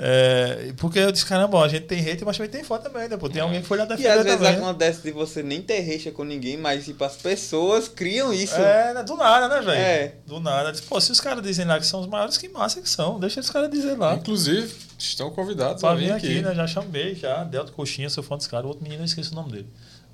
É, 0.00 0.72
porque 0.76 0.98
eu 1.00 1.10
disse, 1.10 1.26
caramba, 1.26 1.58
ó, 1.58 1.64
a 1.64 1.68
gente 1.68 1.86
tem 1.86 1.98
hate, 2.08 2.24
mas 2.24 2.36
também 2.36 2.50
tem 2.52 2.62
fã 2.62 2.78
também, 2.78 3.08
né? 3.08 3.16
Pô, 3.16 3.28
tem 3.28 3.42
alguém 3.42 3.60
que 3.60 3.66
foi 3.66 3.76
lá 3.78 3.84
E 3.84 3.88
defender 3.88 4.08
às 4.10 4.22
vezes 4.24 4.38
também. 4.38 4.54
acontece 4.54 5.02
de 5.02 5.10
você 5.10 5.42
nem 5.42 5.60
ter 5.60 5.80
rixa 5.80 6.12
com 6.12 6.22
ninguém, 6.22 6.56
mas 6.56 6.84
tipo, 6.84 7.02
as 7.02 7.16
pessoas 7.16 7.88
criam 7.88 8.32
isso. 8.32 8.54
É, 8.54 8.94
né? 8.94 9.02
do 9.02 9.16
nada, 9.16 9.48
né, 9.48 9.60
velho? 9.60 9.70
É. 9.80 10.14
Do 10.24 10.38
nada. 10.38 10.70
Diz, 10.70 10.80
Pô, 10.82 11.00
se 11.00 11.10
os 11.10 11.20
caras 11.20 11.42
dizem 11.42 11.64
lá 11.66 11.80
que 11.80 11.86
são 11.86 12.00
os 12.00 12.06
maiores, 12.06 12.38
que 12.38 12.48
massa 12.48 12.80
que 12.80 12.88
são. 12.88 13.18
Deixa 13.18 13.40
os 13.40 13.50
caras 13.50 13.68
dizer 13.70 13.98
lá. 13.98 14.14
Inclusive, 14.14 14.72
estão 14.96 15.30
convidados 15.32 15.80
Pra 15.80 15.94
vir 15.96 16.12
aqui, 16.12 16.26
aqui. 16.26 16.42
né? 16.42 16.54
Já 16.54 16.66
chamei, 16.68 17.16
já. 17.16 17.42
Delta 17.42 17.72
Coxinha, 17.72 18.08
sou 18.08 18.22
fã 18.22 18.36
dos 18.36 18.46
caras. 18.46 18.66
O 18.66 18.68
outro 18.68 18.84
menino 18.84 19.02
eu 19.02 19.06
esqueci 19.06 19.32
o 19.32 19.34
nome 19.34 19.50
dele. 19.50 19.66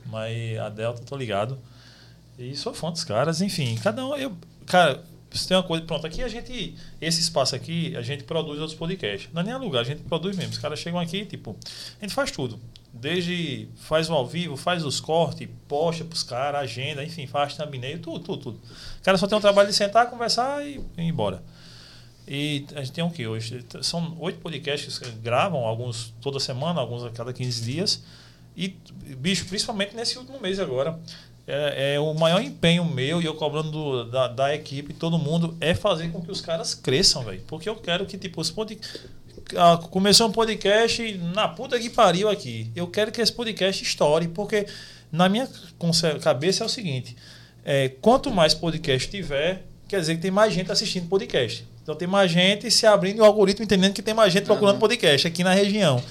Mas 0.07 0.59
a 0.61 0.71
Delta, 0.71 1.03
tô 1.05 1.15
ligado. 1.15 1.59
E 2.39 2.57
sou 2.57 2.73
fã 2.73 2.91
dos 2.91 3.05
caras, 3.05 3.43
enfim. 3.43 3.79
Cada 3.83 4.05
um. 4.05 4.17
Eu, 4.17 4.33
cara, 4.67 5.03
se 5.39 5.49
tem 5.49 5.57
uma 5.57 5.63
coisa. 5.63 5.85
Pronto, 5.85 6.07
aqui 6.07 6.23
a 6.23 6.29
gente. 6.29 6.75
Esse 7.01 7.21
espaço 7.21 7.55
aqui, 7.57 7.97
a 7.97 8.03
gente 8.03 8.25
produz 8.25 8.59
outros 8.61 8.79
podcasts. 8.79 9.29
Não 9.33 9.43
é 9.43 9.45
nem 9.45 9.53
alugar, 9.53 9.83
a 9.83 9.85
gente 9.85 10.03
produz 10.03 10.37
mesmo. 10.37 10.53
Os 10.53 10.59
caras 10.59 10.79
chegam 10.79 11.01
aqui, 11.01 11.25
tipo. 11.25 11.57
A 12.01 12.05
gente 12.05 12.15
faz 12.15 12.31
tudo. 12.31 12.59
Desde 12.93 13.69
faz 13.77 14.09
o 14.09 14.13
ao 14.13 14.27
vivo, 14.27 14.57
faz 14.57 14.85
os 14.85 15.01
cortes, 15.01 15.49
posta 15.67 16.05
pros 16.05 16.23
caras, 16.23 16.63
agenda, 16.63 17.03
enfim, 17.05 17.27
faz 17.27 17.57
thumbnail, 17.57 17.99
tudo, 17.99 18.21
tudo, 18.21 18.43
tudo. 18.43 18.61
O 19.01 19.03
cara 19.03 19.19
só 19.19 19.27
tem 19.27 19.37
o 19.37 19.41
trabalho 19.41 19.69
de 19.69 19.75
sentar, 19.75 20.09
conversar 20.09 20.65
e 20.65 20.77
ir 20.77 21.03
embora. 21.03 21.43
E 22.27 22.65
a 22.75 22.81
gente 22.81 22.93
tem 22.93 23.05
o 23.05 23.11
que 23.11 23.27
hoje? 23.27 23.65
São 23.83 24.17
oito 24.21 24.39
podcasts 24.39 24.99
que 24.99 25.11
gravam, 25.11 25.67
alguns 25.67 26.15
toda 26.21 26.41
semana, 26.41 26.81
alguns 26.81 27.05
a 27.05 27.11
cada 27.11 27.33
15 27.33 27.63
dias. 27.63 28.03
E, 28.57 28.69
bicho, 29.19 29.47
principalmente 29.47 29.95
nesse 29.95 30.17
último 30.17 30.41
mês 30.41 30.59
agora. 30.59 30.99
É, 31.47 31.95
é 31.95 32.01
o 32.01 32.15
maior 32.15 32.41
empenho 32.43 32.85
meu 32.85 33.21
e 33.21 33.27
eu 33.27 33.35
cobrando 33.35 33.71
do- 33.71 34.05
da, 34.11 34.29
da 34.29 34.55
equipe, 34.55 34.95
todo 34.95 35.19
mundo, 35.19 35.57
é 35.61 35.75
fazer 35.75 36.11
com 36.11 36.23
que 36.23 36.31
os 36.31 36.41
caras 36.41 36.75
cresçam, 36.75 37.23
velho. 37.23 37.43
Porque 37.47 37.69
eu 37.69 37.77
quero 37.77 38.07
que, 38.07 38.17
tipo, 38.17 38.41
os 38.41 38.51
pod... 38.51 38.79
ah, 39.57 39.77
começou 39.91 40.27
um 40.29 40.33
podcast 40.33 41.19
na 41.35 41.47
puta 41.49 41.79
que 41.79 41.91
pariu 41.91 42.29
aqui. 42.31 42.71
Eu 42.75 42.87
quero 42.87 43.13
que 43.13 43.21
esse 43.21 43.33
podcast 43.33 43.83
estoure, 43.83 44.29
porque 44.29 44.67
na 45.13 45.29
minha 45.29 45.47
cabeça 46.23 46.65
é 46.65 46.67
o 46.67 46.69
seguinte: 46.71 47.15
é, 47.65 47.91
quanto 48.01 48.31
mais 48.31 48.55
podcast 48.55 49.09
tiver, 49.11 49.65
quer 49.87 50.01
dizer 50.01 50.17
que 50.17 50.23
tem 50.23 50.31
mais 50.31 50.53
gente 50.55 50.73
assistindo 50.73 51.09
podcast. 51.09 51.67
Então 51.83 51.95
tem 51.95 52.09
mais 52.09 52.31
gente 52.31 52.71
se 52.71 52.87
abrindo 52.87 53.19
e 53.19 53.21
o 53.21 53.25
algoritmo 53.25 53.63
entendendo 53.65 53.93
que 53.93 54.01
tem 54.01 54.15
mais 54.15 54.33
gente 54.33 54.45
procurando 54.47 54.79
podcast 54.79 55.27
aqui 55.27 55.45
na 55.45 55.53
região. 55.53 56.03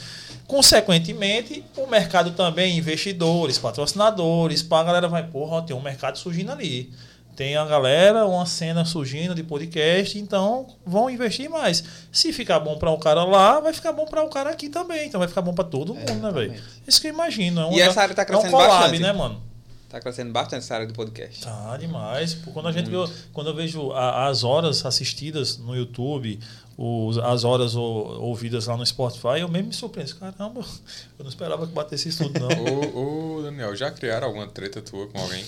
Consequentemente, 0.47 1.63
o 1.77 1.87
mercado 1.87 2.31
também, 2.31 2.77
investidores, 2.77 3.57
patrocinadores, 3.57 4.65
a 4.71 4.83
galera 4.83 5.07
vai, 5.07 5.23
porra, 5.27 5.61
tem 5.61 5.75
um 5.75 5.81
mercado 5.81 6.17
surgindo 6.17 6.51
ali. 6.51 6.91
Tem 7.35 7.55
a 7.57 7.65
galera, 7.65 8.25
uma 8.27 8.45
cena 8.45 8.85
surgindo 8.85 9.33
de 9.33 9.41
podcast, 9.43 10.19
então 10.19 10.67
vão 10.85 11.09
investir 11.09 11.49
mais. 11.49 11.83
Se 12.11 12.31
ficar 12.31 12.59
bom 12.59 12.77
para 12.77 12.91
o 12.91 12.97
cara 12.99 13.23
lá, 13.23 13.59
vai 13.59 13.73
ficar 13.73 13.91
bom 13.91 14.05
para 14.05 14.23
o 14.23 14.29
cara 14.29 14.51
aqui 14.51 14.69
também. 14.69 15.07
Então 15.07 15.19
vai 15.19 15.27
ficar 15.27 15.41
bom 15.41 15.53
para 15.53 15.63
todo 15.63 15.95
mundo, 15.95 16.13
né, 16.13 16.31
velho? 16.31 16.53
Isso 16.87 17.01
que 17.01 17.07
eu 17.07 17.13
imagino. 17.13 17.61
É 17.61 17.65
um, 17.65 17.73
E 17.73 17.81
essa 17.81 18.01
área 18.01 18.13
tá 18.13 18.21
é 18.21 18.25
um 18.25 18.27
crescendo 18.27 18.51
collab, 18.51 18.69
bastante. 18.81 18.99
né, 19.01 19.11
mano? 19.13 19.41
Tá 19.89 19.99
crescendo 19.99 20.31
bastante 20.31 20.63
essa 20.63 20.73
área 20.75 20.87
do 20.87 20.93
podcast. 20.93 21.43
Tá 21.43 21.75
demais. 21.77 22.35
Quando, 22.53 22.67
a 22.67 22.71
gente 22.71 22.89
vê, 22.89 22.97
quando 23.31 23.51
eu 23.51 23.55
vejo 23.55 23.91
a- 23.91 24.27
as 24.27 24.43
horas 24.43 24.83
assistidas 24.85 25.57
no 25.57 25.75
YouTube, 25.75 26.39
os, 26.77 27.17
as 27.17 27.43
horas 27.43 27.75
ou- 27.75 28.21
ouvidas 28.21 28.67
lá 28.67 28.75
no 28.77 28.85
Spotify, 28.85 29.39
eu 29.39 29.47
mesmo 29.47 29.67
me 29.67 29.73
surpreendo. 29.73 30.15
Caramba, 30.15 30.61
eu 31.19 31.23
não 31.23 31.29
esperava 31.29 31.67
que 31.67 31.73
batesse 31.73 32.09
isso 32.09 32.23
tudo, 32.23 32.39
não. 32.39 32.95
Ô, 32.95 33.37
ô, 33.37 33.41
Daniel, 33.43 33.75
já 33.75 33.91
criaram 33.91 34.27
alguma 34.27 34.47
treta 34.47 34.81
tua 34.81 35.07
com 35.07 35.19
alguém? 35.19 35.43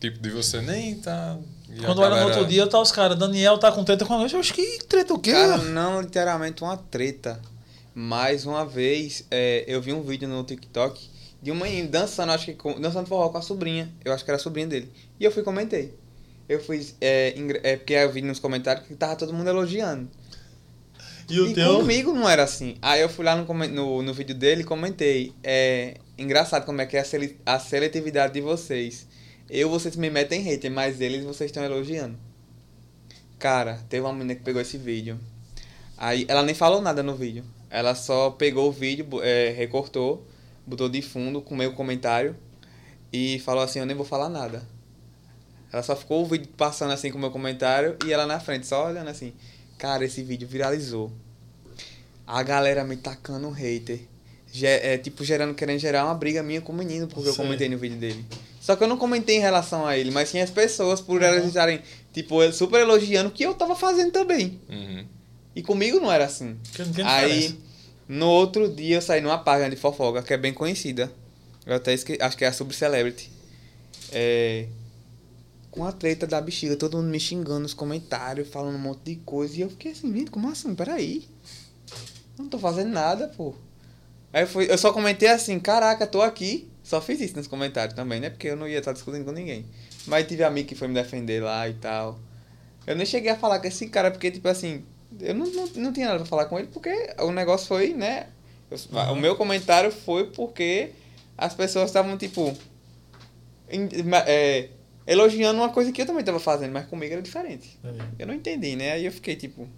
Tipo, 0.00 0.18
de 0.18 0.30
você 0.30 0.60
nem 0.60 0.96
tá. 0.96 1.38
e 1.70 1.80
Quando 1.80 2.00
olha 2.00 2.16
no 2.16 2.26
outro 2.26 2.44
dia, 2.44 2.66
tá 2.66 2.80
os 2.80 2.90
caras, 2.90 3.16
Daniel 3.16 3.56
tá 3.58 3.70
com 3.70 3.84
treta 3.84 4.04
com 4.04 4.14
a 4.14 4.20
gente. 4.20 4.34
Eu 4.34 4.40
acho 4.40 4.52
que 4.52 4.78
treta 4.88 5.14
o 5.14 5.18
quê? 5.18 5.30
Cara, 5.32 5.58
não 5.58 6.00
literalmente 6.00 6.62
uma 6.62 6.76
treta. 6.76 7.40
Mas 7.94 8.44
uma 8.46 8.64
vez 8.64 9.24
é, 9.30 9.64
eu 9.66 9.80
vi 9.80 9.92
um 9.92 10.02
vídeo 10.02 10.26
no 10.28 10.42
TikTok 10.42 11.08
de 11.42 11.50
uma 11.50 11.66
menina 11.66 11.88
dançando, 11.88 12.32
acho 12.32 12.46
que 12.46 12.54
com, 12.54 12.80
dançando 12.80 13.06
forró 13.06 13.28
com 13.28 13.38
a 13.38 13.42
sobrinha. 13.42 13.92
Eu 14.04 14.12
acho 14.12 14.24
que 14.24 14.30
era 14.30 14.36
a 14.36 14.42
sobrinha 14.42 14.66
dele. 14.66 14.90
E 15.20 15.24
eu 15.24 15.30
fui 15.30 15.42
e 15.42 15.44
comentei. 15.44 15.94
Eu 16.48 16.60
fui. 16.60 16.84
É, 17.00 17.34
é 17.62 17.76
porque 17.76 17.92
eu 17.92 18.10
vi 18.10 18.22
nos 18.22 18.38
comentários 18.40 18.86
que 18.86 18.94
tava 18.94 19.14
todo 19.14 19.32
mundo 19.32 19.48
elogiando. 19.48 20.08
E 21.28 21.40
o 21.40 21.48
E 21.50 21.54
teu? 21.54 21.76
comigo 21.78 22.12
não 22.12 22.28
era 22.28 22.42
assim. 22.42 22.76
Aí 22.82 23.00
eu 23.00 23.08
fui 23.08 23.24
lá 23.24 23.34
no, 23.36 23.44
no, 23.68 24.02
no 24.02 24.14
vídeo 24.14 24.34
dele 24.34 24.62
e 24.62 24.64
comentei. 24.64 25.32
É 25.42 25.94
engraçado 26.18 26.64
como 26.66 26.80
é 26.80 26.86
que 26.86 26.96
é 26.96 27.00
a, 27.00 27.04
sele- 27.04 27.38
a 27.46 27.58
seletividade 27.58 28.34
de 28.34 28.40
vocês. 28.40 29.06
Eu, 29.48 29.68
vocês 29.68 29.96
me 29.96 30.10
metem 30.10 30.40
hater, 30.42 30.70
mas 30.70 31.00
eles 31.00 31.24
vocês 31.24 31.48
estão 31.50 31.64
elogiando. 31.64 32.16
Cara, 33.38 33.80
teve 33.88 34.04
uma 34.06 34.12
menina 34.12 34.34
que 34.34 34.42
pegou 34.42 34.60
esse 34.62 34.78
vídeo. 34.78 35.18
Aí 35.96 36.24
ela 36.28 36.42
nem 36.42 36.54
falou 36.54 36.80
nada 36.80 37.02
no 37.02 37.14
vídeo. 37.14 37.44
Ela 37.70 37.94
só 37.94 38.30
pegou 38.30 38.68
o 38.68 38.72
vídeo, 38.72 39.06
é, 39.22 39.50
recortou, 39.50 40.26
botou 40.66 40.88
de 40.88 41.00
fundo 41.02 41.40
com 41.40 41.54
o 41.54 41.58
meu 41.58 41.72
comentário 41.72 42.36
e 43.12 43.38
falou 43.40 43.62
assim, 43.62 43.78
eu 43.78 43.86
nem 43.86 43.96
vou 43.96 44.04
falar 44.06 44.28
nada. 44.28 44.62
Ela 45.72 45.82
só 45.82 45.96
ficou 45.96 46.22
o 46.22 46.26
vídeo 46.26 46.48
passando 46.56 46.92
assim 46.92 47.10
com 47.10 47.16
o 47.18 47.20
meu 47.20 47.30
comentário 47.30 47.96
e 48.06 48.12
ela 48.12 48.26
na 48.26 48.38
frente, 48.38 48.66
só 48.66 48.88
olhando 48.88 49.08
assim. 49.08 49.32
Cara, 49.82 50.04
esse 50.04 50.22
vídeo 50.22 50.46
viralizou. 50.46 51.10
A 52.24 52.40
galera 52.44 52.84
me 52.84 52.96
tacando 52.96 53.50
hater. 53.50 53.98
É, 54.62 54.96
tipo, 54.96 55.24
gerando, 55.24 55.54
querendo 55.54 55.80
gerar 55.80 56.04
uma 56.04 56.14
briga 56.14 56.40
minha 56.40 56.60
com 56.60 56.72
o 56.72 56.76
menino, 56.76 57.08
porque 57.08 57.30
eu 57.30 57.34
comentei 57.34 57.68
no 57.68 57.76
vídeo 57.76 57.98
dele. 57.98 58.24
Só 58.60 58.76
que 58.76 58.84
eu 58.84 58.86
não 58.86 58.96
comentei 58.96 59.38
em 59.38 59.40
relação 59.40 59.84
a 59.84 59.98
ele, 59.98 60.12
mas 60.12 60.28
sim 60.28 60.38
as 60.38 60.50
pessoas, 60.50 61.00
por 61.00 61.20
elas 61.20 61.44
estarem, 61.44 61.80
tipo, 62.12 62.52
super 62.52 62.82
elogiando 62.82 63.30
o 63.30 63.32
que 63.32 63.42
eu 63.42 63.54
tava 63.54 63.74
fazendo 63.74 64.12
também. 64.12 64.60
Uhum. 64.68 65.04
E 65.56 65.64
comigo 65.64 65.98
não 65.98 66.12
era 66.12 66.26
assim. 66.26 66.56
Tem 66.94 67.04
Aí, 67.04 67.58
no 68.06 68.28
outro 68.28 68.72
dia, 68.72 68.98
eu 68.98 69.02
saí 69.02 69.20
numa 69.20 69.38
página 69.38 69.68
de 69.68 69.74
fofoca, 69.74 70.22
que 70.22 70.32
é 70.32 70.36
bem 70.36 70.54
conhecida. 70.54 71.10
Eu 71.66 71.74
até 71.74 71.92
esque... 71.92 72.16
acho 72.20 72.36
que 72.36 72.44
é 72.44 72.48
a 72.48 72.52
sobre 72.52 72.76
Celebrity. 72.76 73.32
É... 74.12 74.66
Com 75.72 75.84
a 75.84 75.90
treta 75.90 76.26
da 76.26 76.40
bexiga, 76.40 76.76
todo 76.76 76.98
mundo 76.98 77.08
me 77.08 77.18
xingando 77.18 77.60
nos 77.60 77.74
comentários, 77.74 78.46
falando 78.48 78.76
um 78.76 78.78
monte 78.78 79.00
de 79.04 79.16
coisa. 79.16 79.56
E 79.56 79.62
eu 79.62 79.70
fiquei 79.70 79.90
assim, 79.92 80.12
gente, 80.12 80.30
como 80.30 80.48
assim? 80.48 80.72
Peraí. 80.74 81.26
Não 82.38 82.46
tô 82.48 82.58
fazendo 82.58 82.90
nada, 82.90 83.26
pô. 83.28 83.54
Aí 84.32 84.42
eu, 84.42 84.46
fui... 84.46 84.70
eu 84.70 84.78
só 84.78 84.92
comentei 84.92 85.28
assim, 85.28 85.58
caraca, 85.58 86.06
tô 86.06 86.22
aqui. 86.22 86.68
Só 86.82 87.00
fiz 87.00 87.20
isso 87.20 87.36
nos 87.36 87.46
comentários 87.46 87.94
também, 87.96 88.20
né? 88.20 88.28
Porque 88.30 88.48
eu 88.48 88.56
não 88.56 88.68
ia 88.68 88.78
estar 88.78 88.92
discutindo 88.92 89.24
com 89.24 89.32
ninguém. 89.32 89.64
Mas 90.06 90.26
tive 90.26 90.44
amigo 90.44 90.68
que 90.68 90.74
foi 90.74 90.88
me 90.88 90.94
defender 90.94 91.42
lá 91.42 91.68
e 91.68 91.74
tal. 91.74 92.20
Eu 92.86 92.94
nem 92.94 93.06
cheguei 93.06 93.30
a 93.30 93.36
falar 93.36 93.58
com 93.60 93.66
esse 93.66 93.86
cara, 93.88 94.10
porque, 94.10 94.30
tipo 94.30 94.48
assim, 94.48 94.84
eu 95.20 95.34
não, 95.34 95.46
não, 95.46 95.66
não 95.76 95.92
tinha 95.92 96.06
nada 96.06 96.18
pra 96.18 96.26
falar 96.26 96.46
com 96.46 96.58
ele, 96.58 96.68
porque 96.72 96.90
o 97.20 97.30
negócio 97.30 97.66
foi, 97.66 97.94
né? 97.94 98.26
eu- 98.70 98.78
Uhum. 98.92 99.12
O 99.12 99.16
meu 99.16 99.36
comentário 99.36 99.90
foi 99.92 100.26
porque 100.30 100.90
as 101.38 101.54
pessoas 101.54 101.86
estavam, 101.90 102.16
tipo, 102.18 102.54
é, 104.26 104.68
elogiando 105.06 105.60
uma 105.60 105.68
coisa 105.70 105.90
que 105.92 106.02
eu 106.02 106.06
também 106.06 106.24
tava 106.24 106.38
fazendo, 106.40 106.72
mas 106.72 106.86
comigo 106.86 107.12
era 107.12 107.22
diferente. 107.22 107.78
Entendi. 107.82 108.04
Eu 108.18 108.26
não 108.26 108.34
entendi, 108.34 108.76
né? 108.76 108.92
Aí 108.92 109.04
eu 109.06 109.12
fiquei, 109.12 109.36
tipo, 109.36 109.68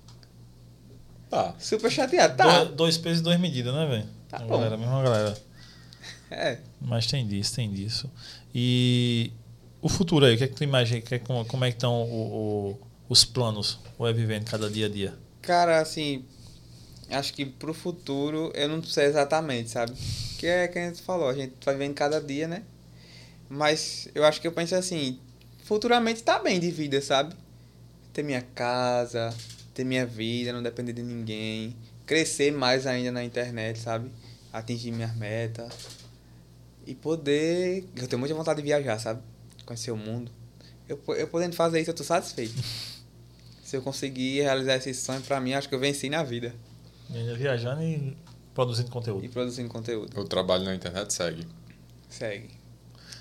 Tá. 1.31 1.55
super 1.59 1.91
chateado. 1.91 2.37
Tá, 2.37 2.65
Dois, 2.65 2.77
dois 2.77 2.99
pesos 2.99 3.21
e 3.21 3.23
duas 3.23 3.41
medidas, 3.41 3.75
né, 3.75 3.87
velho? 3.87 4.07
Tá 4.29 4.37
A 4.39 4.41
bom. 4.41 4.49
galera, 4.49 4.75
a 4.75 4.79
mesma 4.79 5.03
galera. 5.03 5.39
é. 6.31 6.59
Mas 6.81 7.07
tem 7.07 7.27
disso, 7.27 7.55
tem 7.57 7.71
disso. 7.73 8.11
E 8.55 9.33
o 9.83 9.89
futuro 9.89 10.25
aí, 10.27 10.35
o 10.35 10.39
que 10.39 10.45
é 10.45 10.49
que 10.49 10.55
tu 10.55 10.63
imagina? 10.65 11.01
Que 11.01 11.17
é, 11.17 11.19
como, 11.19 11.45
como 11.45 11.65
é 11.65 11.71
que 11.71 11.77
estão 11.77 12.03
o, 12.03 12.71
o- 12.73 12.79
os 13.09 13.25
planos? 13.25 13.79
O 13.99 14.07
é 14.07 14.13
vivendo 14.13 14.45
cada 14.49 14.71
dia 14.71 14.87
a 14.87 14.89
dia? 14.89 15.15
Cara, 15.43 15.81
assim, 15.81 16.25
acho 17.11 17.33
que 17.35 17.45
pro 17.45 17.75
futuro 17.75 18.53
eu 18.55 18.69
não 18.69 18.83
sei 18.83 19.07
exatamente, 19.07 19.71
sabe? 19.71 19.93
Que 20.39 20.47
é 20.47 20.69
que 20.69 20.79
a 20.79 20.87
gente 20.89 21.03
falou, 21.03 21.29
a 21.29 21.35
gente 21.35 21.55
vai 21.65 21.75
vendo 21.77 21.95
cada 21.95 22.21
dia, 22.21 22.47
né? 22.47 22.63
Mas 23.49 24.09
eu 24.15 24.25
acho 24.25 24.41
que 24.41 24.47
eu 24.47 24.53
penso 24.53 24.75
assim, 24.75 25.19
futuramente 25.65 26.23
tá 26.23 26.39
bem 26.39 26.59
de 26.59 26.71
vida, 26.71 27.01
sabe? 27.01 27.35
Ter 28.13 28.23
minha 28.23 28.43
casa, 28.43 29.35
ter 29.73 29.85
minha 29.85 30.07
vida, 30.07 30.53
não 30.53 30.63
depender 30.63 30.93
de 30.93 31.03
ninguém, 31.03 31.77
crescer 32.07 32.53
mais 32.53 32.87
ainda 32.87 33.13
na 33.13 33.25
internet, 33.25 33.79
sabe? 33.79 34.11
Atingir 34.53 34.93
minhas 34.93 35.15
metas 35.17 35.73
e 36.87 36.95
poder, 36.95 37.89
eu 37.97 38.07
tenho 38.07 38.21
muita 38.21 38.35
vontade 38.35 38.61
de 38.61 38.67
viajar, 38.67 38.99
sabe? 38.99 39.23
Conhecer 39.65 39.91
o 39.91 39.97
mundo. 39.97 40.31
Eu, 40.89 41.01
eu 41.17 41.27
podendo 41.29 41.57
fazer 41.57 41.81
isso, 41.81 41.91
eu 41.91 41.95
tô 41.95 42.05
satisfeito. 42.05 42.55
Se 43.65 43.77
eu 43.77 43.83
conseguir 43.83 44.43
realizar 44.43 44.77
esse 44.77 44.93
sonho, 44.93 45.23
pra 45.23 45.41
mim, 45.41 45.55
acho 45.55 45.69
que 45.69 45.75
eu 45.75 45.79
venci 45.79 46.11
na 46.11 46.23
vida. 46.23 46.55
E 47.11 47.17
ainda 47.17 47.35
viajando 47.35 47.83
e 47.83 48.15
produzindo 48.55 48.91
conteúdo. 48.91 49.25
E 49.25 49.29
produzindo 49.29 49.69
conteúdo. 49.71 50.21
O 50.21 50.25
trabalho 50.25 50.65
na 50.65 50.75
internet 50.75 51.13
segue. 51.13 51.47
Segue. 52.09 52.51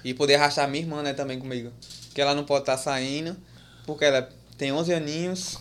E 0.03 0.13
poder 0.13 0.35
arrastar 0.35 0.67
minha 0.69 0.83
irmã, 0.83 1.01
né, 1.01 1.13
também 1.13 1.39
comigo. 1.39 1.71
Que 2.13 2.21
ela 2.21 2.35
não 2.35 2.43
pode 2.43 2.63
estar 2.63 2.77
saindo, 2.77 3.35
porque 3.85 4.05
ela 4.05 4.27
tem 4.57 4.71
11 4.71 4.93
aninhos, 4.93 5.57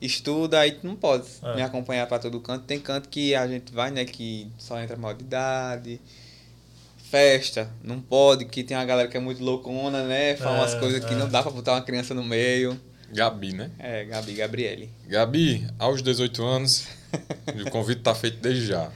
estuda, 0.00 0.60
aí 0.60 0.78
não 0.82 0.96
pode 0.96 1.26
É. 1.42 1.56
me 1.56 1.62
acompanhar 1.62 2.06
pra 2.06 2.18
todo 2.18 2.40
canto. 2.40 2.64
Tem 2.64 2.78
canto 2.80 3.08
que 3.08 3.34
a 3.34 3.46
gente 3.46 3.72
vai, 3.72 3.90
né, 3.90 4.04
que 4.04 4.50
só 4.58 4.80
entra 4.80 4.96
maior 4.96 5.14
de 5.14 5.24
idade. 5.24 6.00
Festa, 7.10 7.68
não 7.82 8.00
pode, 8.00 8.44
que 8.44 8.62
tem 8.62 8.76
uma 8.76 8.84
galera 8.84 9.08
que 9.08 9.16
é 9.16 9.20
muito 9.20 9.42
loucona, 9.42 10.04
né? 10.04 10.36
Fala 10.36 10.58
umas 10.58 10.74
É, 10.74 10.78
coisas 10.78 11.04
que 11.04 11.12
é. 11.12 11.16
não 11.16 11.28
dá 11.28 11.42
pra 11.42 11.50
botar 11.50 11.72
uma 11.72 11.82
criança 11.82 12.14
no 12.14 12.22
meio. 12.22 12.80
Gabi, 13.12 13.52
né? 13.52 13.68
É, 13.80 14.04
Gabi, 14.04 14.34
Gabriele. 14.34 14.88
Gabi, 15.08 15.66
aos 15.76 16.00
18 16.00 16.44
anos, 16.44 16.86
o 17.66 17.68
convite 17.68 18.02
tá 18.02 18.14
feito 18.14 18.38
desde 18.38 18.66
já. 18.66 18.92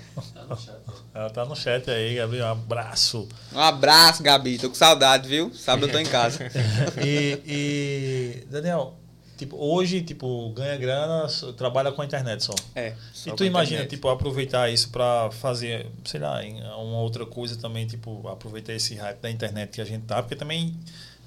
Ela 1.15 1.31
tá 1.31 1.45
no 1.45 1.55
chat 1.55 1.89
aí, 1.89 2.17
Gabriel. 2.17 2.47
Um 2.47 2.51
abraço. 2.51 3.29
Um 3.53 3.61
abraço, 3.61 4.21
Gabi. 4.23 4.59
Tô 4.59 4.69
com 4.69 4.75
saudade, 4.75 5.29
viu? 5.29 5.53
Sábado 5.55 5.87
eu 5.87 5.93
tô 5.93 5.99
em 5.99 6.07
casa. 6.07 6.41
e, 7.01 7.41
e, 7.47 8.47
Daniel, 8.51 8.95
tipo, 9.37 9.57
hoje, 9.57 10.03
tipo, 10.03 10.51
ganha 10.51 10.77
grana, 10.77 11.29
trabalha 11.57 11.93
com 11.93 12.03
a 12.03 12.05
internet 12.05 12.43
só. 12.43 12.55
É. 12.75 12.89
E 12.89 12.95
só 13.17 13.31
tu 13.31 13.39
com 13.39 13.45
imagina, 13.45 13.77
internet. 13.83 13.91
tipo, 13.91 14.09
aproveitar 14.09 14.69
isso 14.71 14.89
pra 14.89 15.31
fazer, 15.31 15.87
sei 16.05 16.19
lá, 16.19 16.41
uma 16.79 16.99
outra 16.99 17.25
coisa 17.25 17.57
também, 17.57 17.87
tipo, 17.87 18.27
aproveitar 18.29 18.73
esse 18.73 18.97
hype 18.97 19.21
da 19.21 19.31
internet 19.31 19.71
que 19.71 19.81
a 19.81 19.85
gente 19.85 20.03
tá, 20.07 20.21
porque 20.21 20.35
também 20.35 20.77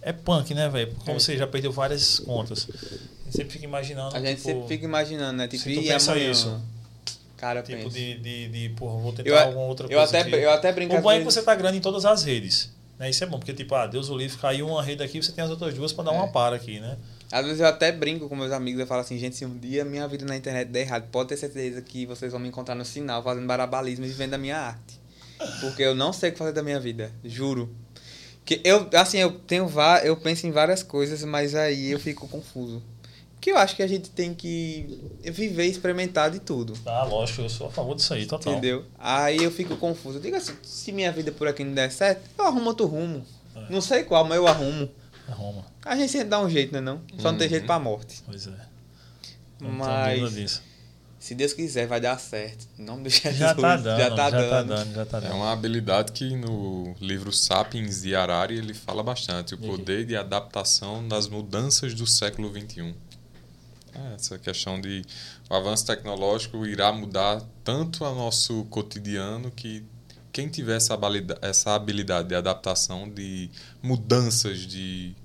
é 0.02 0.12
punk, 0.12 0.54
né, 0.54 0.68
velho? 0.68 0.94
Como 1.00 1.16
É. 1.16 1.20
você 1.20 1.38
já 1.38 1.48
perdeu 1.48 1.72
várias 1.72 2.20
contas. 2.20 2.68
A 2.70 3.24
gente 3.24 3.36
sempre 3.38 3.54
fica 3.54 3.64
imaginando. 3.66 4.16
A 4.16 4.20
gente 4.20 4.36
tipo, 4.38 4.50
sempre 4.50 4.68
fica 4.68 4.84
imaginando, 4.84 5.38
né? 5.38 5.48
Tipo, 5.48 5.64
se 5.64 5.74
tu 5.74 5.80
e 5.82 5.88
pensa 5.88 6.12
amanhã? 6.12 6.32
isso. 6.32 6.62
Cara, 7.38 7.62
Tipo, 7.62 7.84
pensa. 7.84 7.96
de, 7.98 8.18
de, 8.18 8.48
de, 8.50 8.70
porra, 8.76 9.00
vou 9.00 9.14
tentar 9.14 9.30
Eu, 9.30 9.38
alguma 9.40 9.66
outra 9.66 9.86
eu, 9.88 9.98
coisa. 9.98 10.20
até, 10.20 10.30
que- 10.30 10.36
eu 10.36 10.52
até 10.52 10.72
brinco 10.74 10.96
O 10.96 11.02
bom 11.02 11.12
é 11.12 11.20
que 11.20 11.24
você 11.26 11.42
tá 11.42 11.54
grande 11.56 11.78
em 11.78 11.82
todas 11.82 12.04
as 12.04 12.24
redes. 12.24 12.72
Né? 12.98 13.10
Isso 13.12 13.24
é 13.24 13.28
bom, 13.28 13.38
porque, 13.38 13.54
tipo, 13.54 13.76
ah, 13.76 13.86
Deus 13.86 14.10
o 14.10 14.18
livre, 14.18 14.36
caiu 14.38 14.68
uma 14.68 14.82
rede 14.82 15.04
aqui, 15.04 15.22
você 15.22 15.32
tem 15.32 15.44
as 15.44 15.52
outras 15.52 15.74
duas 15.76 15.94
pra 15.94 16.04
dar 16.04 16.12
É. 16.12 16.16
uma 16.16 16.28
para 16.30 16.56
aqui, 16.56 16.80
né? 16.80 16.98
Às 17.32 17.46
vezes 17.46 17.60
eu 17.60 17.68
até 17.68 17.92
brinco 17.92 18.28
com 18.28 18.36
meus 18.36 18.52
amigos, 18.52 18.80
eu 18.80 18.88
falo 18.88 19.02
assim, 19.02 19.18
gente, 19.20 19.36
se 19.36 19.46
um 19.46 19.56
dia 19.58 19.86
minha 19.86 20.08
vida 20.08 20.26
na 20.26 20.36
internet 20.36 20.70
der 20.70 20.82
errado, 20.82 21.08
pode 21.12 21.30
ter 21.30 21.38
certeza 21.38 21.80
que 21.82 22.06
vocês 22.08 22.32
vão 22.32 22.40
me 22.42 22.48
encontrar 22.48 22.74
no 22.74 22.84
sinal 22.86 23.22
fazendo 23.22 23.46
barabalismo 23.46 24.04
e 24.06 24.08
vivendo 24.08 24.32
da 24.32 24.38
minha 24.38 24.58
arte. 24.58 25.00
Porque 25.62 25.84
eu 25.84 25.94
não 25.94 26.12
sei 26.12 26.30
o 26.30 26.32
que 26.32 26.40
fazer 26.40 26.54
da 26.54 26.64
minha 26.64 26.80
vida, 26.80 27.12
juro. 27.24 27.70
Que 28.44 28.62
eu, 28.64 28.88
assim, 28.94 29.18
eu 29.20 29.30
tenho 29.32 29.70
eu 30.04 30.16
penso 30.18 30.48
em 30.48 30.52
várias 30.52 30.82
coisas, 30.82 31.22
mas 31.24 31.54
aí 31.54 31.92
eu 31.92 32.00
fico 32.00 32.28
confuso. 32.28 32.82
Que 33.48 33.52
eu 33.54 33.58
acho 33.58 33.78
que 33.78 33.82
a 33.82 33.88
gente 33.88 34.10
tem 34.10 34.34
que 34.34 35.00
viver 35.24 35.68
e 35.68 35.70
experimentar 35.70 36.30
de 36.30 36.38
tudo. 36.42 36.74
Ah, 36.86 37.06
lógico, 37.06 37.44
eu 37.44 37.50
sou 37.50 37.68
a 37.68 37.72
favor 37.72 37.96
disso 37.96 38.14
aí, 38.14 38.26
total. 38.26 38.52
Entendeu? 38.52 38.84
Aí 39.00 39.42
eu 39.42 39.50
fico 39.50 39.78
confuso. 39.78 40.18
Eu 40.18 40.22
digo 40.22 40.36
assim, 40.36 40.52
se 40.62 40.92
minha 40.92 41.10
vida 41.14 41.32
por 41.32 41.48
aqui 41.48 41.64
não 41.64 41.74
der 41.74 41.90
certo, 41.90 42.30
eu 42.38 42.44
arrumo 42.46 42.66
outro 42.68 42.86
rumo. 42.88 43.26
É. 43.56 43.68
Não 43.70 43.80
sei 43.80 44.04
qual, 44.04 44.26
mas 44.26 44.36
eu 44.36 44.46
arrumo. 44.46 44.90
É 45.30 45.32
Roma. 45.32 45.64
A 45.86 45.96
gente 45.96 46.12
sempre 46.12 46.28
dá 46.28 46.42
um 46.42 46.50
jeito, 46.50 46.74
né 46.74 46.82
não? 46.82 47.00
Só 47.20 47.32
não 47.32 47.38
tem 47.38 47.48
Uhum. 47.48 47.52
jeito 47.52 47.66
pra 47.66 47.80
morte. 47.80 48.22
Pois 48.26 48.48
é. 48.48 48.52
Não 49.62 49.72
Mas 49.72 50.34
disso. 50.34 50.62
se 51.18 51.34
Deus 51.34 51.54
quiser, 51.54 51.88
vai 51.88 52.02
dar 52.02 52.20
certo. 52.20 52.68
Em 52.78 52.84
nome 52.84 53.04
de 53.04 53.12
Jesus. 53.12 53.38
Já 53.38 53.56
tá 53.56 53.78
dando, 53.78 53.98
já 53.98 54.10
tá 54.14 54.30
dando. 54.30 54.68
dando, 54.68 54.94
já 54.94 55.06
tá 55.06 55.18
É 55.20 55.22
dando. 55.22 55.36
uma 55.36 55.54
habilidade 55.54 56.12
que 56.12 56.36
no 56.36 56.94
livro 57.00 57.32
Sapiens 57.32 58.02
de 58.02 58.14
Harari 58.14 58.58
ele 58.58 58.74
fala 58.74 59.02
bastante, 59.02 59.54
o 59.56 59.58
poder 59.58 60.06
de 60.06 60.18
adaptação 60.18 61.08
das 61.08 61.30
mudanças 61.30 61.94
do 61.94 62.06
século 62.06 62.50
XXI. 62.52 62.94
É, 63.98 64.16
essa 64.16 64.38
questão 64.38 64.80
de 64.80 65.04
o 65.50 65.54
avanço 65.54 65.86
tecnológico 65.86 66.66
irá 66.66 66.92
mudar 66.92 67.42
tanto 67.64 68.04
o 68.04 68.16
nosso 68.16 68.66
cotidiano 68.66 69.50
que 69.52 69.84
quem 70.32 70.48
tiver 70.48 70.78
essa 70.78 70.94
habilidade, 70.94 71.40
essa 71.42 71.74
habilidade 71.74 72.28
de 72.28 72.36
adaptação, 72.36 73.10
de 73.10 73.50
mudanças 73.82 74.60
de 74.60 75.16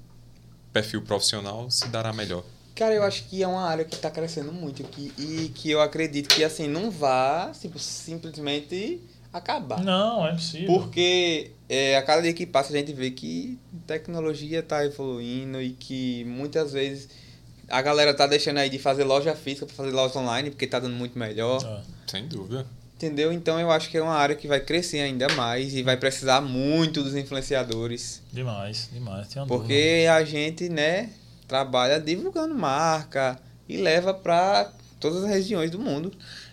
perfil 0.72 1.02
profissional, 1.02 1.70
se 1.70 1.86
dará 1.88 2.12
melhor. 2.12 2.42
Cara, 2.74 2.94
eu 2.94 3.02
acho 3.02 3.24
que 3.28 3.42
é 3.42 3.46
uma 3.46 3.68
área 3.68 3.84
que 3.84 3.96
tá 3.96 4.10
crescendo 4.10 4.50
muito 4.50 4.82
que, 4.84 5.12
e 5.18 5.50
que 5.50 5.70
eu 5.70 5.82
acredito 5.82 6.34
que 6.34 6.42
assim, 6.42 6.66
não 6.66 6.90
vá 6.90 7.52
tipo, 7.60 7.78
simplesmente 7.78 9.00
acabar. 9.30 9.82
Não, 9.82 10.26
é 10.26 10.32
possível. 10.32 10.66
Porque 10.66 11.50
é, 11.68 11.96
a 11.96 12.02
cada 12.02 12.22
dia 12.22 12.32
que 12.32 12.46
passa 12.46 12.72
a 12.72 12.76
gente 12.76 12.94
vê 12.94 13.10
que 13.10 13.58
tecnologia 13.86 14.60
está 14.60 14.84
evoluindo 14.84 15.60
e 15.60 15.70
que 15.72 16.24
muitas 16.24 16.72
vezes 16.72 17.10
A 17.72 17.80
galera 17.80 18.12
tá 18.12 18.26
deixando 18.26 18.58
aí 18.58 18.68
de 18.68 18.78
fazer 18.78 19.02
loja 19.02 19.34
física 19.34 19.64
pra 19.64 19.74
fazer 19.74 19.92
loja 19.92 20.18
online, 20.18 20.50
porque 20.50 20.66
tá 20.66 20.78
dando 20.78 20.94
muito 20.94 21.18
melhor. 21.18 21.58
É. 21.64 21.80
Sem 22.10 22.28
dúvida. 22.28 22.66
Entendeu? 22.96 23.32
Então 23.32 23.58
eu 23.58 23.70
acho 23.70 23.88
que 23.88 23.96
é 23.96 24.02
uma 24.02 24.14
área 24.14 24.36
que 24.36 24.46
vai 24.46 24.60
crescer 24.60 25.00
ainda 25.00 25.26
mais 25.30 25.74
e 25.74 25.82
vai 25.82 25.96
precisar 25.96 26.42
muito 26.42 27.02
dos 27.02 27.16
influenciadores. 27.16 28.20
Demais, 28.30 28.90
demais. 28.92 29.26
Tem 29.28 29.40
uma 29.40 29.48
dúvida. 29.48 29.64
Porque 29.64 30.06
a 30.06 30.22
gente, 30.22 30.68
né, 30.68 31.10
trabalha 31.48 31.98
divulgando 31.98 32.54
marca 32.54 33.40
e 33.66 33.78
leva 33.78 34.12
pra 34.12 34.70
todas 35.00 35.24
as 35.24 35.30
regiões 35.30 35.70
do 35.70 35.78
mundo. 35.78 36.12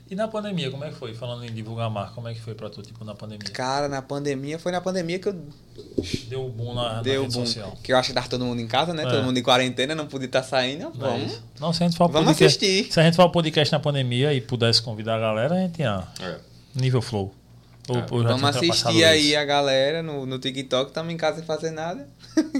E 0.10 0.16
na 0.16 0.28
pandemia, 0.28 0.72
como 0.72 0.84
é 0.84 0.90
que 0.90 0.96
foi? 0.96 1.14
Falando 1.14 1.44
em 1.46 1.54
divulgar 1.54 1.86
a 1.86 1.90
marca, 1.90 2.14
como 2.16 2.28
é 2.28 2.34
que 2.34 2.42
foi 2.42 2.56
pra 2.56 2.68
tu, 2.70 2.82
tipo, 2.82 3.06
na 3.06 3.14
pandemia? 3.14 3.48
Cara, 3.54 3.88
na 3.88 4.02
pandemia, 4.02 4.58
foi 4.58 4.72
na 4.72 4.82
pandemia 4.82 5.20
que 5.20 5.28
eu 5.28 5.36
Deu 6.28 6.46
o 6.46 6.50
boom 6.50 6.74
na, 6.74 7.02
dei 7.02 7.16
na 7.16 7.22
rede 7.22 7.34
boom. 7.36 7.46
social. 7.46 7.78
Que 7.84 7.94
eu 7.94 7.98
acho 7.98 8.10
que 8.10 8.14
tava 8.16 8.28
todo 8.28 8.44
mundo 8.44 8.60
em 8.60 8.68
casa, 8.68 8.92
né? 8.94 9.04
É. 9.04 9.10
Todo 9.10 9.24
mundo 9.24 9.38
em 9.38 9.44
quarentena, 9.44 9.94
não 9.94 10.08
podia 10.08 10.26
estar 10.26 10.42
saindo. 10.44 10.92
Não 10.96 11.08
é 11.08 11.12
Vamos, 11.12 11.32
isso? 11.32 11.44
Não, 11.60 11.72
se 11.74 11.84
a 11.84 11.88
gente 11.88 11.96
for 11.98 12.10
vamos 12.10 12.30
podcast, 12.32 12.58
assistir. 12.66 12.92
Se 12.92 13.00
a 13.00 13.04
gente 13.04 13.16
for 13.16 13.30
podcast 13.30 13.72
na 13.72 13.80
pandemia 13.80 14.34
e 14.34 14.42
pudesse 14.42 14.82
convidar 14.82 15.16
a 15.16 15.20
galera, 15.20 15.54
a 15.56 15.60
gente 15.60 15.80
ia 15.80 16.04
É. 16.22 16.38
nível 16.74 17.02
flow. 17.04 17.34
Ou, 17.88 17.98
É, 17.98 18.02
Vamos 18.24 18.44
assistir 18.44 19.04
aí 19.04 19.30
isso. 19.32 19.38
a 19.40 19.46
galera 19.46 20.02
no, 20.04 20.26
no 20.26 20.38
TikTok, 20.40 20.90
estamos 20.90 21.12
em 21.14 21.18
casa 21.18 21.38
sem 21.38 21.46
fazer 21.46 21.72
nada. 21.72 22.08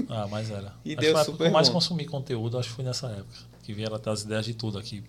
Ah, 0.08 0.26
mas 0.30 0.50
era. 0.50 0.72
E 0.84 0.92
acho 0.92 1.00
deu 1.00 1.16
super 1.24 1.50
mais 1.50 1.68
bom. 1.68 1.74
consumi 1.74 2.04
conteúdo, 2.04 2.58
acho 2.58 2.68
que 2.68 2.74
foi 2.76 2.84
nessa 2.84 3.06
época. 3.08 3.38
Que 3.62 3.72
vieram 3.72 3.94
até 3.96 4.10
as 4.10 4.22
ideias 4.22 4.44
de 4.44 4.54
tudo 4.54 4.76
aqui. 4.78 5.02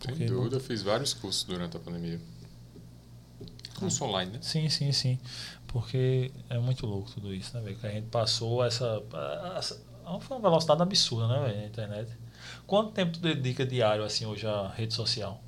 Sem 0.00 0.14
Porque 0.14 0.26
dúvida, 0.26 0.56
eu 0.56 0.60
fiz 0.60 0.82
vários 0.82 1.14
cursos 1.14 1.44
durante 1.44 1.76
a 1.76 1.80
pandemia. 1.80 2.20
Curso 3.78 4.04
online, 4.04 4.32
né? 4.32 4.38
Sim, 4.42 4.68
sim, 4.68 4.90
sim. 4.92 5.18
Porque 5.68 6.30
é 6.48 6.58
muito 6.58 6.86
louco 6.86 7.10
tudo 7.10 7.34
isso, 7.34 7.56
né, 7.56 7.62
velho? 7.62 7.76
Que 7.76 7.86
a 7.86 7.90
gente 7.90 8.06
passou 8.06 8.64
essa. 8.64 9.02
essa 9.56 9.80
foi 10.20 10.36
uma 10.36 10.40
velocidade 10.48 10.82
absurda, 10.82 11.28
né, 11.28 11.46
velho? 11.46 11.60
Na 11.60 11.66
internet. 11.66 12.10
Quanto 12.66 12.92
tempo 12.92 13.12
tu 13.12 13.20
dedica 13.20 13.66
diário, 13.66 14.04
assim, 14.04 14.24
hoje 14.24 14.46
à 14.46 14.68
rede 14.68 14.94
social? 14.94 15.42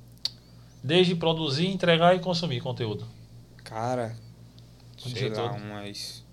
Desde 0.83 1.15
produzir, 1.15 1.67
entregar 1.67 2.15
e 2.15 2.19
consumir 2.19 2.61
conteúdo. 2.61 3.05
Cara, 3.63 4.15
sei 4.97 5.13
dia 5.13 5.33
lá, 5.33 5.51
umas. 5.51 6.23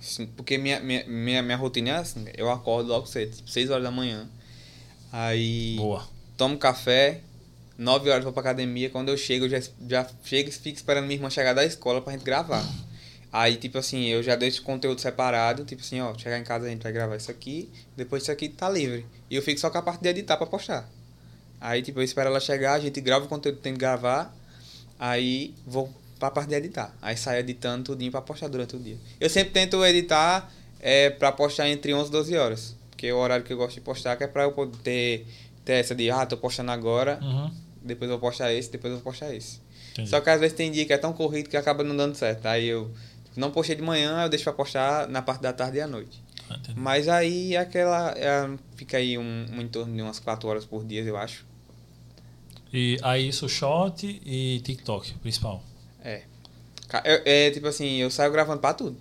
Sim, 0.00 0.26
porque 0.28 0.56
minha, 0.56 0.78
minha, 0.80 1.04
minha, 1.06 1.42
minha 1.42 1.56
rotina 1.56 1.90
é 1.90 1.96
assim, 1.96 2.26
eu 2.34 2.50
acordo 2.50 2.88
logo 2.90 3.06
cedo, 3.06 3.34
tipo 3.34 3.50
6 3.50 3.70
horas 3.70 3.82
da 3.82 3.90
manhã. 3.90 4.28
Aí 5.10 5.76
Boa. 5.76 6.06
Tomo 6.36 6.58
café, 6.58 7.20
9 7.78 8.10
horas 8.10 8.24
vou 8.24 8.32
pra 8.32 8.40
academia. 8.40 8.90
Quando 8.90 9.08
eu 9.08 9.16
chego, 9.16 9.46
eu 9.46 9.48
já, 9.48 9.60
já 9.88 10.06
chego 10.24 10.48
e 10.48 10.52
fico 10.52 10.76
esperando 10.76 11.04
minha 11.04 11.16
irmã 11.16 11.30
chegar 11.30 11.52
da 11.52 11.64
escola 11.64 12.00
pra 12.00 12.12
gente 12.12 12.24
gravar. 12.24 12.64
Aí, 13.32 13.56
tipo 13.56 13.76
assim, 13.78 14.06
eu 14.06 14.22
já 14.22 14.34
deixo 14.34 14.62
o 14.62 14.64
conteúdo 14.64 15.00
separado, 15.00 15.64
tipo 15.64 15.82
assim, 15.82 16.00
ó, 16.00 16.16
chegar 16.16 16.38
em 16.38 16.44
casa 16.44 16.66
a 16.66 16.70
gente 16.70 16.82
vai 16.82 16.92
gravar 16.92 17.16
isso 17.16 17.30
aqui, 17.30 17.70
depois 17.96 18.22
isso 18.22 18.32
aqui 18.32 18.48
tá 18.48 18.68
livre. 18.68 19.04
E 19.30 19.36
eu 19.36 19.42
fico 19.42 19.60
só 19.60 19.68
com 19.68 19.78
a 19.78 19.82
parte 19.82 20.00
de 20.00 20.08
editar 20.08 20.36
pra 20.36 20.46
postar. 20.46 20.88
Aí, 21.60 21.82
tipo, 21.82 21.98
eu 22.00 22.04
espero 22.04 22.30
ela 22.30 22.40
chegar, 22.40 22.74
a 22.74 22.80
gente 22.80 23.00
grava 23.00 23.26
o 23.26 23.28
conteúdo 23.28 23.56
que 23.56 23.62
tem 23.62 23.74
que 23.74 23.78
gravar, 23.78 24.34
aí 24.98 25.54
vou 25.66 25.92
pra 26.18 26.30
parte 26.30 26.48
de 26.48 26.54
editar. 26.54 26.96
Aí 27.02 27.16
saio 27.16 27.40
editando 27.40 27.84
tudinho 27.84 28.10
pra 28.10 28.22
postar 28.22 28.48
durante 28.48 28.76
o 28.76 28.78
dia. 28.78 28.96
Eu 29.20 29.28
sempre 29.28 29.52
tento 29.52 29.84
editar 29.84 30.50
é, 30.80 31.10
pra 31.10 31.30
postar 31.32 31.68
entre 31.68 31.92
11 31.92 32.08
e 32.08 32.12
12 32.12 32.36
horas. 32.36 32.76
Porque 32.90 33.08
é 33.08 33.12
o 33.12 33.18
horário 33.18 33.44
que 33.44 33.52
eu 33.52 33.56
gosto 33.58 33.74
de 33.74 33.82
postar, 33.82 34.16
que 34.16 34.24
é 34.24 34.26
pra 34.26 34.44
eu 34.44 34.52
poder 34.52 35.26
ter 35.66 35.74
essa 35.74 35.94
de, 35.94 36.10
ah, 36.10 36.24
tô 36.24 36.38
postando 36.38 36.70
agora, 36.70 37.18
Uhum. 37.22 37.50
depois 37.82 38.10
eu 38.10 38.18
vou 38.18 38.30
postar 38.30 38.52
esse, 38.54 38.70
depois 38.70 38.90
eu 38.92 38.98
vou 39.00 39.12
postar 39.12 39.34
esse. 39.34 39.60
Entendi. 39.92 40.08
Só 40.08 40.20
que 40.22 40.30
às 40.30 40.40
vezes 40.40 40.56
tem 40.56 40.70
dia 40.72 40.86
que 40.86 40.92
é 40.94 40.98
tão 40.98 41.12
corrido 41.12 41.50
que 41.50 41.56
acaba 41.56 41.82
não 41.84 41.94
dando 41.96 42.14
certo. 42.14 42.46
Aí 42.46 42.66
eu 42.66 42.90
não 43.36 43.50
postei 43.50 43.74
de 43.76 43.82
manhã, 43.82 44.22
eu 44.22 44.28
deixo 44.30 44.44
pra 44.44 44.52
postar 44.54 45.08
na 45.08 45.20
parte 45.20 45.42
da 45.42 45.52
tarde 45.52 45.76
e 45.78 45.80
à 45.80 45.86
noite. 45.86 46.22
Ah. 46.48 46.58
Mas 46.76 47.08
aí 47.08 47.54
é 47.54 47.58
aquela. 47.58 48.12
é, 48.16 48.48
fica 48.76 48.96
aí 48.98 49.18
um, 49.18 49.46
um 49.52 49.60
em 49.60 49.68
torno 49.68 49.94
de 49.94 50.00
umas 50.02 50.18
4 50.20 50.48
horas 50.48 50.64
por 50.64 50.84
dia, 50.84 51.02
eu 51.02 51.16
acho. 51.16 51.44
E 52.72 52.98
aí 53.02 53.28
isso, 53.28 53.48
short 53.48 54.20
e 54.24 54.60
TikTok, 54.64 55.14
principal. 55.14 55.62
É. 56.04 56.22
É, 57.04 57.46
é, 57.46 57.50
tipo 57.50 57.66
assim, 57.66 57.96
eu 57.96 58.10
saio 58.10 58.30
gravando 58.30 58.60
pra 58.60 58.72
tudo. 58.74 58.96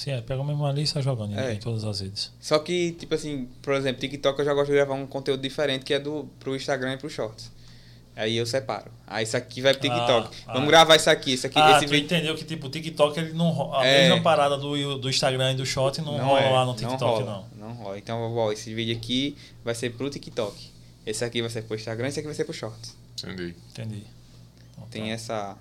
Sim, 0.00 0.12
é, 0.12 0.20
pega 0.22 0.40
o 0.40 0.44
mesmo 0.44 0.64
ali 0.64 0.82
e 0.82 0.86
sai 0.86 1.02
jogando 1.02 1.34
em- 1.34 1.38
É. 1.38 1.52
em 1.52 1.58
todas 1.58 1.84
as 1.84 2.00
redes. 2.00 2.32
Só 2.40 2.58
que, 2.58 2.92
tipo 2.92 3.14
assim, 3.14 3.48
por 3.60 3.74
exemplo, 3.74 4.00
TikTok 4.00 4.38
eu 4.38 4.44
já 4.46 4.54
gosto 4.54 4.68
de 4.68 4.72
gravar 4.76 4.94
um 4.94 5.06
conteúdo 5.06 5.42
diferente 5.42 5.84
que 5.84 5.92
é 5.92 5.98
do, 5.98 6.26
pro 6.38 6.56
Instagram 6.56 6.94
e 6.94 6.96
pro 6.96 7.10
Shorts. 7.10 7.52
Aí 8.16 8.36
eu 8.36 8.46
separo. 8.46 8.90
Aí 9.06 9.24
isso 9.24 9.36
aqui 9.36 9.60
vai 9.60 9.72
pro 9.74 9.82
TikTok. 9.82 10.36
Ah, 10.46 10.52
Vamos 10.54 10.68
ah. 10.68 10.70
gravar 10.70 10.96
isso 10.96 11.10
aqui, 11.10 11.34
isso 11.34 11.46
aqui, 11.46 11.58
ah, 11.58 11.72
esse 11.76 11.86
tu 11.86 11.90
vídeo. 11.90 12.04
entendeu 12.06 12.34
que 12.34 12.44
tipo, 12.44 12.66
o 12.66 12.70
TikTok 12.70 13.18
ele 13.20 13.32
não 13.34 13.74
A 13.74 13.86
É. 13.86 14.08
mesma 14.08 14.22
parada 14.22 14.56
do, 14.56 14.98
do 14.98 15.08
Instagram 15.10 15.52
e 15.52 15.56
do 15.56 15.66
short 15.66 16.00
não, 16.00 16.16
rola 16.18 16.40
é, 16.40 16.50
lá 16.50 16.64
no 16.64 16.74
TikTok, 16.74 17.00
não. 17.00 17.26
não. 17.26 17.32
Rola, 17.34 17.48
não 17.58 17.72
rola. 17.74 17.98
Então, 17.98 18.34
ó, 18.36 18.52
esse 18.52 18.72
vídeo 18.74 18.96
aqui 18.96 19.36
vai 19.62 19.74
ser 19.74 19.90
pro 19.90 20.08
TikTok. 20.08 20.70
Esse 21.06 21.24
aqui 21.24 21.40
vai 21.42 21.50
ser 21.50 21.62
pro 21.62 21.76
Instagram, 21.76 22.08
esse 22.08 22.20
aqui 22.20 22.26
vai 22.26 22.34
ser 22.34 22.44
pro 22.44 22.54
Shorts. 22.54 22.96
Entendi. 23.22 23.54
Entendi. 23.70 24.04
Então, 24.72 24.86
Tem 24.90 25.02
tá. 25.04 25.08
essa. 25.10 25.56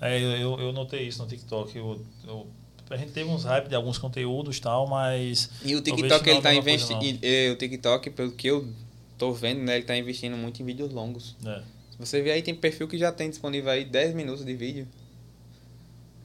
É, 0.00 0.16
eu, 0.18 0.30
eu, 0.36 0.60
eu 0.60 0.72
notei 0.72 1.06
isso 1.06 1.20
no 1.22 1.28
TikTok. 1.28 1.76
Eu, 1.76 2.00
eu- 2.26 2.46
a 2.90 2.96
gente 2.96 3.12
teve 3.12 3.30
uns 3.30 3.44
hype 3.44 3.68
de 3.68 3.74
alguns 3.74 3.98
conteúdos 3.98 4.56
e 4.56 4.60
tal, 4.60 4.86
mas. 4.86 5.48
E 5.64 5.74
o 5.76 5.80
TikTok 5.80 6.28
ele 6.28 6.40
tá 6.40 6.52
é 6.52 6.56
investindo. 6.56 7.00
O 7.00 7.56
TikTok, 7.56 8.10
pelo 8.10 8.32
que 8.32 8.48
eu 8.48 8.68
tô 9.16 9.32
vendo, 9.32 9.60
né, 9.62 9.76
ele 9.76 9.84
tá 9.84 9.96
investindo 9.96 10.36
muito 10.36 10.60
em 10.60 10.64
vídeos 10.64 10.92
longos. 10.92 11.36
É. 11.44 11.62
Se 11.92 11.98
você 11.98 12.22
ver 12.22 12.32
aí, 12.32 12.42
tem 12.42 12.54
perfil 12.54 12.88
que 12.88 12.98
já 12.98 13.12
tem 13.12 13.30
disponível 13.30 13.70
aí 13.70 13.84
10 13.84 14.14
minutos 14.14 14.44
de 14.44 14.54
vídeo. 14.54 14.88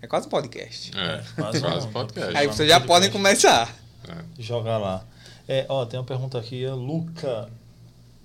É 0.02 0.08
quase 0.08 0.28
um 0.28 0.30
podcast. 0.30 0.92
É, 0.98 1.24
quase 1.36 1.62
quase 1.62 1.88
um- 1.88 1.92
podcast. 1.92 2.38
Aí 2.38 2.48
vocês 2.48 2.70
já 2.70 2.80
podcast. 2.80 2.88
podem 2.88 3.12
começar. 3.12 3.76
É. 4.08 4.42
Jogar 4.42 4.78
lá. 4.78 5.06
É, 5.48 5.66
ó, 5.70 5.86
tem 5.86 6.00
uma 6.00 6.06
pergunta 6.06 6.40
aqui, 6.40 6.64
é 6.64 6.72
Luca 6.72 7.50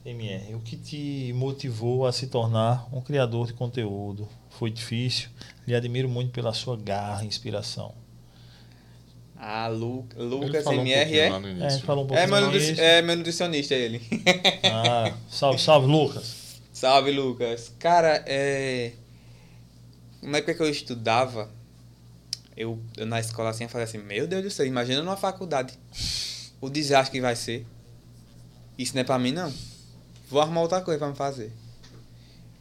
MR. 0.04 0.54
O 0.54 0.60
que 0.60 0.76
te 0.76 1.32
motivou 1.34 2.06
a 2.06 2.12
se 2.12 2.26
tornar 2.28 2.86
um 2.92 3.00
criador 3.00 3.46
de 3.46 3.52
conteúdo? 3.54 4.28
Foi 4.50 4.70
difícil? 4.70 5.28
Lhe 5.66 5.74
admiro 5.74 6.08
muito 6.08 6.32
pela 6.32 6.52
sua 6.52 6.76
garra 6.76 7.24
e 7.24 7.26
inspiração. 7.26 7.94
Ah, 9.42 9.68
Lu, 9.68 10.06
Ele 10.14 10.24
Lucas 10.26 10.66
um 10.66 10.72
MR 10.74 11.18
é? 11.18 11.30
lá 11.30 11.40
no 11.40 11.48
É, 11.48 11.50
início. 11.52 11.70
gente 11.70 11.84
falou 11.86 12.06
um 12.06 12.14
É 12.14 12.26
meu, 12.26 12.40
no 12.40 12.46
nutri- 12.48 12.62
início. 12.66 12.84
é 12.84 13.00
meu 13.00 13.16
nutricionista 13.16 13.74
ele. 13.74 14.00
Ah, 14.64 15.14
salve, 15.30 15.58
salve, 15.58 15.86
Lucas. 15.86 16.60
Salve, 16.72 17.10
Lucas. 17.10 17.72
Cara, 17.78 18.22
é. 18.26 18.92
Na 20.22 20.38
época 20.38 20.54
que 20.54 20.62
eu 20.62 20.68
estudava, 20.68 21.50
eu, 22.54 22.78
eu 22.98 23.06
na 23.06 23.18
escola 23.18 23.48
assim, 23.50 23.64
eu 23.64 23.70
falei 23.70 23.86
assim: 23.86 23.96
Meu 23.98 24.26
Deus 24.26 24.42
do 24.42 24.50
céu, 24.50 24.66
imagina 24.66 25.02
numa 25.02 25.16
faculdade. 25.16 25.72
O 26.60 26.68
desastre 26.68 27.12
que 27.18 27.20
vai 27.22 27.34
ser. 27.34 27.66
Isso 28.76 28.94
não 28.94 29.00
é 29.00 29.04
pra 29.04 29.18
mim, 29.18 29.32
não. 29.32 29.50
Vou 30.28 30.40
arrumar 30.42 30.60
outra 30.60 30.82
coisa 30.82 30.98
pra 30.98 31.08
me 31.08 31.16
fazer. 31.16 31.50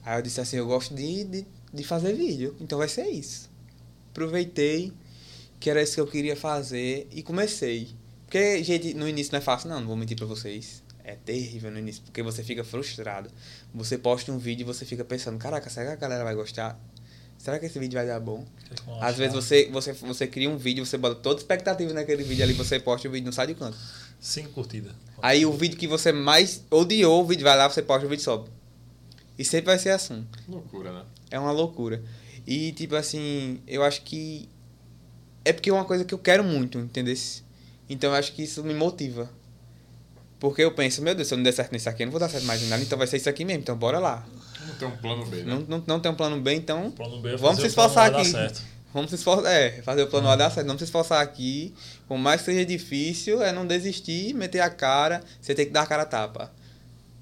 Aí 0.06 0.18
eu 0.18 0.22
disse 0.22 0.40
assim: 0.40 0.56
Eu 0.56 0.66
gosto 0.68 0.94
de, 0.96 1.26
de, 1.26 1.46
de 1.74 1.84
fazer 1.84 2.14
vídeo, 2.14 2.56
então 2.62 2.78
vai 2.78 2.88
ser 2.88 3.08
isso. 3.10 3.50
Aproveitei 4.12 4.94
que 5.60 5.70
era 5.70 5.82
isso 5.82 5.96
que 5.96 6.02
eu 6.02 6.08
queria 6.08 6.36
fazer 6.36 7.08
e 7.12 7.22
comecei. 7.22 7.90
Porque, 8.26 8.64
gente, 8.64 8.94
no 8.94 9.08
início 9.08 9.32
não 9.32 9.40
é 9.40 9.42
fácil, 9.42 9.70
não, 9.70 9.80
não 9.80 9.88
vou 9.88 9.96
mentir 9.96 10.16
pra 10.16 10.26
vocês. 10.26 10.84
É 11.04 11.16
terrível 11.16 11.72
no 11.72 11.80
início, 11.80 12.04
porque 12.04 12.22
você 12.22 12.44
fica 12.44 12.64
frustrado. 12.64 13.30
Você 13.74 13.98
posta 13.98 14.32
um 14.32 14.38
vídeo 14.38 14.64
e 14.64 14.66
você 14.66 14.86
fica 14.86 15.04
pensando, 15.04 15.38
caraca, 15.40 15.70
será 15.70 15.88
que 15.88 15.94
a 15.94 15.96
galera 15.96 16.24
vai 16.24 16.36
gostar? 16.36 16.80
Será 17.38 17.58
que 17.58 17.66
esse 17.66 17.80
vídeo 17.80 17.98
vai 17.98 18.06
dar 18.06 18.20
bom? 18.20 18.46
Às 19.02 19.18
vezes 19.18 19.34
você, 19.34 19.70
você, 19.72 19.94
você 19.94 20.28
cria 20.28 20.50
um 20.50 20.58
vídeo, 20.58 20.86
você 20.86 20.98
bota 20.98 21.16
toda 21.16 21.40
expectativa 21.40 21.92
naquele 21.94 22.22
vídeo 22.24 22.44
ali, 22.44 22.54
você 22.54 22.80
posta 22.80 23.08
o 23.08 23.12
vídeo 23.12 23.26
não 23.26 23.32
sai 23.32 23.48
de 23.48 23.56
canto. 23.56 23.78
Cinco 24.20 24.50
curtidas. 24.50 24.92
Aí 25.22 25.46
o 25.46 25.54
vídeo 25.54 25.78
que 25.78 25.88
você 25.88 26.12
mais 26.12 26.64
odiou, 26.70 27.24
o 27.24 27.26
vídeo 27.26 27.44
vai 27.44 27.58
lá, 27.58 27.70
você 27.70 27.82
posta 27.82 28.06
o 28.06 28.10
vídeo 28.10 28.24
sobe. 28.24 28.50
E 29.38 29.46
sempre 29.46 29.68
vai 29.68 29.80
ser 29.80 29.92
assim. 29.92 30.28
Loucura, 30.48 30.92
né? 30.92 31.06
É 31.32 31.40
uma 31.40 31.52
loucura. 31.52 32.04
E, 32.46 32.74
tipo 32.74 32.96
assim, 32.96 33.62
eu 33.66 33.84
acho 33.84 34.02
que. 34.02 34.50
É 35.46 35.54
porque 35.54 35.70
é 35.70 35.74
uma 35.74 35.86
coisa 35.86 36.04
que 36.06 36.14
eu 36.14 36.20
quero 36.20 36.44
muito, 36.44 36.78
entendeu? 36.80 37.16
Então 37.90 38.12
eu 38.12 38.16
acho 38.16 38.34
que 38.34 38.44
isso 38.44 38.64
me 38.64 38.74
motiva. 38.74 39.30
Porque 40.40 40.62
eu 40.62 40.72
penso, 40.74 41.02
meu 41.02 41.14
Deus, 41.14 41.28
se 41.28 41.34
eu 41.34 41.38
não 41.38 41.44
der 41.44 41.52
certo 41.52 41.72
nisso 41.74 41.90
aqui, 41.90 42.04
eu 42.04 42.08
não 42.08 42.12
vou 42.12 42.20
dar 42.20 42.30
certo 42.30 42.46
mais 42.46 42.62
em 42.62 42.68
nada, 42.68 42.82
então 42.82 42.98
vai 42.98 43.08
ser 43.08 43.18
isso 43.18 43.28
aqui 43.30 43.44
mesmo, 43.44 43.62
então 43.62 43.76
bora 43.76 44.00
lá. 44.00 44.26
Não 44.66 44.76
tem 44.76 44.88
um 44.88 44.98
plano 44.98 45.26
B, 45.26 45.38
né? 45.38 45.44
Não, 45.46 45.60
não, 45.68 45.84
não 45.86 46.00
tem 46.00 46.12
um 46.12 46.16
plano 46.16 46.40
B, 46.40 46.54
então 46.54 46.92
Plano 46.92 47.20
B 47.22 47.30
é 47.34 47.36
Vamos 47.38 47.60
se 47.60 47.68
esforçar 47.68 48.08
aqui. 48.22 48.32
vamos 48.94 49.10
se 49.10 49.16
esforçar. 49.18 49.52
É, 49.52 49.82
fazer 49.82 50.04
o 50.04 50.08
plano 50.08 50.28
A 50.30 50.36
dar 50.38 50.50
certo. 50.50 50.68
Vamos 50.68 50.80
se 50.80 50.86
esforçar 50.86 51.22
aqui. 51.22 51.74
Por 52.08 52.18
mais 52.18 52.42
que 52.42 52.46
seja 52.46 52.66
difícil, 52.66 53.42
é 53.42 53.52
não 53.52 53.66
desistir, 53.68 54.34
meter 54.34 54.60
a 54.62 54.70
cara. 54.70 55.22
Você 55.42 55.54
tem 55.56 55.66
que 55.66 55.72
dar 55.72 55.82
a 55.82 55.86
cara 55.88 56.04
a 56.04 56.06
tapa. 56.06 56.52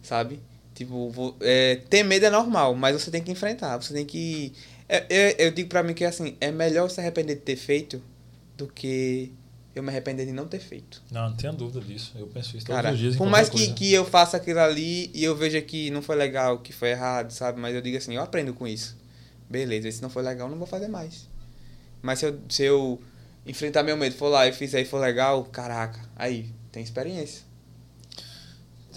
Sabe? 0.03 0.39
Tipo, 0.76 1.09
vo- 1.09 1.36
é, 1.41 1.78
ter 1.89 2.03
medo 2.03 2.26
é 2.26 2.30
normal, 2.30 2.76
mas 2.76 3.01
você 3.01 3.09
tem 3.09 3.24
que 3.24 3.32
enfrentar. 3.32 3.78
Você 3.82 3.93
tem 3.93 4.05
que. 4.05 4.53
É- 4.89 5.05
é- 5.09 5.47
eu 5.47 5.51
digo 5.51 5.69
pra 5.69 5.83
mim 5.83 5.93
que 5.93 6.03
assim, 6.05 6.35
é 6.39 6.51
melhor 6.51 6.89
se 6.89 6.99
arrepender 6.99 7.35
de 7.35 7.41
ter 7.41 7.55
feito 7.55 8.01
do 8.57 8.67
que 8.67 9.31
eu 9.75 9.83
me 9.83 9.89
arrepender 9.89 10.25
de 10.25 10.31
não 10.31 10.47
ter 10.47 10.59
feito. 10.59 11.03
Não, 11.11 11.29
não 11.29 11.38
tenha 11.38 11.53
dúvida 11.53 11.79
disso. 11.81 12.13
Eu 12.17 12.25
penso 12.27 12.57
isso 12.57 12.65
todos 12.65 12.75
Cara, 12.81 12.93
os 12.93 12.99
dias. 12.99 13.15
por 13.15 13.27
mais 13.27 13.47
que, 13.49 13.57
coisa. 13.57 13.73
que 13.73 13.93
eu 13.93 14.03
faça 14.05 14.38
aquilo 14.38 14.59
ali 14.59 15.11
e 15.13 15.23
eu 15.23 15.35
veja 15.35 15.61
que 15.61 15.91
não 15.91 16.01
foi 16.01 16.15
legal, 16.15 16.59
que 16.59 16.73
foi 16.73 16.89
errado, 16.89 17.31
sabe? 17.31 17.59
Mas 17.59 17.75
eu 17.75 17.81
digo 17.81 17.95
assim, 17.97 18.15
eu 18.15 18.21
aprendo 18.23 18.53
com 18.53 18.67
isso. 18.67 18.97
Beleza, 19.49 19.89
se 19.91 20.01
não 20.01 20.09
foi 20.09 20.23
legal, 20.23 20.47
eu 20.47 20.51
não 20.51 20.57
vou 20.57 20.67
fazer 20.67 20.88
mais. 20.88 21.27
Mas 22.01 22.19
se 22.19 22.25
eu, 22.25 22.39
se 22.49 22.63
eu 22.63 23.01
enfrentar 23.45 23.83
meu 23.83 23.95
medo, 23.95 24.15
for 24.15 24.29
lá 24.29 24.47
e 24.47 24.51
fizer 24.51 24.81
e 24.81 24.85
for 24.85 24.99
legal, 24.99 25.43
caraca, 25.45 25.99
aí, 26.15 26.49
tem 26.71 26.81
experiência. 26.83 27.43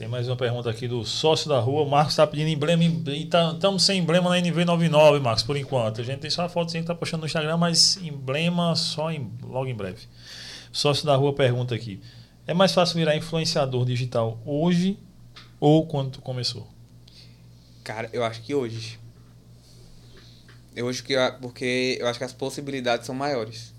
Tem 0.00 0.08
mais 0.08 0.26
uma 0.26 0.36
pergunta 0.36 0.70
aqui 0.70 0.88
do 0.88 1.04
sócio 1.04 1.46
da 1.46 1.60
rua. 1.60 1.82
O 1.82 1.86
Marcos 1.86 2.14
está 2.14 2.26
pedindo 2.26 2.48
emblema. 2.48 2.82
Estamos 2.82 3.60
tá, 3.60 3.78
sem 3.78 3.98
emblema 3.98 4.30
na 4.30 4.36
NV99, 4.36 5.20
Marcos, 5.20 5.42
por 5.42 5.58
enquanto. 5.58 6.00
A 6.00 6.04
gente 6.04 6.20
tem 6.20 6.30
só 6.30 6.40
a 6.40 6.48
fotozinha 6.48 6.82
que 6.82 6.84
está 6.84 6.94
postando 6.94 7.20
no 7.20 7.26
Instagram, 7.26 7.58
mas 7.58 7.98
emblema 7.98 8.74
só 8.74 9.12
em, 9.12 9.30
logo 9.42 9.66
em 9.66 9.74
breve. 9.74 10.00
Sócio 10.72 11.04
da 11.04 11.14
rua 11.16 11.34
pergunta 11.34 11.74
aqui. 11.74 12.00
É 12.46 12.54
mais 12.54 12.72
fácil 12.72 12.96
virar 12.96 13.14
influenciador 13.14 13.84
digital 13.84 14.40
hoje 14.46 14.98
ou 15.60 15.86
quando 15.86 16.12
tu 16.12 16.22
começou? 16.22 16.66
Cara, 17.84 18.08
eu 18.10 18.24
acho 18.24 18.40
que 18.40 18.54
hoje. 18.54 18.98
Eu 20.74 20.88
acho 20.88 21.04
que 21.04 21.14
porque 21.42 21.98
eu 22.00 22.08
acho 22.08 22.18
que 22.18 22.24
as 22.24 22.32
possibilidades 22.32 23.04
são 23.04 23.14
maiores. 23.14 23.74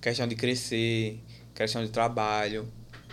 Questão 0.00 0.26
de 0.26 0.34
crescer, 0.34 1.22
questão 1.54 1.80
de 1.80 1.90
trabalho, 1.90 2.68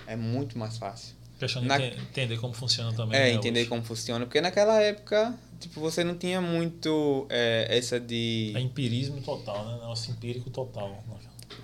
é 0.07 0.15
muito 0.15 0.57
mais 0.57 0.79
fácil. 0.79 1.20
Questão 1.41 1.63
de 1.63 1.67
Na... 1.67 1.83
entender 1.83 2.37
como 2.37 2.53
funciona 2.53 2.93
também. 2.93 3.19
É, 3.19 3.23
né, 3.23 3.31
entender 3.31 3.61
hoje. 3.61 3.69
como 3.69 3.81
funciona. 3.81 4.25
Porque 4.27 4.39
naquela 4.39 4.79
época, 4.79 5.33
tipo, 5.59 5.81
você 5.81 6.03
não 6.03 6.15
tinha 6.15 6.39
muito 6.39 7.25
é, 7.31 7.65
essa 7.67 7.99
de. 7.99 8.53
É 8.55 8.59
empirismo 8.59 9.19
total, 9.21 9.65
né? 9.65 9.73
Negócio 9.73 10.11
empírico 10.11 10.51
total. 10.51 11.03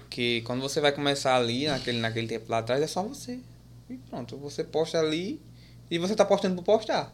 Que 0.09 0.41
quando 0.41 0.61
você 0.61 0.81
vai 0.81 0.91
começar 0.91 1.35
ali, 1.35 1.67
naquele, 1.67 1.99
naquele 1.99 2.25
tempo 2.25 2.45
lá 2.49 2.57
atrás, 2.57 2.81
é 2.81 2.87
só 2.87 3.03
você. 3.03 3.39
E 3.87 3.97
pronto, 4.09 4.35
você 4.37 4.63
posta 4.63 4.97
ali 4.97 5.39
e 5.91 5.99
você 5.99 6.15
tá 6.15 6.25
postando 6.25 6.55
por 6.55 6.63
postar. 6.63 7.13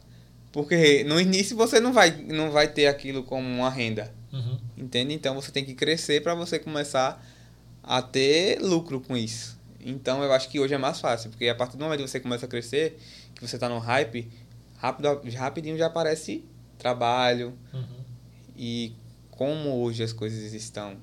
Porque 0.53 1.03
no 1.03 1.19
início 1.19 1.57
você 1.57 1.81
não 1.81 1.91
vai, 1.91 2.11
não 2.11 2.49
vai 2.49 2.69
ter 2.69 2.87
aquilo 2.87 3.23
como 3.23 3.45
uma 3.45 3.69
renda. 3.69 4.09
Uhum. 4.31 4.57
Entende? 4.77 5.13
Então 5.13 5.35
você 5.35 5.51
tem 5.51 5.65
que 5.65 5.73
crescer 5.73 6.23
para 6.23 6.33
você 6.33 6.57
começar 6.57 7.21
a 7.83 8.01
ter 8.01 8.61
lucro 8.61 9.01
com 9.01 9.17
isso. 9.17 9.59
Então 9.85 10.23
eu 10.23 10.31
acho 10.31 10.49
que 10.49 10.59
hoje 10.59 10.73
é 10.73 10.77
mais 10.77 10.99
fácil, 10.99 11.29
porque 11.29 11.47
a 11.47 11.55
partir 11.55 11.77
do 11.77 11.83
momento 11.83 12.03
que 12.03 12.07
você 12.07 12.19
começa 12.19 12.45
a 12.45 12.49
crescer, 12.49 12.97
que 13.35 13.45
você 13.45 13.55
está 13.55 13.67
no 13.67 13.79
hype, 13.79 14.31
rápido, 14.77 15.21
rapidinho 15.35 15.77
já 15.77 15.87
aparece 15.87 16.43
trabalho. 16.77 17.57
Uhum. 17.73 18.03
E 18.55 18.93
como 19.31 19.81
hoje 19.81 20.03
as 20.03 20.13
coisas 20.13 20.53
estão 20.53 20.97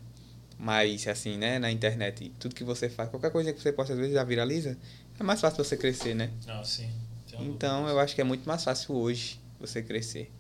mais 0.59 1.07
assim, 1.09 1.39
né, 1.39 1.59
na 1.59 1.71
internet, 1.71 2.33
tudo 2.39 2.55
que 2.55 2.65
você 2.65 2.89
faz, 2.89 3.09
qualquer 3.09 3.31
coisa 3.31 3.53
que 3.53 3.61
você 3.61 3.73
possa 3.73 3.93
às 3.93 3.99
vezes 3.99 4.15
já 4.15 4.25
viraliza, 4.25 4.77
é 5.19 5.23
mais 5.23 5.41
fácil 5.41 5.63
você 5.65 5.77
crescer, 5.77 6.15
né? 6.15 6.31
Ah, 6.47 6.63
sim. 6.65 6.91
Então 7.39 7.89
eu 7.89 7.99
acho 7.99 8.15
que 8.15 8.21
é 8.21 8.25
muito 8.25 8.47
mais 8.47 8.63
fácil 8.63 8.95
hoje 8.95 9.41
você 9.59 9.83
crescer 9.83 10.31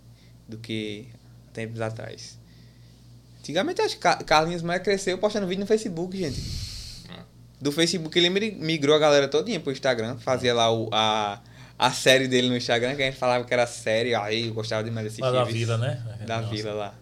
do 0.49 0.59
que 0.59 1.09
tempos 1.53 1.81
atrás. 1.81 2.39
Antigamente 3.39 3.81
acho 3.81 3.99
que 3.99 4.25
Carlinhos 4.25 4.63
Maia 4.63 4.81
cresceu 4.81 5.17
postando 5.17 5.47
vídeo 5.47 5.61
no 5.61 5.67
Facebook, 5.67 6.17
gente. 6.17 6.70
Do 7.61 7.71
Facebook 7.71 8.19
ele 8.19 8.31
migrou 8.31 8.97
a 8.97 8.99
galera 8.99 9.29
todinha 9.29 9.61
pro 9.61 9.73
Instagram, 9.73 10.17
fazia 10.19 10.55
lá 10.55 10.73
o, 10.73 10.89
a, 10.93 11.41
a 11.79 11.91
série 11.93 12.27
dele 12.27 12.49
no 12.49 12.57
Instagram, 12.57 12.95
que 12.95 13.03
a 13.03 13.07
gente 13.07 13.19
falava 13.19 13.45
que 13.45 13.53
era 13.53 13.67
série, 13.67 14.15
aí 14.15 14.49
eu 14.49 14.55
gostava 14.55 14.83
demais 14.83 15.07
desse 15.07 15.21
Lá 15.21 15.31
da 15.31 15.45
vila, 15.45 15.77
né? 15.77 16.03
Da 16.27 16.41
Nossa. 16.41 16.55
vila 16.55 16.73
lá. 16.73 16.95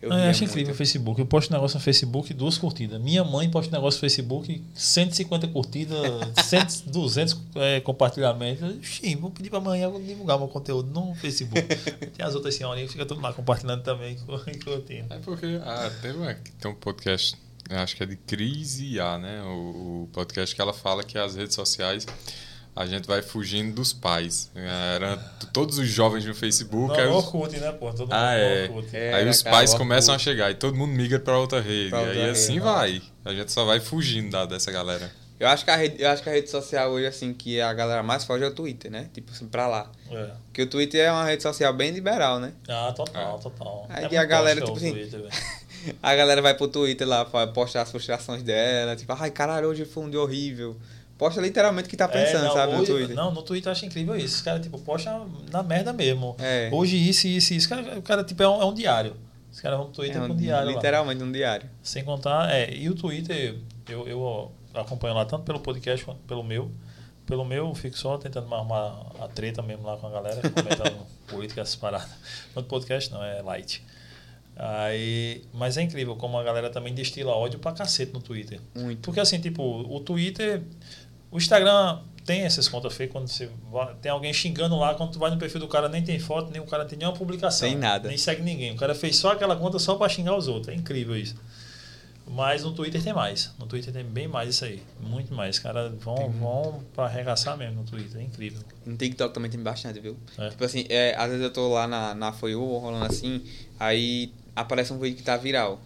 Eu, 0.00 0.10
eu 0.10 0.16
acho 0.30 0.44
incrível 0.44 0.72
o 0.72 0.76
Facebook. 0.76 1.20
Eu 1.20 1.26
posto 1.26 1.52
negócio 1.52 1.76
no 1.76 1.82
Facebook, 1.82 2.32
duas 2.32 2.56
curtidas. 2.56 3.00
Minha 3.00 3.24
mãe 3.24 3.50
posta 3.50 3.74
negócio 3.74 3.98
no 3.98 4.00
Facebook, 4.00 4.62
150 4.72 5.48
curtidas, 5.48 5.98
100, 6.44 6.84
200 6.86 7.36
é, 7.56 7.80
compartilhamentos. 7.80 8.76
Sim, 8.86 9.16
vou 9.16 9.30
pedir 9.30 9.50
pra 9.50 9.58
amanhã 9.58 9.90
divulgar 10.00 10.38
meu 10.38 10.46
conteúdo 10.46 10.88
no 10.88 11.14
Facebook. 11.16 11.66
Tem 12.16 12.24
as 12.24 12.34
outras 12.34 12.54
senhorinhas 12.54 12.88
que 12.88 12.92
ficam 12.92 13.08
tudo 13.08 13.20
lá 13.20 13.32
compartilhando 13.32 13.82
também, 13.82 14.16
curtindo. 14.64 15.12
É 15.12 15.18
porque 15.18 15.60
ah, 15.64 15.90
tem, 16.00 16.12
tem 16.60 16.70
um 16.70 16.74
podcast, 16.74 17.36
acho 17.76 17.96
que 17.96 18.02
é 18.02 18.06
de 18.06 18.16
Cris 18.16 18.80
e 18.80 19.00
A, 19.00 19.18
né? 19.18 19.42
O, 19.42 20.04
o 20.04 20.08
podcast 20.12 20.54
que 20.54 20.60
ela 20.60 20.72
fala 20.72 21.02
que 21.02 21.18
as 21.18 21.36
redes 21.36 21.54
sociais 21.54 22.06
a 22.78 22.86
gente 22.86 23.08
vai 23.08 23.20
fugindo 23.22 23.74
dos 23.74 23.92
pais. 23.92 24.52
Era 24.54 25.16
todos 25.52 25.78
os 25.78 25.88
jovens 25.88 26.24
no 26.24 26.32
Facebook. 26.32 26.88
Não, 26.88 26.94
aí 26.94 27.08
os... 27.08 27.16
Orkut, 27.16 27.58
né, 27.58 27.72
pô? 27.72 27.92
Todo 27.92 28.12
ah, 28.12 28.34
é. 28.34 28.70
é. 28.92 29.14
Aí 29.14 29.28
os 29.28 29.42
pais 29.42 29.74
começam 29.74 30.14
a 30.14 30.18
chegar 30.18 30.48
e 30.52 30.54
todo 30.54 30.76
mundo 30.76 30.92
migra 30.92 31.18
para 31.18 31.36
outra 31.36 31.60
rede. 31.60 31.90
Pra 31.90 31.98
outra 31.98 32.14
e 32.14 32.18
aí 32.18 32.26
rede, 32.26 32.38
assim 32.38 32.60
vai. 32.60 33.02
A 33.24 33.34
gente 33.34 33.50
só 33.50 33.64
vai 33.64 33.80
fugindo 33.80 34.30
da, 34.30 34.46
dessa 34.46 34.70
galera. 34.70 35.10
Eu 35.40 35.48
acho, 35.48 35.64
que 35.64 35.70
a 35.70 35.76
rede, 35.76 36.02
eu 36.02 36.08
acho 36.08 36.22
que 36.22 36.28
a 36.28 36.32
rede 36.32 36.50
social 36.50 36.90
hoje, 36.90 37.06
assim, 37.06 37.32
que 37.32 37.60
a 37.60 37.72
galera 37.72 38.02
mais 38.02 38.24
foge 38.24 38.44
é 38.44 38.46
o 38.46 38.54
Twitter, 38.54 38.90
né? 38.90 39.08
Tipo 39.12 39.32
assim, 39.32 39.48
pra 39.48 39.66
lá. 39.66 39.90
É. 40.10 40.30
Porque 40.46 40.62
o 40.62 40.66
Twitter 40.68 41.00
é 41.00 41.10
uma 41.10 41.24
rede 41.24 41.42
social 41.42 41.72
bem 41.72 41.90
liberal, 41.90 42.38
né? 42.38 42.52
Ah, 42.68 42.92
total, 42.94 43.38
é. 43.38 43.42
total. 43.42 43.86
Aí 43.88 44.08
é 44.14 44.18
a 44.18 44.24
galera, 44.24 44.60
tipo 44.60 44.76
assim. 44.76 44.92
Twitter, 44.92 45.20
a 46.02 46.14
galera 46.14 46.40
vai 46.42 46.54
pro 46.54 46.68
Twitter 46.68 47.06
lá 47.06 47.24
postar 47.24 47.82
as 47.82 47.90
frustrações 47.90 48.42
dela, 48.42 48.96
tipo, 48.96 49.12
ai, 49.12 49.30
caralho, 49.30 49.68
hoje 49.68 49.84
foi 49.84 50.04
um 50.04 50.10
dia 50.10 50.20
horrível. 50.20 50.76
Posta 51.18 51.40
literalmente 51.40 51.88
o 51.88 51.90
que 51.90 51.96
tá 51.96 52.04
é, 52.04 52.08
pensando, 52.08 52.44
é, 52.44 52.48
não, 52.48 52.54
sabe, 52.54 52.72
hoje, 52.74 52.92
no 52.92 52.98
Twitter. 52.98 53.16
Não, 53.16 53.34
no 53.34 53.42
Twitter 53.42 53.68
eu 53.68 53.72
acho 53.72 53.84
incrível 53.84 54.16
isso. 54.16 54.36
Os 54.36 54.40
caras, 54.40 54.62
tipo, 54.62 54.78
posta 54.78 55.20
na 55.50 55.64
merda 55.64 55.92
mesmo. 55.92 56.36
É. 56.38 56.70
Hoje 56.72 56.96
isso, 56.96 57.26
isso, 57.26 57.54
isso. 57.54 57.66
O 57.66 57.70
cara, 57.70 57.98
o 57.98 58.02
cara 58.02 58.24
tipo, 58.24 58.40
é 58.40 58.48
um, 58.48 58.62
é 58.62 58.64
um 58.64 58.72
diário. 58.72 59.16
Os 59.50 59.60
caras 59.60 59.78
vão 59.78 59.86
pro 59.86 59.96
Twitter 59.96 60.18
é 60.18 60.24
um, 60.24 60.28
com 60.28 60.34
um 60.34 60.36
diário 60.36 60.70
Literalmente 60.70 61.20
lá. 61.20 61.26
um 61.26 61.32
diário. 61.32 61.68
Sem 61.82 62.04
contar, 62.04 62.54
é, 62.54 62.72
e 62.72 62.88
o 62.88 62.94
Twitter, 62.94 63.56
eu, 63.88 64.06
eu 64.06 64.52
acompanho 64.72 65.14
lá 65.14 65.24
tanto 65.24 65.42
pelo 65.42 65.58
podcast 65.58 66.04
quanto 66.04 66.20
pelo 66.20 66.44
meu. 66.44 66.70
Pelo 67.26 67.44
meu, 67.44 67.74
fico 67.74 67.98
só 67.98 68.16
tentando 68.16 68.54
arrumar 68.54 69.06
a 69.20 69.26
treta 69.26 69.60
mesmo 69.60 69.84
lá 69.84 69.96
com 69.96 70.06
a 70.06 70.10
galera, 70.10 70.40
comentando 70.48 71.04
política, 71.26 71.60
essas 71.60 71.76
paradas. 71.76 72.08
No 72.54 72.62
podcast 72.62 73.10
não, 73.12 73.22
é 73.22 73.42
light. 73.42 73.84
Aí, 74.58 75.44
mas 75.54 75.76
é 75.76 75.82
incrível 75.82 76.16
como 76.16 76.36
a 76.36 76.42
galera 76.42 76.68
também 76.68 76.92
destila 76.92 77.32
ódio 77.32 77.60
pra 77.60 77.70
cacete 77.70 78.12
no 78.12 78.20
Twitter. 78.20 78.60
Muito. 78.74 79.00
Porque 79.02 79.20
assim, 79.20 79.38
tipo, 79.38 79.62
o 79.62 80.00
Twitter 80.00 80.62
o 81.30 81.38
Instagram 81.38 82.00
tem 82.24 82.42
essas 82.42 82.68
contas 82.68 82.94
feias 82.94 83.12
quando 83.12 83.28
você 83.28 83.48
vai, 83.70 83.94
tem 83.96 84.10
alguém 84.10 84.32
xingando 84.32 84.76
lá, 84.76 84.94
quando 84.94 85.12
tu 85.12 85.18
vai 85.18 85.30
no 85.30 85.38
perfil 85.38 85.60
do 85.60 85.68
cara 85.68 85.88
nem 85.88 86.02
tem 86.02 86.18
foto, 86.18 86.50
nem 86.50 86.60
o 86.60 86.66
cara 86.66 86.84
tem 86.84 86.98
nenhuma 86.98 87.16
publicação. 87.16 87.68
Tem 87.68 87.76
nada. 87.76 88.08
Nem 88.08 88.18
segue 88.18 88.42
ninguém. 88.42 88.72
O 88.72 88.76
cara 88.76 88.94
fez 88.94 89.16
só 89.16 89.32
aquela 89.32 89.56
conta 89.56 89.78
só 89.78 89.94
para 89.94 90.08
xingar 90.08 90.36
os 90.36 90.48
outros. 90.48 90.74
É 90.74 90.76
incrível 90.76 91.16
isso. 91.16 91.36
Mas 92.30 92.62
no 92.62 92.72
Twitter 92.72 93.02
tem 93.02 93.14
mais. 93.14 93.50
No 93.58 93.66
Twitter 93.66 93.92
tem 93.92 94.04
bem 94.04 94.28
mais 94.28 94.50
isso 94.50 94.64
aí. 94.64 94.82
Muito 95.00 95.32
mais. 95.32 95.56
Os 95.56 95.62
caras 95.62 95.90
vão, 95.98 96.30
vão 96.30 96.84
para 96.94 97.04
arregaçar 97.04 97.56
mesmo 97.56 97.76
no 97.76 97.84
Twitter. 97.84 98.20
É 98.20 98.24
incrível. 98.24 98.60
No 98.84 98.96
TikTok 98.96 99.32
também 99.32 99.50
tem 99.50 99.60
bastante, 99.62 99.98
viu? 99.98 100.14
É. 100.36 100.50
Tipo 100.50 100.64
assim, 100.64 100.84
é, 100.90 101.14
às 101.16 101.30
vezes 101.30 101.42
eu 101.42 101.50
tô 101.50 101.72
lá 101.72 101.86
na, 101.86 102.14
na 102.14 102.32
Foi 102.32 102.54
rolando 102.54 103.06
assim, 103.06 103.42
aí 103.80 104.30
aparece 104.58 104.92
um 104.92 104.98
vídeo 104.98 105.16
que 105.16 105.22
tá 105.22 105.36
viral. 105.36 105.80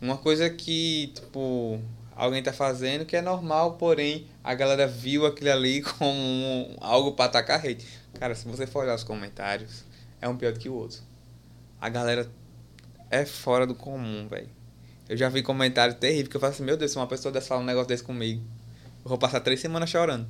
Uma 0.00 0.16
coisa 0.16 0.50
que, 0.50 1.12
tipo, 1.14 1.80
alguém 2.16 2.42
tá 2.42 2.52
fazendo 2.52 3.04
que 3.04 3.16
é 3.16 3.22
normal, 3.22 3.74
porém 3.74 4.26
a 4.42 4.54
galera 4.54 4.88
viu 4.88 5.24
aquilo 5.24 5.52
ali 5.52 5.82
como 5.98 6.76
algo 6.80 7.12
para 7.12 7.26
atacar 7.26 7.60
rede. 7.60 7.86
Cara, 8.18 8.34
se 8.34 8.46
você 8.46 8.66
for 8.66 8.82
olhar 8.82 8.96
os 8.96 9.04
comentários, 9.04 9.84
é 10.20 10.28
um 10.28 10.36
pior 10.36 10.52
do 10.52 10.58
que 10.58 10.68
o 10.68 10.74
outro. 10.74 11.00
A 11.80 11.88
galera 11.88 12.28
é 13.08 13.24
fora 13.24 13.64
do 13.64 13.74
comum, 13.74 14.26
velho. 14.28 14.48
Eu 15.08 15.16
já 15.16 15.28
vi 15.28 15.42
comentários 15.42 15.96
terríveis 15.98 16.28
que 16.28 16.36
eu 16.36 16.40
falo 16.40 16.52
assim, 16.52 16.64
meu 16.64 16.76
Deus, 16.76 16.90
se 16.90 16.96
uma 16.98 17.06
pessoa 17.06 17.32
desse 17.32 17.48
falar 17.48 17.60
um 17.60 17.64
negócio 17.64 17.88
desse 17.88 18.02
comigo, 18.02 18.42
eu 19.04 19.08
vou 19.08 19.16
passar 19.16 19.40
três 19.40 19.60
semanas 19.60 19.88
chorando. 19.88 20.26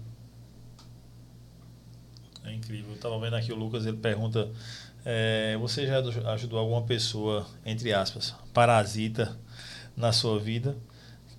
É 2.44 2.52
incrível. 2.52 2.92
Eu 2.92 2.98
tava 2.98 3.18
vendo 3.18 3.34
aqui 3.34 3.50
o 3.50 3.56
Lucas, 3.56 3.86
ele 3.86 3.96
pergunta, 3.96 4.50
é, 5.10 5.56
você 5.56 5.86
já 5.86 5.98
ajudou 6.32 6.58
alguma 6.58 6.82
pessoa, 6.82 7.46
entre 7.64 7.94
aspas, 7.94 8.34
parasita 8.52 9.34
na 9.96 10.12
sua 10.12 10.38
vida? 10.38 10.76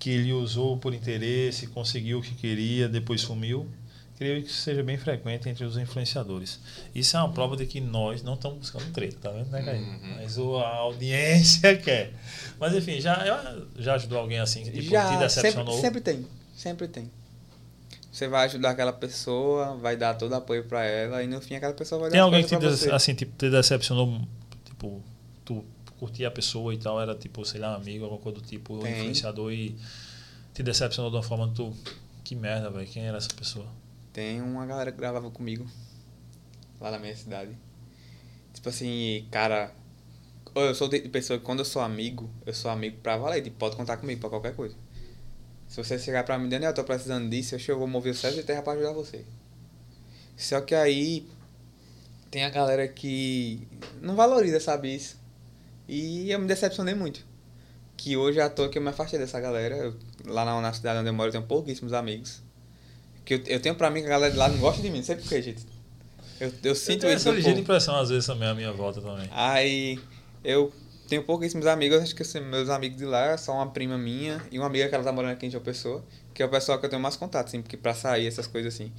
que 0.00 0.08
ele 0.08 0.32
usou 0.32 0.78
por 0.78 0.94
interesse, 0.94 1.66
conseguiu 1.66 2.18
o 2.18 2.22
que 2.22 2.34
queria, 2.34 2.88
depois 2.88 3.20
sumiu. 3.20 3.68
Creio 4.16 4.42
que 4.42 4.52
seja 4.52 4.82
bem 4.82 4.98
frequente 4.98 5.48
entre 5.48 5.64
os 5.64 5.76
influenciadores. 5.76 6.58
Isso 6.94 7.16
é 7.16 7.20
uma 7.20 7.32
prova 7.32 7.56
de 7.56 7.66
que 7.66 7.80
nós 7.80 8.22
não 8.22 8.34
estamos 8.34 8.58
buscando 8.58 8.90
treta, 8.92 9.16
tá 9.20 9.30
vendo, 9.30 9.50
né, 9.50 9.62
Caio? 9.62 9.80
Uhum. 9.80 10.16
Mas 10.16 10.38
a 10.38 10.76
audiência 10.76 11.76
quer. 11.78 12.12
Mas 12.58 12.74
enfim, 12.74 13.00
já, 13.00 13.24
já 13.78 13.94
ajudou 13.94 14.18
alguém 14.18 14.38
assim 14.38 14.64
que 14.64 14.72
tipo, 14.72 14.90
já, 14.90 15.12
te 15.12 15.18
decepcionou? 15.18 15.74
Sempre, 15.74 16.00
sempre 16.00 16.00
tem, 16.00 16.26
sempre 16.54 16.88
tem. 16.88 17.10
Você 18.10 18.26
vai 18.26 18.46
ajudar 18.46 18.70
aquela 18.70 18.92
pessoa, 18.92 19.76
vai 19.76 19.96
dar 19.96 20.14
todo 20.14 20.32
apoio 20.34 20.64
para 20.64 20.84
ela 20.84 21.22
e 21.22 21.26
no 21.26 21.40
fim 21.40 21.54
aquela 21.54 21.74
pessoa 21.74 22.00
vai 22.00 22.10
Tem 22.10 22.20
alguém 22.20 22.44
que 22.44 22.56
te, 22.56 22.90
assim, 22.90 23.14
tipo, 23.14 23.36
te 23.36 23.48
decepcionou, 23.48 24.20
tipo, 24.64 25.02
tu 25.44 25.64
curtia 26.00 26.28
a 26.28 26.30
pessoa 26.30 26.72
e 26.72 26.78
tal, 26.78 27.00
era 27.00 27.14
tipo, 27.14 27.44
sei 27.44 27.60
lá, 27.60 27.72
um 27.72 27.76
amigo, 27.76 28.04
alguma 28.04 28.20
coisa 28.20 28.40
do 28.40 28.44
tipo, 28.44 28.78
Tem. 28.78 28.92
influenciador 28.92 29.52
e 29.52 29.76
te 30.54 30.62
decepcionou 30.62 31.10
de 31.10 31.16
uma 31.18 31.22
forma 31.22 31.52
tu. 31.54 31.72
Que 32.24 32.34
merda, 32.34 32.70
velho. 32.70 32.86
Quem 32.86 33.06
era 33.06 33.18
essa 33.18 33.30
pessoa? 33.34 33.66
Tem 34.12 34.40
uma 34.40 34.64
galera 34.64 34.90
que 34.92 34.98
gravava 34.98 35.30
comigo 35.30 35.66
lá 36.80 36.90
na 36.90 36.98
minha 36.98 37.14
cidade. 37.14 37.56
Tipo 38.52 38.68
assim, 38.68 39.26
cara. 39.30 39.72
Eu 40.54 40.74
sou 40.74 40.88
de 40.88 41.00
pessoa 41.08 41.38
que 41.38 41.44
quando 41.44 41.60
eu 41.60 41.64
sou 41.64 41.80
amigo, 41.80 42.28
eu 42.44 42.52
sou 42.52 42.70
amigo 42.70 42.98
pra 43.02 43.16
valer. 43.16 43.42
Tipo, 43.42 43.56
pode 43.56 43.76
contar 43.76 43.96
comigo 43.98 44.20
pra 44.20 44.30
qualquer 44.30 44.54
coisa. 44.54 44.74
Se 45.70 45.76
você 45.76 45.96
chegar 45.96 46.24
pra 46.24 46.36
mim, 46.36 46.48
Daniel, 46.48 46.72
eu 46.72 46.74
tô 46.74 46.82
precisando 46.82 47.30
disso, 47.30 47.54
eu 47.68 47.78
vou 47.78 47.86
mover 47.86 48.10
o 48.10 48.14
céu 48.14 48.32
de 48.32 48.42
terra 48.42 48.60
pra 48.60 48.72
ajudar 48.72 48.92
você. 48.92 49.24
Só 50.36 50.60
que 50.60 50.74
aí 50.74 51.28
tem 52.28 52.44
a 52.44 52.50
galera 52.50 52.88
que 52.88 53.68
não 54.02 54.16
valoriza, 54.16 54.58
sabe 54.58 54.92
isso? 54.92 55.16
E 55.86 56.28
eu 56.28 56.40
me 56.40 56.48
decepcionei 56.48 56.96
muito. 56.96 57.24
Que 57.96 58.16
hoje 58.16 58.40
à 58.40 58.50
toa 58.50 58.68
que 58.68 58.78
eu 58.78 58.82
me 58.82 58.88
afastei 58.88 59.16
dessa 59.16 59.38
galera. 59.38 59.76
Eu, 59.76 59.96
lá 60.26 60.44
na, 60.44 60.60
na, 60.60 60.72
cidade 60.72 60.98
onde 60.98 61.08
eu 61.08 61.14
moro 61.14 61.28
eu 61.28 61.32
tenho 61.32 61.44
pouquíssimos 61.44 61.92
amigos. 61.92 62.42
Que 63.24 63.34
eu, 63.34 63.42
eu 63.46 63.60
tenho 63.60 63.76
pra 63.76 63.90
mim 63.90 64.00
que 64.00 64.06
a 64.06 64.10
galera 64.10 64.32
de 64.32 64.38
lá 64.38 64.48
não 64.48 64.58
gosta 64.58 64.82
de 64.82 64.90
mim, 64.90 64.98
não 64.98 65.04
sei 65.04 65.14
porquê, 65.14 65.40
gente. 65.40 65.64
Eu, 66.40 66.48
eu 66.48 66.54
Eu 66.64 66.74
sinto 66.74 67.02
tenho 67.02 67.12
isso 67.12 67.28
essa 67.28 67.36
ligeira 67.36 67.60
impressão, 67.60 67.94
às 67.94 68.08
vezes, 68.08 68.26
também, 68.26 68.48
à 68.48 68.54
minha 68.54 68.72
volta 68.72 69.00
também. 69.00 69.28
Aí 69.30 70.00
eu 70.42 70.72
tenho 71.10 71.24
pouquíssimos 71.24 71.66
amigos, 71.66 72.00
acho 72.00 72.14
que 72.14 72.40
meus 72.40 72.68
amigos 72.68 72.96
de 72.96 73.04
lá 73.04 73.36
são 73.36 73.56
uma 73.56 73.66
prima 73.66 73.98
minha 73.98 74.40
e 74.52 74.58
uma 74.58 74.68
amiga 74.68 74.88
que 74.88 74.94
ela 74.94 75.02
tá 75.02 75.10
morando 75.10 75.32
aqui 75.32 75.44
em 75.44 75.50
João 75.50 75.62
Pessoa, 75.62 76.04
que 76.32 76.40
é 76.40 76.46
o 76.46 76.48
pessoal 76.48 76.78
que 76.78 76.86
eu 76.86 76.90
tenho 76.90 77.02
mais 77.02 77.16
contato, 77.16 77.48
assim, 77.48 77.60
porque 77.60 77.76
pra 77.76 77.92
sair, 77.94 78.28
essas 78.28 78.46
coisas 78.46 78.72
assim. 78.72 78.92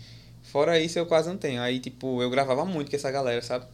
Fora 0.44 0.78
isso, 0.78 1.00
eu 1.00 1.06
quase 1.06 1.30
não 1.30 1.38
tenho. 1.38 1.62
Aí, 1.62 1.80
tipo, 1.80 2.22
eu 2.22 2.30
gravava 2.30 2.66
muito 2.66 2.90
com 2.90 2.98
essa 2.98 3.10
galera, 3.10 3.42
sabe? 3.42 3.66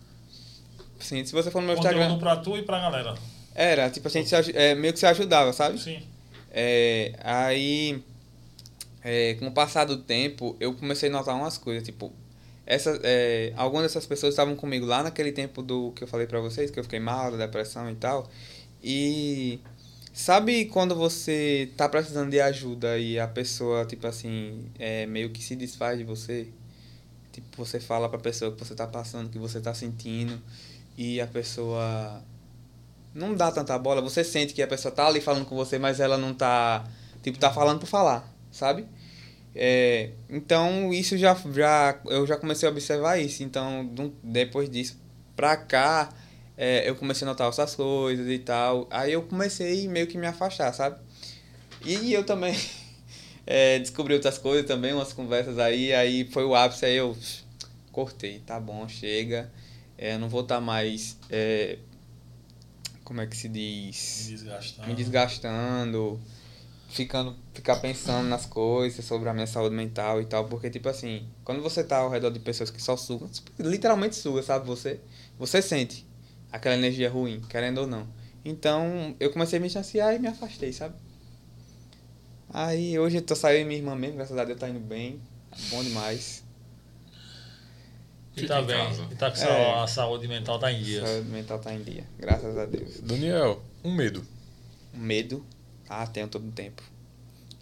Assim, 1.00 1.26
se 1.26 1.32
você 1.34 1.50
for 1.50 1.62
no 1.62 1.68
meu 1.68 1.78
Conteúdo 1.78 1.98
Instagram. 1.98 2.20
pra 2.20 2.36
tu 2.36 2.56
e 2.56 2.62
pra 2.62 2.80
galera. 2.80 3.16
Era, 3.56 3.90
tipo, 3.90 4.08
a 4.08 4.12
gente 4.12 4.30
se 4.30 4.36
é, 4.56 4.76
meio 4.76 4.94
que 4.94 5.00
se 5.00 5.08
ajudava, 5.08 5.52
sabe? 5.52 5.80
Sim. 5.80 6.04
É, 6.52 7.14
aí, 7.24 8.04
é, 9.04 9.34
com 9.40 9.48
o 9.48 9.52
passar 9.52 9.86
do 9.86 9.98
tempo, 9.98 10.56
eu 10.60 10.76
comecei 10.76 11.10
a 11.10 11.12
notar 11.12 11.36
umas 11.36 11.58
coisas, 11.58 11.84
tipo, 11.84 12.14
essa, 12.68 13.00
é, 13.04 13.54
algumas 13.56 13.84
dessas 13.84 14.06
pessoas 14.06 14.34
estavam 14.34 14.56
comigo 14.56 14.86
lá 14.86 15.02
naquele 15.02 15.32
tempo 15.32 15.64
do 15.64 15.92
que 15.94 16.04
eu 16.04 16.08
falei 16.08 16.28
pra 16.28 16.40
vocês, 16.40 16.70
que 16.70 16.80
eu 16.80 16.84
fiquei 16.84 17.00
mal, 17.00 17.32
da 17.32 17.38
depressão 17.38 17.90
e 17.90 17.96
tal, 17.96 18.30
e 18.84 19.60
sabe 20.14 20.66
quando 20.66 20.96
você 20.96 21.72
tá 21.78 21.88
precisando 21.90 22.30
de 22.30 22.40
ajuda 22.42 23.00
e 23.00 23.20
a 23.20 23.28
pessoa, 23.28 23.86
tipo 23.86 24.06
assim, 24.06 24.70
é, 24.78 25.06
meio 25.06 25.30
que 25.30 25.42
se 25.42 25.56
desfaz 25.56 25.98
de 25.98 26.04
você? 26.04 26.48
Tipo, 27.32 27.48
você 27.58 27.80
fala 27.80 28.10
pra 28.10 28.20
pessoa 28.20 28.52
que 28.52 28.60
você 28.60 28.76
tá 28.76 28.88
passando, 28.88 29.30
que 29.30 29.38
você 29.38 29.62
tá 29.62 29.74
sentindo, 29.74 30.42
e 30.98 31.22
a 31.22 31.28
pessoa 31.28 32.24
não 33.14 33.36
dá 33.36 33.52
tanta 33.52 33.78
bola. 33.78 34.02
Você 34.02 34.24
sente 34.24 34.54
que 34.54 34.62
a 34.62 34.68
pessoa 34.68 34.92
tá 34.92 35.08
ali 35.08 35.22
falando 35.22 35.46
com 35.46 35.56
você, 35.56 35.78
mas 35.78 36.00
ela 36.00 36.18
não 36.18 36.34
tá. 36.34 36.86
Tipo, 37.22 37.38
tá 37.38 37.52
falando 37.52 37.80
por 37.80 37.88
falar, 37.88 38.28
sabe? 38.52 38.86
É, 39.60 40.12
então, 40.30 40.94
isso 40.94 41.18
já, 41.18 41.36
já. 41.52 42.00
Eu 42.06 42.28
já 42.28 42.38
comecei 42.38 42.70
a 42.70 42.72
observar 42.72 43.18
isso. 43.18 43.42
Então, 43.42 43.92
depois 44.24 44.70
disso 44.70 45.00
pra 45.36 45.58
cá, 45.58 46.10
é, 46.56 46.88
eu 46.88 46.96
comecei 46.96 47.26
a 47.28 47.32
notar 47.32 47.50
essas 47.50 47.74
coisas 47.74 48.30
e 48.30 48.38
tal. 48.38 48.88
Aí 48.92 49.14
eu 49.14 49.24
comecei 49.24 49.88
meio 49.88 50.06
que 50.06 50.16
me 50.16 50.28
afastar, 50.28 50.72
sabe? 50.74 51.00
E 51.84 52.14
eu 52.14 52.24
também 52.24 52.56
é, 53.48 53.80
descobri 53.80 54.14
outras 54.14 54.38
coisas 54.38 54.68
também, 54.68 54.94
umas 54.94 55.12
conversas 55.12 55.58
aí. 55.58 55.92
Aí 55.92 56.26
foi 56.26 56.46
o 56.46 56.54
ápice, 56.54 56.86
aí 56.86 56.96
eu 56.96 57.18
cortei. 57.92 58.40
Tá 58.46 58.60
bom, 58.60 58.88
chega. 58.88 59.52
É, 59.98 60.20
não 60.20 60.30
vou 60.30 60.42
estar 60.42 60.62
mais. 60.62 61.18
é, 61.32 61.80
como 63.04 63.22
é 63.22 63.26
que 63.26 63.36
se 63.36 63.50
diz? 63.50 64.26
Me 64.28 64.32
desgastando. 64.34 64.88
me 64.88 64.94
desgastando, 64.94 66.22
ficando, 66.88 67.36
ficar 67.54 67.76
pensando 67.78 68.28
nas 68.28 68.46
coisas 68.46 69.04
sobre 69.04 69.28
a 69.30 69.34
minha 69.34 69.48
saúde 69.48 69.76
mental 69.76 70.22
e 70.22 70.26
tal, 70.26 70.46
porque 70.46 70.70
tipo 70.70 70.88
assim, 70.90 71.28
quando 71.44 71.62
você 71.62 71.84
tá 71.84 71.98
ao 71.98 72.10
redor 72.10 72.30
de 72.32 72.40
pessoas 72.40 72.70
que 72.70 72.82
só 72.82 72.96
sugam, 72.96 73.30
literalmente 73.60 74.16
suga, 74.16 74.42
sabe 74.42 74.66
você? 74.66 75.00
Você 75.38 75.62
sente 75.62 76.06
aquela 76.52 76.76
energia 76.76 77.10
ruim, 77.10 77.42
querendo 77.50 77.80
ou 77.80 77.88
não. 77.88 78.08
Então, 78.44 79.16
eu 79.20 79.30
comecei 79.32 79.58
a 79.60 79.62
me 79.62 79.68
distanciar 79.68 80.16
e 80.16 80.20
me 80.20 80.28
afastei, 80.28 80.72
sabe? 80.72 80.96
Aí 82.50 82.98
hoje 82.98 83.18
eu 83.18 83.22
tô 83.22 83.36
saindo 83.36 83.68
minha 83.68 83.78
irmã 83.80 83.94
mesmo, 83.96 84.16
graças 84.18 84.38
a 84.38 84.46
Deus 84.46 84.58
tá 84.60 84.70
indo 84.70 84.80
bem, 84.80 85.20
bom 85.70 85.84
demais. 85.84 86.44
E 88.38 88.46
tá 88.46 88.62
em 88.62 88.66
bem. 88.66 88.78
E 89.12 89.16
tá 89.16 89.32
com 89.32 89.42
É. 89.42 89.82
a 89.82 89.88
saúde 89.88 90.28
mental 90.28 90.58
tá 90.60 90.72
em 90.72 90.82
dia. 90.82 91.06
Saúde 91.06 91.28
mental 91.30 91.60
tá 91.60 91.74
em 91.74 91.82
dia, 91.82 92.06
graças 92.18 92.58
a 92.58 92.66
Deus. 92.66 93.02
Daniel, 93.02 93.62
um 93.84 93.92
medo. 93.94 94.24
Medo, 94.94 95.46
ah, 95.90 96.06
tenho 96.06 96.28
todo 96.28 96.48
o 96.48 96.52
tempo. 96.52 96.84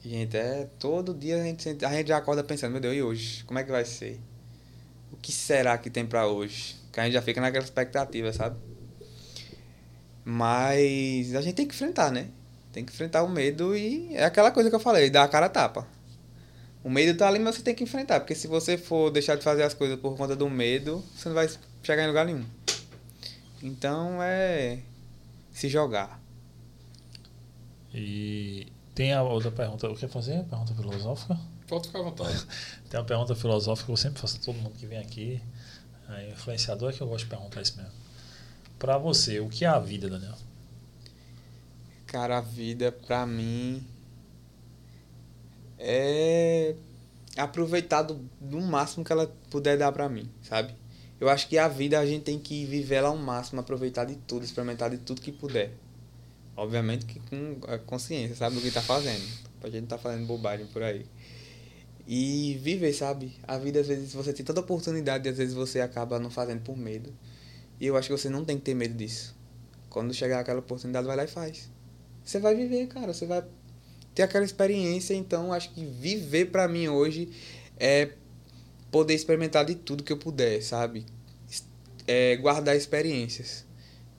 Gente, 0.03 0.37
é 0.37 0.67
todo 0.79 1.13
dia 1.13 1.41
a 1.41 1.43
gente, 1.43 1.67
a 1.83 1.91
gente 1.91 2.07
já 2.07 2.17
acorda 2.17 2.43
pensando, 2.43 2.71
meu 2.71 2.81
Deus, 2.81 2.95
e 2.95 3.01
hoje? 3.01 3.43
Como 3.45 3.57
é 3.57 3.63
que 3.63 3.71
vai 3.71 3.83
ser? 3.83 4.19
O 5.11 5.17
que 5.17 5.31
será 5.31 5.77
que 5.77 5.89
tem 5.89 6.05
pra 6.05 6.27
hoje? 6.27 6.75
Que 6.91 6.99
a 6.99 7.03
gente 7.05 7.13
já 7.13 7.21
fica 7.21 7.41
naquela 7.41 7.63
expectativa, 7.63 8.31
sabe? 8.31 8.57
Mas 10.23 11.35
a 11.35 11.41
gente 11.41 11.55
tem 11.55 11.67
que 11.67 11.73
enfrentar, 11.73 12.11
né? 12.11 12.27
Tem 12.71 12.83
que 12.83 12.91
enfrentar 12.91 13.23
o 13.23 13.29
medo 13.29 13.75
e 13.75 14.15
é 14.15 14.25
aquela 14.25 14.51
coisa 14.51 14.69
que 14.69 14.75
eu 14.75 14.79
falei, 14.79 15.09
dar 15.09 15.23
a 15.23 15.27
cara 15.27 15.45
a 15.45 15.49
tapa. 15.49 15.87
O 16.83 16.89
medo 16.89 17.17
tá 17.17 17.27
ali, 17.27 17.39
mas 17.39 17.55
você 17.55 17.61
tem 17.63 17.73
que 17.73 17.83
enfrentar, 17.83 18.19
porque 18.19 18.35
se 18.35 18.47
você 18.47 18.77
for 18.77 19.09
deixar 19.09 19.35
de 19.35 19.43
fazer 19.43 19.63
as 19.63 19.73
coisas 19.73 19.99
por 19.99 20.15
conta 20.15 20.35
do 20.35 20.49
medo, 20.49 21.03
você 21.15 21.29
não 21.29 21.35
vai 21.35 21.49
chegar 21.81 22.03
em 22.03 22.07
lugar 22.07 22.25
nenhum. 22.25 22.45
Então 23.63 24.21
é 24.21 24.79
se 25.51 25.67
jogar. 25.67 26.24
E 27.97 28.67
tem 28.93 29.13
a 29.13 29.23
outra 29.23 29.49
pergunta. 29.49 29.87
Eu 29.87 29.95
quero 29.95 30.11
fazer? 30.11 30.43
Pergunta 30.43 30.73
filosófica? 30.75 31.39
Pode 31.65 31.87
ficar 31.87 31.99
à 31.99 32.03
vontade. 32.03 32.45
Tem 32.89 32.99
uma 32.99 33.05
pergunta 33.05 33.33
filosófica 33.33 33.85
que 33.85 33.91
eu 33.91 33.97
sempre 33.97 34.19
faço 34.19 34.37
a 34.37 34.39
todo 34.41 34.55
mundo 34.57 34.75
que 34.77 34.85
vem 34.85 34.99
aqui. 34.99 35.41
É, 36.09 36.29
influenciador 36.29 36.89
é 36.89 36.93
que 36.93 37.01
eu 37.01 37.07
gosto 37.07 37.23
de 37.23 37.29
perguntar 37.29 37.61
isso 37.61 37.77
mesmo. 37.77 37.91
Pra 38.77 38.97
você, 38.97 39.39
o 39.39 39.47
que 39.47 39.63
é 39.63 39.67
a 39.69 39.79
vida, 39.79 40.09
Daniel? 40.09 40.35
Cara, 42.05 42.37
a 42.37 42.41
vida 42.41 42.91
pra 42.91 43.25
mim 43.25 43.83
é 45.79 46.75
aproveitar 47.37 48.03
do, 48.03 48.19
do 48.39 48.59
máximo 48.61 49.03
que 49.03 49.11
ela 49.11 49.33
puder 49.49 49.77
dar 49.77 49.91
pra 49.91 50.07
mim, 50.07 50.29
sabe? 50.43 50.75
Eu 51.19 51.29
acho 51.29 51.47
que 51.47 51.57
a 51.57 51.67
vida 51.67 51.97
a 51.97 52.05
gente 52.05 52.23
tem 52.23 52.37
que 52.37 52.65
viver 52.65 52.95
ela 52.95 53.09
ao 53.09 53.17
máximo, 53.17 53.61
aproveitar 53.61 54.05
de 54.05 54.15
tudo, 54.15 54.43
experimentar 54.43 54.89
de 54.89 54.97
tudo 54.97 55.21
que 55.21 55.31
puder. 55.31 55.73
Obviamente 56.55 57.05
que 57.05 57.19
com 57.19 57.59
a 57.67 57.77
consciência, 57.77 58.35
sabe, 58.35 58.55
do 58.55 58.61
que 58.61 58.71
tá 58.71 58.81
fazendo. 58.81 59.23
Pra 59.59 59.69
gente 59.69 59.81
não 59.81 59.87
tá 59.87 59.97
fazendo 59.97 60.25
bobagem 60.25 60.65
por 60.67 60.81
aí. 60.83 61.05
E 62.07 62.59
viver, 62.61 62.93
sabe? 62.93 63.35
A 63.43 63.57
vida, 63.57 63.79
às 63.79 63.87
vezes, 63.87 64.13
você 64.13 64.31
tem 64.31 64.45
tanta 64.45 64.61
oportunidade 64.61 65.27
e 65.27 65.31
às 65.31 65.37
vezes 65.37 65.53
você 65.53 65.81
acaba 65.81 66.19
não 66.19 66.29
fazendo 66.29 66.61
por 66.61 66.77
medo. 66.77 67.13
E 67.79 67.87
eu 67.87 67.97
acho 67.97 68.07
que 68.07 68.17
você 68.17 68.29
não 68.29 68.45
tem 68.45 68.57
que 68.57 68.63
ter 68.63 68.73
medo 68.73 68.93
disso. 68.93 69.35
Quando 69.89 70.13
chegar 70.13 70.39
aquela 70.39 70.59
oportunidade, 70.59 71.07
vai 71.07 71.15
lá 71.15 71.23
e 71.23 71.27
faz. 71.27 71.69
Você 72.23 72.39
vai 72.39 72.55
viver, 72.55 72.87
cara. 72.87 73.13
Você 73.13 73.25
vai 73.25 73.43
ter 74.13 74.23
aquela 74.23 74.45
experiência. 74.45 75.13
Então, 75.13 75.51
acho 75.51 75.71
que 75.71 75.83
viver 75.83 76.51
pra 76.51 76.67
mim 76.67 76.87
hoje 76.87 77.29
é 77.77 78.11
poder 78.91 79.13
experimentar 79.13 79.65
de 79.65 79.75
tudo 79.75 80.03
que 80.03 80.13
eu 80.13 80.17
puder, 80.17 80.61
sabe? 80.61 81.05
É 82.07 82.37
guardar 82.37 82.77
experiências. 82.77 83.65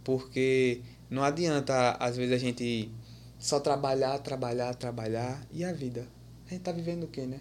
Porque 0.02 0.82
não 1.08 1.22
adianta, 1.22 1.92
às 1.92 2.16
vezes, 2.16 2.34
a 2.34 2.38
gente 2.38 2.90
só 3.38 3.60
trabalhar, 3.60 4.18
trabalhar, 4.18 4.74
trabalhar. 4.74 5.46
E 5.52 5.64
a 5.64 5.72
vida? 5.72 6.06
A 6.46 6.50
gente 6.50 6.62
tá 6.62 6.72
vivendo 6.72 7.04
o 7.04 7.08
quê, 7.08 7.26
né? 7.26 7.40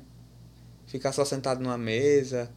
Ficar 0.88 1.12
só 1.12 1.26
sentado 1.26 1.62
numa 1.62 1.78
mesa, 1.78 2.52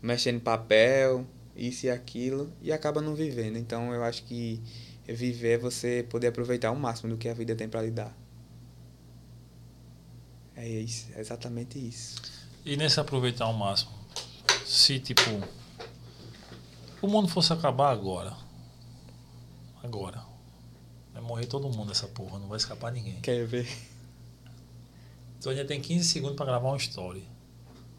mexendo 0.00 0.40
papel, 0.40 1.26
isso 1.56 1.86
e 1.86 1.90
aquilo, 1.90 2.52
e 2.60 2.72
acaba 2.72 3.00
não 3.00 3.14
vivendo. 3.14 3.56
Então 3.56 3.92
eu 3.92 4.02
acho 4.02 4.24
que 4.24 4.60
viver 5.06 5.52
é 5.52 5.58
você 5.58 6.06
poder 6.08 6.28
aproveitar 6.28 6.70
o 6.70 6.76
máximo 6.76 7.10
do 7.10 7.16
que 7.16 7.28
a 7.28 7.34
vida 7.34 7.54
tem 7.54 7.68
pra 7.68 7.82
lhe 7.82 7.90
dar. 7.90 8.16
É 10.54 10.68
isso, 10.68 11.08
é 11.14 11.20
exatamente 11.20 11.78
isso. 11.78 12.20
E 12.64 12.76
nesse 12.76 13.00
aproveitar 13.00 13.44
ao 13.46 13.52
máximo, 13.52 13.92
se 14.64 14.98
tipo 15.00 15.22
o 17.00 17.08
mundo 17.08 17.26
fosse 17.26 17.52
acabar 17.52 17.90
agora, 17.90 18.32
agora, 19.82 20.24
vai 21.12 21.22
morrer 21.22 21.46
todo 21.46 21.68
mundo 21.68 21.92
essa 21.92 22.06
porra, 22.08 22.38
não 22.38 22.48
vai 22.48 22.56
escapar 22.56 22.92
ninguém. 22.92 23.20
Quer 23.20 23.46
ver? 23.46 23.68
Então 25.38 25.50
ainda 25.50 25.64
tem 25.64 25.80
15 25.80 26.08
segundos 26.08 26.36
para 26.36 26.46
gravar 26.46 26.68
uma 26.68 26.76
story. 26.76 27.24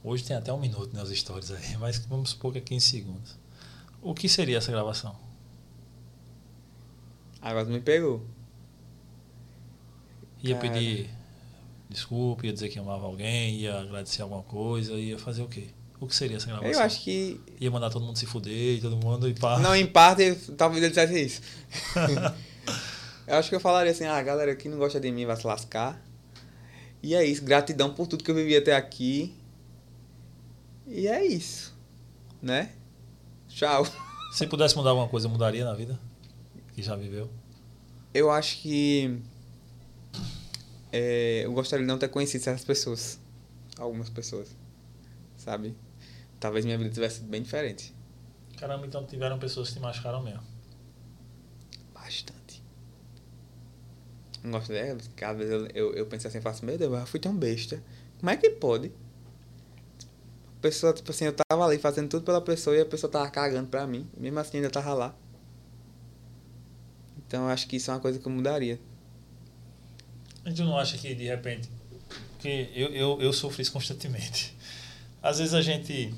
Hoje 0.03 0.23
tem 0.23 0.35
até 0.35 0.51
um 0.51 0.59
minuto 0.59 0.93
nas 0.93 1.09
stories 1.09 1.51
aí, 1.51 1.77
mas 1.77 1.97
vamos 2.05 2.31
supor 2.31 2.51
que 2.51 2.57
é 2.57 2.61
15 2.61 2.85
segundos. 2.85 3.37
O 4.01 4.13
que 4.13 4.27
seria 4.27 4.57
essa 4.57 4.71
gravação? 4.71 5.15
Agora 7.41 7.65
tu 7.65 7.71
me 7.71 7.81
pegou. 7.81 8.25
Ia 10.41 10.55
Cara. 10.55 10.73
pedir 10.73 11.09
desculpa, 11.89 12.45
ia 12.45 12.53
dizer 12.53 12.69
que 12.69 12.79
amava 12.79 13.05
alguém, 13.05 13.57
ia 13.57 13.79
agradecer 13.79 14.21
alguma 14.21 14.43
coisa, 14.43 14.93
ia 14.93 15.17
fazer 15.17 15.41
o 15.41 15.47
quê? 15.47 15.69
O 15.99 16.07
que 16.07 16.15
seria 16.15 16.37
essa 16.37 16.47
gravação? 16.47 16.71
Eu 16.71 16.79
acho 16.79 17.01
que. 17.01 17.39
Ia 17.59 17.71
mandar 17.71 17.89
todo 17.89 18.05
mundo 18.05 18.17
se 18.17 18.25
fuder, 18.25 18.81
todo 18.81 18.97
mundo 18.97 19.27
e 19.27 19.33
pá. 19.33 19.59
Não, 19.59 19.75
em 19.75 19.85
parte, 19.85 20.35
talvez 20.57 20.83
ele 20.83 20.89
dissesse 20.89 21.19
isso. 21.19 21.41
eu 23.27 23.35
acho 23.35 23.49
que 23.49 23.55
eu 23.55 23.59
falaria 23.59 23.91
assim, 23.91 24.05
ah, 24.05 24.21
galera 24.21 24.55
que 24.55 24.67
não 24.67 24.77
gosta 24.77 24.99
de 24.99 25.11
mim 25.11 25.25
vai 25.25 25.37
se 25.37 25.47
lascar. 25.47 26.01
E 27.01 27.15
é 27.15 27.25
isso, 27.25 27.43
gratidão 27.43 27.93
por 27.93 28.07
tudo 28.07 28.23
que 28.23 28.31
eu 28.31 28.35
vivi 28.35 28.55
até 28.55 28.75
aqui. 28.75 29.33
E 30.87 31.07
é 31.07 31.25
isso. 31.25 31.73
Né? 32.41 32.71
Tchau. 33.47 33.85
Se 34.33 34.47
pudesse 34.47 34.75
mudar 34.75 34.89
alguma 34.89 35.07
coisa, 35.07 35.29
mudaria 35.29 35.63
na 35.63 35.73
vida? 35.73 35.99
Que 36.73 36.81
já 36.81 36.95
viveu? 36.95 37.29
Eu 38.13 38.31
acho 38.31 38.61
que. 38.61 39.19
é, 40.91 41.41
eu 41.45 41.53
gostaria 41.53 41.85
de 41.85 41.91
não 41.91 41.99
ter 41.99 42.07
conhecido 42.07 42.41
essas 42.41 42.63
pessoas. 42.63 43.19
Algumas 43.77 44.09
pessoas. 44.09 44.49
Sabe? 45.37 45.75
Talvez 46.43 46.65
minha 46.65 46.77
vida 46.77 46.89
tivesse 46.89 47.19
sido 47.19 47.29
bem 47.29 47.41
diferente. 47.41 47.95
Caramba, 48.57 48.85
então 48.85 49.05
tiveram 49.05 49.39
pessoas 49.39 49.69
que 49.69 49.75
te 49.75 49.79
machucaram 49.79 50.21
mesmo. 50.21 50.43
Bastante. 51.93 52.61
Não 54.43 54.51
gosto 54.51 54.67
dela, 54.73 54.99
às 54.99 55.37
vezes 55.37 55.53
eu, 55.53 55.67
eu, 55.67 55.93
eu 55.93 56.05
penso 56.05 56.27
assim, 56.27 56.41
faço, 56.41 56.65
meu 56.65 56.77
Deus, 56.77 56.91
eu 56.91 57.05
fui 57.05 57.17
tão 57.17 57.33
besta. 57.33 57.81
Como 58.19 58.29
é 58.29 58.35
que 58.35 58.49
pode? 58.49 58.91
pessoa, 60.59 60.91
tipo 60.91 61.11
assim, 61.11 61.23
eu 61.23 61.33
tava 61.33 61.65
ali 61.65 61.77
fazendo 61.77 62.09
tudo 62.09 62.25
pela 62.25 62.41
pessoa 62.41 62.75
e 62.75 62.81
a 62.81 62.85
pessoa 62.85 63.09
tava 63.09 63.29
cagando 63.29 63.69
pra 63.69 63.87
mim. 63.87 64.05
Mesmo 64.17 64.37
assim, 64.37 64.57
ainda 64.57 64.69
tava 64.69 64.93
lá. 64.93 65.15
Então, 67.25 67.43
eu 67.45 67.51
acho 67.51 67.69
que 67.69 67.77
isso 67.77 67.89
é 67.89 67.93
uma 67.93 68.01
coisa 68.01 68.19
que 68.19 68.27
eu 68.27 68.31
mudaria. 68.33 68.81
A 70.43 70.49
gente 70.49 70.61
não 70.61 70.77
acha 70.77 70.97
que 70.97 71.15
de 71.15 71.23
repente. 71.23 71.69
Porque 72.33 72.69
eu, 72.75 72.89
eu, 72.89 73.21
eu 73.21 73.31
sofro 73.31 73.61
isso 73.61 73.71
constantemente. 73.71 74.53
Às 75.23 75.39
vezes 75.39 75.53
a 75.53 75.61
gente 75.61 76.13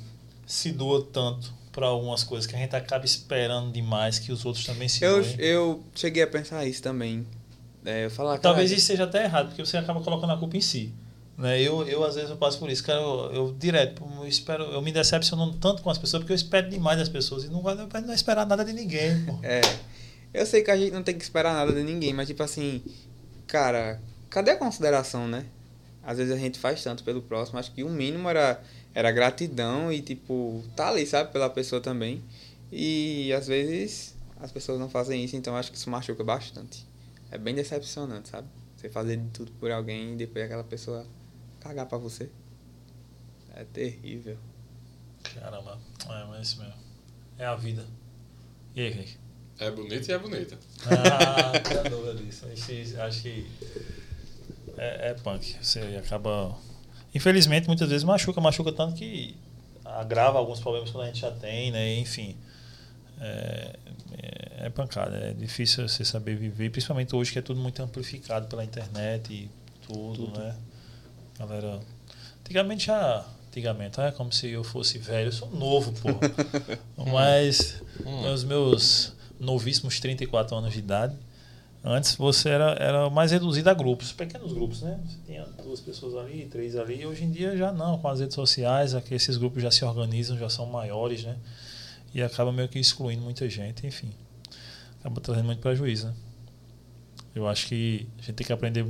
se 0.46 0.72
doa 0.72 1.06
tanto 1.12 1.54
para 1.72 1.88
algumas 1.88 2.24
coisas 2.24 2.48
que 2.48 2.56
a 2.56 2.60
gente 2.60 2.76
acaba 2.76 3.04
esperando 3.06 3.72
demais 3.72 4.18
que 4.20 4.32
os 4.32 4.46
outros 4.46 4.66
também 4.66 4.88
se 4.88 5.04
Eu, 5.04 5.22
doem. 5.22 5.36
eu 5.40 5.84
cheguei 5.94 6.24
a 6.24 6.28
pensar 6.28 6.66
isso 6.66 6.82
também. 6.82 7.26
É, 7.84 8.06
eu 8.06 8.10
falar, 8.10 8.38
Talvez 8.40 8.70
cara, 8.70 8.78
isso 8.78 8.88
seja 8.88 9.04
até 9.04 9.24
errado, 9.26 9.48
porque 9.48 9.64
você 9.66 9.78
acaba 9.78 10.02
colocando 10.02 10.32
a 10.32 10.38
culpa 10.38 10.58
em 10.58 10.62
si. 10.62 10.94
Né? 11.38 11.62
Eu, 11.62 11.86
eu, 11.88 12.04
às 12.04 12.16
vezes, 12.16 12.30
eu 12.30 12.38
passo 12.38 12.58
por 12.58 12.70
isso. 12.70 12.84
Cara, 12.84 13.02
eu, 13.02 13.32
eu 13.34 13.56
direto, 13.60 14.04
eu, 14.18 14.26
espero, 14.28 14.64
eu 14.64 14.82
me 14.82 14.92
decepciono 14.92 15.54
tanto 15.56 15.84
com 15.84 15.90
as 15.90 15.98
pessoas, 15.98 16.22
porque 16.24 16.32
eu 16.32 16.36
espero 16.36 16.70
demais 16.70 16.98
das 16.98 17.10
pessoas. 17.10 17.44
E 17.44 17.50
não 17.50 17.62
vai 17.62 17.76
não 17.76 18.14
esperar 18.14 18.46
nada 18.46 18.64
de 18.64 18.74
ninguém. 18.74 19.26
Pô. 19.26 19.40
É. 19.44 19.62
Eu 20.34 20.46
sei 20.46 20.62
que 20.64 20.72
a 20.72 20.76
gente 20.76 20.92
não 20.92 21.02
tem 21.04 21.18
que 21.18 21.24
esperar 21.24 21.54
nada 21.54 21.72
de 21.72 21.82
ninguém, 21.82 22.14
mas 22.14 22.28
tipo 22.28 22.44
assim, 22.44 22.82
cara, 23.48 24.02
cadê 24.30 24.52
a 24.52 24.58
consideração, 24.58 25.28
né? 25.30 25.46
Às 26.04 26.18
vezes 26.18 26.34
a 26.34 26.38
gente 26.38 26.60
faz 26.60 26.84
tanto 26.84 27.04
pelo 27.06 27.22
próximo, 27.22 27.58
acho 27.58 27.72
que 27.72 27.84
o 27.84 27.90
mínimo 27.90 28.28
era, 28.30 28.62
era 28.96 29.12
gratidão 29.12 29.92
e 29.92 30.02
tipo, 30.02 30.64
tá 30.76 30.88
ali, 30.88 31.06
sabe, 31.06 31.32
pela 31.34 31.50
pessoa 31.50 31.82
também. 31.82 32.24
E 32.72 33.32
às 33.34 33.46
vezes 33.46 34.16
as 34.40 34.52
pessoas 34.52 34.80
não 34.80 34.90
fazem 34.90 35.24
isso, 35.24 35.36
então 35.36 35.56
acho 35.56 35.70
que 35.72 35.78
isso 35.78 35.90
machuca 35.90 36.24
bastante. 36.24 36.88
É 37.30 37.38
bem 37.38 37.54
decepcionante, 37.54 38.30
sabe? 38.30 38.48
Você 38.78 38.90
fazer 38.90 39.18
de 39.18 39.30
tudo 39.32 39.52
por 39.54 39.70
alguém 39.70 40.14
e 40.14 40.16
depois 40.16 40.46
aquela 40.46 40.64
pessoa 40.64 41.06
cagar 41.60 41.86
pra 41.86 41.98
você. 41.98 42.30
É 43.54 43.66
terrível. 43.66 44.38
Caramba, 45.24 45.80
é, 46.10 46.26
mas 46.26 46.38
é 46.38 46.42
isso 46.42 46.60
mesmo. 46.60 46.76
É 47.38 47.46
a 47.46 47.56
vida. 47.56 47.86
E 48.76 48.82
aí, 48.82 48.90
Rick? 48.92 49.18
É 49.60 49.72
bonita 49.72 50.12
e 50.12 50.14
é 50.14 50.18
bonita. 50.18 50.58
Ah, 50.86 51.52
tem 51.60 51.90
dúvida 51.90 52.16
disso. 52.16 52.46
Acho, 52.46 53.02
acho 53.02 53.22
que 53.22 53.48
é, 54.78 55.10
é 55.10 55.14
punk. 55.16 55.56
Você 55.62 55.80
acaba. 55.98 56.58
Infelizmente, 57.16 57.66
muitas 57.68 57.88
vezes 57.90 58.04
machuca, 58.04 58.40
machuca 58.42 58.72
tanto 58.72 58.94
que 58.96 59.36
agrava 59.84 60.38
alguns 60.38 60.60
problemas 60.60 60.92
que 60.92 60.98
a 61.00 61.06
gente 61.06 61.20
já 61.20 61.32
tem, 61.32 61.72
né? 61.72 61.96
Enfim. 61.98 62.36
É, 63.22 63.76
é, 64.22 64.66
é 64.66 64.70
pancada, 64.70 65.16
é 65.16 65.32
difícil 65.34 65.88
você 65.88 66.04
saber 66.04 66.36
viver, 66.36 66.70
principalmente 66.70 67.16
hoje 67.16 67.32
que 67.32 67.40
é 67.40 67.42
tudo 67.42 67.60
muito 67.62 67.82
amplificado 67.82 68.48
pela 68.48 68.64
internet 68.64 69.32
e 69.34 69.50
tudo, 69.88 70.26
Tudo. 70.26 70.40
né? 70.40 70.56
Galera. 71.40 71.80
Antigamente 72.42 72.88
já. 72.88 73.26
Antigamente, 73.48 74.02
é 74.02 74.12
como 74.12 74.34
se 74.34 74.50
eu 74.50 74.66
fosse 74.66 74.98
velho, 74.98 75.30
eu 75.30 75.32
sou 75.32 75.50
novo, 75.50 75.94
pô. 75.94 76.10
Mas 77.14 77.82
Hum. 78.06 78.34
os 78.34 78.44
meus 78.44 79.14
novíssimos 79.40 79.98
34 80.02 80.58
anos 80.58 80.74
de 80.74 80.80
idade, 80.80 81.16
antes 81.86 82.16
você 82.16 82.50
era, 82.50 82.72
era 82.80 83.10
mais 83.12 83.32
reduzido 83.32 83.70
a 83.70 83.74
grupos, 83.74 84.12
pequenos 84.12 84.52
grupos, 84.52 84.82
né? 84.82 85.00
Você 85.06 85.18
tinha 85.26 85.46
duas 85.64 85.80
pessoas 85.80 86.16
ali, 86.16 86.48
três 86.48 86.76
ali. 86.76 87.06
Hoje 87.06 87.24
em 87.24 87.32
dia 87.32 87.56
já 87.56 87.72
não, 87.72 88.00
com 88.00 88.08
as 88.08 88.20
redes 88.20 88.34
sociais, 88.34 88.96
aqui 88.96 89.14
esses 89.14 89.38
grupos 89.38 89.62
já 89.62 89.70
se 89.70 89.86
organizam, 89.86 90.36
já 90.36 90.50
são 90.50 90.66
maiores, 90.66 91.24
né? 91.24 91.38
E 92.14 92.24
acaba 92.24 92.52
meio 92.52 92.68
que 92.68 92.80
excluindo 92.80 93.22
muita 93.22 93.48
gente, 93.48 93.86
enfim. 93.86 94.12
Acaba 95.00 95.22
trazendo 95.22 95.46
muito 95.46 95.60
prejuízo, 95.60 96.08
né? 96.08 96.14
Eu 97.36 97.48
acho 97.48 97.68
que 97.68 98.08
a 98.18 98.22
gente 98.22 98.34
tem 98.34 98.48
que 98.48 98.54
aprender 98.54 98.86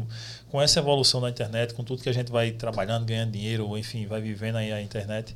com 0.50 0.62
essa 0.62 0.80
evolução 0.80 1.20
da 1.20 1.30
internet, 1.30 1.74
com 1.74 1.84
tudo 1.84 2.02
que 2.02 2.10
a 2.10 2.14
gente 2.14 2.32
vai 2.32 2.52
trabalhando, 2.52 3.04
ganhando 3.04 3.32
dinheiro, 3.32 3.76
enfim, 3.78 4.06
vai 4.06 4.22
vivendo 4.22 4.58
aí 4.58 4.72
a 4.72 4.80
internet. 4.82 5.36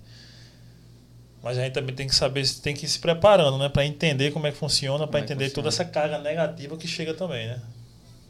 Mas 1.42 1.58
a 1.58 1.62
gente 1.64 1.74
também 1.74 1.96
tem 1.96 2.08
que 2.08 2.14
saber, 2.16 2.48
tem 2.62 2.76
que 2.76 2.86
ir 2.86 2.90
se 2.90 3.00
preparando, 3.00 3.58
né, 3.58 3.70
para 3.70 3.86
entender 3.86 4.32
como 4.32 4.46
é 4.46 4.52
que 4.52 4.58
funciona, 4.58 5.08
para 5.08 5.20
é 5.22 5.24
entender 5.24 5.50
toda 5.52 5.70
essa 5.70 5.86
funciona. 5.86 6.10
carga 6.10 6.24
negativa 6.24 6.76
que 6.78 6.88
chega 6.88 7.14
também, 7.14 7.48
né? 7.48 7.62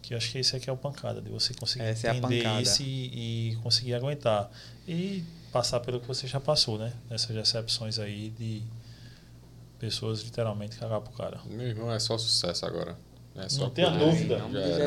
Que 0.03 0.13
eu 0.13 0.17
acho 0.17 0.31
que 0.31 0.39
isso 0.39 0.55
aqui 0.55 0.69
é 0.69 0.73
o 0.73 0.77
pancada, 0.77 1.19
de 1.21 1.29
você 1.29 1.53
conseguir 1.53 1.85
Essa 1.85 2.07
é 2.07 2.15
entender 2.15 2.43
pancada. 2.43 2.61
isso 2.61 2.83
e, 2.83 3.51
e 3.51 3.55
conseguir 3.63 3.95
aguentar 3.95 4.49
e 4.87 5.23
passar 5.51 5.79
pelo 5.79 5.99
que 5.99 6.07
você 6.07 6.27
já 6.27 6.39
passou, 6.39 6.77
né? 6.77 6.93
Nessas 7.09 7.35
recepções 7.35 7.97
aí 7.97 8.29
de 8.37 8.61
pessoas 9.79 10.21
literalmente 10.21 10.77
cagar 10.77 11.01
pro 11.01 11.11
cara. 11.13 11.39
Meu 11.49 11.67
irmão, 11.67 11.91
é 11.91 11.99
só 11.99 12.17
sucesso 12.17 12.65
agora. 12.65 12.95
É 13.35 13.47
só 13.47 13.61
Não 13.61 13.69
tenha 13.69 13.89
dúvida. 13.89 14.39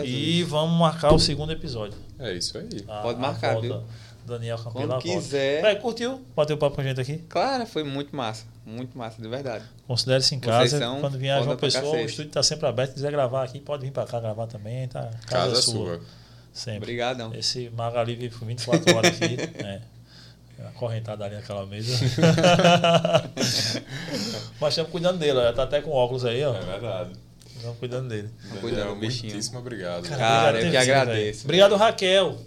E 0.05 0.43
vamos 0.44 0.78
marcar 0.78 1.12
o 1.12 1.19
segundo 1.19 1.53
episódio. 1.53 1.99
É 2.19 2.32
isso 2.35 2.59
aí. 2.59 2.85
A- 2.89 3.01
Pode 3.01 3.19
a 3.19 3.23
marcar, 3.23 3.53
volta. 3.55 3.66
viu? 3.69 3.82
Daniel 4.24 4.57
Campelo 4.57 4.89
Quando 4.89 5.03
quiser. 5.03 5.62
Vai, 5.62 5.77
curtiu? 5.77 6.24
Bateu 6.35 6.57
papo 6.57 6.77
com 6.77 6.81
a 6.81 6.85
gente 6.85 7.01
aqui? 7.01 7.19
Claro, 7.28 7.66
foi 7.66 7.82
muito 7.82 8.15
massa. 8.15 8.44
Muito 8.65 8.97
massa, 8.97 9.20
de 9.20 9.28
verdade. 9.28 9.65
Considere-se 9.86 10.35
em 10.35 10.39
Vocês 10.39 10.73
casa. 10.73 10.78
são 10.78 11.01
Quando 11.01 11.19
vier 11.19 11.43
pra 11.43 11.57
Pessoa, 11.57 11.97
o 11.97 12.01
estúdio 12.01 12.28
está 12.28 12.43
sempre 12.43 12.66
aberto. 12.66 12.90
Se 12.90 12.94
quiser 12.94 13.11
gravar 13.11 13.43
aqui, 13.44 13.59
pode 13.59 13.85
vir 13.85 13.90
para 13.90 14.07
cá 14.07 14.20
gravar 14.20 14.47
também. 14.47 14.86
Tá? 14.89 15.11
Casa, 15.27 15.47
Casa 15.47 15.59
é 15.59 15.62
sua. 15.62 16.01
Sempre. 16.53 16.78
Obrigadão. 16.82 17.35
Esse 17.35 17.70
Magali 17.70 18.15
vive 18.15 18.36
por 18.36 18.47
24 18.47 18.97
horas 18.97 19.16
aqui. 19.16 19.36
é. 19.65 19.81
Acorrentada 20.69 21.24
ali 21.24 21.35
naquela 21.35 21.66
mesa. 21.66 21.93
Mas 24.61 24.69
estamos 24.69 24.93
cuidando 24.93 25.19
dele, 25.19 25.39
ó. 25.39 25.53
Tá 25.53 25.65
até 25.65 25.81
com 25.81 25.90
óculos 25.90 26.24
aí, 26.24 26.44
ó. 26.44 26.55
É 26.55 26.61
verdade. 26.61 27.12
Estamos 27.57 27.78
cuidando 27.78 28.09
dele. 28.09 28.31
cuidando 28.61 28.77
Daniel, 28.77 28.94
do 28.94 29.01
bichinho. 29.01 29.32
muitíssimo 29.32 29.59
obrigado. 29.59 30.09
Cara, 30.09 30.59
obrigado 30.59 30.65
eu 30.65 30.70
que 30.70 30.77
agradeço. 30.77 31.44
Obrigado, 31.44 31.77
Raquel. 31.77 32.39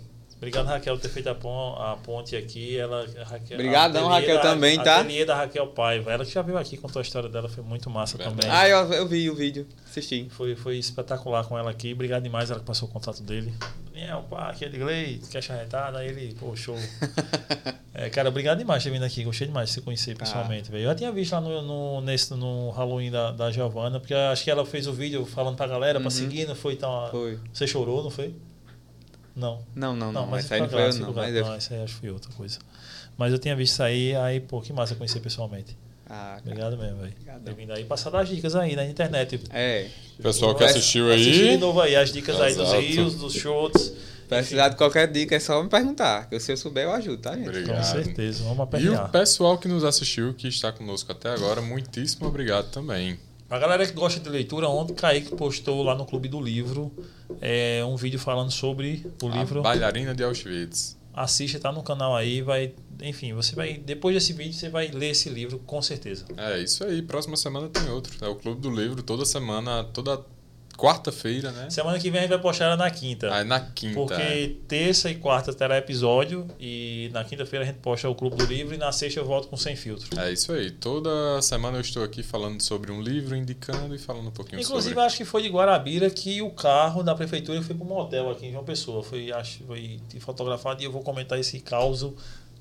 Obrigado, 0.47 0.65
Raquel, 0.67 0.95
por 0.95 1.01
ter 1.01 1.09
feito 1.09 1.29
a, 1.29 1.35
pon- 1.35 1.75
a 1.77 1.97
ponte 1.97 2.35
aqui. 2.35 2.77
Ela, 2.77 3.05
a 3.19 3.23
Raquel, 3.23 3.57
Obrigadão, 3.57 4.09
a 4.11 4.15
Raquel, 4.19 4.35
da- 4.35 4.41
também, 4.41 4.79
a 4.79 4.83
tá? 4.83 4.95
ateliê 4.99 5.25
da 5.25 5.35
Raquel 5.35 5.67
Paiva. 5.67 6.11
Ela 6.11 6.23
já 6.25 6.41
veio 6.41 6.57
aqui, 6.57 6.77
contou 6.77 6.99
a 6.99 7.03
história 7.03 7.27
dela, 7.29 7.47
foi 7.49 7.63
muito 7.63 7.89
massa 7.89 8.17
Verdade. 8.17 8.39
também. 8.41 8.55
Ah, 8.55 8.67
eu, 8.69 8.93
eu 8.93 9.07
vi 9.07 9.29
o 9.29 9.35
vídeo. 9.35 9.67
Assisti. 9.85 10.27
Foi, 10.29 10.55
foi 10.55 10.77
espetacular 10.77 11.45
com 11.45 11.57
ela 11.57 11.71
aqui. 11.71 11.93
Obrigado 11.93 12.23
demais, 12.23 12.51
ela 12.51 12.59
que 12.59 12.65
passou 12.65 12.87
o 12.87 12.91
contato 12.91 13.21
dele. 13.23 13.53
Daniel, 13.93 14.25
pá, 14.29 14.49
aqui 14.49 14.65
é 14.65 14.69
de 14.69 14.77
Glei, 14.77 15.21
quer 15.31 15.41
charretada? 15.41 15.99
Aí 15.99 16.07
ele, 16.09 16.35
pô, 16.39 16.55
show. 16.55 16.75
É, 17.97 18.09
cara, 18.09 18.27
obrigado 18.27 18.57
demais 18.57 18.83
por 18.83 18.89
ter 18.89 18.93
vindo 18.93 19.05
aqui. 19.05 19.23
Gostei 19.23 19.47
demais 19.47 19.69
de 19.69 19.75
se 19.75 19.81
conhecer 19.81 20.17
pessoalmente, 20.17 20.69
velho. 20.69 20.83
Eu 20.83 20.89
já 20.89 20.95
tinha 20.95 21.11
visto 21.13 21.31
lá 21.31 21.39
no, 21.39 21.61
no, 21.61 22.01
nesse, 22.01 22.33
no 22.33 22.69
Halloween 22.71 23.09
da, 23.09 23.31
da 23.31 23.49
Giovana, 23.49 24.01
porque 24.01 24.13
acho 24.13 24.43
que 24.43 24.51
ela 24.51 24.65
fez 24.65 24.85
o 24.85 24.91
vídeo 24.91 25.25
falando 25.25 25.55
pra 25.55 25.65
galera, 25.65 25.97
pra 25.97 26.07
Uhum. 26.07 26.11
seguir, 26.11 26.45
não 26.45 26.55
foi 26.55 26.73
então. 26.73 27.07
Foi. 27.09 27.39
Você 27.53 27.65
chorou, 27.65 28.03
não 28.03 28.09
foi? 28.09 28.35
Não. 29.35 29.61
Não, 29.75 29.95
não, 29.95 30.11
não. 30.11 30.21
mas 30.27 30.31
mas 30.31 30.45
essa 30.45 30.55
aí 30.55 30.61
não 30.61 30.69
foi 30.69 30.81
eu, 30.81 30.85
não. 30.85 30.91
segunda- 30.93 31.21
Mas 31.21 31.35
eu... 31.35 31.45
não, 31.45 31.51
aí 31.51 31.57
acho 31.83 31.93
que 31.95 31.99
foi 32.01 32.09
outra 32.11 32.31
coisa. 32.33 32.59
Mas 33.17 33.31
eu 33.33 33.39
tinha 33.39 33.55
visto 33.55 33.73
isso 33.73 33.83
aí, 33.83 34.15
aí, 34.15 34.39
pô, 34.39 34.61
que 34.61 34.71
massa 34.73 34.95
conhecer 34.95 35.19
pessoalmente. 35.19 35.77
Ah, 36.07 36.37
cara. 36.37 36.41
Obrigado 36.45 36.77
mesmo, 36.77 36.97
velho. 36.97 37.11
Obrigadão. 37.13 37.43
Ter 37.43 37.53
vindo 37.53 37.73
aí 37.73 37.83
passar 37.83 38.09
das 38.11 38.29
dicas 38.29 38.55
aí 38.55 38.75
na 38.75 38.85
internet. 38.85 39.39
É. 39.51 39.87
Pessoal 40.21 40.53
que 40.55 40.63
assistiu 40.63 41.11
Assistir 41.11 41.31
de 41.43 41.49
aí. 41.49 41.57
novo 41.57 41.81
aí 41.81 41.95
as 41.95 42.11
dicas 42.11 42.39
aí 42.39 42.53
dos 42.53 42.67
Exato. 42.67 42.81
rios, 42.81 43.15
dos 43.15 43.33
shorts. 43.33 43.93
Precisar 44.27 44.69
de 44.69 44.75
qualquer 44.75 45.11
dica, 45.11 45.35
é 45.35 45.39
só 45.39 45.61
me 45.61 45.69
perguntar. 45.69 46.27
Que 46.29 46.39
se 46.39 46.51
eu 46.51 46.57
souber, 46.57 46.85
eu 46.85 46.91
ajudo, 46.93 47.17
tá, 47.17 47.35
gente? 47.35 47.47
Obrigado. 47.47 47.77
Com 47.77 47.83
certeza, 47.83 48.43
vamos 48.43 48.81
E 48.81 48.89
o 48.89 49.09
pessoal 49.09 49.57
que 49.57 49.67
nos 49.67 49.83
assistiu, 49.83 50.33
que 50.33 50.47
está 50.47 50.71
conosco 50.71 51.11
até 51.11 51.29
agora, 51.29 51.61
muitíssimo 51.61 52.27
obrigado 52.27 52.69
também. 52.71 53.19
A 53.55 53.57
galera 53.57 53.85
que 53.85 53.93
gosta 53.93 54.19
de 54.19 54.27
leitura, 54.27 54.67
ontem 54.67 54.93
Kaique 54.93 55.33
postou 55.33 55.81
lá 55.81 55.95
no 55.95 56.05
Clube 56.05 56.27
do 56.27 56.41
Livro 56.41 56.91
é, 57.39 57.81
um 57.85 57.95
vídeo 57.95 58.19
falando 58.19 58.51
sobre 58.51 59.09
o 59.23 59.29
livro. 59.29 59.61
A 59.61 59.63
bailarina 59.63 60.13
de 60.13 60.25
Auschwitz. 60.25 60.97
Assista, 61.13 61.57
tá 61.57 61.71
no 61.71 61.81
canal 61.81 62.13
aí, 62.13 62.41
vai. 62.41 62.73
Enfim, 63.01 63.33
você 63.33 63.55
vai. 63.55 63.77
Depois 63.77 64.13
desse 64.13 64.33
vídeo, 64.33 64.51
você 64.51 64.67
vai 64.67 64.89
ler 64.89 65.11
esse 65.11 65.29
livro 65.29 65.57
com 65.59 65.81
certeza. 65.81 66.25
É 66.35 66.59
isso 66.59 66.83
aí. 66.83 67.01
Próxima 67.01 67.37
semana 67.37 67.69
tem 67.69 67.89
outro. 67.89 68.13
É 68.25 68.27
o 68.27 68.35
Clube 68.35 68.59
do 68.59 68.69
Livro, 68.69 69.01
toda 69.01 69.23
semana, 69.23 69.85
toda 69.85 70.21
quarta-feira, 70.77 71.51
né? 71.51 71.69
Semana 71.69 71.99
que 71.99 72.09
vem 72.09 72.19
a 72.19 72.21
gente 72.23 72.29
vai 72.29 72.39
postar 72.39 72.65
ela 72.65 72.77
na 72.77 72.89
quinta. 72.89 73.33
Aí 73.33 73.43
na 73.43 73.59
quinta. 73.59 73.95
Porque 73.95 74.21
é. 74.21 74.51
terça 74.67 75.09
e 75.09 75.15
quarta 75.15 75.53
terá 75.53 75.77
episódio 75.77 76.47
e 76.59 77.09
na 77.13 77.23
quinta-feira 77.23 77.63
a 77.63 77.67
gente 77.67 77.79
posta 77.79 78.09
o 78.09 78.15
Clube 78.15 78.35
do 78.35 78.45
Livro 78.45 78.75
e 78.75 78.77
na 78.77 78.91
sexta 78.91 79.19
eu 79.19 79.25
volto 79.25 79.47
com 79.47 79.57
Sem 79.57 79.75
Filtro. 79.75 80.19
É 80.19 80.31
isso 80.31 80.51
aí. 80.51 80.71
Toda 80.71 81.41
semana 81.41 81.77
eu 81.77 81.81
estou 81.81 82.03
aqui 82.03 82.21
falando 82.21 82.61
sobre 82.61 82.91
um 82.91 83.01
livro, 83.01 83.35
indicando 83.35 83.95
e 83.95 83.97
falando 83.97 84.27
um 84.27 84.31
pouquinho 84.31 84.61
Inclusive, 84.61 84.93
sobre. 84.93 85.05
acho 85.05 85.17
que 85.17 85.25
foi 85.25 85.41
de 85.41 85.49
Guarabira 85.49 86.09
que 86.09 86.41
o 86.41 86.49
carro 86.51 87.03
da 87.03 87.15
prefeitura 87.15 87.61
foi 87.61 87.75
para 87.75 87.85
um 87.85 87.89
motel 87.89 88.29
aqui 88.29 88.47
em 88.47 88.51
João 88.51 88.63
Pessoa. 88.63 89.03
Foi, 89.03 89.31
acho, 89.31 89.63
foi 89.63 89.99
fotografado 90.19 90.81
e 90.81 90.85
eu 90.85 90.91
vou 90.91 91.01
comentar 91.01 91.39
esse 91.39 91.59
caos 91.59 92.05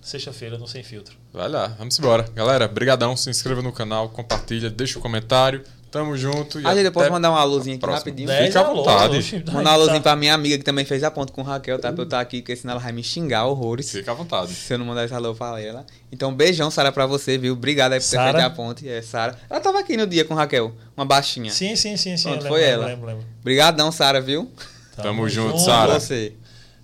sexta-feira 0.05 0.59
no 0.59 0.69
Sem 0.69 0.83
Filtro. 0.83 1.17
Vai 1.33 1.49
lá, 1.49 1.69
vamos 1.79 1.99
embora. 1.99 2.29
Galera, 2.35 2.69
brigadão. 2.69 3.17
Se 3.17 3.31
inscreva 3.31 3.63
no 3.63 3.73
canal, 3.73 4.11
compartilha, 4.11 4.69
deixa 4.69 4.99
o 4.99 5.03
comentário. 5.03 5.65
Tamo 5.95 6.17
junto. 6.17 6.61
E 6.61 6.67
Ah, 6.67 6.75
gente, 6.75 6.87
eu 6.87 6.91
posso 6.93 7.05
até 7.07 7.13
mandar 7.13 7.31
uma 7.31 7.39
alôzinha 7.41 7.77
aqui 7.77 7.87
rapidinho? 7.87 8.29
Fica 8.29 8.61
à 8.61 8.65
vontade. 8.65 9.45
Mandar 9.47 9.61
um 9.61 9.63
tá- 9.63 9.71
alôzinho 9.71 10.03
pra 10.03 10.17
minha 10.17 10.35
amiga 10.35 10.59
que 10.59 10.65
também 10.65 10.85
fez 10.85 11.05
a 11.05 11.11
ponte 11.11 11.31
com 11.31 11.41
o 11.41 11.45
Raquel, 11.45 11.79
tá? 11.79 11.93
Pra 11.93 12.03
eu 12.03 12.05
estar 12.05 12.19
aqui, 12.19 12.43
porque 12.43 12.57
senão 12.57 12.73
ela 12.73 12.81
vai 12.81 12.91
me 12.91 13.01
xingar 13.05 13.47
horrores. 13.47 13.93
Fica 13.93 14.11
à 14.11 14.15
vontade. 14.15 14.53
Se 14.53 14.75
eu 14.75 14.79
não 14.79 14.87
mandar 14.87 15.05
esse 15.05 15.15
alô 15.15 15.37
pra 15.37 15.61
ela. 15.61 15.87
Então, 16.11 16.31
um 16.31 16.35
beijão, 16.35 16.69
Sara, 16.69 16.91
pra 16.91 17.07
você, 17.07 17.39
viu? 17.39 17.53
Obrigado 17.53 17.93
aí 17.93 18.01
por 18.01 18.07
ter 18.11 18.17
Sara? 18.17 18.33
feito 18.33 18.45
a 18.45 18.51
ponte. 18.51 18.89
É, 18.89 19.01
Sara. 19.03 19.39
Ela 19.49 19.61
tava 19.61 19.79
aqui 19.79 19.97
no 19.97 20.05
dia 20.05 20.25
com 20.25 20.35
o 20.35 20.37
Raquel, 20.37 20.75
uma 20.97 21.07
baixinha. 21.07 21.53
Sim, 21.53 21.77
sim, 21.77 21.97
sim, 21.97 22.17
sim. 22.17 22.29
Pronto, 22.31 22.49
foi 22.49 22.61
lembro, 22.63 22.73
ela. 22.75 22.87
Lembro, 22.87 23.07
lembro. 23.07 23.25
Obrigadão, 23.41 23.93
Sara, 23.93 24.21
viu? 24.21 24.51
Tamo 24.97 25.29
junto, 25.29 25.59
Sara. 25.61 26.01
Você. 26.01 26.33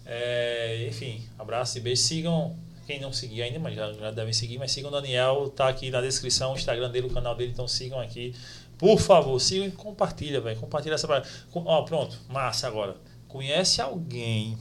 É, 0.07 0.87
enfim, 0.89 1.21
abraço 1.37 1.79
e 1.79 1.81
beijo. 1.81 2.01
Sigam 2.03 2.55
Quem 2.87 3.01
não 3.01 3.13
seguir 3.13 3.43
ainda, 3.43 3.59
mas 3.61 3.77
já, 3.77 3.93
já 3.93 4.11
devem 4.11 4.33
seguir, 4.33 4.59
mas 4.59 4.73
sigam 4.73 4.91
o 4.91 4.93
Daniel, 4.93 5.53
tá 5.55 5.69
aqui 5.69 5.91
na 5.93 6.01
descrição, 6.01 6.55
o 6.55 6.57
Instagram 6.57 6.91
dele, 6.91 7.07
o 7.07 7.11
canal 7.11 7.37
dele, 7.37 7.51
então 7.53 7.69
sigam 7.69 8.01
aqui. 8.01 8.35
Por 8.81 8.99
favor, 8.99 9.39
sigam 9.39 9.67
e 9.67 9.71
compartilha, 9.71 10.41
velho. 10.41 10.59
Compartilha 10.59 10.95
essa 10.95 11.07
parada. 11.07 11.29
Ó, 11.55 11.83
pronto, 11.83 12.17
massa 12.31 12.67
agora. 12.67 12.97
Conhece 13.29 13.81
alguém, 13.81 14.57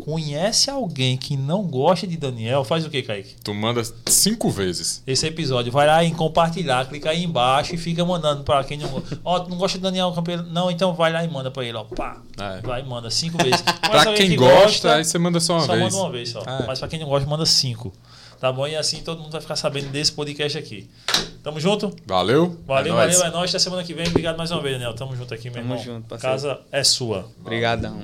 conhece 0.00 0.70
alguém 0.70 1.16
que 1.16 1.36
não 1.36 1.62
gosta 1.64 2.06
de 2.06 2.16
Daniel, 2.16 2.64
faz 2.64 2.84
o 2.84 2.90
que, 2.90 3.02
Kaique? 3.02 3.36
Tu 3.44 3.54
manda 3.54 3.82
cinco 4.06 4.50
vezes. 4.50 5.02
esse 5.06 5.26
episódio. 5.26 5.70
Vai 5.70 5.86
lá 5.86 6.02
em 6.02 6.12
compartilhar, 6.14 6.88
clica 6.88 7.10
aí 7.10 7.22
embaixo 7.24 7.74
e 7.74 7.78
fica 7.78 8.04
mandando 8.04 8.42
para 8.42 8.64
quem 8.64 8.78
não 8.78 8.88
gosta. 8.88 9.20
Ó, 9.24 9.38
tu 9.40 9.50
não 9.50 9.58
gosta 9.58 9.78
de 9.78 9.82
Daniel 9.82 10.10
Campeiro? 10.12 10.42
Não, 10.44 10.70
então 10.70 10.94
vai 10.94 11.12
lá 11.12 11.22
e 11.22 11.28
manda 11.28 11.50
para 11.50 11.64
ele, 11.64 11.76
ó. 11.76 11.84
Pá. 11.84 12.20
É. 12.40 12.60
Vai 12.62 12.80
e 12.80 12.84
manda 12.84 13.10
cinco 13.10 13.36
vezes. 13.38 13.60
Pra 13.62 14.14
quem 14.14 14.30
que 14.30 14.36
gosta, 14.36 14.94
aí 14.94 15.04
você 15.04 15.18
manda 15.18 15.38
só 15.40 15.54
uma 15.54 15.66
só 15.66 15.72
vez. 15.74 15.84
manda 15.84 15.96
uma 15.96 16.10
vez 16.10 16.30
só. 16.30 16.40
É. 16.40 16.66
Mas 16.66 16.78
para 16.78 16.88
quem 16.88 16.98
não 16.98 17.08
gosta, 17.08 17.28
manda 17.28 17.44
cinco. 17.46 17.92
Tá 18.40 18.52
bom? 18.52 18.66
E 18.66 18.76
assim 18.76 19.02
todo 19.02 19.20
mundo 19.20 19.32
vai 19.32 19.40
ficar 19.40 19.56
sabendo 19.56 19.88
desse 19.88 20.12
podcast 20.12 20.56
aqui. 20.58 20.88
Tamo 21.42 21.58
junto? 21.58 21.94
Valeu. 22.06 22.56
Valeu, 22.66 22.94
é 22.94 22.96
nóis. 22.96 23.16
valeu, 23.16 23.28
é 23.28 23.30
nóis. 23.36 23.50
Até 23.50 23.58
semana 23.58 23.82
que 23.82 23.94
vem. 23.94 24.06
Obrigado 24.06 24.36
mais 24.36 24.50
uma 24.50 24.60
vez, 24.60 24.74
Daniel. 24.74 24.94
Tamo 24.94 25.16
junto 25.16 25.34
aqui, 25.34 25.44
meu 25.50 25.54
Tamo 25.62 25.74
irmão. 25.74 25.84
junto, 25.84 26.06
parceiro. 26.08 26.34
Casa 26.34 26.60
é 26.70 26.84
sua. 26.84 27.28
Obrigadão. 27.40 27.98